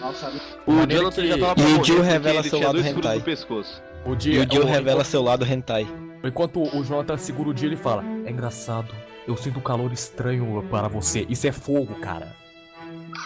Mal 0.00 0.12
sabe. 0.14 0.40
O 0.66 0.72
Jonathan 0.90 1.26
já 1.26 1.38
tava 1.38 1.52
E 1.52 1.54
pra 1.74 1.80
o 1.80 1.84
Jill 1.84 2.02
revela 2.02 2.42
seu 2.42 2.58
lado 2.60 2.80
hentai. 2.80 3.20
pescoço. 3.20 3.82
O 4.04 4.14
E 4.14 4.16
Dio, 4.16 4.42
o 4.42 4.52
Jill 4.52 4.62
o- 4.62 4.66
revela 4.66 5.04
seu 5.04 5.22
lado 5.22 5.44
hentai. 5.44 5.86
Enquanto 6.24 6.60
o 6.76 6.82
Jonathan 6.84 7.16
segura 7.18 7.50
o 7.50 7.54
Dio, 7.54 7.68
ele 7.68 7.76
fala: 7.76 8.02
É 8.24 8.30
engraçado, 8.30 8.88
eu 9.26 9.36
sinto 9.36 9.58
um 9.58 9.62
calor 9.62 9.92
estranho 9.92 10.64
para 10.70 10.88
você. 10.88 11.26
Isso 11.28 11.46
é 11.46 11.52
fogo, 11.52 11.94
cara. 11.96 12.34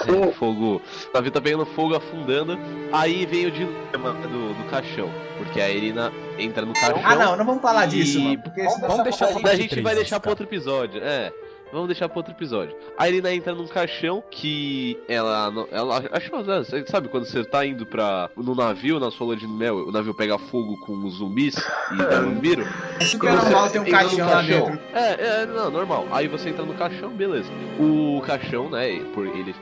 É, 0.07 0.33
fogo. 0.33 0.77
O 1.11 1.15
navio 1.15 1.31
tá 1.31 1.41
pegando 1.41 1.65
fogo, 1.65 1.95
afundando. 1.95 2.59
Aí 2.93 3.25
vem 3.25 3.47
o 3.47 3.51
dilema 3.51 4.13
do, 4.15 4.55
do 4.55 4.71
caixão. 4.71 5.09
Porque 5.39 5.61
a 5.61 5.71
Irina 5.71 6.13
entra 6.39 6.65
no 6.67 6.73
caixão. 6.75 7.01
Ah, 7.05 7.15
não, 7.17 7.37
não 7.37 7.45
vamos 7.45 7.63
falar 7.63 7.87
E- 7.87 7.91
disso, 7.91 8.21
mano. 8.21 8.43
Porque 8.43 8.61
Vamos- 8.63 8.75
senão 8.75 8.89
vamos 8.89 9.05
deixar 9.05 9.27
pra 9.41 9.51
A 9.51 9.55
gente 9.57 9.81
vai 9.81 9.95
deixar 9.95 10.17
pra 10.21 10.25
cara. 10.25 10.33
outro 10.33 10.45
episódio. 10.47 11.01
É. 11.03 11.33
Vamos 11.73 11.89
deixar 11.89 12.09
pra 12.09 12.19
outro 12.19 12.33
episódio. 12.33 12.75
A 12.97 13.09
Irina 13.09 13.33
entra 13.35 13.55
num 13.55 13.67
caixão 13.67 14.23
que 14.31 14.99
ela. 15.09 15.53
ela 15.73 16.01
né, 16.01 16.59
você 16.65 16.87
sabe 16.87 17.09
quando 17.09 17.25
você 17.27 17.45
tá 17.45 17.67
indo 17.67 17.85
pra, 17.85 18.31
no 18.37 18.55
navio, 18.55 19.01
na 19.01 19.11
sua 19.11 19.27
lua 19.27 19.37
de 19.37 19.47
mel, 19.49 19.89
o 19.89 19.93
navio 19.93 20.15
pega 20.15 20.39
fogo 20.39 20.79
com 20.81 20.93
os 21.05 21.15
zumbis 21.15 21.57
e 21.93 21.97
dá 21.97 22.21
um 22.21 22.39
viro? 22.39 22.65
É 23.01 23.05
super 23.05 23.33
normal 23.33 23.69
ter 23.71 23.81
um 23.81 23.85
caixão 23.85 24.29
lá 24.29 24.43
dentro. 24.43 24.79
É, 24.95 25.43
é, 25.43 25.47
não, 25.47 25.71
normal. 25.71 26.07
Aí 26.13 26.29
você 26.29 26.51
entra 26.51 26.65
no 26.65 26.75
caixão, 26.75 27.11
beleza. 27.11 27.51
O 27.79 28.23
caixão, 28.25 28.71
né, 28.71 29.01
por 29.13 29.27
ele. 29.27 29.55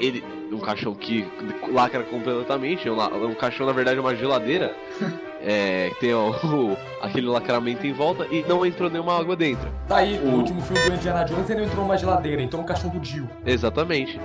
ele 0.00 0.22
um 0.52 0.58
caixão 0.60 0.94
que 0.94 1.26
lacra 1.72 2.02
completamente. 2.04 2.86
é 2.86 2.92
Um, 2.92 2.96
la- 2.96 3.08
um 3.08 3.34
caixão, 3.34 3.66
na 3.66 3.72
verdade, 3.72 3.98
é 3.98 4.00
uma 4.00 4.14
geladeira. 4.14 4.74
É, 5.48 5.92
tem 6.00 6.12
ó, 6.12 6.30
o- 6.44 6.76
aquele 7.00 7.28
lacramento 7.28 7.86
em 7.86 7.92
volta 7.92 8.26
e 8.32 8.44
não 8.48 8.66
entrou 8.66 8.90
nenhuma 8.90 9.16
água 9.16 9.36
dentro. 9.36 9.70
Daí, 9.88 10.18
no 10.18 10.32
O- 10.32 10.38
último 10.38 10.60
filme 10.60 10.82
do 10.90 10.96
Indiana 10.96 11.22
Jones, 11.24 11.48
ele 11.48 11.62
entrou 11.64 11.84
numa 11.84 11.96
geladeira, 11.96 12.42
entrou 12.42 12.60
no 12.62 12.66
caixão 12.66 12.90
do 12.90 12.98
Dio. 12.98 13.30
Exatamente. 13.46 14.20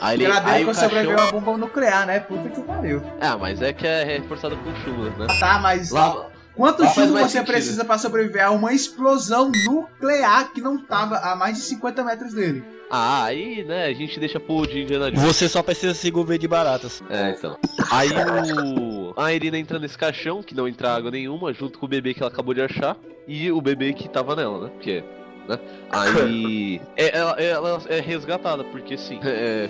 Aí 0.00 0.16
ele. 0.16 0.24
Geladeira 0.24 0.56
Aí 0.58 0.64
que 0.64 0.70
o 0.70 0.74
sobreviveu 0.74 1.16
caixão. 1.16 1.38
a 1.38 1.40
bomba 1.40 1.58
nuclear, 1.58 2.06
né? 2.06 2.18
Puta 2.20 2.48
que 2.48 2.60
pariu. 2.60 3.00
Ah, 3.20 3.36
mas 3.38 3.62
é 3.62 3.72
que 3.72 3.86
é 3.86 4.02
reforçada 4.02 4.56
com 4.56 4.74
chumbo, 4.84 5.04
né? 5.16 5.26
Tá, 5.38 5.60
mas 5.60 5.90
Lá, 5.92 6.26
quanto 6.56 6.84
chumbo 6.88 7.12
mais 7.12 7.26
você 7.26 7.38
sentido. 7.38 7.46
precisa 7.52 7.84
pra 7.84 7.96
sobreviver 7.98 8.44
a 8.44 8.50
uma 8.50 8.72
explosão 8.72 9.52
nuclear 9.64 10.52
que 10.52 10.60
não 10.60 10.76
tava 10.76 11.18
a 11.18 11.36
mais 11.36 11.56
de 11.56 11.62
50 11.62 12.02
metros 12.02 12.34
dele? 12.34 12.64
ah, 12.94 13.24
aí, 13.24 13.64
né, 13.64 13.86
a 13.86 13.92
gente 13.94 14.20
deixa 14.20 14.38
pro 14.38 14.66
de 14.66 14.82
Indiana 14.82 15.10
Jones. 15.10 15.22
Você 15.24 15.48
só 15.48 15.62
precisa 15.62 15.94
se 15.94 16.10
gover 16.10 16.36
de 16.38 16.46
baratas. 16.46 17.02
É, 17.08 17.30
então. 17.30 17.56
Aí 17.90 18.10
o. 18.10 18.91
A 19.16 19.32
Irina 19.32 19.58
entra 19.58 19.78
nesse 19.78 19.96
caixão, 19.96 20.42
que 20.42 20.54
não 20.54 20.68
entra 20.68 20.94
água 20.94 21.10
nenhuma, 21.10 21.52
junto 21.52 21.78
com 21.78 21.86
o 21.86 21.88
bebê 21.88 22.14
que 22.14 22.22
ela 22.22 22.30
acabou 22.30 22.54
de 22.54 22.62
achar, 22.62 22.96
e 23.26 23.50
o 23.50 23.60
bebê 23.60 23.92
que 23.92 24.08
tava 24.08 24.36
nela, 24.36 24.64
né? 24.64 24.70
Porque. 24.70 25.04
Né? 25.48 25.58
Aí. 25.90 26.80
é, 26.96 27.16
ela, 27.16 27.32
ela 27.32 27.82
é 27.88 28.00
resgatada, 28.00 28.64
porque 28.64 28.96
sim. 28.96 29.18
É, 29.22 29.68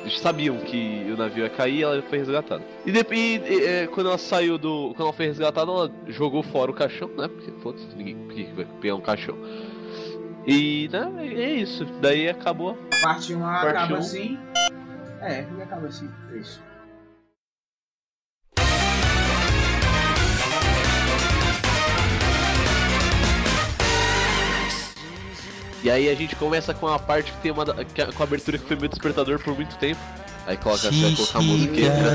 eles 0.00 0.20
sabiam 0.20 0.56
que 0.58 1.10
o 1.12 1.16
navio 1.16 1.44
ia 1.44 1.50
cair 1.50 1.82
ela 1.82 2.00
foi 2.02 2.18
resgatada. 2.18 2.62
E 2.86 2.92
depois, 2.92 3.42
é, 3.44 3.86
quando 3.88 4.08
ela 4.08 4.18
saiu 4.18 4.56
do. 4.56 4.92
Quando 4.94 5.02
ela 5.02 5.12
foi 5.12 5.26
resgatada, 5.26 5.70
ela 5.70 5.90
jogou 6.06 6.42
fora 6.42 6.70
o 6.70 6.74
caixão, 6.74 7.08
né? 7.08 7.28
Porque 7.28 7.50
foda-se, 7.60 7.86
ninguém 7.96 8.54
vai 8.54 8.64
pegar 8.80 8.94
um 8.94 9.00
caixão. 9.00 9.36
E, 10.46 10.88
né, 10.90 11.12
é 11.18 11.50
isso. 11.50 11.84
Daí 12.00 12.28
acabou. 12.28 12.78
Parte 13.02 13.34
1 13.34 13.40
Parte 13.40 13.68
acaba 13.68 13.94
um. 13.94 13.98
assim. 13.98 14.38
É, 15.20 15.44
acaba 15.62 15.88
assim. 15.88 16.08
Isso. 16.32 16.62
E 25.82 25.90
aí 25.90 26.08
a 26.10 26.14
gente 26.14 26.34
começa 26.36 26.74
com 26.74 26.86
a 26.88 26.98
parte 26.98 27.30
que 27.32 27.38
tem 27.38 27.50
uma. 27.52 27.64
que 27.66 28.02
a- 28.02 28.06
com 28.12 28.22
a 28.22 28.26
abertura 28.26 28.58
que 28.58 28.64
foi 28.66 28.76
meu 28.76 28.88
despertador 28.88 29.38
por 29.38 29.54
muito 29.54 29.76
tempo. 29.76 30.00
Aí 30.46 30.56
coloca, 30.56 30.88
a 31.38 31.42
música 31.42 31.74
e 31.80 31.84
entra. 31.84 32.10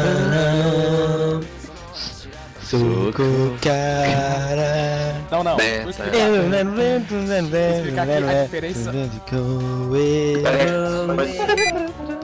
Não, 5.32 5.44
não. 5.44 5.58
Né, 5.58 5.82
Vou 5.82 5.90
explicar. 5.92 6.18
Vou 7.70 7.78
explicar 7.78 8.02
aqui 8.04 8.12
a 8.30 8.44
diferença. 8.44 8.92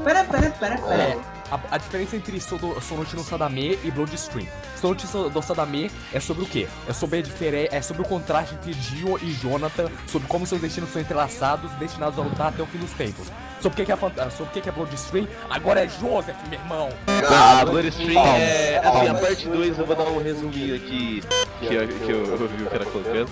Pera, 0.04 0.24
pera, 0.24 0.50
pera, 0.52 0.78
pera. 0.78 0.94
É, 1.02 1.18
a, 1.52 1.60
a 1.72 1.78
diferença 1.78 2.16
entre 2.16 2.40
Sono- 2.40 2.80
Sonote 2.82 3.16
no 3.16 3.24
Sadame 3.24 3.78
e 3.84 3.92
Bloodstream. 3.92 4.48
Sonote 4.80 5.06
no 5.14 5.42
Sadame 5.44 5.92
é 6.14 6.20
sobre 6.20 6.44
o 6.44 6.46
quê? 6.46 6.68
É 6.88 6.94
sobre 6.94 7.20
a 7.20 7.22
diferença, 7.22 7.76
é 7.76 7.82
sobre 7.82 8.02
o 8.02 8.06
contraste 8.06 8.56
entre 8.56 8.74
Dio 8.74 9.18
e 9.22 9.32
Jonathan, 9.34 9.90
sobre 10.08 10.28
como 10.28 10.46
seus 10.48 10.62
destinos 10.62 10.90
são 10.92 11.02
entrelaçados, 11.02 11.72
destinados 11.74 12.18
a 12.18 12.22
lutar 12.22 12.48
até 12.48 12.62
o 12.64 12.66
fim 12.66 12.78
dos 12.78 12.92
tempos. 12.92 13.28
Sobre 13.62 13.74
o 13.74 13.76
que, 13.76 13.86
que 13.86 13.92
é 13.92 13.96
fanta- 13.98 14.30
sobre 14.32 14.46
o 14.46 14.54
que, 14.54 14.62
que 14.62 14.70
é 14.70 14.72
Bloodstream? 14.72 15.28
Agora 15.50 15.84
é 15.84 15.88
Joseph, 15.90 16.38
meu 16.50 16.60
irmão. 16.60 16.90
Ah, 17.30 17.60
a 17.62 17.66
Bloodstream 17.66 18.26
é. 18.38 18.78
Assim, 18.78 19.08
a 19.10 19.14
parte 19.16 19.48
2 19.50 19.80
eu 19.80 19.86
vou 19.86 19.96
dar 19.96 20.04
um 20.06 20.22
resuminho 20.24 20.76
aqui 20.76 21.22
que 21.60 21.66
eu, 21.74 21.88
que 21.88 22.12
eu, 22.12 22.26
eu 22.26 22.48
vi 22.48 22.64
o 22.64 22.70
cara 22.70 22.86
colocando. 22.86 23.30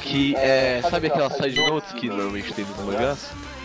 Que 0.00 0.34
é. 0.36 0.80
Sabe 0.90 1.06
aquelas 1.08 1.34
side 1.36 1.56
notes 1.68 1.92
que 1.92 2.08
normalmente 2.08 2.52
tem 2.52 2.64
nos 2.64 2.76
mangás? 2.84 3.18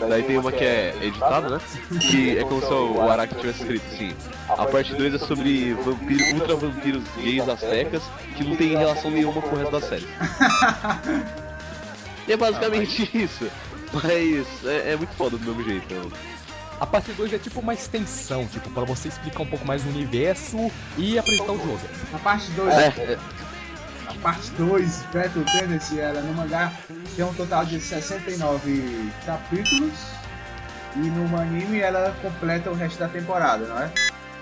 Daí 0.10 0.23
tem 0.23 0.38
uma 0.38 0.52
que 0.52 0.64
é 0.64 0.95
editada, 1.02 1.49
né? 1.49 1.61
Que 1.99 2.38
é 2.39 2.43
como 2.43 2.60
se 2.61 2.73
o 2.73 3.02
Araki 3.10 3.35
tivesse 3.35 3.61
escrito 3.61 3.85
assim. 3.93 4.15
A 4.49 4.65
parte 4.65 4.95
2 4.95 5.14
é 5.14 5.18
sobre 5.19 5.73
vampiro, 5.76 6.35
ultra 6.35 6.56
vampiros 6.56 7.03
gays 7.18 7.48
astecas 7.48 8.02
que 8.35 8.43
não 8.43 8.56
tem 8.56 8.69
relação 8.76 9.11
nenhuma 9.11 9.41
com 9.41 9.56
o 9.56 9.60
resto 9.60 9.72
da 9.72 9.81
série. 9.81 10.07
E 12.27 12.34
é 12.34 12.38
basicamente 12.38 13.10
isso. 13.14 13.48
Mas 13.93 14.65
é, 14.65 14.93
é 14.93 14.95
muito 14.95 15.14
foda 15.15 15.38
do 15.38 15.45
mesmo 15.45 15.64
jeito. 15.64 15.93
né? 15.93 16.10
A 16.80 16.85
parte 16.85 17.11
2 17.11 17.34
é 17.34 17.38
tipo 17.38 17.60
uma 17.60 17.73
extensão, 17.76 18.48
tipo, 18.48 18.69
pra 18.72 18.84
você 18.84 19.07
explicar 19.10 19.43
um 19.43 19.48
pouco 19.48 19.65
mais 19.68 19.85
o 19.85 19.89
universo 19.89 20.72
e 20.98 21.19
apresentar 21.19 21.52
o 21.52 21.57
Joseph. 21.57 22.14
A 22.15 22.18
parte 22.18 22.49
2, 22.52 22.73
É, 22.73 22.88
é, 22.88 23.18
parte 24.22 24.49
2, 24.52 25.03
Battle 25.14 25.43
Tendency, 25.45 25.99
ela 25.99 26.22
no 26.22 26.34
mangá 26.34 26.72
tem 27.15 27.26
um 27.26 27.34
total 27.34 27.65
de 27.65 27.80
69 27.80 29.11
capítulos. 29.26 29.93
E 30.95 30.99
no 30.99 31.38
anime 31.39 31.80
ela 31.80 32.14
completa 32.22 32.69
o 32.69 32.73
resto 32.73 32.99
da 32.99 33.07
temporada, 33.07 33.65
não 33.65 33.80
é? 33.81 33.89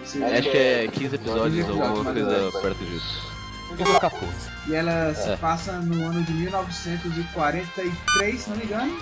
Acho 0.02 0.50
que 0.50 0.58
é 0.58 0.88
15 0.92 1.16
episódios 1.16 1.66
15 1.66 1.78
ou 1.78 1.84
alguma 1.84 2.12
coisa 2.14 2.52
perto 2.62 2.84
disso. 2.86 3.30
Fica 3.78 4.00
14. 4.00 4.28
E 4.68 4.74
ela 4.74 5.14
se 5.14 5.30
É. 5.30 5.38
passa 5.38 5.74
no 5.74 6.04
ano 6.08 6.24
de 6.24 6.34
1943, 6.34 8.42
se 8.42 8.50
não 8.50 8.58
me 8.58 8.64
engano. 8.66 8.98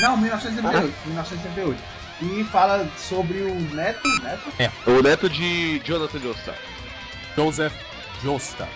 Não, 0.00 0.16
1978. 0.18 0.94
1978. 1.06 1.82
E 2.22 2.44
fala 2.44 2.86
sobre 2.98 3.38
o 3.38 3.54
neto. 3.74 4.06
Neto? 4.22 4.52
O 4.86 5.02
neto 5.02 5.30
de 5.30 5.78
Jonathan 5.82 6.18
Joestar. 6.20 6.54
Joseph 7.34 7.72
Joestar. 8.22 8.68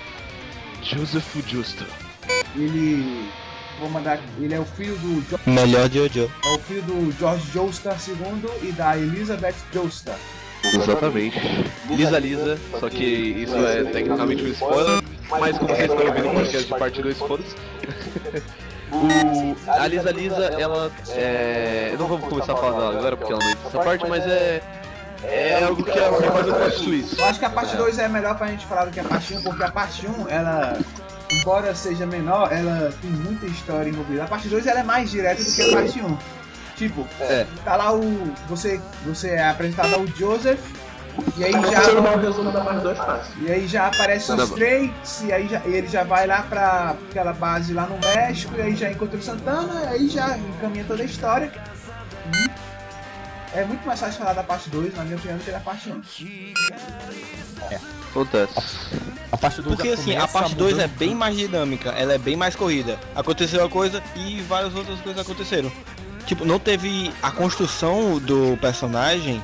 Joseph 0.84 1.36
Justa. 1.46 1.84
Ele. 2.54 3.28
Vou 3.80 3.88
mandar. 3.90 4.18
Ele 4.40 4.54
é 4.54 4.60
o 4.60 4.64
filho 4.64 4.96
do. 4.98 5.20
Jo- 5.28 5.40
Melhor 5.46 5.90
Jojo. 5.90 6.30
É 6.44 6.48
o 6.54 6.58
filho 6.60 6.82
do 6.82 7.12
George 7.18 7.50
Joestar 7.52 7.96
II 8.06 8.68
e 8.68 8.72
da 8.72 8.96
Elizabeth 8.96 9.54
Joestar. 9.72 10.16
Exatamente. 10.62 11.38
Lisa 11.90 12.18
Lisa, 12.18 12.58
só 12.80 12.88
que 12.88 13.04
isso 13.04 13.54
é 13.56 13.84
tecnicamente 13.84 14.42
um 14.44 14.48
spoiler, 14.48 15.02
mas 15.28 15.58
como 15.58 15.68
vocês 15.74 15.90
estão 15.90 16.06
ouvindo 16.06 16.28
o 16.28 16.34
podcast 16.34 16.64
de 16.72 16.78
parte 16.78 17.02
2, 17.02 17.18
foda-se. 17.18 17.54
O, 18.92 19.56
a 19.68 19.88
Lisa 19.88 20.12
Lisa, 20.12 20.44
ela 20.56 20.92
é. 21.16 21.96
Não 21.98 22.06
vamos 22.06 22.28
começar 22.28 22.52
a 22.52 22.56
falar 22.56 22.78
dela 22.78 22.98
agora 22.98 23.16
porque 23.16 23.32
ela 23.32 23.42
não 23.42 23.50
entra 23.50 23.64
nessa 23.64 23.78
parte, 23.82 24.06
mas 24.08 24.24
é. 24.24 24.62
É 25.26 25.64
algo 25.64 25.82
que 25.82 25.90
é 25.90 25.94
que 25.94 26.30
faz 26.30 26.48
o 26.48 26.54
plot 26.54 26.84
twist. 26.84 27.18
Eu 27.18 27.24
acho 27.26 27.38
que 27.38 27.44
a 27.44 27.50
parte 27.50 27.76
2 27.76 27.98
é 27.98 28.08
melhor 28.08 28.36
pra 28.36 28.46
gente 28.48 28.66
falar 28.66 28.84
do 28.86 28.90
que 28.90 29.00
a 29.00 29.04
parte 29.04 29.34
1, 29.34 29.42
porque 29.42 29.64
a 29.64 29.70
parte 29.70 30.06
1, 30.06 30.28
ela. 30.28 30.78
Embora 31.32 31.74
seja 31.74 32.06
menor, 32.06 32.52
ela 32.52 32.92
tem 33.00 33.10
muita 33.10 33.46
história 33.46 33.88
envolvida. 33.88 34.24
A 34.24 34.26
parte 34.26 34.46
2 34.48 34.66
ela 34.66 34.80
é 34.80 34.82
mais 34.82 35.10
direta 35.10 35.42
do 35.42 35.50
que 35.52 35.62
a 35.62 35.72
parte 35.72 36.00
1. 36.00 36.18
Tipo, 36.76 37.06
É. 37.20 37.46
tá 37.64 37.76
lá 37.76 37.92
o. 37.94 38.32
Você, 38.48 38.80
você 39.06 39.30
é 39.30 39.48
apresentado 39.48 39.94
ao 39.94 40.06
Joseph, 40.08 40.60
e 41.36 41.44
aí 41.44 41.52
Vou 41.52 41.70
já. 41.70 41.80
fazer 41.80 41.96
um 41.98 42.16
resumo 42.20 42.50
da 42.52 42.60
parte 42.60 42.80
2 42.82 42.98
fácil. 42.98 43.32
E 43.40 43.50
aí 43.50 43.66
já 43.66 43.86
aparece 43.86 44.28
Nada 44.30 44.44
os. 44.44 44.50
Straits, 44.50 45.22
e 45.24 45.32
aí 45.32 45.48
já, 45.48 45.62
e 45.64 45.72
ele 45.74 45.86
já 45.88 46.04
vai 46.04 46.26
lá 46.26 46.42
pra 46.42 46.94
aquela 47.10 47.32
base 47.32 47.72
lá 47.72 47.86
no 47.86 47.98
México, 47.98 48.52
e 48.56 48.62
aí 48.62 48.76
já 48.76 48.90
encontra 48.90 49.16
o 49.18 49.22
Santana, 49.22 49.82
e 49.84 49.86
aí 49.94 50.08
já 50.08 50.36
encaminha 50.36 50.84
toda 50.86 51.02
a 51.02 51.06
história. 51.06 51.50
E 52.34 52.50
é 53.54 53.64
muito 53.64 53.86
mais 53.86 54.00
fácil 54.00 54.18
falar 54.18 54.32
da 54.32 54.42
parte 54.42 54.68
2, 54.68 54.96
na 54.96 55.04
minha 55.04 55.16
opinião, 55.16 55.38
do 55.38 55.44
que 55.44 55.50
da 55.50 55.60
parte 55.60 55.88
1. 55.88 56.02
Acontece. 58.10 58.54
A 59.30 59.36
parte 59.36 59.62
2 59.62 59.76
Porque 59.76 59.88
assim, 59.90 60.16
a 60.16 60.26
parte 60.26 60.54
2 60.54 60.78
é 60.78 60.88
bem 60.88 61.14
mais 61.14 61.36
dinâmica, 61.36 61.90
ela 61.90 62.14
é 62.14 62.18
bem 62.18 62.36
mais 62.36 62.56
corrida. 62.56 62.98
Aconteceu 63.14 63.60
uma 63.60 63.68
coisa 63.68 64.02
e 64.16 64.40
várias 64.42 64.74
outras 64.74 65.00
coisas 65.00 65.20
aconteceram. 65.20 65.70
Tipo, 66.26 66.44
não 66.44 66.58
teve. 66.58 67.12
A 67.22 67.30
construção 67.30 68.18
do 68.18 68.56
personagem 68.60 69.42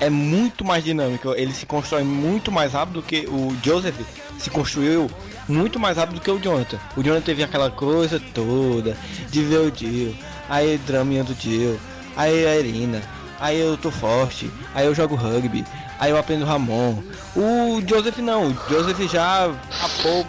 é 0.00 0.10
muito 0.10 0.64
mais 0.64 0.84
dinâmica. 0.84 1.30
Ele 1.30 1.52
se 1.52 1.64
constrói 1.64 2.04
muito 2.04 2.52
mais 2.52 2.72
rápido 2.72 3.02
que 3.02 3.26
o 3.26 3.56
Joseph 3.62 3.96
se 4.38 4.50
construiu 4.50 5.10
muito 5.48 5.78
mais 5.78 5.96
rápido 5.96 6.20
que 6.20 6.30
o 6.30 6.38
Jonathan. 6.38 6.78
O 6.96 7.02
Jonathan 7.02 7.24
teve 7.24 7.42
aquela 7.42 7.70
coisa 7.70 8.20
toda 8.34 8.96
de 9.30 9.42
ver 9.42 9.60
o 9.60 9.74
Jill, 9.74 10.14
aí 10.48 10.74
o 10.74 10.78
draminha 10.80 11.24
do 11.24 11.34
Jill, 11.34 11.78
aí 12.16 12.46
a 12.46 12.58
Irina, 12.58 13.00
aí 13.40 13.60
eu 13.60 13.76
tô 13.76 13.90
forte, 13.90 14.50
aí 14.74 14.86
eu 14.86 14.94
jogo 14.94 15.14
rugby, 15.14 15.64
aí 15.98 16.10
eu 16.10 16.18
aprendo 16.18 16.44
Ramon. 16.44 17.02
O 17.34 17.80
Joseph 17.86 18.18
não, 18.18 18.48
o 18.48 18.54
Joseph 18.68 19.00
já 19.10 19.50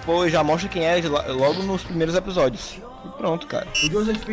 pô, 0.06 0.28
já 0.28 0.44
mostra 0.44 0.70
quem 0.70 0.86
é 0.86 1.00
lo- 1.02 1.34
logo 1.34 1.64
nos 1.64 1.84
primeiros 1.84 2.16
episódios. 2.16 2.80
E 3.06 3.10
pronto, 3.18 3.48
cara. 3.48 3.68
O 3.86 3.90
Joseph, 3.92 4.26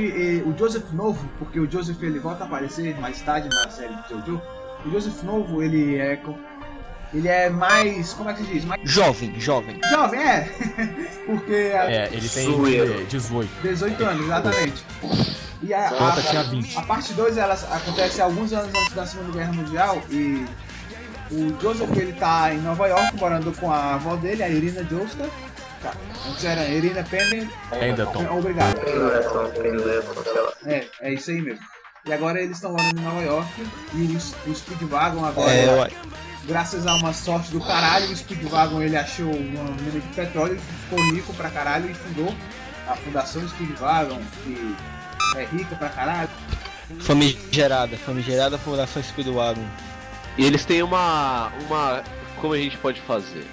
o 0.46 0.59
Joseph 0.59 0.90
novo, 0.92 1.28
porque 1.38 1.60
o 1.60 1.70
Joseph 1.70 2.02
ele 2.02 2.18
volta 2.18 2.44
a 2.44 2.46
aparecer 2.46 2.98
mais 3.01 3.20
tarde 3.22 3.48
na 3.48 3.70
série 3.70 3.94
de 3.94 4.09
Jojo. 4.10 4.40
O 4.84 4.90
Joseph 4.90 5.22
novo, 5.22 5.62
ele 5.62 5.96
é 5.96 6.16
ele 7.15 7.28
é 7.28 7.49
mais, 7.49 8.12
como 8.12 8.28
é 8.31 8.35
que 8.35 8.45
se 8.45 8.53
diz? 8.53 8.65
Mais 8.65 8.81
Jovem, 8.85 9.39
jovem. 9.39 9.78
jovem, 9.91 10.20
é. 10.20 10.49
porque 11.27 11.73
a- 11.74 11.91
É, 11.91 12.09
ele 12.12 12.28
tem 12.28 12.45
Zoeiro. 12.53 13.05
18. 13.07 13.51
18 13.62 14.05
anos, 14.05 14.24
exatamente. 14.27 14.85
E 15.62 15.73
a, 15.73 15.89
a- 15.89 16.23
tinha 16.23 16.43
20. 16.43 16.77
A 16.78 16.82
parte 16.82 17.12
2 17.15 17.39
ela 17.39 17.55
acontece 17.55 18.20
alguns 18.20 18.53
anos 18.53 18.69
antes 18.74 18.93
da 18.95 19.07
Segunda 19.07 19.32
Guerra 19.32 19.53
Mundial 19.53 20.03
e 20.11 20.45
o 21.31 21.59
Joseph 21.61 21.97
ele 21.97 22.12
tá 22.12 22.53
em 22.53 22.59
Nova 22.59 22.86
York 22.86 23.16
morando 23.16 23.51
com 23.53 23.70
a 23.70 23.95
avó 23.95 24.15
dele, 24.16 24.43
a 24.43 24.49
Irina 24.49 24.85
Joestar. 24.85 25.27
Tá. 25.82 25.93
Antes 26.28 26.45
era 26.45 26.66
Irina 26.69 27.03
Pendleton. 27.05 27.51
Pendleton. 27.70 28.39
Obrigado. 28.39 28.74
Predileção, 28.81 29.53
sei 30.24 30.41
lá. 30.41 30.53
É, 30.66 30.86
é 31.01 31.12
isso 31.15 31.31
aí 31.31 31.41
mesmo. 31.41 31.65
E 32.07 32.12
agora 32.12 32.39
eles 32.41 32.57
estão 32.57 32.73
morando 32.73 32.99
em 32.99 33.03
Nova 33.03 33.23
York 33.23 33.49
e 33.95 34.03
o, 34.47 34.51
o 34.51 34.55
Speedwagon 34.55 35.24
agora, 35.24 35.51
É. 35.51 35.91
graças 36.47 36.87
a 36.87 36.95
uma 36.95 37.12
sorte 37.12 37.51
do 37.51 37.61
caralho, 37.61 38.11
o 38.11 38.16
Speedwagon 38.16 38.83
ele 38.83 38.97
achou 38.97 39.27
uma 39.31 39.65
mina 39.77 40.01
de 40.01 40.15
petróleo, 40.15 40.59
ficou 40.59 40.99
rico 41.12 41.33
pra 41.35 41.51
caralho 41.51 41.91
e 41.91 41.95
fundou 41.95 42.35
a 42.89 42.95
Fundação 42.97 43.47
Speedwagon, 43.49 44.21
que 44.43 44.77
é 45.37 45.45
rica 45.45 45.75
pra 45.77 45.89
caralho. 45.89 46.29
Famigerada, 47.01 47.97
famigerada 47.97 48.59
Fundação 48.59 49.03
Speedwagon. 49.03 49.65
E 50.37 50.45
eles 50.45 50.65
têm 50.65 50.83
uma. 50.83 51.51
uma. 51.66 52.03
como 52.41 52.53
a 52.55 52.59
gente 52.59 52.77
pode 52.79 53.01
fazer? 53.03 53.45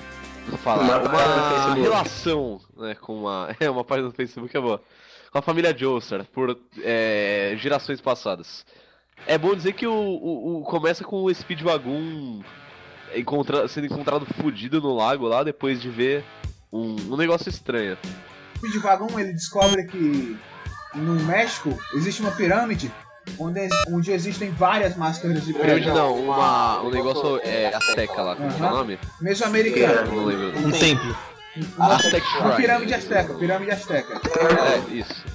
Vou 0.48 0.58
falar, 0.58 1.02
Uma 1.04 1.10
uma 1.10 1.76
relação 1.76 2.60
né, 2.78 2.96
com 2.96 3.20
uma. 3.22 3.56
É, 3.60 3.70
uma 3.70 3.84
página 3.84 4.08
no 4.08 4.14
Facebook 4.14 4.56
é 4.56 4.60
boa. 4.60 4.82
Com 5.32 5.38
a 5.38 5.42
família 5.42 5.76
Joestar, 5.78 6.26
por 6.34 6.58
é, 6.84 7.54
gerações 7.58 8.02
passadas. 8.02 8.66
É 9.26 9.38
bom 9.38 9.56
dizer 9.56 9.74
que 9.74 9.86
o, 9.88 9.94
o- 9.94 10.58
o- 10.58 10.62
começa 10.64 11.04
com 11.06 11.24
o 11.24 11.34
Speedwagon 11.34 12.42
encontra, 13.16 13.68
sendo 13.68 13.86
encontrado 13.88 14.26
fudido 14.26 14.82
no 14.82 14.96
lago 14.96 15.28
lá 15.28 15.44
depois 15.44 15.82
de 15.82 15.90
ver 15.90 16.24
um, 16.72 16.96
um 17.10 17.18
negócio 17.18 17.50
estranho. 17.50 17.98
O 18.56 18.68
Speedwagon 18.68 19.20
ele 19.20 19.34
descobre 19.34 19.86
que 19.86 20.38
no 20.94 21.16
México 21.26 21.78
existe 21.96 22.22
uma 22.22 22.32
pirâmide 22.32 22.92
onde, 23.38 23.68
onde 23.90 24.12
existem 24.12 24.52
várias 24.52 24.96
máscaras 24.96 25.44
de 25.46 25.54
Pirâmide 25.54 25.86
pedra. 25.88 25.94
não, 25.94 26.16
uma, 26.16 26.82
um 26.82 26.90
negócio 26.90 27.40
é, 27.44 27.74
azteca 27.74 28.22
lá, 28.22 28.36
como 28.36 28.54
que 28.54 28.62
é 28.62 28.66
o 28.66 28.70
nome? 28.70 29.00
Mesoamericana. 29.20 30.02
Eu 30.02 30.12
não 30.12 30.26
lembro. 30.26 30.68
Um 30.68 30.72
templo. 30.72 31.18
Aztec 31.78 32.26
Uma 32.26 32.40
Shrine. 32.40 32.56
pirâmide 32.56 32.94
azteca, 32.94 33.34
pirâmide 33.34 33.72
azteca. 33.72 34.22
É, 34.40 34.94
isso. 34.94 35.26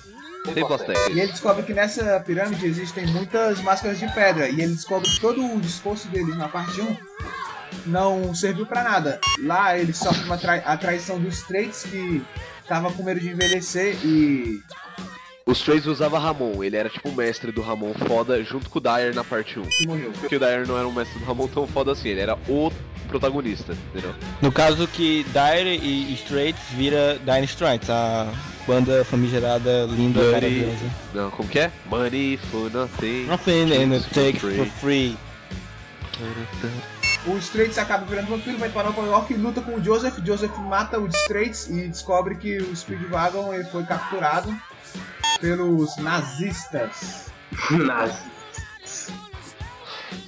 Templo 0.54 0.74
Azteca. 0.74 1.10
E 1.10 1.20
ele 1.20 1.32
descobre 1.32 1.64
que 1.64 1.74
nessa 1.74 2.20
pirâmide 2.20 2.66
existem 2.66 3.06
muitas 3.08 3.60
máscaras 3.62 3.98
de 3.98 4.06
pedra. 4.14 4.48
E 4.48 4.60
ele 4.60 4.74
descobre 4.74 5.08
que 5.10 5.20
todo 5.20 5.44
o 5.44 5.60
esforço 5.60 6.06
dele 6.08 6.34
na 6.36 6.48
parte 6.48 6.80
1 6.80 6.96
não 7.86 8.34
serviu 8.34 8.66
pra 8.66 8.82
nada. 8.82 9.20
Lá 9.42 9.78
ele 9.78 9.92
sofre 9.92 10.24
uma 10.24 10.36
trai- 10.38 10.62
a 10.64 10.76
traição 10.76 11.18
dos 11.18 11.36
Straits 11.38 11.84
que 11.84 12.22
tava 12.68 12.90
com 12.92 13.02
medo 13.02 13.20
de 13.20 13.28
envelhecer 13.30 13.96
e 14.04 14.60
Os 15.48 15.60
três 15.60 15.86
usava 15.86 16.18
Ramon, 16.18 16.64
ele 16.64 16.76
era 16.76 16.88
tipo 16.88 17.08
o 17.08 17.14
mestre 17.14 17.52
do 17.52 17.62
Ramon 17.62 17.94
foda 17.94 18.42
junto 18.42 18.68
com 18.68 18.78
o 18.78 18.82
Dyer 18.82 19.14
na 19.14 19.22
parte 19.22 19.58
1. 19.60 19.62
Que 19.62 19.86
morreu. 19.86 20.10
Porque 20.18 20.34
o 20.36 20.40
Dyer 20.40 20.66
não 20.66 20.76
era 20.76 20.88
um 20.88 20.92
mestre 20.92 21.18
do 21.20 21.24
Ramon 21.24 21.46
tão 21.46 21.66
foda 21.68 21.92
assim, 21.92 22.08
ele 22.08 22.20
era 22.20 22.36
o 22.48 22.72
protagonista, 23.06 23.72
entendeu? 23.90 24.12
No 24.42 24.50
caso 24.50 24.88
que 24.88 25.24
Dire 25.24 25.76
e 25.80 26.12
Straits 26.14 26.60
vira 26.72 27.16
Dire 27.24 27.44
Straits, 27.44 27.88
a 27.88 28.26
banda 28.66 29.04
famigerada, 29.04 29.84
linda, 29.88 30.18
Dirty. 30.18 30.32
maravilhosa. 30.34 30.90
Não, 31.14 31.30
como 31.30 31.48
que 31.48 31.60
é? 31.60 31.70
Money 31.88 32.36
for 32.50 32.68
nothing. 32.72 33.26
Nothing 33.26 33.72
and 33.72 34.00
take 34.12 34.40
Free. 34.40 34.56
for 34.56 34.66
free. 34.80 35.16
O 37.26 37.36
Straits 37.38 37.76
acaba 37.78 38.04
virando 38.06 38.28
vampiro, 38.28 38.56
vai 38.58 38.68
para 38.68 38.84
Nova 38.84 39.02
York 39.02 39.32
e 39.34 39.36
luta 39.36 39.60
com 39.60 39.74
o 39.74 39.82
Joseph. 39.84 40.18
Joseph 40.24 40.56
mata 40.58 40.98
o 41.00 41.08
Straits 41.08 41.68
e 41.68 41.88
descobre 41.88 42.36
que 42.36 42.58
o 42.58 42.74
Speedwagon 42.76 43.52
foi 43.72 43.82
capturado 43.84 44.56
pelos 45.40 45.96
nazistas. 45.96 47.26
Nazi. 47.70 48.36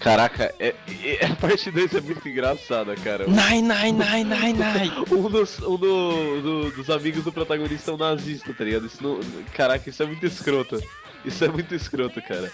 Caraca, 0.01 0.53
é, 0.59 0.75
é- 1.05 1.27
a 1.31 1.37
parte 1.37 1.70
2 1.70 1.95
é 1.95 2.01
muito 2.01 2.29
engraçada, 2.29 2.95
cara. 2.97 3.27
Nine, 3.27 3.62
nine, 3.69 3.93
nine, 3.93 4.25
nine, 4.25 4.59
nine. 4.59 4.93
Um, 5.11 5.29
dos, 5.31 5.59
um 5.61 5.77
do- 5.77 6.43
do- 6.43 6.70
dos 6.73 6.91
amigos 6.91 7.23
do 7.25 7.33
protagonista 7.33 7.91
é 7.91 7.95
um 7.95 7.97
nazista, 7.97 8.53
tá 8.55 8.65
ligado? 8.65 8.87
Isso 8.87 9.03
não, 9.03 9.20
caraca, 9.55 9.89
isso 9.89 10.03
é 10.03 10.07
muito 10.07 10.27
escroto. 10.27 10.83
Isso 11.25 11.45
é 11.45 11.49
muito 11.49 11.75
escroto, 11.75 12.20
cara. 12.23 12.51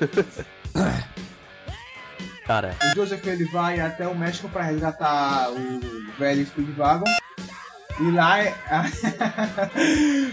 Cara, 2.44 2.76
O 2.92 2.94
Joseph 2.94 3.26
ele 3.26 3.44
vai 3.46 3.80
até 3.80 4.06
o 4.06 4.14
México 4.14 4.48
para 4.48 4.64
resgatar 4.64 5.50
o 5.50 5.80
velho 6.18 6.46
Speedwagon. 6.46 7.04
E 8.00 8.10
lá 8.10 8.40
é, 8.42 8.52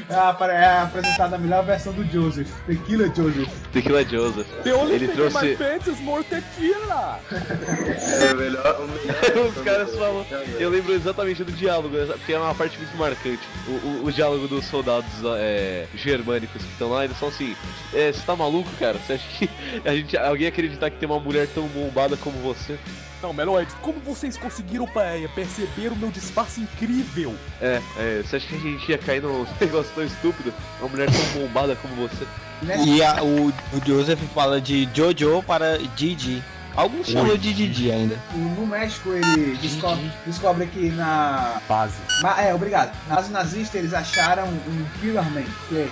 é 0.09 0.53
é 0.55 0.81
apresentada 0.81 1.35
a 1.35 1.39
melhor 1.39 1.63
versão 1.63 1.93
do 1.93 2.03
Joseph, 2.05 2.49
Tequila 2.65 3.07
Joseph. 3.13 3.47
Tequila 3.71 4.03
Joseph. 4.03 4.47
The 4.63 4.73
only 4.73 4.95
Ele 4.95 5.07
thing 5.07 5.13
trouxe- 5.13 5.57
is 5.91 5.99
more 6.01 6.23
tequila! 6.23 7.19
É 7.31 8.33
o 8.33 8.37
melhor. 8.37 8.81
O 8.81 8.87
melhor 8.87 9.47
Os 9.55 9.63
caras 9.63 9.95
falam. 9.95 10.25
Eu 10.59 10.69
lembro 10.69 10.93
exatamente 10.93 11.43
do 11.43 11.51
diálogo, 11.51 11.95
porque 12.17 12.33
é 12.33 12.39
uma 12.39 12.55
parte 12.55 12.77
muito 12.77 12.97
marcante. 12.97 13.41
O, 13.67 13.71
o- 13.71 14.05
o 14.05 14.11
diálogo 14.11 14.47
dos 14.47 14.65
soldados 14.65 15.09
é, 15.37 15.85
germânicos 15.95 16.63
que 16.63 16.71
estão 16.71 16.89
lá, 16.89 17.05
eles 17.05 17.17
falam 17.17 17.33
assim: 17.35 17.55
é, 17.93 18.11
Você 18.11 18.21
tá 18.25 18.35
maluco, 18.35 18.69
cara? 18.79 18.97
Você 18.97 19.13
acha 19.13 19.27
que 19.37 19.49
a 19.85 19.95
gente, 19.95 20.17
alguém 20.17 20.47
acreditar 20.47 20.89
que 20.89 20.97
tem 20.97 21.07
uma 21.07 21.19
mulher 21.19 21.47
tão 21.53 21.67
bombada 21.67 22.17
como 22.17 22.37
você? 22.39 22.77
Não, 23.21 23.31
Meloid, 23.33 23.71
como 23.81 23.99
vocês 23.99 24.35
conseguiram 24.35 24.89
é, 24.95 25.27
perceber 25.35 25.89
o 25.91 25.95
meu 25.95 26.09
disfarce 26.09 26.61
incrível? 26.61 27.35
É, 27.61 27.79
é, 27.97 28.21
você 28.23 28.37
acha 28.37 28.47
que 28.47 28.55
a 28.55 28.59
gente 28.59 28.89
ia 28.91 28.97
cair 28.97 29.21
num 29.21 29.45
negócio 29.61 29.91
tão 29.93 30.03
estúpido? 30.03 30.53
Uma 30.79 30.89
mulher 30.89 31.07
tão 31.11 31.41
bombada 31.41 31.75
como 31.75 31.95
você? 31.95 32.25
Nessa, 32.63 32.83
E 32.83 33.03
a- 33.03 33.23
o, 33.23 33.47
o 33.49 33.85
Joseph 33.85 34.19
fala 34.33 34.59
de 34.59 34.89
Jojo 34.93 35.43
para 35.43 35.77
Gigi. 35.95 36.43
Alguns 36.75 37.07
chamam 37.09 37.35
de 37.35 37.53
Didi 37.53 37.91
ainda. 37.91 38.17
no 38.33 38.65
México 38.65 39.09
ele 39.11 39.57
descobre, 39.57 40.09
descobre 40.25 40.65
que 40.67 40.89
na. 40.89 41.59
Base. 41.67 41.95
Ma- 42.21 42.41
É, 42.41 42.55
obrigado. 42.55 42.95
Na 43.09 43.15
base 43.15 43.29
nazista 43.29 43.77
eles 43.77 43.93
acharam 43.93 44.47
um 44.47 44.85
Pillarman, 45.01 45.45
que 45.67 45.75
é 45.77 45.89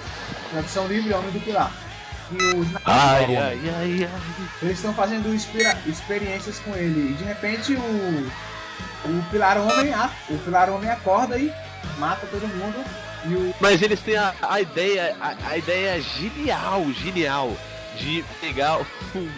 tradução 0.52 0.88
livre 0.88 1.14
Homem 1.14 1.32
do 1.32 1.40
Pilar. 1.42 1.70
E 2.32 2.44
os 2.56 2.68
Ai, 2.86 3.36
ai, 3.36 3.60
ai, 3.76 4.04
ai. 4.04 4.10
eles 4.62 4.76
estão 4.78 4.94
fazendo 4.94 5.34
experiências 5.88 6.60
com 6.60 6.76
ele. 6.76 7.12
E 7.12 7.14
de 7.14 7.24
repente 7.24 7.74
o. 7.74 8.50
O 9.06 9.24
Pilar 9.32 9.58
Homem, 9.58 9.92
o 10.30 10.38
Pilar 10.40 10.70
Homem 10.70 10.90
acorda 10.90 11.38
e 11.38 11.52
mata 11.98 12.26
todo 12.28 12.48
mundo. 12.48 12.84
E 13.26 13.34
o. 13.34 13.56
Mas 13.60 13.82
eles 13.82 14.00
têm 14.02 14.16
a, 14.18 14.34
a 14.42 14.62
ideia, 14.62 15.16
a, 15.20 15.36
a 15.52 15.58
ideia 15.58 16.02
genial, 16.02 16.86
genial, 16.94 17.56
de 17.98 18.24
pegar 18.42 18.78
um, 19.16 19.30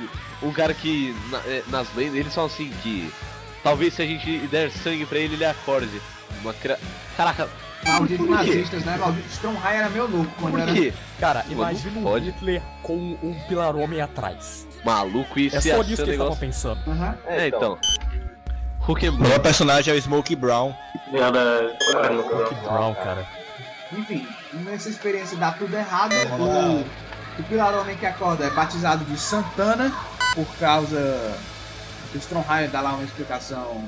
um 0.48 0.52
cara 0.52 0.74
que 0.74 1.16
na- 1.30 1.40
é, 1.46 1.64
nas 1.68 1.88
lendas, 1.96 2.16
eles 2.16 2.34
falam 2.34 2.50
assim 2.50 2.72
que 2.82 3.12
talvez 3.64 3.94
se 3.94 4.02
a 4.02 4.06
gente 4.06 4.40
der 4.48 4.72
sangue 4.72 5.06
pra 5.06 5.20
ele, 5.20 5.36
ele 5.36 5.46
acorde. 5.46 6.02
Uma 6.42 6.54
cra... 6.54 6.80
Caraca, 7.16 7.48
Malditos 7.86 8.30
nazistas, 8.30 8.86
né? 8.86 8.98
Maldito 8.98 9.28
Stromheim 9.30 9.76
era 9.76 9.90
meu 9.90 10.08
louco 10.08 10.32
quando 10.40 10.52
por 10.52 10.60
era. 10.62 10.74
quê? 10.74 10.94
Cara, 11.20 11.40
Mano, 11.44 11.54
imagina 11.54 12.00
um 12.00 12.04
pode. 12.04 12.26
Hitler 12.26 12.62
com 12.84 12.96
um 13.24 13.36
pilar 13.48 13.76
homem 13.76 14.02
atrás. 14.02 14.68
Maluco, 14.86 15.40
isso 15.40 15.58
É 15.58 15.62
só 15.62 15.68
um 15.80 15.84
que 15.84 15.90
eles 15.90 16.00
estavam 16.00 16.12
negócio... 16.18 16.40
pensando. 16.40 16.80
Aham. 16.88 17.18
É, 17.26 17.48
então. 17.48 17.78
Hulk 18.80 19.06
and 19.08 19.12
O 19.12 19.20
melhor 19.20 19.40
personagem 19.40 19.94
é 19.94 19.98
o 19.98 20.00
Smokey 20.02 20.36
Brown. 20.36 20.74
Era. 21.14 21.76
Que 22.48 22.56
Brown, 22.56 22.94
cara. 22.96 23.28
Enfim, 23.92 24.28
nessa 24.54 24.90
experiência 24.90 25.38
dá 25.38 25.52
tudo 25.52 25.76
errado. 25.76 26.14
O, 26.40 27.40
o 27.40 27.44
Pilar 27.44 27.76
Homem 27.78 27.96
que 27.98 28.06
acorda 28.06 28.46
é 28.46 28.50
batizado 28.50 29.04
de 29.06 29.18
Santana 29.20 29.92
por 30.34 30.48
causa. 30.60 31.36
O 32.14 32.18
Stromheim 32.18 32.70
dá 32.70 32.82
lá 32.82 32.94
uma 32.94 33.04
explicação. 33.04 33.84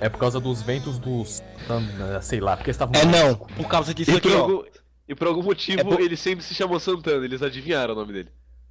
É 0.00 0.08
por 0.08 0.18
causa 0.18 0.38
dos 0.40 0.62
ventos 0.62 0.98
dos. 0.98 1.42
ah, 1.68 2.20
Sei 2.20 2.40
lá, 2.40 2.56
porque 2.56 2.70
eles 2.70 2.76
estavam. 2.76 2.94
É 3.00 3.04
não, 3.04 3.34
por 3.34 3.68
causa 3.68 3.92
disso 3.94 4.10
E 4.10 4.16
aqui, 4.16 4.28
por, 4.30 4.36
ó. 4.36 4.40
algum, 4.42 4.62
e 5.08 5.14
por 5.14 5.26
algum 5.26 5.42
motivo 5.42 5.80
É 5.80 5.84
por- 5.84 6.00
ele 6.00 6.16
sempre 6.16 6.44
se 6.44 6.54
chamou 6.54 6.78
Santana, 6.80 7.24
eles 7.24 7.42
adivinharam 7.42 7.94
o 7.94 7.96
nome 7.96 8.12
dele. 8.12 8.28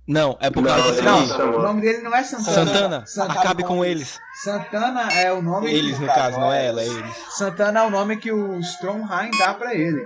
Não, 0.08 0.36
é 0.42 0.50
por 0.50 0.64
Não, 0.64 0.70
causa 0.76 0.92
disso 0.92 1.38
não. 1.38 1.58
O 1.58 1.62
nome 1.62 1.82
dele 1.82 2.02
não 2.02 2.16
é 2.16 2.24
Santana. 2.24 2.66
Santana, 2.66 3.06
Santana 3.06 3.40
acabe 3.40 3.64
com 3.64 3.86
eles. 3.86 4.20
Santana 4.42 5.08
é 5.14 5.32
o 5.32 5.40
nome. 5.42 5.72
Eles, 5.72 6.00
no 6.00 6.08
caso, 6.08 6.40
não 6.40 6.52
é 6.52 6.66
ela, 6.66 6.82
é 6.82 6.88
eles. 6.88 7.16
Santana 7.38 7.80
é 7.82 7.84
o 7.84 7.90
nome 7.92 8.18
que 8.18 8.32
o 8.32 8.60
Stromheim 8.60 9.30
dá 9.38 9.54
pra 9.54 9.76
ele. 9.76 10.04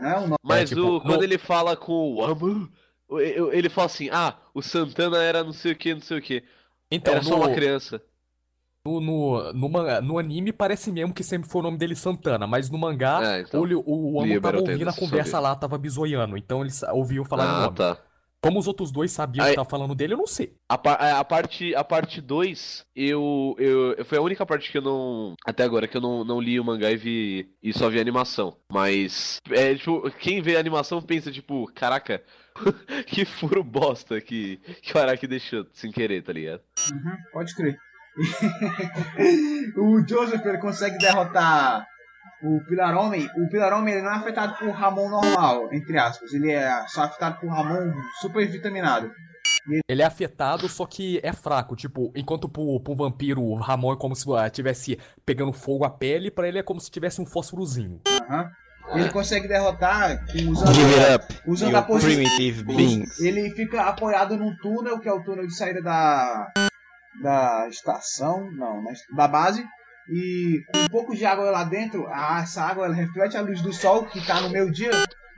Não 0.00 0.08
é 0.08 0.16
o 0.16 0.20
nome. 0.22 0.36
Mas 0.42 0.70
tipo, 0.70 0.80
o, 0.80 0.92
no- 0.94 1.00
quando 1.02 1.22
ele 1.24 1.36
fala 1.36 1.76
com 1.76 2.14
o 2.16 3.50
ele 3.52 3.68
fala 3.68 3.86
assim, 3.86 4.08
ah, 4.10 4.34
o 4.54 4.62
Santana 4.62 5.22
era 5.22 5.44
não 5.44 5.52
sei 5.52 5.72
o 5.72 5.76
que, 5.76 5.92
não 5.94 6.00
sei 6.00 6.18
o 6.18 6.22
que. 6.22 6.42
Então, 6.90 7.12
Era 7.14 7.22
só 7.22 7.30
no, 7.30 7.36
uma 7.44 7.50
criança. 7.54 8.00
No, 8.86 9.00
no, 9.00 9.52
no, 9.54 9.68
manga- 9.68 10.00
no 10.02 10.18
anime 10.18 10.52
parece 10.52 10.92
mesmo 10.92 11.14
que 11.14 11.24
sempre 11.24 11.48
foi 11.48 11.60
o 11.60 11.64
nome 11.64 11.78
dele 11.78 11.94
Santana, 11.96 12.46
mas 12.46 12.68
no 12.68 12.76
mangá, 12.78 13.20
É, 13.36 13.40
então. 13.40 13.62
o, 13.62 13.64
o, 13.86 14.12
o 14.16 14.20
Amo 14.20 14.40
tava 14.40 14.58
o 14.58 14.60
ouvindo 14.60 14.88
a 14.88 14.92
conversa 14.92 15.30
sabia. 15.32 15.48
lá, 15.48 15.56
tava 15.56 15.78
bisoiando, 15.78 16.36
então 16.36 16.60
ele 16.62 16.70
ouviu 16.92 17.24
falar 17.24 17.44
no 17.46 17.50
Ah, 17.50 17.62
nome. 17.64 17.76
tá. 17.76 17.98
Como 18.42 18.58
os 18.58 18.68
outros 18.68 18.92
dois 18.92 19.10
sabiam 19.10 19.42
Aí- 19.42 19.52
que 19.52 19.56
tava 19.56 19.66
falando 19.70 19.94
dele, 19.94 20.12
eu 20.12 20.18
não 20.18 20.26
sei. 20.26 20.54
A, 20.68 20.74
a, 20.74 21.18
a 21.20 21.24
parte 21.24 21.74
a 21.74 21.82
parte 21.82 22.20
2, 22.20 22.84
eu, 22.94 23.56
eu 23.58 24.04
foi 24.04 24.18
a 24.18 24.20
única 24.20 24.44
parte 24.44 24.70
que 24.70 24.76
eu 24.76 24.82
não 24.82 25.32
até 25.46 25.62
agora 25.64 25.88
que 25.88 25.96
eu 25.96 26.00
não, 26.02 26.22
não 26.22 26.38
li 26.42 26.60
o 26.60 26.64
mangá 26.64 26.90
e 26.90 26.96
vi 26.98 27.48
e 27.62 27.72
só 27.72 27.88
vi 27.88 27.96
a 27.96 28.02
animação. 28.02 28.54
Mas 28.70 29.38
é 29.50 29.74
tipo, 29.74 30.10
quem 30.18 30.42
vê 30.42 30.56
a 30.56 30.60
animação 30.60 31.00
pensa 31.00 31.32
tipo, 31.32 31.66
caraca, 31.74 32.22
que 33.08 33.24
furo 33.24 33.64
bosta 33.64 34.20
que 34.20 34.58
que 34.82 34.94
o 34.94 35.00
Araki 35.00 35.26
deixou 35.26 35.64
sem 35.72 35.90
querer, 35.90 36.22
tá 36.22 36.34
ligado? 36.34 36.60
Uhum, 36.92 37.16
pode 37.32 37.54
crer. 37.56 37.78
o 39.76 40.06
Joseph 40.06 40.44
ele 40.44 40.58
consegue 40.58 40.98
derrotar 40.98 41.86
o 42.42 42.60
Pilar 42.66 42.96
Homem. 42.96 43.28
O 43.36 43.48
Pilar 43.48 43.72
Homem 43.72 43.94
ele 43.94 44.02
não 44.02 44.12
é 44.12 44.16
afetado 44.16 44.54
por 44.58 44.70
Ramon 44.70 45.08
normal, 45.08 45.72
entre 45.72 45.98
aspas. 45.98 46.32
Ele 46.32 46.52
é 46.52 46.86
só 46.88 47.02
afetado 47.02 47.40
por 47.40 47.48
Ramon 47.48 47.92
super 48.20 48.46
vitaminado. 48.46 49.10
Ele 49.88 50.02
é 50.02 50.04
afetado, 50.04 50.68
só 50.68 50.84
que 50.86 51.20
é 51.22 51.32
fraco. 51.32 51.74
Tipo, 51.74 52.12
enquanto 52.14 52.48
pro, 52.48 52.80
pro 52.80 52.94
vampiro 52.94 53.42
o 53.42 53.56
Ramon 53.56 53.94
é 53.94 53.96
como 53.96 54.14
se 54.14 54.24
ah, 54.36 54.48
tivesse 54.50 54.98
pegando 55.24 55.52
fogo 55.52 55.84
a 55.84 55.90
pele, 55.90 56.30
pra 56.30 56.46
ele 56.46 56.58
é 56.58 56.62
como 56.62 56.80
se 56.80 56.90
tivesse 56.90 57.20
um 57.20 57.26
fósforozinho. 57.26 58.00
Aham. 58.28 58.50
Ele 58.92 59.08
consegue 59.08 59.48
derrotar 59.48 60.22
usando, 60.46 60.74
Give 60.74 61.00
it 61.00 61.14
up, 61.14 61.40
usando 61.46 61.74
a 61.74 61.78
you 61.78 61.86
posição. 61.86 62.14
primitive 62.14 62.62
beings. 62.64 63.18
Ele 63.18 63.48
fica 63.50 63.80
apoiado 63.82 64.36
num 64.36 64.54
túnel, 64.58 65.00
que 65.00 65.08
é 65.08 65.12
o 65.12 65.22
túnel 65.24 65.46
de 65.46 65.56
saída 65.56 65.80
da, 65.80 66.52
da 67.22 67.66
estação, 67.68 68.50
não, 68.52 68.90
est- 68.90 69.06
da 69.14 69.26
base. 69.28 69.64
E 70.08 70.60
com 70.72 70.78
um 70.80 70.88
pouco 70.88 71.14
de 71.16 71.24
água 71.24 71.50
lá 71.50 71.64
dentro, 71.64 72.06
a- 72.08 72.40
essa 72.42 72.62
água 72.62 72.84
ela 72.86 72.94
reflete 72.94 73.36
a 73.36 73.40
luz 73.40 73.60
do 73.62 73.72
sol, 73.72 74.04
que 74.06 74.18
está 74.18 74.40
no 74.40 74.50
meio 74.50 74.70
dia, 74.70 74.90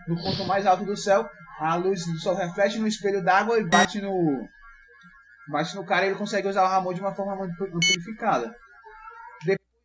no 0.08 0.16
ponto 0.16 0.44
mais 0.44 0.66
alto 0.66 0.84
do 0.84 0.96
céu. 0.96 1.28
A 1.60 1.74
luz 1.76 2.04
do 2.04 2.18
sol 2.18 2.34
reflete 2.34 2.78
no 2.78 2.86
espelho 2.86 3.22
d'água 3.22 3.58
e 3.60 3.64
bate 3.68 4.00
no. 4.00 4.12
Bate 5.50 5.76
no 5.76 5.86
cara 5.86 6.04
e 6.04 6.08
ele 6.08 6.18
consegue 6.18 6.48
usar 6.48 6.64
o 6.64 6.68
Ramon 6.68 6.92
de 6.92 7.00
uma 7.00 7.14
forma 7.14 7.46
amplificada. 7.72 8.52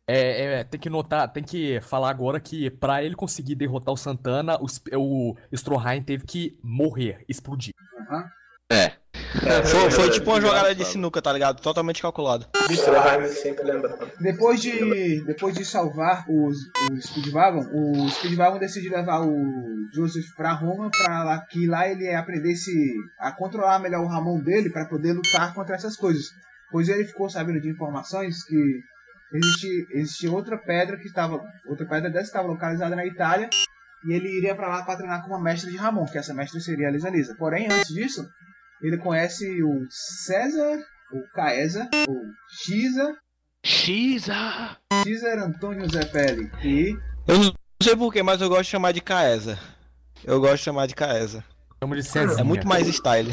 É, 0.08 0.44
é, 0.60 0.64
tem 0.64 0.80
que 0.80 0.90
notar, 0.90 1.28
tem 1.32 1.44
que 1.44 1.80
falar 1.80 2.10
agora 2.10 2.40
que 2.40 2.68
pra 2.68 3.04
ele 3.04 3.14
conseguir 3.14 3.54
derrotar 3.54 3.94
o 3.94 3.96
Santana, 3.96 4.58
o, 4.60 4.66
o 4.96 5.36
Stroheim 5.56 6.02
teve 6.02 6.26
que 6.26 6.58
morrer, 6.62 7.24
explodir. 7.28 7.72
Aham. 8.10 8.28
É. 8.72 9.02
Foi, 9.64 9.90
foi 9.90 10.10
tipo 10.10 10.30
uma 10.30 10.40
jogada 10.40 10.74
de 10.74 10.84
sinuca, 10.84 11.20
tá 11.20 11.32
ligado? 11.32 11.60
Totalmente 11.60 12.00
calculado. 12.00 12.46
Sempre. 13.28 13.64
Depois 14.20 14.60
de, 14.60 15.24
depois 15.24 15.54
de 15.54 15.64
salvar 15.64 16.24
os, 16.28 16.56
o 16.90 17.00
Speedwagon, 17.00 17.64
o 17.72 18.08
Speedwagon 18.10 18.58
decide 18.58 18.88
levar 18.88 19.20
o 19.20 19.34
Joseph 19.94 20.26
pra 20.36 20.52
Roma, 20.52 20.90
pra 20.90 21.24
lá, 21.24 21.40
que 21.40 21.66
lá 21.66 21.88
ele 21.88 22.14
aprendesse 22.14 22.72
a 23.18 23.32
controlar 23.32 23.78
melhor 23.78 24.02
o 24.02 24.08
Ramon 24.08 24.40
dele 24.40 24.70
para 24.70 24.86
poder 24.86 25.12
lutar 25.12 25.52
contra 25.54 25.74
essas 25.74 25.96
coisas. 25.96 26.24
Pois 26.70 26.88
ele 26.88 27.04
ficou 27.04 27.28
sabendo 27.28 27.60
de 27.60 27.68
informações 27.68 28.42
que 28.44 28.80
existe, 29.34 29.86
existia 29.92 30.32
outra 30.32 30.56
pedra 30.56 30.96
que 30.96 31.06
estava, 31.06 31.42
outra 31.66 31.86
pedra 31.86 32.10
dessa 32.10 32.26
estava 32.26 32.48
localizada 32.48 32.96
na 32.96 33.04
Itália 33.04 33.48
e 34.04 34.12
ele 34.12 34.28
iria 34.38 34.54
pra 34.54 34.68
lá 34.68 34.82
pra 34.82 34.96
treinar 34.96 35.22
com 35.22 35.28
uma 35.28 35.42
mestra 35.42 35.70
de 35.70 35.76
Ramon, 35.76 36.06
que 36.06 36.18
essa 36.18 36.34
mestra 36.34 36.60
seria 36.60 36.88
a 36.88 36.90
Lisa 36.90 37.08
Lisa. 37.08 37.34
Porém, 37.38 37.66
antes 37.70 37.94
disso, 37.94 38.26
ele 38.82 38.98
conhece 38.98 39.62
o 39.62 39.86
César, 39.90 40.78
o 41.12 41.22
Caesa, 41.34 41.88
o 42.08 42.16
Xisa, 42.64 43.16
Xa! 43.64 44.76
César 45.04 45.38
Antônio 45.38 45.88
Zeppelli, 45.90 46.50
e 46.64 46.96
Eu 47.28 47.38
não 47.38 47.52
sei 47.82 47.96
porquê, 47.96 48.22
mas 48.22 48.40
eu 48.40 48.48
gosto 48.48 48.62
de 48.64 48.68
chamar 48.70 48.92
de 48.92 49.00
Caesa. 49.00 49.58
Eu 50.24 50.40
gosto 50.40 50.56
de 50.56 50.62
chamar 50.64 50.86
de 50.86 50.94
Caesa. 50.94 51.44
Chama 51.82 51.96
de 51.96 52.02
Cezinha. 52.02 52.40
É 52.40 52.44
muito 52.44 52.66
mais 52.66 52.86
style. 52.88 53.32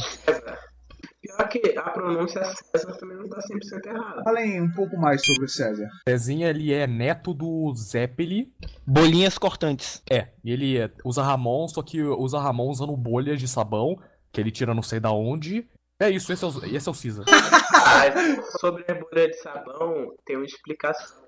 Pior 1.21 1.49
que 1.49 1.77
a 1.77 1.89
pronúncia 1.89 2.41
César 2.75 2.95
também 2.97 3.17
não 3.17 3.27
tá 3.29 3.37
100% 3.39 3.85
errada. 3.87 4.23
falem 4.23 4.61
um 4.61 4.71
pouco 4.71 4.97
mais 4.97 5.23
sobre 5.23 5.45
o 5.45 5.49
César. 5.49 5.87
Cezinha, 6.07 6.49
ele 6.49 6.73
é 6.73 6.87
neto 6.87 7.33
do 7.33 7.71
Zeppeli. 7.75 8.51
Bolinhas 8.87 9.37
cortantes. 9.37 10.01
É, 10.09 10.29
e 10.43 10.51
ele 10.51 10.77
é- 10.77 10.89
usa 11.03 11.21
Ramon, 11.23 11.67
só 11.67 11.83
que 11.83 12.01
usa 12.01 12.39
Ramon 12.39 12.69
usando 12.69 12.95
bolhas 12.97 13.39
de 13.39 13.47
sabão, 13.47 13.99
que 14.31 14.39
ele 14.41 14.51
tira 14.51 14.73
não 14.73 14.83
sei 14.83 14.99
da 14.99 15.11
onde. 15.11 15.67
É 15.99 16.09
isso, 16.09 16.31
esse 16.31 16.43
é 16.43 16.47
o, 16.47 16.65
esse 16.65 16.87
é 16.87 16.91
o 16.91 16.95
Caesar. 16.95 17.25
Mas 17.71 18.51
sobre 18.59 18.85
a 18.89 18.93
bolha 18.95 19.27
de 19.27 19.33
sabão, 19.41 20.13
tem 20.25 20.35
uma 20.37 20.45
explicação. 20.45 21.19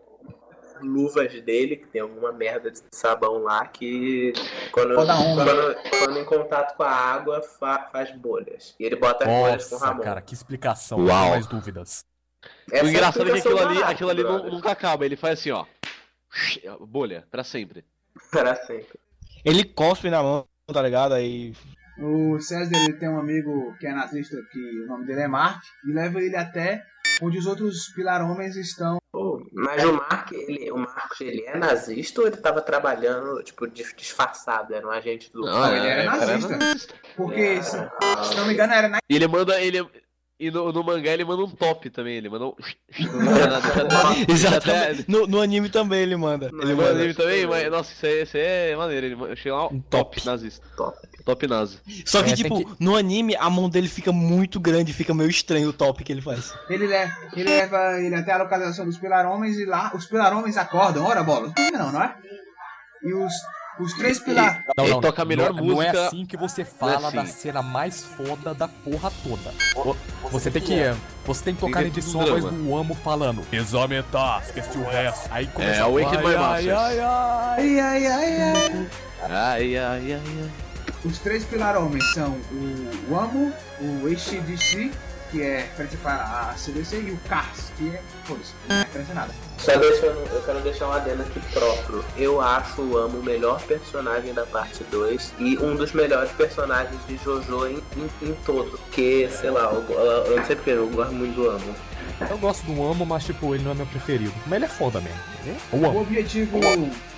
Luvas 0.82 1.40
dele, 1.44 1.76
que 1.76 1.86
tem 1.88 2.02
alguma 2.02 2.32
merda 2.32 2.72
de 2.72 2.80
sabão 2.92 3.38
lá, 3.44 3.68
que 3.68 4.34
quando, 4.72 4.96
quando, 4.96 5.76
quando 6.00 6.18
em 6.18 6.26
contato 6.26 6.76
com 6.76 6.82
a 6.82 6.90
água 6.90 7.40
fa- 7.44 7.88
faz 7.92 8.10
bolhas. 8.18 8.74
E 8.80 8.86
ele 8.86 8.96
bota 8.96 9.26
as 9.26 9.30
bolhas 9.30 9.68
com 9.70 9.76
Nossa, 9.76 9.86
Ramon. 9.86 10.02
cara, 10.02 10.22
que 10.24 10.34
explicação. 10.34 10.98
Uau. 10.98 11.08
Não 11.08 11.30
mais 11.30 11.46
dúvidas. 11.46 12.04
Essa 12.72 12.84
o 12.84 12.88
é 12.88 12.90
engraçado 12.90 13.28
é 13.30 13.32
que 13.32 13.38
explicação 13.38 13.68
aquilo 13.68 13.80
ali, 13.84 13.92
aquilo 13.94 14.10
ali 14.10 14.24
brother. 14.24 14.52
nunca 14.52 14.72
acaba. 14.72 15.06
Ele 15.06 15.16
faz 15.16 15.38
assim, 15.40 15.52
ó. 15.52 15.66
Bolha, 16.80 17.28
pra 17.30 17.44
sempre. 17.44 17.86
Para 18.32 18.56
sempre. 18.56 19.00
Ele 19.46 19.64
cospe 19.64 20.10
na 20.10 20.24
mão, 20.24 20.48
tá 20.66 20.82
ligado? 20.82 21.14
Aí. 21.14 21.54
O 22.02 22.40
César 22.40 22.72
ele 22.76 22.94
tem 22.94 23.10
um 23.10 23.20
amigo 23.20 23.76
que 23.80 23.86
é 23.88 23.94
nazista, 23.94 24.36
que 24.52 24.60
o 24.84 24.88
nome 24.88 25.06
dele 25.06 25.22
é 25.22 25.28
Mark, 25.28 25.62
e 25.86 25.92
leva 25.94 26.20
ele 26.22 26.36
até 26.36 26.84
onde 27.22 27.38
os 27.38 27.46
outros 27.46 27.90
pilar-homens 27.90 28.56
estão. 28.56 28.98
Pô, 29.12 29.40
mas 29.54 29.84
o 29.84 29.94
Mark, 29.94 30.32
ele, 30.32 30.72
o 30.72 30.78
Marcos, 30.78 31.20
ele 31.22 31.44
é 31.46 31.58
nazista 31.58 32.22
ou 32.22 32.28
ele 32.28 32.38
tava 32.38 32.62
trabalhando, 32.62 33.44
tipo, 33.44 33.68
dis- 33.68 33.94
disfarçado? 33.96 34.74
Era 34.74 34.88
um 34.88 34.92
agente 34.92 35.32
do. 35.32 35.42
Não, 35.42 35.76
ele 35.76 35.86
era 35.88 36.02
é, 36.04 36.06
cara 36.06 36.38
nazista. 36.38 36.96
Porque, 37.16 37.62
se, 37.62 37.72
se 37.78 38.36
não 38.38 38.48
me 38.48 38.54
engano, 38.54 38.74
era 38.74 38.88
na 38.90 38.98
E 39.10 39.16
ele 39.16 39.28
manda. 39.28 39.62
Ele, 39.62 39.86
e 40.40 40.50
no, 40.50 40.72
no 40.72 40.84
mangá 40.84 41.12
ele 41.12 41.24
manda 41.26 41.44
um 41.44 41.50
top 41.52 41.90
também. 41.92 42.16
Ele 42.18 42.30
manda 42.30 42.46
um. 42.46 42.56
Exatamente. 44.28 45.06
No, 45.08 45.28
no 45.28 45.42
anime 45.42 45.70
também 45.70 46.00
ele 46.02 46.16
manda. 46.16 46.50
Não, 46.52 46.64
Ele 46.64 46.74
manda. 46.74 46.92
anime 46.92 47.14
também, 47.14 47.46
mas 47.46 47.70
nossa, 47.70 47.92
isso 47.94 48.06
é, 48.06 48.22
isso 48.24 48.38
é 48.38 48.76
maneiro. 48.76 49.06
Ele 49.26 49.36
chega 49.36 49.56
lá, 49.56 49.68
um 49.68 49.80
top, 49.82 50.16
top. 50.16 50.26
nazista. 50.26 50.66
Top. 50.76 50.98
Top 51.26 51.48
nazi. 51.48 51.78
Só 52.06 52.24
que, 52.24 52.32
É, 52.32 52.36
tipo, 52.36 52.58
que- 52.66 52.84
no 52.84 52.96
anime 52.96 53.36
a 53.36 53.50
mão 53.50 53.70
dele 53.70 53.88
fica 53.88 54.12
muito 54.12 54.60
grande, 54.60 54.94
fica 54.94 55.14
meio 55.14 55.30
estranho 55.30 55.70
o 55.70 55.74
top 55.74 56.04
que 56.04 56.12
ele 56.12 56.22
faz. 56.22 56.54
Ele, 56.70 56.88
le- 56.88 57.12
ele 57.36 57.44
leva 57.50 58.00
ele 58.00 58.16
até 58.16 58.32
a 58.34 58.38
localização 58.38 58.86
dos 58.86 58.98
pilar-homens 58.98 59.58
e 59.58 59.66
lá 59.66 59.92
os 59.94 60.06
pilar-homens 60.06 60.58
acordam. 60.58 61.06
Ora, 61.06 61.24
bola, 61.24 61.54
não, 61.74 61.92
não 61.92 62.02
é? 62.02 62.16
E 63.04 63.14
os, 63.14 63.34
os 63.80 63.94
três 63.94 64.20
pilar... 64.20 64.64
Ele 64.78 65.02
toca 65.02 65.22
a 65.22 65.26
melhor 65.26 65.54
não, 65.54 65.64
Não 65.66 65.82
é 65.82 65.88
música- 65.88 66.08
assim 66.08 66.26
que 66.26 66.38
você 66.38 66.64
fala 66.64 67.08
assim. 67.08 67.18
da 67.18 67.26
cena 67.26 67.62
mais 67.62 68.04
foda 68.04 68.54
da 68.54 68.68
porra 68.68 69.12
toda. 69.24 69.52
Vo- 69.76 69.98
Você 70.32 70.50
tem 70.52 70.62
que. 70.62 70.76
Você 71.26 71.44
tem 71.44 71.54
que 71.56 71.60
tocar 71.62 71.82
Tem 71.84 71.92
ter 71.92 72.00
edição 72.00 72.22
a 72.22 72.26
drama. 72.26 72.52
do 72.52 72.76
Amo 72.76 72.94
falando. 72.96 73.44
Exame 73.52 74.02
tá, 74.12 74.40
esqueci 74.44 74.78
o 74.78 74.84
resto. 74.84 75.28
Aí 75.32 75.46
começa 75.48 75.80
É, 75.80 75.82
Awaken 75.82 76.18
ai, 76.18 76.24
My 76.24 76.30
ai, 76.30 76.38
Masters. 76.38 76.78
ai, 76.78 77.00
ai. 77.00 77.58
Ai, 77.58 77.80
ai, 77.80 78.08
ai, 78.08 78.42
ai. 78.42 78.88
Ai, 79.24 79.78
ai, 79.78 80.14
ai, 80.14 80.14
ai. 80.14 80.52
Os 81.04 81.18
três 81.20 81.44
pilar-homens 81.44 82.14
são 82.14 82.38
o 83.10 83.16
Amo, 83.16 83.52
o 83.80 84.08
HDC, 84.08 84.92
que 85.32 85.42
é 85.42 85.60
referência 85.62 85.98
para 86.04 86.52
a 86.52 86.56
CDC, 86.56 86.98
e 87.08 87.12
o 87.12 87.18
Cars, 87.28 87.72
que 87.78 87.90
é. 87.90 88.02
Foda-se, 88.26 88.54
não 88.70 88.76
é 88.78 89.14
nada. 89.14 89.34
Só 89.58 89.76
deixando, 89.78 90.20
eu 90.32 90.42
quero 90.44 90.60
deixar 90.60 90.90
um 90.90 90.92
adendo 90.92 91.24
aqui 91.24 91.40
próprio. 91.54 92.06
Eu 92.18 92.40
acho 92.42 92.82
o 92.82 92.98
Amo 92.98 93.20
o 93.20 93.24
melhor 93.24 93.62
personagem 93.64 94.34
da 94.34 94.46
parte 94.46 94.84
2 94.92 95.34
e 95.40 95.58
um 95.58 95.76
dos 95.76 95.92
melhores 95.94 96.32
personagens 96.32 97.00
de 97.08 97.18
Jojo 97.18 97.66
em, 97.68 97.78
em, 97.98 98.30
em 98.30 98.34
todo. 98.46 98.72
Porque, 98.72 99.30
sei 99.40 99.50
lá, 99.50 99.72
eu, 99.74 99.84
eu 100.28 100.38
não 100.38 100.46
sei 100.46 100.56
porque 100.56 100.72
eu 100.72 100.88
gosto 100.90 101.14
muito 101.14 101.34
do 101.36 101.50
Amo. 101.50 101.76
Eu 102.30 102.38
gosto 102.38 102.64
do 102.66 102.84
Amo, 102.84 103.06
mas 103.06 103.24
tipo, 103.24 103.56
ele 103.56 103.64
não 103.64 103.72
é 103.72 103.76
meu 103.76 103.86
preferido. 103.88 104.34
Mas 104.46 104.58
ele 104.58 104.66
é 104.66 104.70
foda 104.70 105.02
mesmo. 105.02 105.20
O 105.72 105.78
O 105.78 106.02
objetivo, 106.02 106.60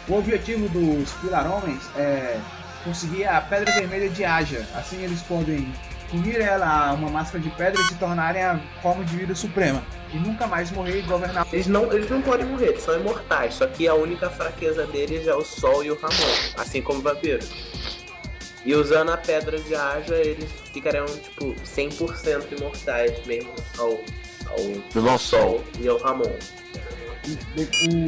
o 0.08 0.14
objetivo 0.18 0.70
dos 0.70 1.12
pilar-homens 1.14 1.82
é 1.98 2.38
conseguir 2.84 3.26
a 3.26 3.42
pedra 3.42 3.74
vermelha 3.74 4.10
de 4.10 4.24
Aja. 4.24 4.68
Assim 4.76 5.04
eles 5.04 5.22
podem 5.22 5.72
unir 6.14 6.40
ela 6.40 6.90
a 6.90 6.94
uma 6.94 7.10
máscara 7.10 7.40
de 7.40 7.50
pedra 7.52 7.82
e 7.82 7.86
se 7.86 7.96
tornarem 7.96 8.44
a 8.44 8.60
forma 8.82 9.04
de 9.04 9.16
vida 9.16 9.34
suprema. 9.34 9.84
E 10.14 10.18
nunca 10.18 10.46
mais 10.46 10.72
morrer 10.72 11.00
e 11.00 11.02
governar. 11.02 11.48
Eles 11.52 11.68
não, 11.68 11.92
eles 11.92 12.10
não 12.10 12.22
podem 12.22 12.46
morrer, 12.46 12.68
eles 12.68 12.84
são 12.84 12.96
imortais. 13.00 13.56
Só 13.56 13.66
que 13.66 13.88
a 13.88 13.96
única 13.96 14.30
fraqueza 14.30 14.86
deles 14.86 15.28
é 15.28 15.34
o 15.34 15.44
Sol 15.44 15.84
e 15.84 15.90
o 15.90 15.96
Ramon, 15.96 16.54
assim 16.58 16.82
como 16.82 17.02
vampiros. 17.02 17.50
E 18.66 18.76
usando 18.76 19.12
a 19.12 19.18
pedra 19.18 19.60
de 19.60 19.76
Aja, 19.76 20.16
eles 20.16 20.50
ficariam, 20.72 21.06
tipo, 21.06 21.54
100% 21.54 22.58
imortais 22.58 23.26
mesmo 23.26 23.52
ao, 23.78 24.00
ao, 24.48 25.18
Sol 25.18 25.64
e 25.80 25.88
ao 25.88 25.98
Ramon. 25.98 26.32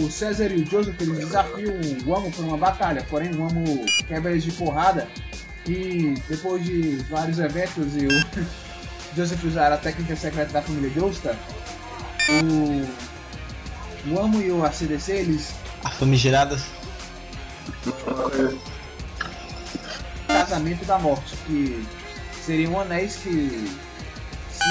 O 0.03 0.09
César 0.11 0.51
e 0.51 0.61
o 0.61 0.65
Joseph 0.65 0.99
eles 0.99 1.19
desafiam 1.19 1.73
o 2.05 2.15
Amo 2.15 2.31
por 2.31 2.43
uma 2.43 2.57
batalha, 2.57 3.05
porém 3.09 3.33
o 3.33 3.47
Amo 3.47 3.85
quebra 4.07 4.31
eles 4.31 4.43
de 4.43 4.51
porrada 4.51 5.07
e 5.67 6.15
depois 6.27 6.63
de 6.63 6.97
vários 7.09 7.39
eventos 7.39 7.95
e 7.95 8.07
o 8.07 8.45
Joseph 9.15 9.43
usar 9.45 9.71
a 9.71 9.77
técnica 9.77 10.15
secreta 10.15 10.51
da 10.51 10.61
família 10.61 10.89
Joestar, 10.89 11.35
o, 12.43 14.11
o 14.13 14.19
Amo 14.19 14.41
e 14.41 14.51
o 14.51 14.65
ACDC 14.65 15.11
eles 15.11 15.53
A 15.83 15.89
famigerada. 15.89 16.59
casamento 20.27 20.85
da 20.85 20.99
morte, 20.99 21.35
que 21.47 21.85
seriam 22.45 22.79
anéis 22.79 23.15
que, 23.15 23.71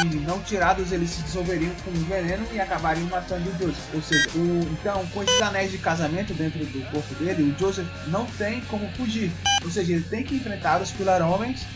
se 0.00 0.16
não 0.18 0.40
tirados, 0.40 0.92
eles 0.92 1.10
se 1.10 1.22
dissolveriam 1.22 1.72
com 1.84 1.90
um 1.90 2.04
veneno 2.04 2.46
e 2.52 2.60
acabariam 2.60 3.06
matando 3.06 3.48
o 3.48 3.52
Joseph. 3.52 3.94
Ou 3.94 4.02
seja, 4.02 4.28
o, 4.34 4.68
então, 4.72 5.06
com 5.12 5.22
esses 5.22 5.40
anéis 5.40 5.70
de 5.70 5.78
casamento 5.78 6.34
dentro 6.34 6.64
do 6.64 6.90
corpo 6.90 7.14
dele, 7.14 7.42
o 7.42 7.58
Joseph 7.58 7.86
não 8.08 8.26
tem 8.26 8.60
como 8.62 8.88
fugir. 8.92 9.30
Ou 9.62 9.70
seja, 9.70 9.92
ele 9.92 10.02
tem 10.02 10.24
que 10.24 10.34
enfrentar 10.34 10.82
os 10.82 10.90
pilar-homens 10.90 11.66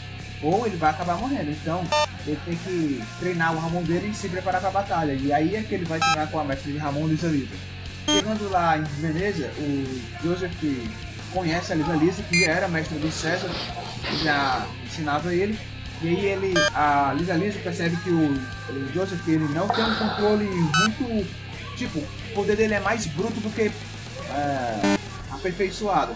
ou 0.42 0.66
ele 0.66 0.76
vai 0.76 0.90
acabar 0.90 1.16
morrendo. 1.16 1.50
Então, 1.50 1.84
ele 2.26 2.38
tem 2.44 2.56
que 2.56 3.02
treinar 3.20 3.54
o 3.54 3.58
Ramon 3.58 3.82
dele 3.82 4.08
e 4.08 4.14
se 4.14 4.28
preparar 4.28 4.60
para 4.60 4.70
a 4.70 4.72
batalha. 4.72 5.12
E 5.12 5.32
aí 5.32 5.56
é 5.56 5.62
que 5.62 5.74
ele 5.74 5.84
vai 5.84 5.98
treinar 5.98 6.28
com 6.28 6.38
a 6.38 6.44
mestre 6.44 6.72
de 6.72 6.78
Ramon, 6.78 7.06
Lisa 7.06 7.28
Lisa. 7.28 7.54
Chegando 8.06 8.48
lá 8.50 8.78
em 8.78 8.84
Veneza, 8.84 9.50
o 9.58 10.02
Joseph 10.22 10.52
conhece 11.32 11.72
a 11.72 11.76
Lisa 11.76 11.92
Lisa, 11.92 12.22
que 12.22 12.44
já 12.44 12.52
era 12.52 12.68
mestre 12.68 12.98
do 12.98 13.12
César, 13.12 13.50
já 14.22 14.66
ensinava 14.84 15.34
ele. 15.34 15.58
E 16.00 16.08
aí 16.08 16.24
ele, 16.26 16.54
a 16.74 17.12
Lisa 17.16 17.34
Lisa 17.34 17.58
percebe 17.58 17.96
que 17.96 18.10
o, 18.10 18.30
o 18.32 18.92
Joseph 18.94 19.26
ele 19.26 19.48
não 19.48 19.66
tem 19.68 19.84
um 19.84 19.94
controle 19.96 20.44
muito. 20.44 21.26
Tipo, 21.76 21.98
o 21.98 22.34
poder 22.34 22.56
dele 22.56 22.74
é 22.74 22.80
mais 22.80 23.06
bruto 23.06 23.40
do 23.40 23.50
que 23.50 23.62
é, 24.30 24.96
aperfeiçoado. 25.32 26.12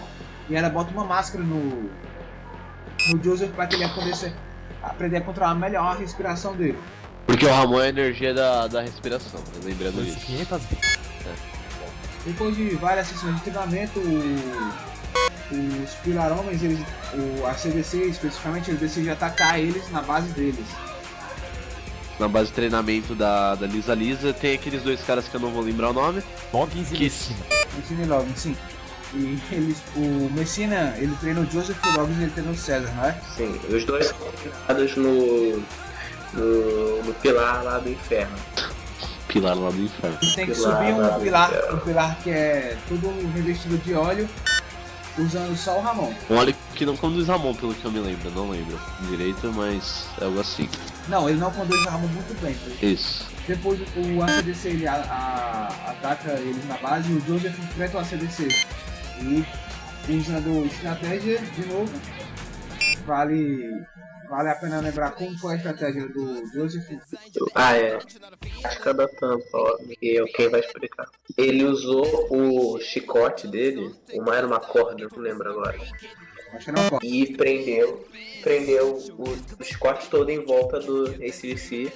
E 0.49 0.55
ela 0.55 0.69
bota 0.69 0.91
uma 0.91 1.03
máscara 1.05 1.43
no, 1.43 1.89
no 3.09 3.23
Joseph 3.23 3.51
para 3.51 3.67
que 3.67 3.75
ele 3.75 3.87
pudesse 3.89 4.33
aprender 4.81 5.17
a 5.17 5.21
controlar 5.21 5.55
melhor 5.55 5.95
a 5.95 5.99
respiração 5.99 6.53
dele. 6.55 6.77
Porque 7.25 7.45
o 7.45 7.49
Ramon 7.49 7.79
é 7.79 7.85
a 7.85 7.89
energia 7.89 8.33
da, 8.33 8.67
da 8.67 8.81
respiração, 8.81 9.39
né? 9.39 9.61
lembrando 9.63 10.03
disso. 10.03 10.19
500 10.25 10.49
vezes. 10.65 10.99
Depois 12.25 12.55
de 12.55 12.69
várias 12.75 13.07
sessões 13.07 13.35
de 13.35 13.41
treinamento, 13.41 13.99
o- 13.99 14.92
os 15.51 15.91
pilar-homens, 16.03 16.63
eles, 16.63 16.79
o, 17.13 17.45
a 17.45 17.53
CDC 17.53 18.05
especificamente, 18.05 18.71
ele 18.71 18.77
decide 18.77 19.09
atacar 19.09 19.59
eles 19.59 19.89
na 19.91 20.01
base 20.01 20.27
deles. 20.29 20.65
Na 22.19 22.27
base 22.27 22.47
de 22.47 22.53
treinamento 22.53 23.15
da, 23.15 23.55
da 23.55 23.65
Lisa 23.65 23.93
Lisa, 23.93 24.33
tem 24.33 24.53
aqueles 24.53 24.83
dois 24.83 25.01
caras 25.01 25.27
que 25.27 25.35
eu 25.35 25.39
não 25.39 25.49
vou 25.49 25.63
lembrar 25.63 25.89
o 25.89 25.93
nome. 25.93 26.23
Loggins 26.53 26.91
e 26.91 26.99
Messina. 26.99 27.39
Messina 27.75 28.03
e 28.03 28.05
Logan, 28.05 28.35
sim. 28.35 28.55
E 29.15 29.39
eles, 29.51 29.77
o 29.95 30.29
Messina, 30.31 30.95
ele 30.97 31.15
treina 31.19 31.41
o 31.41 31.45
Joseph 31.45 31.77
e 31.83 31.89
o 31.89 31.99
Logan, 31.99 32.13
ele 32.21 32.31
treina 32.31 32.51
o 32.51 32.55
César, 32.55 32.91
não 32.95 33.05
é? 33.05 33.15
Sim, 33.35 33.59
os 33.69 33.85
dois 33.85 34.07
são 34.07 34.17
treinados 34.67 34.95
no, 34.95 35.63
no, 36.33 37.03
no 37.03 37.13
pilar 37.15 37.63
lá 37.63 37.79
do 37.79 37.89
inferno. 37.89 38.35
Pilar 39.27 39.55
lá 39.55 39.69
do 39.71 39.81
inferno. 39.81 40.17
Eles 40.21 40.35
têm 40.35 40.45
que 40.45 40.53
Pilar, 40.53 40.77
subir 40.77 40.93
um 40.93 41.19
pilar, 41.19 41.73
um 41.73 41.77
pilar 41.79 42.17
que 42.23 42.29
é 42.29 42.77
todo 42.87 43.31
revestido 43.33 43.77
de 43.79 43.93
óleo, 43.95 44.29
usando 45.17 45.55
só 45.57 45.77
o 45.77 45.81
Ramon. 45.81 46.13
Um 46.29 46.35
óleo 46.35 46.55
que 46.75 46.85
não 46.85 46.95
conduz 46.97 47.27
Ramon, 47.27 47.53
pelo 47.55 47.73
que 47.73 47.85
eu 47.85 47.91
me 47.91 47.99
lembro. 47.99 48.31
Não 48.31 48.49
lembro 48.49 48.79
direito, 49.09 49.51
mas 49.53 50.05
é 50.19 50.25
algo 50.25 50.39
assim. 50.39 50.67
Não, 51.07 51.29
ele 51.29 51.39
não 51.39 51.51
conduz 51.51 51.83
Ramon 51.85 52.07
muito 52.07 52.41
bem. 52.41 52.53
tá? 52.53 52.85
Isso. 52.85 53.27
Depois 53.47 53.79
o 53.79 54.23
ACDC 54.23 54.69
ele 54.69 54.87
a- 54.87 54.93
a- 54.95 55.91
ataca 55.91 56.31
eles 56.33 56.65
na 56.67 56.77
base 56.77 57.11
e 57.11 57.15
o 57.15 57.21
Joseph 57.27 57.57
enfrenta 57.59 57.97
o 57.97 57.99
ACDC. 57.99 58.47
E 59.19 59.45
usando 60.09 60.65
estratégia 60.65 61.39
de 61.39 61.65
novo. 61.67 61.91
Vale, 63.05 63.85
vale 64.29 64.49
a 64.49 64.55
pena 64.55 64.79
lembrar 64.79 65.11
como 65.11 65.37
foi 65.37 65.53
a 65.53 65.57
estratégia 65.57 66.07
do 66.07 66.45
Joseph. 66.47 66.87
Ah, 67.53 67.77
é. 67.77 67.99
Acho 68.63 68.81
que 68.81 68.89
é 68.89 68.93
da 68.93 69.07
tampa, 69.07 69.45
ó. 69.53 69.77
E 70.01 70.19
eu, 70.19 70.25
quem 70.27 70.49
vai 70.49 70.59
explicar? 70.59 71.07
Ele 71.37 71.63
usou 71.63 72.27
o 72.29 72.79
chicote 72.79 73.47
dele, 73.47 73.93
uma 74.13 74.35
era 74.35 74.47
uma 74.47 74.59
corda, 74.59 75.07
não 75.11 75.19
lembro 75.21 75.49
agora. 75.49 75.77
E 77.01 77.35
prendeu, 77.35 78.05
prendeu 78.43 78.97
o, 79.17 79.29
o 79.59 79.63
chicote 79.63 80.07
todo 80.09 80.29
em 80.29 80.39
volta 80.45 80.79
do 80.79 81.07
ACDC 81.07 81.91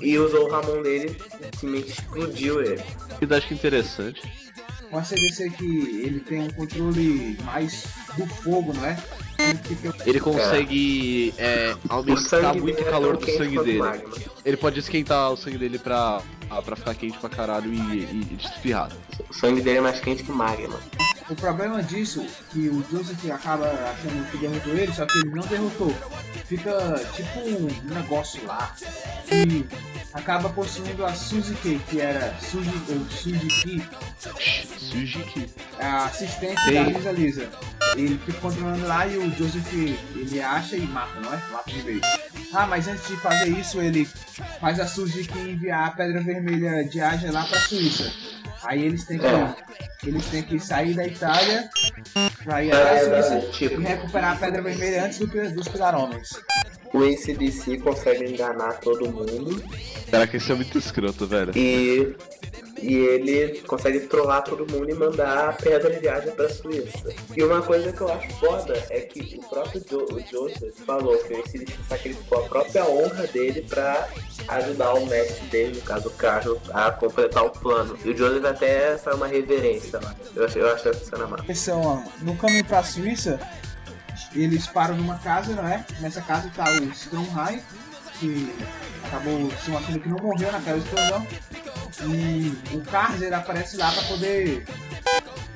e 0.00 0.18
usou 0.18 0.46
o 0.46 0.50
Ramon 0.50 0.82
dele 0.82 1.16
e 1.40 1.56
simplesmente 1.56 1.90
explodiu 1.90 2.62
ele. 2.62 2.82
Que 3.18 3.34
acho 3.34 3.48
que 3.48 3.54
interessante. 3.54 4.43
Com 4.90 4.98
a 4.98 5.04
CDC 5.04 5.50
que 5.50 6.02
ele 6.04 6.20
tem 6.20 6.42
um 6.42 6.50
controle 6.50 7.38
mais 7.44 7.84
do 8.16 8.26
fogo, 8.26 8.72
não 8.72 8.84
é? 8.84 8.96
Ele 10.06 10.20
consegue 10.20 11.34
é, 11.36 11.74
aumentar 11.88 12.54
muito 12.54 12.82
o 12.82 12.86
é 12.86 12.90
calor 12.90 13.16
tão 13.16 13.26
do 13.26 13.36
sangue 13.36 13.58
dele. 13.64 13.82
Ele 14.44 14.56
pode 14.56 14.78
esquentar 14.78 15.32
o 15.32 15.36
sangue 15.36 15.58
dele 15.58 15.78
pra, 15.78 16.22
ah, 16.50 16.62
pra 16.62 16.76
ficar 16.76 16.94
quente 16.94 17.18
pra 17.18 17.28
caralho 17.28 17.72
e, 17.72 17.78
e, 17.78 18.28
e 18.30 18.36
espirrar. 18.36 18.90
O 19.28 19.34
sangue 19.34 19.60
dele 19.60 19.78
é 19.78 19.80
mais 19.80 20.00
quente 20.00 20.22
que 20.22 20.30
magma. 20.30 20.78
O 21.28 21.34
problema 21.34 21.82
disso, 21.82 22.26
que 22.50 22.68
o 22.68 22.84
Joseph 22.90 23.30
acaba 23.30 23.66
achando 23.66 24.30
que 24.30 24.36
derrotou 24.36 24.74
ele, 24.74 24.92
só 24.92 25.06
que 25.06 25.18
ele 25.18 25.30
não 25.30 25.46
derrotou. 25.46 25.94
Fica 26.46 27.00
tipo 27.14 27.40
um 27.40 27.94
negócio 27.94 28.44
lá. 28.46 28.74
E 29.32 29.64
acaba 30.12 30.50
possuindo 30.50 31.04
a 31.04 31.14
Suzuki, 31.14 31.80
que 31.88 32.00
era 32.00 32.34
Suzy, 32.40 32.70
ou 32.90 33.06
Suzuki, 33.10 33.82
Sujiki. 34.78 35.50
a 35.80 36.04
assistente 36.04 36.60
Sim. 36.60 36.74
da 36.74 36.82
Lisa 36.82 37.12
Lisa. 37.12 37.50
Ele 37.96 38.18
fica 38.18 38.40
controlando 38.40 38.86
lá 38.86 39.06
e 39.06 39.16
o 39.16 39.30
Joseph 39.34 39.72
ele 39.72 40.42
acha 40.42 40.76
e 40.76 40.82
mata, 40.82 41.20
não 41.20 41.32
é? 41.32 41.36
Mata 41.50 41.70
de 41.70 41.80
vez. 41.80 42.00
Ah, 42.52 42.66
mas 42.66 42.86
antes 42.86 43.06
de 43.08 43.16
fazer 43.16 43.48
isso, 43.48 43.80
ele 43.80 44.04
faz 44.60 44.78
a 44.78 44.86
Suzuki 44.86 45.38
enviar 45.38 45.88
a 45.88 45.90
Pedra 45.90 46.20
Vermelha 46.20 46.84
de 46.84 47.00
Aja 47.00 47.32
lá 47.32 47.44
pra 47.44 47.58
Suíça. 47.60 48.12
Aí 48.64 48.84
eles 48.86 49.04
têm 49.04 49.18
que, 49.18 49.26
É. 49.26 49.54
eles 50.06 50.26
têm 50.26 50.42
que 50.42 50.58
sair 50.58 50.94
da 50.94 51.06
Itália 51.06 51.68
pra 52.42 52.62
ir 52.64 52.70
É, 52.70 52.74
até 52.74 52.90
a 52.90 52.94
é, 53.18 53.22
Suíça 53.22 53.46
tipo- 53.52 53.80
e 53.80 53.84
recuperar 53.84 54.32
a 54.32 54.36
Pedra 54.36 54.62
Vermelha 54.62 55.04
antes 55.04 55.18
do, 55.18 55.28
que- 55.28 55.48
dos 55.48 55.68
Pilar-Homens. 55.68 56.30
O 56.92 57.02
ACDC 57.02 57.78
consegue 57.78 58.24
enganar 58.32 58.74
todo 58.80 59.10
mundo 59.10 59.60
Caraca, 60.10 60.36
isso 60.36 60.52
é 60.52 60.54
muito 60.54 60.78
escroto, 60.78 61.26
velho. 61.26 61.50
e, 61.56 62.14
e 62.80 62.94
ele 62.94 63.60
consegue 63.66 64.00
trollar 64.00 64.44
todo 64.44 64.64
mundo 64.70 64.88
e 64.88 64.94
mandar 64.94 65.48
a 65.48 65.52
pedra 65.52 65.98
de 65.98 66.08
Aja 66.08 66.30
pra 66.30 66.48
Suíça. 66.48 67.12
E 67.36 67.42
uma 67.42 67.60
coisa 67.62 67.92
que 67.92 68.00
eu 68.00 68.12
acho 68.12 68.28
foda 68.38 68.80
é 68.90 69.00
que 69.00 69.38
o 69.38 69.48
próprio 69.48 69.82
jo 69.90 70.06
o 70.12 70.20
Joseph 70.20 70.74
falou 70.86 71.18
que 71.18 71.32
o 71.34 71.38
ACDC 71.40 71.72
sacrificou 71.88 72.44
a 72.44 72.48
própria 72.48 72.84
honra 72.88 73.26
dele 73.26 73.62
pra 73.68 74.08
ajudar 74.48 74.94
o 74.94 75.06
mestre 75.06 75.46
dele, 75.46 75.76
no 75.76 75.82
caso 75.82 76.08
o 76.08 76.12
Carlos, 76.12 76.58
a 76.72 76.90
completar 76.90 77.44
o 77.44 77.50
plano. 77.50 77.98
E 78.04 78.10
o 78.10 78.16
Joseph 78.16 78.44
até 78.44 78.98
faz 78.98 79.16
uma 79.16 79.26
reverência 79.26 80.00
lá. 80.02 80.14
Eu 80.34 80.44
acho, 80.44 80.58
eu 80.58 80.72
acho 80.72 80.88
essa 80.88 81.04
cena 81.04 81.26
massa. 81.26 81.44
Eles 81.44 81.58
são, 81.58 82.04
no 82.20 82.36
caminho 82.36 82.64
pra 82.64 82.82
Suíça, 82.82 83.40
eles 84.34 84.66
param 84.66 84.96
numa 84.96 85.18
casa, 85.18 85.54
não 85.54 85.66
é? 85.66 85.84
Nessa 86.00 86.20
casa 86.20 86.50
tá 86.54 86.64
o 86.70 86.84
Stromheim, 86.90 87.62
que 88.18 88.54
acabou 89.04 89.50
se 89.62 89.70
mostrando 89.70 90.00
que 90.00 90.08
não 90.08 90.18
morreu 90.18 90.52
naquela 90.52 90.78
explosão. 90.78 91.26
E 92.02 92.58
o 92.74 92.80
Karzer 92.82 93.32
aparece 93.32 93.76
lá 93.76 93.92
pra 93.92 94.02
poder 94.02 94.66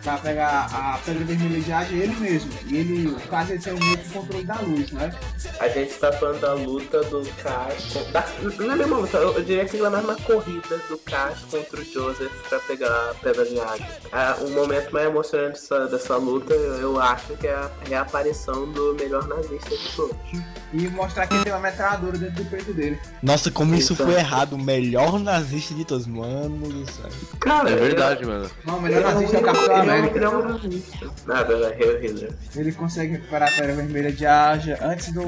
pra 0.03 0.17
pegar 0.19 0.67
a 0.73 0.99
pedra 1.05 1.25
vermelha 1.25 1.89
ele 1.91 2.17
mesmo. 2.17 2.51
E 2.67 2.77
ele, 2.77 3.09
o 3.09 3.21
Karzer 3.29 3.61
tem 3.61 3.73
um 3.73 3.79
meio 3.79 3.99
controle 4.13 4.45
da 4.45 4.61
luz, 4.61 4.91
não 4.93 5.01
é? 5.03 5.13
A 5.61 5.69
gente 5.69 5.95
tá 5.95 6.13
falando 6.13 6.41
da 6.41 6.55
luta 6.55 7.03
do 7.05 7.23
Cass. 7.43 7.95
Da, 8.13 8.25
não 8.59 8.73
é 8.73 8.77
mesma 8.77 8.99
luta, 8.99 9.19
eu, 9.19 9.43
diria 9.43 9.65
que 9.65 9.77
é 9.79 9.89
mais 9.89 10.05
uma 10.05 10.17
corrida 10.17 10.79
do 10.89 10.99
Cass 10.99 11.41
contra 11.51 11.81
o 11.81 11.85
Joseph 11.85 12.49
pra 12.49 12.59
pegar 12.61 13.11
a 13.11 13.15
pedra 13.15 13.45
de 13.45 13.59
água. 13.61 13.87
Ah, 14.13 14.37
o 14.41 14.51
momento 14.51 14.91
mais 14.93 15.07
emocionante 15.07 15.61
dessa, 15.61 15.87
dessa 15.87 16.17
luta, 16.17 16.55
eu, 16.55 16.75
eu 16.81 17.01
acho 17.01 17.35
que 17.37 17.47
é 17.47 17.55
a 17.55 17.71
reaparição 17.89 18.71
do 18.71 18.95
melhor 18.95 19.27
nazista 19.27 19.71
de 19.71 19.97
todos. 19.97 20.17
E 20.73 20.87
mostrar 20.89 21.27
que 21.27 21.35
ele 21.35 21.45
tem 21.45 21.53
uma 21.53 21.61
metralhadora 21.61 22.19
dentro 22.19 22.45
do 22.45 22.51
peito 22.51 22.75
dele. 22.75 22.99
Nossa, 23.23 23.51
como 23.51 23.75
isso 23.75 23.97
foi 23.97 24.15
errado. 24.15 24.53
O 24.53 24.59
melhor 24.59 25.19
nazista 25.19 25.75
de 25.75 25.85
todos. 25.85 26.07
Mano 26.07 26.69
do 26.69 26.91
céu. 26.91 27.09
Cara, 27.41 27.71
É 27.71 27.77
verdade, 27.77 28.27
mano. 28.27 28.51
Não, 28.67 28.79
o 28.79 28.83
melhor 28.83 29.03
nazista 29.03 29.37
é 29.37 29.41
o 29.41 29.43
Capitão 29.45 29.65
ele, 29.65 29.91
é 29.91 29.95
América. 29.95 30.17
ele 30.17 30.25
é 30.25 30.29
um 30.29 30.49
nazista. 30.49 31.11
Nada, 31.27 31.53
é 31.55 31.85
o 31.87 32.01
Hitler. 32.01 32.33
Ele 32.55 32.73
consegue 32.73 33.13
recuperar 33.13 33.49
a 33.49 33.53
pedra 33.53 33.75
vermelha 33.77 34.13
de 34.13 34.27
Aja 34.27 34.79
antes 34.83 35.11
do 35.13 35.23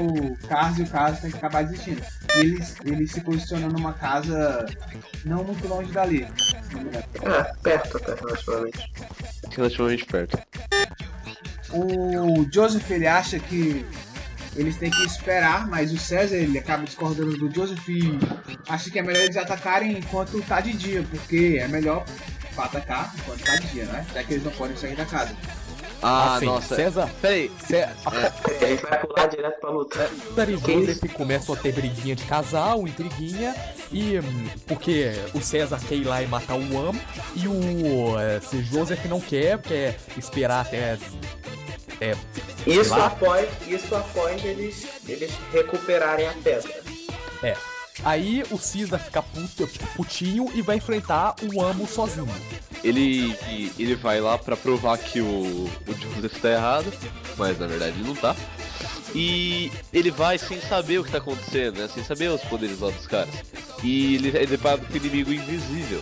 Cars 0.47 0.77
e 0.77 0.83
o 0.83 0.87
Cars 0.87 1.19
tem 1.19 1.31
que 1.31 1.37
acabar 1.37 1.63
desistindo. 1.63 2.01
E 2.35 2.39
ele, 2.39 2.63
ele 2.85 3.07
se 3.07 3.21
posiciona 3.21 3.67
numa 3.67 3.93
casa 3.93 4.65
não 5.25 5.43
muito 5.43 5.67
longe 5.67 5.91
dali. 5.91 6.27
É, 7.23 7.53
perto 7.63 7.97
até, 7.97 8.13
relativamente. 8.13 8.91
Relativamente 9.55 10.05
perto. 10.05 10.37
O 11.73 12.45
Joseph 12.51 12.89
ele 12.91 13.07
acha 13.07 13.39
que 13.39 13.85
eles 14.55 14.75
têm 14.77 14.89
que 14.91 15.03
esperar, 15.05 15.67
mas 15.67 15.91
o 15.93 15.97
César 15.97 16.35
ele 16.35 16.57
acaba 16.59 16.83
discordando 16.83 17.37
do 17.37 17.53
Joseph 17.53 17.87
e 17.87 18.19
acha 18.67 18.89
que 18.89 18.99
é 18.99 19.01
melhor 19.01 19.23
eles 19.23 19.37
atacarem 19.37 19.97
enquanto 19.97 20.41
tá 20.43 20.59
de 20.61 20.73
dia, 20.73 21.03
porque 21.09 21.57
é 21.61 21.67
melhor 21.67 22.03
pra 22.55 22.65
atacar 22.65 23.13
enquanto 23.17 23.41
tá 23.43 23.55
de 23.55 23.67
dia, 23.67 23.85
né? 23.85 24.05
Já 24.13 24.23
que 24.23 24.33
eles 24.33 24.43
não 24.43 24.51
podem 24.51 24.75
sair 24.75 24.95
da 24.95 25.05
casa. 25.05 25.35
Ah, 26.03 26.37
Assim, 26.37 26.47
nossa. 26.47 26.75
César, 26.75 27.07
Peraí, 27.21 27.51
Cé- 27.63 27.93
A 28.07 28.65
gente 28.65 28.81
vai 28.81 28.99
pular 29.01 29.27
direto 29.27 29.59
pra 29.61 29.69
luta. 29.69 29.99
César 30.35 30.49
e 30.51 30.57
Que 30.57 30.73
Joseph 30.73 31.13
começam 31.13 31.53
a 31.53 31.57
ter 31.59 31.71
briguinha 31.73 32.15
de 32.15 32.23
casal, 32.23 32.87
intriguinha, 32.87 33.55
e 33.91 34.17
hum, 34.17 34.49
porque 34.65 35.11
o 35.35 35.39
César 35.39 35.79
quer 35.87 35.93
ir 35.95 36.05
lá 36.05 36.23
e 36.23 36.27
matar 36.27 36.55
o 36.55 36.89
Am, 36.89 36.99
e 37.35 37.47
o 37.47 38.19
eh, 38.19 38.39
se 38.41 38.63
Joseph 38.63 39.05
não 39.05 39.21
quer, 39.21 39.59
quer 39.59 39.95
esperar 40.17 40.61
até. 40.61 40.97
Até 42.09 42.71
Isso 42.71 42.89
lá. 42.89 43.07
após, 43.07 43.49
isso 43.67 43.95
após 43.95 44.43
eles, 44.43 44.87
eles 45.07 45.31
recuperarem 45.53 46.27
a 46.27 46.33
pedra. 46.33 46.73
É. 47.43 47.55
Aí 48.03 48.43
o 48.49 48.57
César 48.57 48.97
fica 48.97 49.21
puto, 49.21 49.67
putinho 49.95 50.49
e 50.55 50.61
vai 50.61 50.77
enfrentar 50.77 51.35
o 51.43 51.61
Amo 51.61 51.87
sozinho. 51.87 52.27
ele, 52.83 53.35
ele 53.77 53.95
vai 53.95 54.19
lá 54.19 54.37
pra 54.37 54.57
provar 54.57 54.97
que 54.97 55.21
o, 55.21 55.25
o 55.87 55.93
Joseph 55.99 56.41
tá 56.41 56.49
errado, 56.51 56.91
mas 57.37 57.59
na 57.59 57.67
verdade 57.67 57.95
ele 57.99 58.07
não 58.07 58.15
tá. 58.15 58.35
E 59.13 59.71
ele 59.91 60.09
vai 60.09 60.37
sem 60.37 60.59
saber 60.61 60.99
o 60.99 61.03
que 61.03 61.11
tá 61.11 61.17
acontecendo, 61.17 61.79
né? 61.79 61.89
Sem 61.93 62.03
saber 62.03 62.29
os 62.29 62.41
poderes 62.41 62.79
lá 62.79 62.89
dos 62.89 63.05
caras. 63.05 63.33
E 63.83 64.15
ele 64.15 64.35
é 64.37 64.45
deparado 64.45 64.85
com 64.87 64.93
um 64.93 64.95
inimigo 64.95 65.33
invisível. 65.33 66.01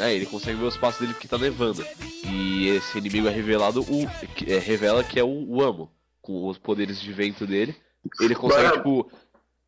É, 0.00 0.14
ele 0.14 0.26
consegue 0.26 0.58
ver 0.58 0.66
os 0.66 0.76
passos 0.76 1.00
dele 1.00 1.12
porque 1.14 1.28
tá 1.28 1.38
nevando. 1.38 1.84
E 2.24 2.68
esse 2.68 2.98
inimigo 2.98 3.28
é 3.28 3.30
revelado, 3.30 3.80
o, 3.82 4.06
que- 4.34 4.50
é, 4.52 4.58
revela 4.58 5.04
que 5.04 5.18
é 5.18 5.24
o, 5.24 5.28
o 5.48 5.62
Amo, 5.62 5.90
com 6.22 6.46
os 6.48 6.58
poderes 6.58 7.00
de 7.00 7.12
vento 7.12 7.46
dele. 7.46 7.74
Ele 8.20 8.34
consegue, 8.34 8.62
Mano. 8.62 8.76
tipo, 8.76 9.12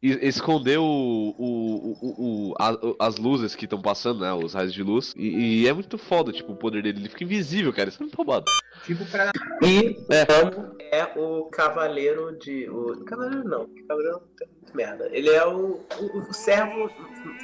esconder 0.02 0.78
o, 0.78 0.84
o, 0.84 1.96
o, 2.02 2.14
o- 2.50 2.54
a- 2.58 2.72
o- 2.72 2.96
as 2.98 3.16
luzes 3.16 3.54
que 3.54 3.64
estão 3.64 3.80
passando, 3.80 4.20
né? 4.20 4.32
Os 4.32 4.54
raios 4.54 4.72
de 4.74 4.82
luz. 4.82 5.14
E, 5.16 5.62
e 5.62 5.68
é 5.68 5.72
muito 5.72 5.96
foda, 5.96 6.32
tipo, 6.32 6.52
o 6.52 6.56
poder 6.56 6.82
dele. 6.82 6.98
Ele 7.00 7.08
fica 7.08 7.24
invisível, 7.24 7.72
cara. 7.72 7.88
Isso 7.88 8.02
é 8.02 8.04
muito 8.04 8.16
roubado. 8.16 8.44
Tipo, 8.84 9.04
pra 9.06 9.30
E 9.62 9.96
É. 10.10 10.24
o 10.24 10.46
Amo 10.46 10.76
é 10.80 11.04
o 11.16 11.44
cavaleiro 11.44 12.36
de. 12.38 12.68
O 12.68 13.04
cavaleiro 13.04 13.44
não, 13.48 13.66
cavaleiro 13.88 14.12
não 14.18 14.28
tem 14.36 14.48
muito 14.60 14.76
merda. 14.76 15.08
Ele 15.12 15.30
é 15.30 15.46
o, 15.46 15.80
o, 16.00 16.18
o 16.28 16.32
servo 16.34 16.90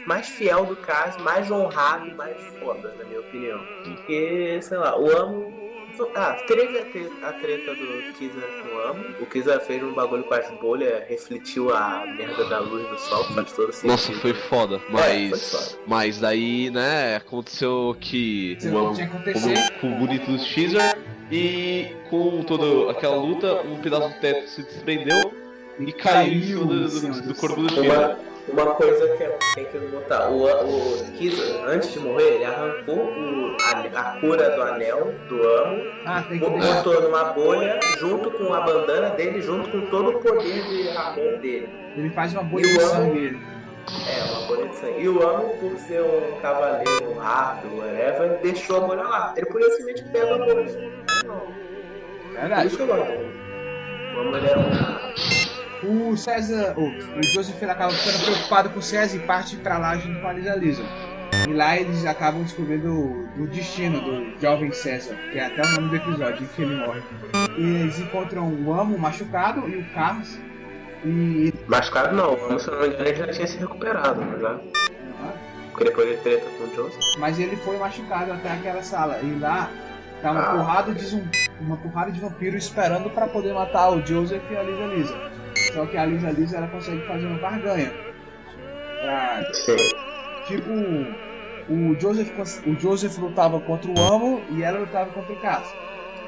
mais 0.07 0.29
fiel 0.29 0.67
do 0.67 0.75
caso, 0.77 1.21
mais 1.21 1.49
honrado, 1.51 2.15
mais 2.17 2.37
foda, 2.59 2.93
na 2.99 3.05
minha 3.05 3.21
opinião. 3.21 3.61
Porque, 3.85 4.61
sei 4.63 4.79
lá, 4.79 4.99
o 4.99 5.09
Amo. 5.17 5.68
Ah, 6.15 6.37
teve 6.47 6.79
a 6.79 6.85
treta, 6.85 7.27
a 7.27 7.33
treta 7.33 7.75
do 7.75 8.13
Kiza 8.15 8.41
com 8.41 8.77
o 8.77 8.81
Amo. 8.81 9.05
O 9.21 9.27
Kiza 9.27 9.61
fez 9.61 9.83
um 9.83 9.93
bagulho 9.93 10.25
com 10.25 10.35
as 10.35 10.51
bolhas, 10.61 11.09
refletiu 11.09 11.75
a 11.75 12.05
merda 12.07 12.45
da 12.45 12.59
luz 12.61 12.89
do 12.89 12.99
sol, 12.99 13.25
faz 13.25 13.53
todo 13.53 13.73
sentido. 13.73 13.91
Nossa, 13.91 14.13
foi 14.15 14.35
foda. 14.35 14.77
É, 14.77 14.79
foi 14.79 14.91
Mas. 14.93 15.51
foda. 15.51 15.83
Mas 15.87 16.21
daí, 16.21 16.71
né, 16.71 17.17
aconteceu 17.17 17.97
que 18.01 18.59
o 18.63 18.79
Amo 18.79 18.97
com 19.81 19.93
o 19.93 19.97
bonito 19.97 20.31
do 20.31 20.39
Caesar 20.39 20.97
e 21.31 21.97
com 22.09 22.43
toda 22.43 22.91
aquela 22.91 23.17
luta, 23.17 23.63
um 23.63 23.81
pedaço 23.81 24.09
do 24.09 24.21
teto 24.21 24.49
se 24.49 24.63
desprendeu 24.63 25.33
e 25.79 25.93
caiu 25.93 26.33
em 26.33 26.43
cima 26.43 26.65
do, 26.67 26.89
do, 26.89 27.23
do 27.23 27.35
corpo 27.35 27.63
do 27.63 27.75
Caesar. 27.75 28.19
Uma, 28.51 28.63
uma 28.63 28.75
coisa 28.75 29.09
que 29.17 29.23
eu 29.23 29.39
tenho 29.55 29.67
que 29.69 29.79
notar, 29.79 30.31
o, 30.31 30.45
o 30.45 31.05
Kiza, 31.13 31.65
antes 31.67 31.93
de 31.93 32.01
morrer, 32.01 32.35
ele 32.35 32.45
arrancou 32.45 32.97
o, 32.97 33.57
a, 33.61 34.01
a 34.01 34.21
cura 34.21 34.51
do 34.51 34.63
anel 34.63 35.15
do 35.29 35.43
amo, 35.47 35.83
Ah, 36.07 36.23
tem 36.29 36.39
botou 36.39 37.03
numa 37.03 37.25
bolha, 37.25 37.79
junto 37.99 38.31
com 38.31 38.55
a 38.55 38.61
bandana 38.61 39.11
dele, 39.11 39.43
junto 39.43 39.71
com 39.71 39.83
todo 39.91 40.11
o 40.11 40.21
poder 40.21 40.63
de 40.65 40.89
Ramon 40.89 41.39
dele. 41.41 41.69
Ele 41.97 42.11
faz 42.11 42.33
uma 42.33 42.43
bolha 42.43 42.65
de 42.67 42.77
o 42.77 42.81
sangue. 42.81 43.39
É, 44.07 44.25
uma 44.33 44.47
bolha 44.47 44.69
de 44.69 44.77
sangue. 44.77 45.01
E 45.03 45.09
o 45.09 45.23
amo, 45.29 45.57
por 45.59 45.79
ser 45.79 46.03
um 46.03 46.41
cavaleiro 46.41 47.15
rápido, 47.19 47.79
whatever, 47.79 48.39
deixou 48.43 48.77
a 48.77 48.81
bolha 48.81 49.03
lá. 49.03 49.35
Ele 49.37 49.47
podia 49.47 49.71
simplesmente 49.71 50.05
pegar 50.11 50.35
a 50.35 50.39
bolha. 50.39 50.65
Não. 51.27 51.41
Por 51.41 52.41
Verdade. 52.41 52.67
isso 52.67 52.77
que 52.77 52.83
eu 52.83 52.87
gosto. 52.87 53.13
O 54.17 54.21
amor 54.21 54.45
é 54.45 54.57
um. 54.57 54.98
O 55.83 56.17
César, 56.17 56.75
o, 56.77 56.89
o 56.89 57.23
Joseph 57.23 57.63
acaba 57.63 57.93
ficando 57.93 58.25
preocupado 58.25 58.71
com 58.71 58.79
o 58.79 58.83
César 58.83 59.17
e 59.17 59.21
parte 59.21 59.57
pra 59.57 59.79
lá 59.79 59.97
junto 59.97 60.21
com 60.21 60.29
a 60.29 60.33
Lisa 60.33 60.55
Lisa. 60.55 60.83
E 61.49 61.53
lá 61.53 61.77
eles 61.77 62.05
acabam 62.05 62.43
descobrindo 62.43 62.91
o, 62.93 63.43
o 63.43 63.47
destino 63.47 64.01
do 64.01 64.41
jovem 64.41 64.73
César, 64.73 65.15
que 65.31 65.39
é 65.39 65.47
até 65.47 65.63
o 65.63 65.71
nome 65.73 65.89
do 65.91 65.97
episódio 65.97 66.43
em 66.43 66.47
que 66.49 66.63
ele 66.63 66.77
morre. 66.77 67.03
E 67.57 67.63
eles 67.63 67.99
encontram 67.99 68.53
o 68.53 68.73
Amo 68.73 68.99
machucado 68.99 69.69
e 69.69 69.77
o 69.77 69.95
Carlos. 69.95 70.39
E 71.05 71.55
Machucado 71.69 72.17
não, 72.17 72.35
o 72.35 72.45
Amo, 72.47 72.59
se 72.59 72.71
não 72.71 72.81
me 72.81 72.89
engano, 72.89 73.07
ele 73.07 73.15
já 73.15 73.29
tinha 73.29 73.47
se 73.47 73.57
recuperado, 73.59 74.21
já? 74.41 74.59
Porque 75.71 75.85
depois 75.85 76.09
ele 76.09 76.17
treta 76.19 76.47
com 76.59 76.65
o 76.65 76.75
Joseph. 76.75 77.01
mas 77.21 77.39
ele 77.39 77.55
foi 77.57 77.77
machucado 77.79 78.33
até 78.33 78.53
aquela 78.53 78.83
sala. 78.83 79.21
E 79.23 79.39
lá 79.39 79.71
tá 80.21 80.33
uma 80.33 80.43
porrada 80.43 80.93
de 80.93 81.05
zum, 81.05 81.23
uma 81.61 81.77
porrada 81.77 82.11
de 82.11 82.19
vampiro 82.21 82.57
esperando 82.57 83.09
pra 83.11 83.29
poder 83.29 83.55
matar 83.55 83.91
o 83.91 84.05
Joseph 84.05 84.43
e 84.51 84.57
a 84.57 84.63
Lisa 84.63 84.87
Lisa. 84.87 85.38
Só 85.79 85.87
que 85.87 85.97
a 85.97 86.05
Lisa 86.05 86.33
Lisa 86.33 86.57
ela 86.57 86.67
consegue 86.67 87.07
fazer 87.07 87.25
uma 87.25 87.39
barganha. 87.39 87.93
Pra, 89.01 89.45
tipo, 90.49 90.73
o 91.73 91.95
Joseph, 92.01 92.33
o 92.67 92.75
Joseph 92.75 93.17
lutava 93.19 93.61
contra 93.61 93.89
o 93.89 94.13
Amo 94.13 94.43
e 94.51 94.65
ela 94.65 94.81
lutava 94.81 95.09
contra 95.13 95.33
o 95.33 95.41
Cass. 95.41 95.73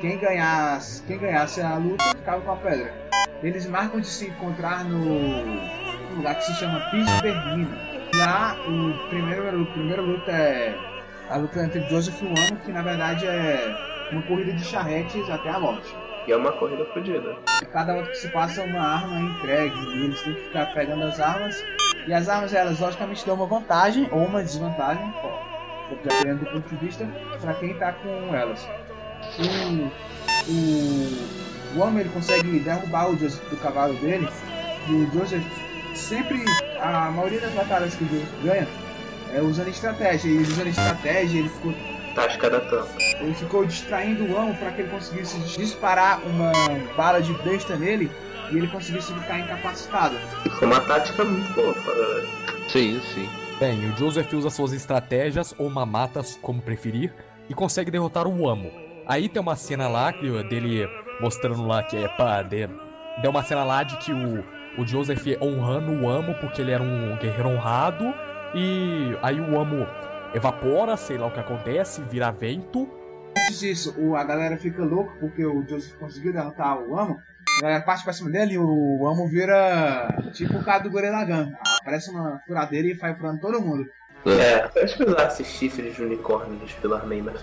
Quem 0.01 0.19
ganhasse, 0.19 1.03
quem 1.03 1.19
ganhasse 1.19 1.61
a 1.61 1.75
luta 1.75 2.05
ficava 2.17 2.41
com 2.43 2.53
a 2.53 2.57
pedra. 2.59 2.95
Eles 3.43 3.67
marcam 3.67 3.99
de 3.99 4.07
se 4.07 4.29
encontrar 4.29 4.85
no, 4.85 6.15
lugar 6.15 6.37
que 6.37 6.45
se 6.45 6.55
chama 6.55 6.79
Piso 6.93 7.21
Berlino. 7.21 7.77
Lá, 8.15 8.57
o 8.69 9.09
primeiro, 9.09 9.63
o 9.63 9.67
primeiro 9.73 10.03
luta 10.03 10.31
é 10.31 10.77
a 11.29 11.39
luta 11.39 11.65
entre 11.65 11.81
Joseph 11.89 12.23
e 12.23 12.27
o 12.27 12.29
Amo, 12.29 12.61
que 12.65 12.71
na 12.71 12.83
verdade 12.83 13.27
é 13.27 14.09
uma 14.13 14.23
corrida 14.23 14.53
de 14.53 14.65
charretes 14.65 15.29
até 15.29 15.51
a 15.51 15.59
morte. 15.59 15.93
E 16.27 16.33
é 16.33 16.37
uma 16.37 16.53
corrida 16.53 16.85
fodida. 16.87 17.37
Cada 17.73 17.95
luta 17.95 18.11
que 18.11 18.17
se 18.17 18.29
passa 18.29 18.63
uma 18.63 18.81
arma 18.81 19.17
é 19.17 19.21
entregue 19.21 19.79
e 19.79 20.05
eles 20.05 20.23
têm 20.23 20.35
que 20.35 20.41
ficar 20.43 20.67
pegando 20.75 21.05
as 21.05 21.19
armas. 21.19 21.65
E 22.07 22.13
as 22.13 22.29
armas, 22.29 22.53
elas 22.53 22.79
logicamente 22.81 23.25
dão 23.27 23.35
uma 23.37 23.47
vantagem 23.47 24.09
ou 24.11 24.25
uma 24.25 24.43
desvantagem, 24.43 25.13
dependendo 26.03 26.45
do 26.45 26.51
ponto 26.51 26.69
de 26.69 26.77
vista, 26.77 27.07
para 27.41 27.55
quem 27.55 27.75
tá 27.75 27.93
com 27.93 28.35
elas. 28.35 28.67
O, 29.39 30.51
o, 30.51 31.79
o 31.79 31.81
homem 31.81 32.01
ele 32.01 32.11
consegue 32.11 32.59
derrubar 32.61 33.11
o 33.11 33.19
Joseph 33.19 33.49
do 33.51 33.57
cavalo 33.57 33.95
dele 33.95 34.29
e 34.89 34.93
o 34.93 35.11
Joseph 35.13 35.45
sempre, 35.95 36.45
a 36.81 37.11
maioria 37.11 37.41
das 37.41 37.53
batalhas 37.53 37.95
que 37.95 38.05
o 38.05 38.09
Joseph 38.09 38.43
ganha 38.43 38.69
é 39.33 39.41
usando 39.41 39.69
estratégia. 39.69 40.29
E 40.29 40.39
usando 40.39 40.69
estratégia, 40.69 41.39
ele 41.39 41.49
ficou 41.49 41.75
Tática 42.15 42.51
da 42.51 42.61
tampa. 42.61 42.89
ele 43.20 43.35
ficou 43.35 43.65
distraindo 43.65 44.24
o 44.24 44.37
amo 44.39 44.55
para 44.57 44.70
que 44.73 44.82
ele 44.82 44.91
conseguisse 44.91 45.39
disparar 45.59 46.20
uma 46.27 46.51
bala 46.97 47.20
de 47.23 47.32
besta 47.35 47.77
nele 47.77 48.11
e 48.51 48.57
ele 48.57 48.66
conseguisse 48.66 49.12
ficar 49.15 49.39
incapacitado. 49.39 50.16
Foi 50.59 50.66
uma 50.66 50.81
tática 50.81 51.24
muito 51.24 51.53
boa, 51.55 51.73
pra- 51.73 52.69
Sim, 52.69 53.01
sim. 53.15 53.28
Bem, 53.61 53.91
o 53.91 53.97
Joseph 53.97 54.32
usa 54.32 54.51
suas 54.51 54.73
estratégias 54.73 55.55
ou 55.59 55.69
mamatas, 55.70 56.39
como 56.43 56.61
preferir, 56.62 57.12
e 57.49 57.55
consegue 57.55 57.91
derrotar 57.91 58.27
o 58.27 58.49
Amo. 58.49 58.70
Aí 59.07 59.28
tem 59.28 59.41
uma 59.43 59.55
cena 59.57 59.87
lá 59.89 60.12
que, 60.12 60.28
dele 60.45 60.89
mostrando 61.20 61.66
lá 61.66 61.82
que 61.82 61.97
é 61.97 62.09
pá, 62.09 62.43
de, 62.43 62.69
deu 63.20 63.31
uma 63.31 63.43
cena 63.45 63.62
lá 63.65 63.82
de 63.82 63.97
que 63.99 64.12
o, 64.12 64.45
o 64.78 64.87
Joseph 64.87 65.24
honrando 65.43 65.93
o 65.93 66.09
Amo 66.09 66.35
porque 66.41 66.62
ele 66.62 66.70
era 66.73 66.82
um 66.82 67.16
guerreiro 67.16 67.51
honrado, 67.51 68.12
e 68.55 69.16
aí 69.23 69.41
o 69.41 69.61
Amo 69.61 69.87
evapora, 70.35 70.97
sei 70.97 71.19
lá 71.19 71.27
o 71.27 71.31
que 71.31 71.40
acontece, 71.40 72.01
vira 72.02 72.31
vento. 72.31 72.89
Antes 73.36 73.61
disso, 73.61 73.94
o- 73.98 74.16
a 74.16 74.24
galera 74.24 74.57
fica 74.57 74.82
louca 74.85 75.12
porque 75.20 75.44
o 75.44 75.65
Joseph 75.69 75.97
conseguiu 75.98 76.32
derrotar 76.32 76.78
o 76.78 76.98
amo. 76.98 77.19
A 77.59 77.62
galera 77.62 77.82
parte 77.82 78.05
pra 78.05 78.12
cima 78.12 78.31
dele 78.31 78.55
e 78.55 78.59
o 78.59 79.07
amo 79.07 79.28
vira 79.28 80.09
tipo 80.32 80.57
o 80.59 80.65
cara 80.65 80.78
do 80.82 80.90
Gorilla 80.90 81.24
Gun. 81.24 81.52
Aparece 81.81 82.11
uma 82.11 82.40
furadeira 82.47 82.89
e 82.89 82.94
vai 82.94 83.15
furando 83.15 83.40
todo 83.40 83.61
mundo. 83.61 83.86
É, 84.27 84.69
eu 84.77 84.85
acho 84.85 84.97
que 84.98 85.05
usar 85.05 85.27
esses 85.28 85.47
chifres 85.47 85.97
de 85.97 86.02
unicórnio 86.02 86.59
dos 86.59 86.73
Pilar 86.74 87.07
Man, 87.07 87.23
mas? 87.24 87.43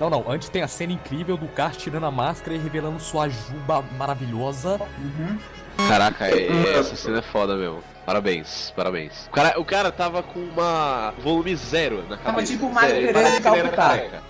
Não, 0.00 0.10
não, 0.10 0.28
antes 0.28 0.48
tem 0.48 0.60
a 0.62 0.66
cena 0.68 0.92
incrível 0.92 1.36
do 1.36 1.46
Cars 1.48 1.76
tirando 1.76 2.04
a 2.06 2.10
máscara 2.10 2.56
e 2.56 2.58
revelando 2.58 2.98
sua 2.98 3.28
juba 3.28 3.80
maravilhosa. 3.96 4.80
Uhum. 4.98 5.38
Caraca, 5.88 6.28
é- 6.28 6.78
essa 6.78 6.96
cena 6.96 7.18
é 7.20 7.22
foda 7.22 7.56
mesmo. 7.56 7.82
Parabéns, 8.04 8.72
parabéns. 8.74 9.26
O 9.28 9.30
cara, 9.30 9.60
o 9.60 9.64
cara 9.64 9.92
tava 9.92 10.22
com 10.22 10.40
uma 10.40 11.12
volume 11.22 11.54
zero 11.54 12.04
na 12.08 12.16
cabeça. 12.16 12.52
tipo 12.52 12.66
o 12.66 12.72
Mário 12.74 12.94
Pereira 12.94 13.30
de 13.30 13.40
Calcutá. 13.40 13.70
careca. 13.76 14.22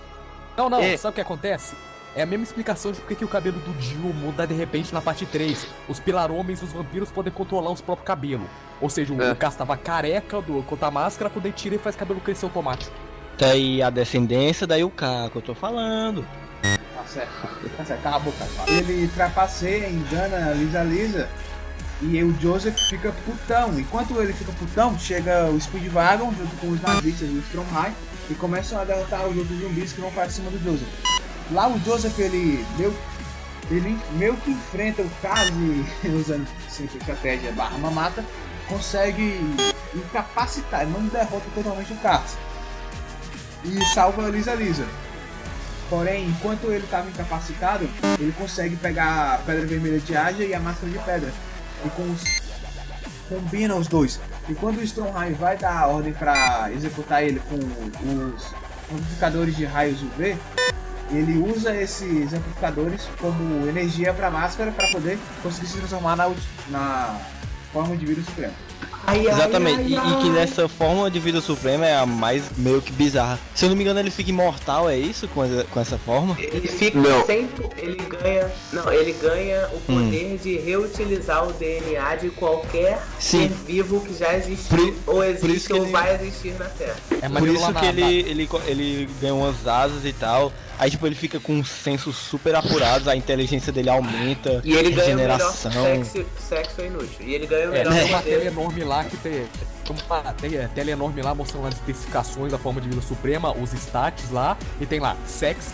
Não, 0.55 0.69
não, 0.69 0.79
É. 0.79 0.95
sabe 0.95 1.13
o 1.13 1.15
que 1.15 1.21
acontece? 1.21 1.75
É 2.15 2.21
a 2.21 2.25
mesma 2.27 2.43
explicação 2.43 2.91
de 2.91 2.99
porque 2.99 3.15
que 3.15 3.25
o 3.25 3.27
cabelo 3.27 3.57
do 3.61 3.73
Dio 3.79 4.13
muda 4.13 4.45
de 4.45 4.53
repente 4.53 4.93
na 4.93 5.01
parte 5.01 5.25
3. 5.25 5.65
Os 5.89 5.99
pilar-homens 5.99 6.61
e 6.61 6.65
os 6.65 6.71
vampiros 6.71 7.09
podem 7.09 7.33
controlar 7.33 7.71
os 7.71 7.81
próprios 7.81 8.05
cabelos. 8.05 8.45
Ou 8.79 8.87
seja, 8.87 9.11
o, 9.11 9.19
É. 9.19 9.31
o 9.31 9.35
Cass 9.35 9.55
tava 9.55 9.75
careca 9.75 10.39
do, 10.39 10.61
contra 10.63 10.89
a 10.89 10.91
máscara, 10.91 11.27
quando 11.31 11.47
ele 11.47 11.55
tira 11.55 11.73
e 11.73 11.79
faz 11.79 11.95
cabelo 11.95 12.19
crescer 12.21 12.45
automático. 12.45 12.93
Tá 13.35 13.47
aí 13.47 13.81
a 13.81 13.89
descendência, 13.89 14.67
daí 14.67 14.83
o 14.83 14.91
cara 14.91 15.31
que 15.31 15.37
eu 15.37 15.41
tô 15.41 15.55
falando. 15.55 16.23
Tá 16.61 17.03
certo. 17.07 17.31
Tá 17.75 17.83
certo, 17.83 18.01
cala 18.03 18.15
a 18.17 18.19
boca. 18.19 18.45
Ele 18.67 19.07
trapaceia, 19.07 19.89
engana 19.89 20.53
Lisa 20.53 20.83
Lisa. 20.83 21.29
E 22.01 22.23
o 22.23 22.35
Joseph 22.39 22.77
fica 22.89 23.13
putão. 23.25 23.79
Enquanto 23.79 24.19
ele 24.21 24.33
fica 24.33 24.51
putão, 24.53 24.97
chega 24.99 25.45
o 25.49 25.59
Speedwagon 25.59 26.33
junto 26.33 26.55
com 26.57 26.69
os 26.69 26.81
nazistas 26.81 27.29
e 27.29 27.33
o 27.33 27.39
Stromheim 27.39 27.93
e 28.29 28.33
começam 28.35 28.79
a 28.79 28.83
derrotar 28.83 29.25
os 29.27 29.37
outros 29.37 29.59
zumbis 29.59 29.93
que 29.93 30.01
vão 30.01 30.11
para 30.11 30.29
cima 30.29 30.49
do 30.49 30.61
Joseph. 30.63 30.87
Lá 31.51 31.67
o 31.67 31.79
Joseph 31.79 32.17
ele 32.19 32.65
meio, 32.77 32.95
ele 33.69 33.97
meio 34.13 34.35
que 34.37 34.51
enfrenta 34.51 35.01
o 35.01 35.11
e 36.03 36.09
usando 36.15 36.47
sempre 36.69 36.97
estratégia 36.97 37.51
barra 37.51 37.77
mamata, 37.77 38.25
consegue 38.67 39.39
incapacitar, 39.93 40.87
não 40.87 41.05
derrota 41.07 41.45
totalmente 41.53 41.93
o 41.93 41.97
Cass. 41.97 42.37
E 43.65 43.83
salva 43.93 44.25
a 44.25 44.29
Lisa 44.29 44.53
Lisa. 44.55 44.85
Porém, 45.89 46.27
enquanto 46.27 46.71
ele 46.71 46.83
estava 46.83 47.07
incapacitado, 47.07 47.87
ele 48.19 48.33
consegue 48.37 48.75
pegar 48.75 49.35
a 49.35 49.37
pedra 49.39 49.65
vermelha 49.65 49.99
de 49.99 50.15
Aja 50.15 50.43
e 50.43 50.53
a 50.53 50.59
máscara 50.59 50.91
de 50.91 50.99
pedra. 50.99 51.31
E 51.85 51.89
combina 53.29 53.75
os 53.75 53.87
dois. 53.87 54.19
E 54.49 54.53
quando 54.53 54.77
o 54.77 54.83
Stromheim 54.83 55.33
vai 55.33 55.57
dar 55.57 55.83
a 55.83 55.87
ordem 55.87 56.13
para 56.13 56.71
executar 56.71 57.23
ele 57.23 57.41
com 57.49 57.55
os 57.55 58.53
amplificadores 58.91 59.55
de 59.55 59.65
raios 59.65 60.01
UV, 60.01 60.37
ele 61.11 61.37
usa 61.37 61.75
esses 61.75 62.33
amplificadores 62.33 63.07
como 63.19 63.67
energia 63.67 64.13
para 64.13 64.27
a 64.27 64.31
máscara 64.31 64.71
para 64.71 64.87
poder 64.89 65.17
conseguir 65.41 65.67
se 65.67 65.77
transformar 65.77 66.15
na, 66.15 66.33
na 66.69 67.19
forma 67.71 67.95
de 67.95 68.05
vírus 68.05 68.25
supremo. 68.25 68.53
Ai, 69.05 69.27
Exatamente, 69.27 69.95
ai, 69.97 70.07
e, 70.07 70.13
e 70.13 70.21
que 70.21 70.29
nessa 70.29 70.67
forma 70.69 71.11
de 71.11 71.19
vida 71.19 71.41
suprema 71.41 71.85
é 71.85 71.95
a 71.95 72.05
mais 72.05 72.43
meio 72.57 72.81
que 72.81 72.91
bizarra. 72.91 73.37
Se 73.53 73.65
eu 73.65 73.69
não 73.69 73.75
me 73.75 73.83
engano, 73.83 73.99
ele 73.99 74.09
fica 74.11 74.29
imortal, 74.29 74.89
é 74.89 74.97
isso? 74.97 75.27
Com 75.27 75.43
essa, 75.43 75.63
com 75.65 75.79
essa 75.79 75.97
forma? 75.97 76.37
Ele 76.39 76.67
fica 76.67 76.97
Não. 76.99 77.25
sempre. 77.25 77.69
Ele 77.77 77.95
ganha. 77.95 78.51
Não, 78.71 78.91
ele 78.91 79.11
ganha 79.13 79.67
o 79.73 79.79
poder 79.81 80.37
de 80.41 80.57
reutilizar 80.57 81.47
o 81.47 81.51
DNA 81.53 82.15
de 82.15 82.29
qualquer 82.29 83.01
Sim. 83.19 83.49
ser 83.49 83.49
vivo 83.65 83.99
que 84.01 84.13
já 84.17 84.35
existiu 84.37 84.93
Por- 85.05 85.15
ou 85.15 85.23
existe 85.23 85.73
ou 85.73 85.83
ele- 85.83 85.91
vai 85.91 86.15
existir 86.15 86.53
na 86.57 86.65
Terra. 86.65 86.95
É 87.21 87.27
Por 87.29 87.47
isso 87.47 87.65
que 87.67 87.71
na- 87.73 87.85
ele, 87.85 88.19
ele, 88.29 88.49
ele 88.67 89.09
ganha 89.21 89.33
umas 89.35 89.67
asas 89.67 90.05
e 90.05 90.13
tal. 90.13 90.51
Aí, 90.79 90.89
tipo, 90.89 91.05
ele 91.05 91.15
fica 91.15 91.39
com 91.39 91.63
sensos 91.63 92.15
super 92.15 92.55
apurados, 92.55 93.07
a 93.07 93.15
inteligência 93.15 93.71
dele 93.71 93.89
aumenta, 93.89 94.61
E 94.63 94.73
ele 94.73 94.91
ganha 94.91 95.13
o 95.15 95.19
melhor 95.19 95.37
regeneração. 95.39 96.03
sexo, 96.05 96.25
sexo 96.49 96.81
inútil. 96.81 97.25
E 97.27 97.33
ele 97.35 97.45
ganha 97.47 97.69
o 97.69 97.73
É, 97.75 97.83
melhor 97.83 98.23
tem 98.23 98.37
uma 98.37 98.43
enorme 98.45 98.83
lá 98.83 99.03
que 99.03 99.15
tem. 99.17 99.45
Uma 99.89 100.33
tem, 100.33 100.55
é, 100.55 100.67
tela 100.73 100.91
enorme 100.91 101.21
lá 101.21 101.35
mostrando 101.35 101.67
as 101.67 101.73
especificações 101.75 102.51
da 102.51 102.57
forma 102.57 102.79
de 102.81 102.87
vida 102.89 103.01
suprema, 103.01 103.51
os 103.55 103.73
stats 103.73 104.31
lá, 104.31 104.57
e 104.79 104.85
tem 104.85 104.99
lá, 104.99 105.15
sex. 105.27 105.73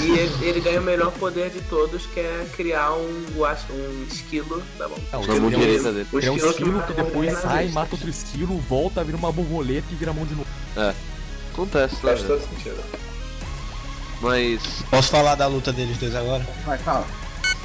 E 0.00 0.10
ele, 0.12 0.44
ele 0.46 0.60
ganha 0.60 0.80
o 0.80 0.84
melhor 0.84 1.10
poder 1.12 1.50
de 1.50 1.60
todos, 1.62 2.06
que 2.06 2.20
é 2.20 2.46
criar 2.56 2.92
um, 2.92 3.26
um 3.34 4.06
esquilo. 4.10 4.62
Tá 4.78 4.88
bom. 4.88 4.96
Não, 5.12 5.20
mão 5.20 5.26
tem 5.26 5.40
um- 5.40 5.50
dele. 5.50 6.06
Tem 6.20 6.30
um 6.30 6.36
esquilo 6.36 6.50
esquilo 6.50 6.82
que 6.82 6.92
a 6.92 7.04
depois 7.04 7.38
sai, 7.38 7.68
mata 7.68 7.94
outro 7.94 8.08
esquilo, 8.08 8.56
volta, 8.68 9.02
vira 9.02 9.16
uma 9.16 9.32
borboleta 9.32 9.86
e 9.90 9.94
vira 9.96 10.10
a 10.12 10.14
mão 10.14 10.24
de 10.24 10.34
novo. 10.34 10.46
Acontece, 11.52 11.94
né? 11.96 12.00
Faz 12.00 12.22
todo 12.22 12.40
sentido. 12.48 13.11
Mas. 14.22 14.62
Posso 14.90 15.10
falar 15.10 15.34
da 15.34 15.46
luta 15.46 15.72
deles 15.72 15.98
dois 15.98 16.14
agora? 16.14 16.46
Vai, 16.64 16.78
fala. 16.78 17.04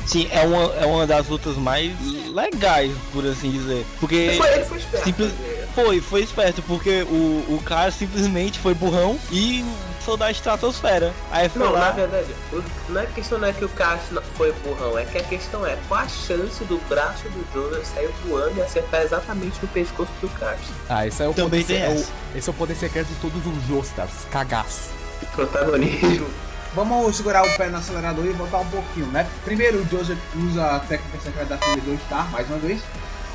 Sim, 0.06 0.28
é 0.32 0.42
uma, 0.42 0.74
é 0.76 0.86
uma 0.86 1.06
das 1.06 1.28
lutas 1.28 1.56
mais 1.58 1.94
legais, 2.34 2.92
por 3.14 3.26
assim 3.26 3.52
dizer. 3.52 3.86
Porque. 4.00 4.16
Ele 4.16 4.38
foi, 4.38 4.54
ele 4.54 4.66
foi 4.66 4.78
esperto. 4.78 5.04
Simples- 5.06 5.34
né? 5.34 5.68
Foi, 5.76 6.02
foi 6.02 6.22
esperto, 6.24 6.62
porque 6.64 7.04
o, 7.04 7.46
o 7.56 7.62
cara 7.64 7.92
simplesmente 7.92 8.58
foi 8.58 8.74
burrão 8.74 9.20
e 9.32 9.64
foi 10.00 10.18
da 10.18 10.32
estratosfera. 10.32 11.14
Aí 11.30 11.48
foi 11.50 11.62
Não, 11.62 11.74
na 11.74 11.80
lá. 11.80 11.92
verdade, 11.92 12.26
o, 12.52 12.64
não 12.90 13.00
é 13.02 13.04
a 13.04 13.08
questão 13.08 13.38
não 13.38 13.48
é 13.48 13.54
que 13.54 13.64
o 13.64 13.70
não- 14.10 14.22
foi 14.36 14.52
burrão, 14.66 14.98
é 14.98 15.06
que 15.06 15.20
a 15.20 15.24
questão 15.24 15.64
é 15.68 15.78
qual 15.88 16.00
a 16.00 16.08
chance 16.08 16.64
do 16.64 16.80
braço 16.90 17.26
do 17.30 17.46
Joseph 17.54 17.86
sair 17.94 18.10
voando 18.26 18.58
e 18.58 18.62
acertar 18.64 19.02
exatamente 19.04 19.60
no 19.62 19.68
pescoço 19.68 20.10
do 20.20 20.28
Cash. 20.40 20.58
Ah, 20.90 21.06
esse 21.06 21.22
é 21.22 21.28
o 21.28 21.34
Também 21.34 21.62
poder, 21.62 21.76
tem 21.76 21.84
é 21.84 21.90
o- 21.90 22.38
esse 22.38 22.50
é 22.50 22.52
o 22.52 22.56
poder 22.56 22.76
secreto 22.76 23.08
de 23.10 23.16
todos 23.16 23.46
os 23.46 23.68
Jostars, 23.68 24.26
cagaço. 24.32 24.90
Protagonismo. 25.34 26.28
vamos 26.74 27.16
segurar 27.16 27.44
o 27.46 27.58
pé 27.58 27.70
no 27.70 27.78
acelerador 27.78 28.26
e 28.26 28.32
voltar 28.32 28.60
um 28.60 28.70
pouquinho, 28.70 29.08
né? 29.08 29.28
Primeiro 29.44 29.80
o 29.80 29.88
Joseph 29.88 30.20
usa 30.36 30.76
a 30.76 30.80
técnica 30.80 31.18
secreta 31.24 31.56
da 31.56 31.58
Fuga 31.58 31.82
2 31.82 32.00
Star, 32.02 32.30
mais 32.32 32.48
uma 32.48 32.58
vez. 32.58 32.82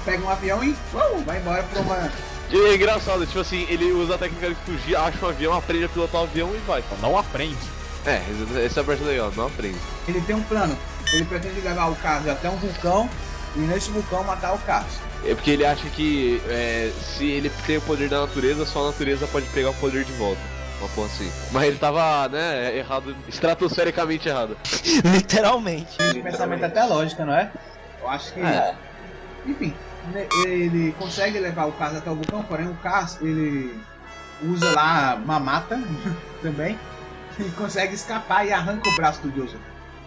Pega 0.05 0.25
um 0.25 0.31
avião 0.31 0.63
e 0.65 0.77
vai 1.25 1.39
embora 1.39 1.63
pra 1.63 1.81
uma. 1.81 2.11
E 2.51 2.57
é 2.57 2.75
engraçado, 2.75 3.27
tipo 3.27 3.41
assim, 3.41 3.67
ele 3.69 3.93
usa 3.93 4.15
a 4.15 4.19
técnica 4.19 4.49
de 4.49 4.55
fugir, 4.67 4.97
acha 4.97 5.25
um 5.25 5.29
avião, 5.29 5.55
aprende 5.55 5.85
a 5.85 5.89
pilotar 5.89 6.21
o 6.21 6.25
avião 6.25 6.51
e 6.55 6.59
vai. 6.67 6.85
Não 7.01 7.17
aprende. 7.17 7.57
É, 8.05 8.21
essa 8.65 8.81
é 8.81 8.83
a 8.83 8.85
parte 8.85 9.03
legal, 9.05 9.33
não 9.37 9.47
aprende. 9.47 9.79
Ele 10.09 10.21
tem 10.21 10.35
um 10.35 10.43
plano. 10.43 10.77
Ele 11.13 11.25
pretende 11.25 11.61
levar 11.61 11.89
o 11.89 11.97
Cars 11.97 12.29
até 12.29 12.51
um 12.51 12.57
vulcão 12.57 13.09
e 13.55 13.61
nesse 13.61 13.91
vulcão 13.91 14.25
matar 14.25 14.55
o 14.55 14.59
Cars. 14.59 14.93
É 15.25 15.35
porque 15.35 15.53
ele 15.53 15.65
acha 15.65 15.89
que 15.91 16.43
é, 16.49 16.91
se 17.17 17.25
ele 17.25 17.51
tem 17.65 17.77
o 17.77 17.83
poder 17.83 18.09
da 18.09 18.21
natureza, 18.21 18.67
só 18.67 18.83
a 18.83 18.87
natureza 18.87 19.27
pode 19.29 19.47
pegar 19.47 19.71
o 19.71 19.75
poder 19.75 20.05
de 20.05 20.13
volta. 20.13 20.41
Uma 20.83 20.89
porra 20.89 21.07
assim. 21.07 21.31
Mas 21.53 21.63
ele 21.69 21.79
tava, 21.79 22.29
né, 22.29 22.77
errado, 22.77 23.15
estratosfericamente 23.29 24.29
errado. 24.29 24.57
Literalmente. 25.15 25.97
Esse 26.03 26.21
pensamento 26.21 26.65
até 26.65 26.83
lógica, 26.85 27.25
não 27.25 27.33
é? 27.35 27.53
Eu 28.01 28.09
acho 28.09 28.33
que. 28.35 28.41
É. 28.41 28.75
Enfim, 29.47 29.73
ne- 30.13 30.27
ele 30.45 30.93
consegue 30.99 31.39
levar 31.39 31.67
o 31.67 31.73
Cars 31.73 31.97
até 31.97 32.11
o 32.11 32.17
vulcão, 32.17 32.43
porém 32.43 32.67
o 32.67 32.75
Cars 32.75 33.17
ele 33.23 33.73
usa 34.43 34.73
lá 34.73 35.15
uma 35.15 35.39
mata 35.39 35.81
também 36.43 36.77
e 37.39 37.45
consegue 37.51 37.95
escapar 37.95 38.45
e 38.45 38.53
arranca 38.53 38.89
o 38.89 38.97
braço 38.97 39.21
do 39.23 39.31
Joseph. 39.41 39.61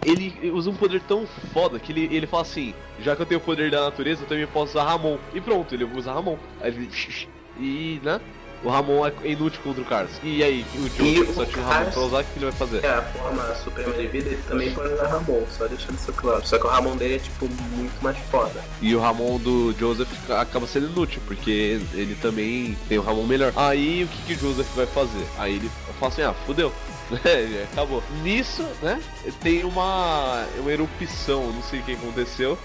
Ele 0.03 0.51
usa 0.51 0.69
um 0.69 0.75
poder 0.75 0.99
tão 1.01 1.25
foda 1.53 1.79
que 1.79 1.93
ele, 1.93 2.13
ele 2.13 2.27
fala 2.27 2.43
assim: 2.43 2.73
já 2.99 3.15
que 3.15 3.21
eu 3.21 3.25
tenho 3.25 3.39
o 3.39 3.43
poder 3.43 3.71
da 3.71 3.81
natureza, 3.85 4.23
eu 4.23 4.27
também 4.27 4.45
posso 4.45 4.71
usar 4.77 4.83
Ramon. 4.83 5.17
E 5.33 5.39
pronto, 5.39 5.73
ele 5.73 5.85
usa 5.85 6.11
Ramon. 6.11 6.37
Aí 6.61 6.67
ele. 6.67 6.89
E, 7.57 8.01
né? 8.03 8.19
O 8.63 8.69
Ramon 8.69 9.05
é 9.05 9.13
inútil 9.23 9.61
contra 9.63 9.81
o 9.81 9.85
Cars. 9.85 10.09
E 10.23 10.43
aí, 10.43 10.65
o 10.75 10.87
Joe 10.89 11.21
o 11.21 11.33
só 11.33 11.45
tinha 11.45 11.63
o 11.63 11.67
Ramon 11.67 11.91
pra 11.91 12.01
usar, 12.01 12.21
o 12.21 12.23
que 12.23 12.29
ele 12.37 12.45
vai 12.45 12.53
fazer? 12.53 12.83
É 12.83 12.89
a 12.89 13.01
forma 13.01 13.55
suprema 13.55 13.93
de 13.93 14.07
vida, 14.07 14.29
ele 14.29 14.41
também 14.47 14.71
pode 14.73 14.93
usar 14.93 15.07
Ramon, 15.07 15.43
só 15.49 15.67
deixando 15.67 15.95
isso 15.95 16.11
claro. 16.13 16.45
Só 16.45 16.57
que 16.57 16.65
o 16.65 16.69
Ramon 16.69 16.95
dele 16.95 17.15
é, 17.15 17.19
tipo, 17.19 17.47
muito 17.47 18.01
mais 18.01 18.17
foda. 18.31 18.63
E 18.81 18.95
o 18.95 18.99
Ramon 18.99 19.37
do 19.37 19.73
Joseph 19.77 20.09
acaba 20.31 20.65
sendo 20.67 20.87
inútil, 20.87 21.21
porque 21.27 21.79
ele 21.93 22.15
também 22.21 22.77
tem 22.87 22.97
o 22.97 23.01
Ramon 23.01 23.25
melhor. 23.25 23.53
Aí 23.55 24.03
o 24.03 24.07
que, 24.07 24.23
que 24.23 24.33
o 24.33 24.49
Joseph 24.49 24.67
vai 24.75 24.85
fazer? 24.87 25.25
Aí 25.37 25.55
ele 25.55 25.69
fala 25.99 26.11
assim, 26.11 26.21
ah, 26.21 26.33
fudeu. 26.45 26.71
É, 27.23 27.67
acabou. 27.71 28.03
Nisso, 28.23 28.65
né, 28.81 28.99
tem 29.41 29.63
uma, 29.63 30.43
uma 30.57 30.71
erupção, 30.71 31.51
não 31.51 31.61
sei 31.61 31.79
o 31.79 31.83
que 31.83 31.93
aconteceu. 31.93 32.57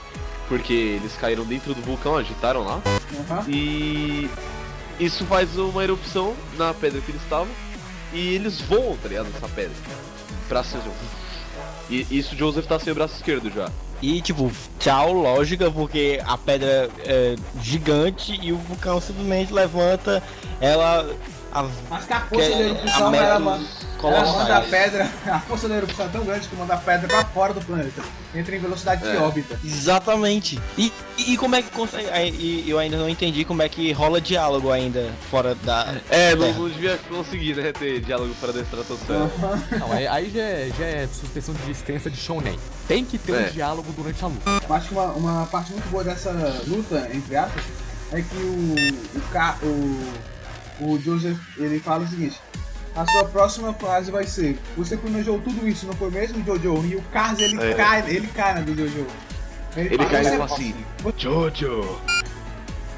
Porque 0.48 0.72
eles 0.72 1.14
caíram 1.14 1.44
dentro 1.44 1.74
do 1.74 1.82
vulcão, 1.82 2.16
agitaram 2.16 2.64
lá. 2.64 2.80
Aham. 3.30 3.44
E 3.48 4.28
isso 5.00 5.24
faz 5.24 5.56
uma 5.56 5.82
erupção 5.82 6.34
na 6.56 6.72
pedra 6.74 7.00
que 7.00 7.10
eles 7.10 7.22
estavam. 7.22 7.48
E 8.12 8.34
eles 8.34 8.60
voam, 8.60 8.96
tá 8.96 9.08
ligado? 9.08 9.28
Nessa 9.32 9.48
pedra. 9.48 9.72
Pra 10.48 10.62
cima. 10.64 10.82
E 11.88 12.06
isso 12.10 12.34
o 12.34 12.38
Joseph 12.38 12.66
tá 12.66 12.78
sem 12.78 12.92
o 12.92 12.94
braço 12.94 13.14
esquerdo 13.16 13.50
já. 13.52 13.68
E 14.02 14.20
tipo, 14.22 14.50
tchau, 14.78 15.12
lógica, 15.12 15.70
porque 15.70 16.20
a 16.26 16.36
pedra 16.38 16.88
é 17.04 17.36
gigante 17.60 18.38
e 18.42 18.52
o 18.52 18.56
vulcão 18.56 19.00
simplesmente 19.00 19.52
levanta 19.52 20.22
ela 20.60 21.06
a, 21.52 21.64
Mas 21.90 22.04
que 22.06 22.12
a 22.12 22.20
força 22.22 22.44
é, 22.44 22.60
erupção 22.62 23.10
a 23.12 23.16
ela, 23.16 23.38
manda- 23.38 23.64
metros 24.08 24.28
ela 24.28 24.38
manda 24.38 24.56
a 24.56 24.60
colossais. 24.60 24.70
pedra. 24.70 25.10
A 25.34 25.40
força 25.40 25.68
da 25.68 25.76
erupção 25.76 26.06
é 26.06 26.08
tão 26.08 26.24
grande 26.24 26.48
que 26.48 26.56
manda 26.56 26.74
a 26.74 26.76
pedra 26.76 27.08
pra 27.08 27.24
fora 27.24 27.52
do 27.54 27.60
planeta. 27.60 28.02
Entra 28.34 28.56
em 28.56 28.58
velocidade 28.58 29.02
de 29.02 29.08
É. 29.08 29.18
órbita. 29.18 29.58
Exatamente. 29.64 30.60
E, 30.78 30.92
e 31.18 31.36
como 31.36 31.56
é 31.56 31.62
que 31.62 31.70
consegue. 31.70 32.06
E 32.38 32.64
eu 32.68 32.78
ainda 32.78 32.96
não 32.96 33.08
entendi 33.08 33.44
como 33.44 33.62
é 33.62 33.68
que 33.68 33.92
rola 33.92 34.20
diálogo 34.20 34.70
ainda 34.70 35.10
fora 35.30 35.54
da. 35.56 35.94
É, 36.08 36.34
não, 36.34 36.46
É. 36.46 36.52
não 36.52 36.68
devia 36.68 36.96
conseguir, 37.08 37.54
né, 37.56 37.72
ter 37.72 38.00
diálogo 38.00 38.32
fora 38.34 38.52
da 38.52 38.60
estratosfera. 38.60 39.30
Não, 39.78 39.92
aí, 39.92 40.06
aí 40.06 40.30
já, 40.30 40.40
é, 40.42 40.70
já 40.78 40.84
é 40.84 41.08
suspensão 41.12 41.54
de 41.54 41.62
descrença 41.62 42.08
de 42.10 42.16
Shonen. 42.16 42.58
Tem 42.88 43.04
que 43.04 43.18
ter 43.18 43.32
É. 43.34 43.48
um 43.48 43.52
diálogo 43.52 43.92
durante 43.92 44.24
a 44.24 44.28
luta. 44.28 44.50
Eu 44.68 44.74
acho 44.74 44.88
que 44.88 44.94
uma, 44.94 45.06
uma 45.06 45.46
parte 45.46 45.72
muito 45.72 45.88
boa 45.90 46.04
dessa 46.04 46.30
luta, 46.66 47.08
entre 47.12 47.36
aspas, 47.36 47.62
é 48.12 48.22
que 48.22 48.36
o, 48.36 49.18
o, 49.18 49.20
Ca- 49.32 49.56
o, 49.62 50.12
o 50.84 50.98
Joseph 51.00 51.38
ele 51.58 51.78
fala 51.80 52.04
o 52.04 52.08
seguinte: 52.08 52.36
a 52.94 53.06
sua 53.06 53.24
próxima 53.24 53.72
frase 53.74 54.10
vai 54.10 54.26
ser: 54.26 54.58
Você 54.76 54.96
planejou 54.96 55.40
tudo 55.40 55.66
isso, 55.68 55.86
não 55.86 55.94
foi 55.94 56.10
mesmo, 56.10 56.44
Jojo? 56.44 56.84
E 56.86 56.96
o 56.96 57.02
Cars 57.12 57.38
ele 57.38 57.60
É. 57.62 57.74
cai, 57.74 58.08
ele 58.10 58.26
cai 58.28 58.54
na 58.54 58.60
do 58.60 58.74
Jojo. 58.76 59.06
Ele 59.76 59.96
cai 59.98 60.20
e 60.20 60.24
"Você- 60.24 60.30
fala 60.30 60.44
assim, 60.44 60.74
Jojo! 61.16 62.00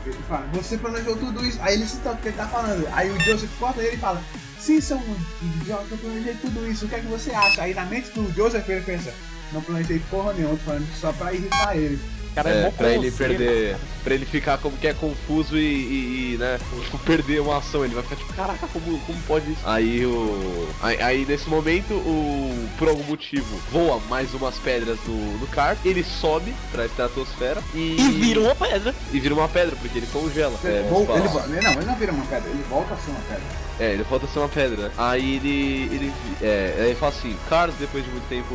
Ele 0.05 0.16
fala, 0.28 0.47
você 0.52 0.77
planejou 0.78 1.14
tudo 1.16 1.44
isso. 1.47 1.59
Aí 1.62 1.74
ele 1.74 1.86
se 1.86 1.98
toca 1.98 2.16
que 2.16 2.28
ele 2.28 2.36
tá 2.36 2.48
falando. 2.48 2.89
Aí 2.93 3.09
o 3.10 3.20
Joseph 3.20 3.51
corta 3.59 3.81
ele 3.82 3.94
e 3.97 3.98
fala: 3.98 4.20
Sim, 4.59 4.81
seu 4.81 5.01
idiota, 5.43 5.86
eu 5.90 5.98
planejei 5.98 6.35
tudo 6.35 6.69
isso. 6.69 6.86
O 6.86 6.89
que 6.89 6.94
é 6.97 7.01
que 7.01 7.06
você 7.06 7.31
acha? 7.32 7.62
Aí 7.62 7.73
na 7.74 7.85
mente 7.85 8.10
do 8.10 8.32
Joseph 8.35 8.69
ele 8.69 8.81
pensa: 8.81 9.12
Não 9.52 9.60
planejei 9.60 10.01
porra 10.10 10.32
nenhuma, 10.32 10.56
tô 10.56 10.64
falando 10.64 10.86
só 11.01 11.12
pra 11.12 11.32
irritar 11.32 11.77
ele. 11.77 12.01
Cara, 12.34 12.48
É, 12.50 12.62
mó 12.64 12.70
pra 12.70 12.90
ele 12.90 13.10
perder. 13.10 13.76
Pra 14.02 14.14
ele 14.14 14.24
ficar 14.24 14.56
como 14.59 14.76
que 14.78 14.86
é 14.88 14.94
confuso 14.94 15.56
e, 15.56 15.60
e- 15.60 16.34
e, 16.34 16.36
né? 16.38 16.59
Tipo, 16.84 16.98
perder 17.00 17.40
uma 17.40 17.59
ação. 17.59 17.84
Ele 17.84 17.94
vai 17.94 18.02
ficar 18.02 18.16
tipo, 18.16 18.32
caraca, 18.32 18.66
como, 18.72 18.98
como 19.00 19.18
pode 19.28 19.52
isso? 19.52 19.60
Aí 19.64 20.04
o. 20.06 20.68
Aí, 20.82 21.00
aí, 21.02 21.26
nesse 21.26 21.48
momento, 21.48 21.92
o. 21.94 22.68
Por 22.78 22.88
algum 22.88 23.04
motivo, 23.04 23.46
voa 23.70 24.00
mais 24.09 24.32
umas 24.34 24.56
pedras 24.56 24.98
no, 25.06 25.38
no 25.38 25.46
kart. 25.48 25.78
Ele 25.84 26.02
sobe 26.02 26.54
pra 26.72 26.86
estratosfera 26.86 27.62
e. 27.74 27.96
E 28.00 28.09
vira 28.12 28.40
uma 28.40 28.54
pedra. 28.54 28.94
e 29.12 29.20
vira 29.20 29.34
uma 29.34 29.48
pedra, 29.48 29.76
porque 29.76 29.98
ele 29.98 30.06
congela. 30.12 30.59
Ele, 30.64 30.74
É, 30.78 30.82
vol- 30.88 31.06
fala. 31.06 31.18
ele 31.18 31.60
não, 31.60 31.72
ele 31.72 31.84
não 31.84 31.94
vira 31.96 32.12
uma 32.12 32.24
pedra, 32.24 32.48
ele 32.50 32.64
volta 32.68 32.94
a 32.94 32.96
ser 32.96 33.10
uma 33.10 33.20
pedra. 33.20 33.42
É, 33.78 33.92
ele 33.92 34.02
volta 34.04 34.26
a 34.26 34.28
ser 34.28 34.38
uma 34.38 34.48
pedra. 34.48 34.90
Aí 34.96 35.36
ele. 35.36 35.94
ele 35.94 36.12
é, 36.40 36.74
aí 36.78 36.86
ele 36.86 36.94
fala 36.94 37.12
assim, 37.12 37.36
Carlos 37.48 37.76
depois 37.78 38.02
de 38.04 38.10
muito 38.10 38.26
tempo 38.28 38.54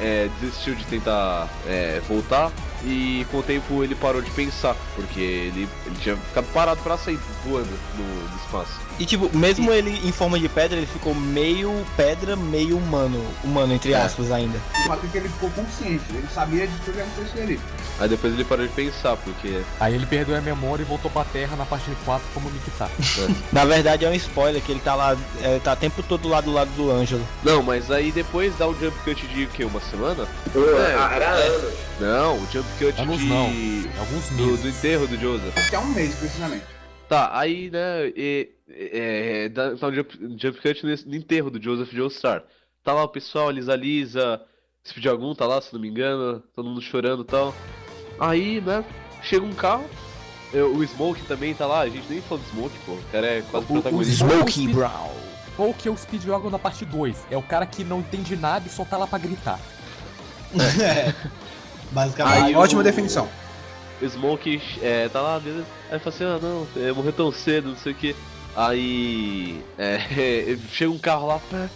é, 0.00 0.28
desistiu 0.40 0.74
de 0.74 0.84
tentar 0.86 1.48
é, 1.66 2.00
voltar 2.08 2.50
e 2.86 3.26
com 3.30 3.38
o 3.38 3.42
tempo 3.42 3.82
ele 3.82 3.94
parou 3.94 4.20
de 4.22 4.30
pensar, 4.30 4.76
porque 4.96 5.20
ele, 5.20 5.68
ele 5.86 5.96
tinha 6.00 6.16
ficado 6.16 6.46
parado 6.52 6.80
pra 6.82 6.96
sempre, 6.98 7.24
voando 7.44 7.68
no, 7.96 8.04
no 8.30 8.36
espaço. 8.44 8.84
E 8.98 9.04
tipo, 9.04 9.28
mesmo 9.36 9.72
ele 9.72 9.90
em 10.06 10.12
forma 10.12 10.38
de 10.38 10.48
pedra, 10.48 10.76
ele 10.76 10.86
ficou 10.86 11.14
meio 11.14 11.84
pedra, 11.96 12.36
meio 12.36 12.76
humano. 12.76 13.20
Humano, 13.42 13.72
entre 13.74 13.92
É. 13.92 13.96
aspas, 14.00 14.30
ainda. 14.30 14.56
O 14.84 14.86
fato 14.86 15.04
é 15.04 15.08
que 15.08 15.18
ele 15.18 15.28
ficou 15.28 15.50
consciente, 15.50 16.04
ele 16.10 16.28
sabia 16.32 16.66
de 16.66 16.76
tudo 16.84 16.94
que 16.94 17.00
aconteceu 17.00 17.42
ali. 17.42 17.60
Aí 17.98 18.08
depois 18.08 18.32
ele 18.32 18.44
parou 18.44 18.66
de 18.66 18.72
pensar, 18.72 19.16
porque. 19.16 19.62
Aí 19.80 19.94
ele 19.94 20.06
perdeu 20.06 20.36
a 20.36 20.40
memória 20.40 20.82
e 20.82 20.86
voltou 20.86 21.10
pra 21.10 21.24
terra 21.24 21.56
na 21.56 21.64
parte 21.64 21.84
4 22.04 22.24
como 22.34 22.48
o 22.48 22.52
Nick 22.52 22.70
tá. 22.72 22.88
Na 23.52 23.64
verdade 23.64 24.04
é 24.04 24.08
um 24.10 24.14
spoiler 24.14 24.62
que 24.62 24.70
ele 24.72 24.80
tá 24.80 24.94
lá, 24.94 25.16
é, 25.42 25.58
tá 25.58 25.72
o 25.72 25.76
tempo 25.76 26.00
todo 26.02 26.28
lá 26.28 26.40
do 26.40 26.52
lado 26.52 26.70
do 26.76 26.90
Ângelo. 26.90 27.26
Não, 27.42 27.62
mas 27.64 27.90
aí 27.90 28.12
depois 28.12 28.56
dá 28.56 28.68
um 28.68 28.74
jump 28.78 28.96
cut 29.04 29.26
de 29.26 29.44
o 29.44 29.48
quê? 29.48 29.64
Uma 29.64 29.80
semana? 29.80 30.26
É, 30.54 30.94
Ah, 30.96 31.10
era 31.14 31.30
anos. 31.30 31.74
Não, 32.00 32.36
o 32.36 32.46
jump 32.52 32.66
cut 32.78 33.00
Anos 33.00 33.18
de. 33.18 33.26
não. 33.26 33.46
Alguns 34.00 34.28
Do, 34.30 34.46
meses. 34.46 34.60
do 34.62 34.68
enterro 34.68 35.06
do 35.06 35.16
Joseph. 35.18 35.56
Até 35.68 35.78
um 35.78 35.86
mês, 35.86 36.14
precisamente. 36.14 36.64
Tá, 37.08 37.38
aí, 37.38 37.70
né, 37.70 38.08
e, 38.16 38.50
é, 38.68 39.48
dá, 39.50 39.74
dá 39.74 39.88
um 39.88 39.94
jump, 39.94 40.18
jump 40.38 40.60
cut 40.60 40.86
nesse, 40.86 41.06
no 41.06 41.14
enterro 41.14 41.50
do 41.50 41.62
Joseph 41.62 41.92
Joestar. 41.92 42.42
Tá 42.82 42.92
lá 42.92 43.04
o 43.04 43.08
pessoal, 43.08 43.50
Lisa 43.50 43.76
Lisa, 43.76 44.40
Speed 44.86 45.06
algum 45.06 45.34
tá 45.34 45.46
lá, 45.46 45.60
se 45.60 45.72
não 45.72 45.80
me 45.80 45.88
engano, 45.88 46.40
todo 46.54 46.68
mundo 46.68 46.80
chorando 46.80 47.22
e 47.22 47.26
tal. 47.26 47.54
Aí, 48.18 48.60
né, 48.60 48.82
chega 49.22 49.44
um 49.44 49.52
carro, 49.52 49.84
é, 50.52 50.62
o 50.62 50.82
Smoke 50.86 51.22
também 51.26 51.52
tá 51.54 51.66
lá, 51.66 51.80
a 51.80 51.88
gente 51.88 52.06
nem 52.10 52.22
falou 52.22 52.42
do 52.42 52.48
Smoke, 52.50 52.78
pô, 52.86 52.92
o 52.92 53.04
cara 53.12 53.26
é 53.26 53.42
quase 53.50 53.66
O- 53.66 53.68
o 53.68 53.72
protagonista. 53.82 54.14
Smoke- 54.26 54.52
Smokey 54.52 54.72
Brown. 54.74 55.10
Ou 55.58 55.72
que 55.74 55.86
é 55.86 55.90
o 55.90 55.96
Speedwagon 55.96 56.50
na 56.50 56.58
parte 56.58 56.84
2. 56.84 57.16
É 57.30 57.36
o 57.36 57.42
cara 57.42 57.64
que 57.66 57.84
não 57.84 58.00
entende 58.00 58.34
nada 58.34 58.66
e 58.66 58.70
só 58.70 58.84
tá 58.84 58.96
lá 58.96 59.06
pra 59.06 59.18
gritar. 59.18 59.60
Basicamente. 61.94 62.44
Aí 62.44 62.54
Ótima 62.54 62.80
o- 62.80 62.84
definição. 62.84 63.28
O 64.02 64.06
Smoke 64.06 64.60
é, 64.82 65.08
tá 65.08 65.20
lá, 65.22 65.38
beleza. 65.40 65.64
Aí 65.90 65.98
fala 65.98 66.14
assim, 66.14 66.24
ah 66.24 66.38
não, 66.42 66.66
é, 66.76 66.92
morreu 66.92 67.12
tão 67.12 67.32
cedo, 67.32 67.68
não 67.70 67.76
sei 67.76 67.92
o 67.92 67.94
que. 67.94 68.14
Aí 68.56 69.62
é, 69.78 70.56
chega 70.72 70.90
um 70.90 70.98
carro 70.98 71.26
lá, 71.28 71.38
pá. 71.50 71.68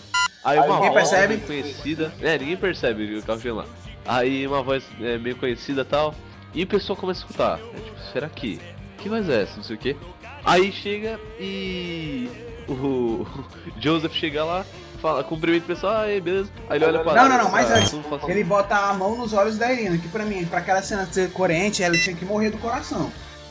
Aí 0.44 0.58
uma 0.58 0.74
ninguém 0.76 0.90
voz 0.92 1.08
percebe. 1.08 1.34
meio 1.36 1.46
conhecida. 1.46 2.12
É, 2.20 2.36
ninguém 2.38 2.56
percebe 2.56 3.06
que 3.06 3.14
o 3.18 3.22
carro 3.22 3.40
chega 3.40 3.54
lá. 3.54 3.64
Aí 4.06 4.46
uma 4.46 4.62
voz 4.62 4.82
é, 5.00 5.16
meio 5.18 5.36
conhecida 5.36 5.82
e 5.82 5.84
tal. 5.84 6.14
E 6.54 6.62
o 6.64 6.66
pessoal 6.66 6.96
começa 6.96 7.20
a 7.20 7.24
escutar. 7.26 7.58
É, 7.58 7.80
tipo, 7.80 7.96
será 8.12 8.28
que? 8.28 8.60
Que 8.98 9.08
voz 9.08 9.28
é 9.28 9.42
essa? 9.42 9.56
Não 9.56 9.62
sei 9.62 9.76
o 9.76 9.78
que. 9.78 9.96
Aí 10.44 10.72
chega 10.72 11.20
e. 11.38 12.28
O 12.68 13.26
Joseph 13.80 14.12
chega 14.14 14.44
lá, 14.44 14.64
fala, 14.98 15.24
cumprimenta 15.24 15.64
o 15.64 15.68
pessoal, 15.68 15.96
aí 16.02 16.20
beleza. 16.20 16.50
Aí 16.68 16.78
ele 16.78 16.84
olha 16.84 16.98
pra 17.00 17.14
Não, 17.14 17.28
não, 17.28 17.38
não, 17.44 17.50
mas 17.50 17.70
ah, 17.70 17.76
antes, 17.76 17.94
ele 18.28 18.44
bota 18.44 18.76
a 18.76 18.92
mão 18.94 19.16
nos 19.16 19.32
olhos 19.32 19.56
da 19.56 19.72
Irina, 19.72 19.96
que 19.96 20.08
pra 20.08 20.24
mim, 20.24 20.44
pra 20.44 20.58
aquela 20.58 20.82
cena 20.82 21.06
ser 21.10 21.30
coerente, 21.32 21.82
ela 21.82 21.94
tinha 21.96 22.14
que 22.14 22.24
morrer 22.24 22.50
do 22.50 22.58
coração. 22.58 23.10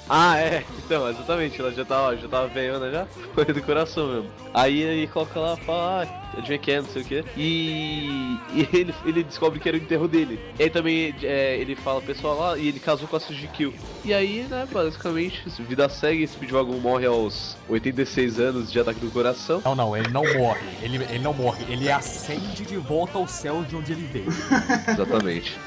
Ah, 0.09 0.39
é, 0.39 0.63
então, 0.85 1.09
exatamente, 1.09 1.59
ela 1.59 1.71
já 1.71 1.83
tava, 1.83 2.15
já 2.15 2.27
tava 2.27 2.47
veiona 2.47 2.89
já, 2.89 3.05
foi 3.35 3.45
do 3.45 3.61
coração 3.61 4.07
mesmo. 4.07 4.29
Aí 4.53 4.81
ele 4.81 5.07
coloca 5.07 5.39
lá, 5.39 5.57
fala, 5.57 6.03
ah, 6.03 6.37
adivinha 6.37 6.59
quem 6.59 6.73
é, 6.75 6.81
não 6.81 6.89
sei 6.89 7.01
o 7.01 7.05
que, 7.05 7.23
e, 7.35 8.39
e 8.53 8.69
ele, 8.73 8.93
ele 9.05 9.23
descobre 9.23 9.59
que 9.59 9.67
era 9.67 9.77
o 9.77 9.81
enterro 9.81 10.07
dele. 10.07 10.39
E 10.57 10.63
aí 10.63 10.69
também 10.69 11.13
é, 11.21 11.57
ele 11.57 11.75
fala, 11.75 12.01
pessoal 12.01 12.37
lá, 12.37 12.57
e 12.57 12.69
ele 12.69 12.79
casou 12.79 13.07
com 13.07 13.17
a 13.17 13.19
Suji 13.19 13.47
Kill. 13.49 13.73
E 14.05 14.13
aí, 14.13 14.45
né, 14.49 14.65
basicamente, 14.71 15.43
vida 15.59 15.89
segue, 15.89 16.25
Speedwagon 16.25 16.79
morre 16.79 17.05
aos 17.05 17.57
86 17.67 18.39
anos 18.39 18.71
de 18.71 18.79
ataque 18.79 18.99
do 18.99 19.11
coração. 19.11 19.61
Não, 19.65 19.75
não, 19.75 19.97
ele 19.97 20.09
não 20.09 20.23
morre. 20.37 20.61
Ele, 20.81 21.03
ele 21.03 21.19
não 21.19 21.33
morre. 21.33 21.65
Ele 21.67 21.91
ascende 21.91 22.63
de 22.63 22.77
volta 22.77 23.17
ao 23.17 23.27
céu 23.27 23.63
de 23.63 23.75
onde 23.75 23.91
ele 23.91 24.07
veio. 24.11 24.27
Exatamente. 24.87 25.57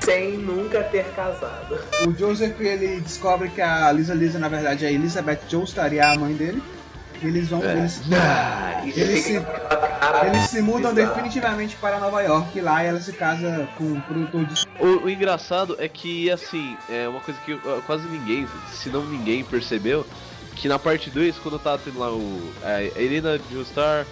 Sem 0.00 0.38
nunca 0.38 0.82
ter 0.84 1.04
casado. 1.14 1.78
O 2.06 2.12
Joseph 2.16 2.58
ele 2.60 3.00
descobre 3.00 3.48
que 3.50 3.60
a 3.60 3.90
Lisa 3.92 4.14
Lisa 4.14 4.38
na 4.38 4.48
verdade 4.48 4.86
é 4.86 4.92
Elizabeth 4.92 5.40
Joestar 5.48 5.92
e 5.92 5.98
é 5.98 6.02
a 6.04 6.14
mãe 6.16 6.34
dele. 6.34 6.62
Eles 7.20 7.48
vão. 7.48 7.62
É. 7.64 7.72
Eles, 7.72 8.00
Ah, 8.12 8.82
E 8.84 8.90
Eles 8.90 9.24
se- 9.24 9.32
eles 10.26 10.42
se 10.50 10.62
mudam 10.62 10.94
bizarra. 10.94 11.14
definitivamente 11.14 11.76
para 11.76 11.98
Nova 11.98 12.22
York 12.22 12.56
e 12.56 12.60
lá 12.60 12.80
ela 12.82 13.00
se 13.00 13.12
casa 13.12 13.68
com 13.76 13.84
um 13.84 14.00
produtor 14.00 14.44
de 14.44 14.64
O, 14.78 15.04
o 15.04 15.10
engraçado 15.10 15.76
é 15.80 15.88
que, 15.88 16.30
assim, 16.30 16.76
é 16.88 17.08
uma 17.08 17.18
coisa 17.20 17.38
que 17.44 17.56
quase 17.86 18.06
ninguém, 18.08 18.46
se 18.72 18.88
não 18.88 19.04
ninguém 19.04 19.42
percebeu, 19.42 20.06
que 20.54 20.68
na 20.68 20.78
parte 20.78 21.10
2, 21.10 21.36
quando 21.38 21.58
tava 21.58 21.78
tendo 21.84 21.98
lá 21.98 22.10
o. 22.12 22.52
é, 22.62 22.92
A 22.96 23.00
Helena 23.02 23.38
Joestar 23.50 24.06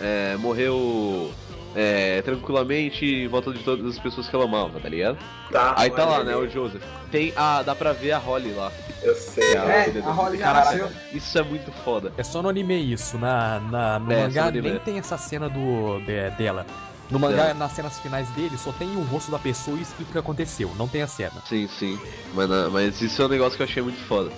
é, 0.00 0.34
morreu 0.38 1.30
é, 1.74 2.20
tranquilamente 2.22 3.04
em 3.06 3.28
volta 3.28 3.52
de 3.52 3.60
todas 3.60 3.86
as 3.86 3.98
pessoas 3.98 4.28
que 4.28 4.34
ela 4.34 4.44
amava, 4.44 4.80
tá 4.80 4.88
ligado? 4.88 5.18
Tá, 5.50 5.74
Aí 5.76 5.90
tá 5.90 6.04
lá, 6.04 6.24
né, 6.24 6.34
o 6.36 6.48
Joseph. 6.48 6.82
Tem 7.10 7.32
a. 7.36 7.62
dá 7.62 7.74
pra 7.74 7.92
ver 7.92 8.12
a 8.12 8.18
Holly 8.18 8.52
lá. 8.52 8.72
Eu 9.02 9.14
sei. 9.14 9.52
É, 9.54 9.58
a 9.58 9.88
da- 10.00 10.12
Holly 10.12 10.38
já 10.38 10.44
Caralho. 10.52 10.88
Isso 11.12 11.38
é 11.38 11.42
muito 11.42 11.70
foda. 11.84 12.12
É 12.16 12.22
só 12.22 12.42
no 12.42 12.48
anime 12.48 12.74
isso. 12.92 13.18
Na, 13.18 13.60
na, 13.60 13.98
no 13.98 14.12
É, 14.12 14.22
mangá 14.22 14.46
anime. 14.46 14.70
nem 14.70 14.78
tem 14.80 14.98
essa 14.98 15.16
cena 15.18 15.48
do, 15.48 15.98
de- 16.00 16.30
dela. 16.36 16.66
No 17.10 17.18
mangá, 17.18 17.52
nas 17.54 17.72
cenas 17.72 17.98
finais 17.98 18.28
dele, 18.30 18.56
só 18.56 18.70
tem 18.70 18.88
o 18.96 19.02
rosto 19.02 19.32
da 19.32 19.38
pessoa 19.38 19.76
e 19.76 19.82
explica 19.82 20.10
o 20.10 20.12
que 20.12 20.18
aconteceu. 20.18 20.70
Não 20.78 20.86
tem 20.86 21.02
a 21.02 21.08
cena. 21.08 21.42
Sim, 21.48 21.66
sim. 21.66 21.98
Mas, 22.34 22.48
mas 22.70 23.00
isso 23.02 23.20
é 23.20 23.24
um 23.24 23.28
negócio 23.28 23.56
que 23.56 23.62
eu 23.62 23.66
achei 23.66 23.82
muito 23.82 23.98
foda. 24.06 24.30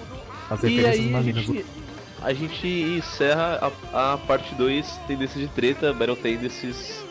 As 0.50 0.62
E 0.62 0.68
referências 0.68 1.06
aí 1.06 1.14
a 1.14 1.22
gente, 1.22 1.66
a 2.22 2.32
gente 2.32 2.66
encerra 2.66 3.72
a, 3.92 4.14
a 4.14 4.16
parte 4.18 4.54
2 4.54 4.86
Tendência 5.06 5.38
de 5.38 5.48
Treta, 5.48 5.92
Battle 5.92 6.16
Tendencies. 6.16 7.01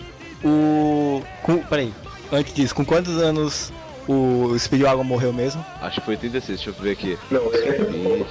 O. 0.44 1.22
Com, 1.44 1.58
peraí, 1.60 1.94
antes 2.32 2.54
disso, 2.54 2.76
com 2.76 2.86
quantos 2.86 3.18
anos 3.18 3.72
o 4.08 4.58
Speedwagon 4.58 5.04
morreu 5.04 5.32
mesmo? 5.32 5.64
Acho 5.82 6.00
que 6.00 6.06
foi 6.06 6.16
86, 6.16 6.60
deixa 6.60 6.70
eu 6.70 6.84
ver 6.84 6.92
aqui. 6.92 7.18
Não, 7.30 7.46
80, 7.46 7.92
Ih, 7.92 8.26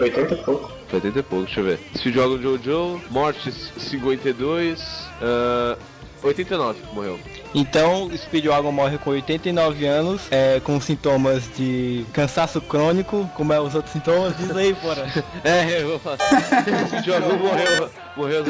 80 0.00 0.34
e 0.34 0.36
pouco. 0.44 0.72
Foi 0.88 0.98
80 0.98 1.18
e 1.18 1.22
pouco, 1.22 1.44
deixa 1.46 1.60
eu 1.60 1.64
ver. 1.64 1.80
Speedwagon 1.96 2.38
Jojo, 2.40 3.00
Mortes 3.10 3.72
52, 3.78 5.08
ah, 5.22 5.78
89 6.22 6.80
morreu. 6.92 7.18
Então, 7.54 8.06
o 8.06 8.16
Speedwagon 8.16 8.72
morre 8.72 8.98
com 8.98 9.10
89 9.10 9.86
anos, 9.86 10.22
é, 10.30 10.60
com 10.60 10.80
sintomas 10.80 11.44
de 11.56 12.04
cansaço 12.12 12.60
crônico, 12.60 13.30
como 13.36 13.52
é 13.52 13.60
os 13.60 13.74
outros 13.74 13.92
sintomas, 13.92 14.36
diz 14.36 14.50
aí, 14.56 14.74
fora. 14.74 15.06
É, 15.44 15.82
eu 15.82 15.90
vou 15.90 15.98
falar. 15.98 16.18
Speedwagon 16.88 17.36
morreu, 17.36 17.90
morreu 18.16 18.38
aos 18.40 18.48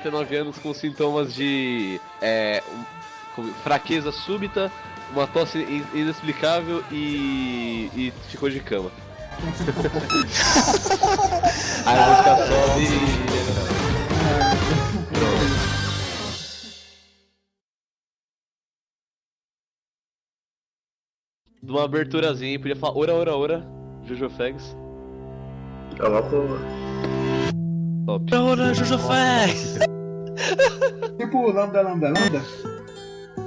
89 0.00 0.36
anos 0.36 0.58
com 0.58 0.72
sintomas 0.72 1.34
de 1.34 2.00
é, 2.22 2.62
fraqueza 3.62 4.10
súbita, 4.10 4.72
uma 5.12 5.26
tosse 5.26 5.58
in- 5.58 5.84
inexplicável 5.94 6.82
e, 6.90 7.90
e 7.94 8.10
ficou 8.28 8.48
de 8.48 8.60
cama. 8.60 8.90
Aí 11.86 11.98
a 11.98 12.08
música 12.08 12.36
sobe 12.46 12.84
e. 12.84 13.40
De 21.62 21.70
uma 21.70 21.84
aberturazinha, 21.84 22.58
podia 22.58 22.76
falar 22.76 22.96
ora, 22.96 23.14
ora, 23.14 23.36
ora, 23.36 23.66
Jojo 24.04 24.30
Fags. 24.30 24.74
É 25.98 26.08
uma 26.08 26.22
boa. 26.22 26.58
Top. 28.06 28.34
Ora, 28.34 28.74
Jojo 28.74 28.98
Fest! 28.98 29.78
Tipo 31.18 31.50
lambda, 31.52 31.82
lambda, 31.82 32.08
lambda. 32.08 32.42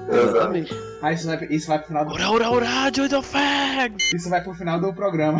Exatamente. 0.09 0.73
Aí 1.01 1.15
isso 1.15 1.27
vai, 1.27 1.47
isso 1.49 1.67
vai 1.67 1.80
pro 1.80 1.88
final 1.88 2.05
do, 2.05 2.13
Ora, 2.13 2.30
ora, 2.31 2.49
ora, 2.51 2.91
Fest! 3.23 4.13
isso 4.13 4.30
vai 4.30 4.43
pro 4.43 4.53
final 4.53 4.80
do 4.80 4.93
programa. 4.93 5.39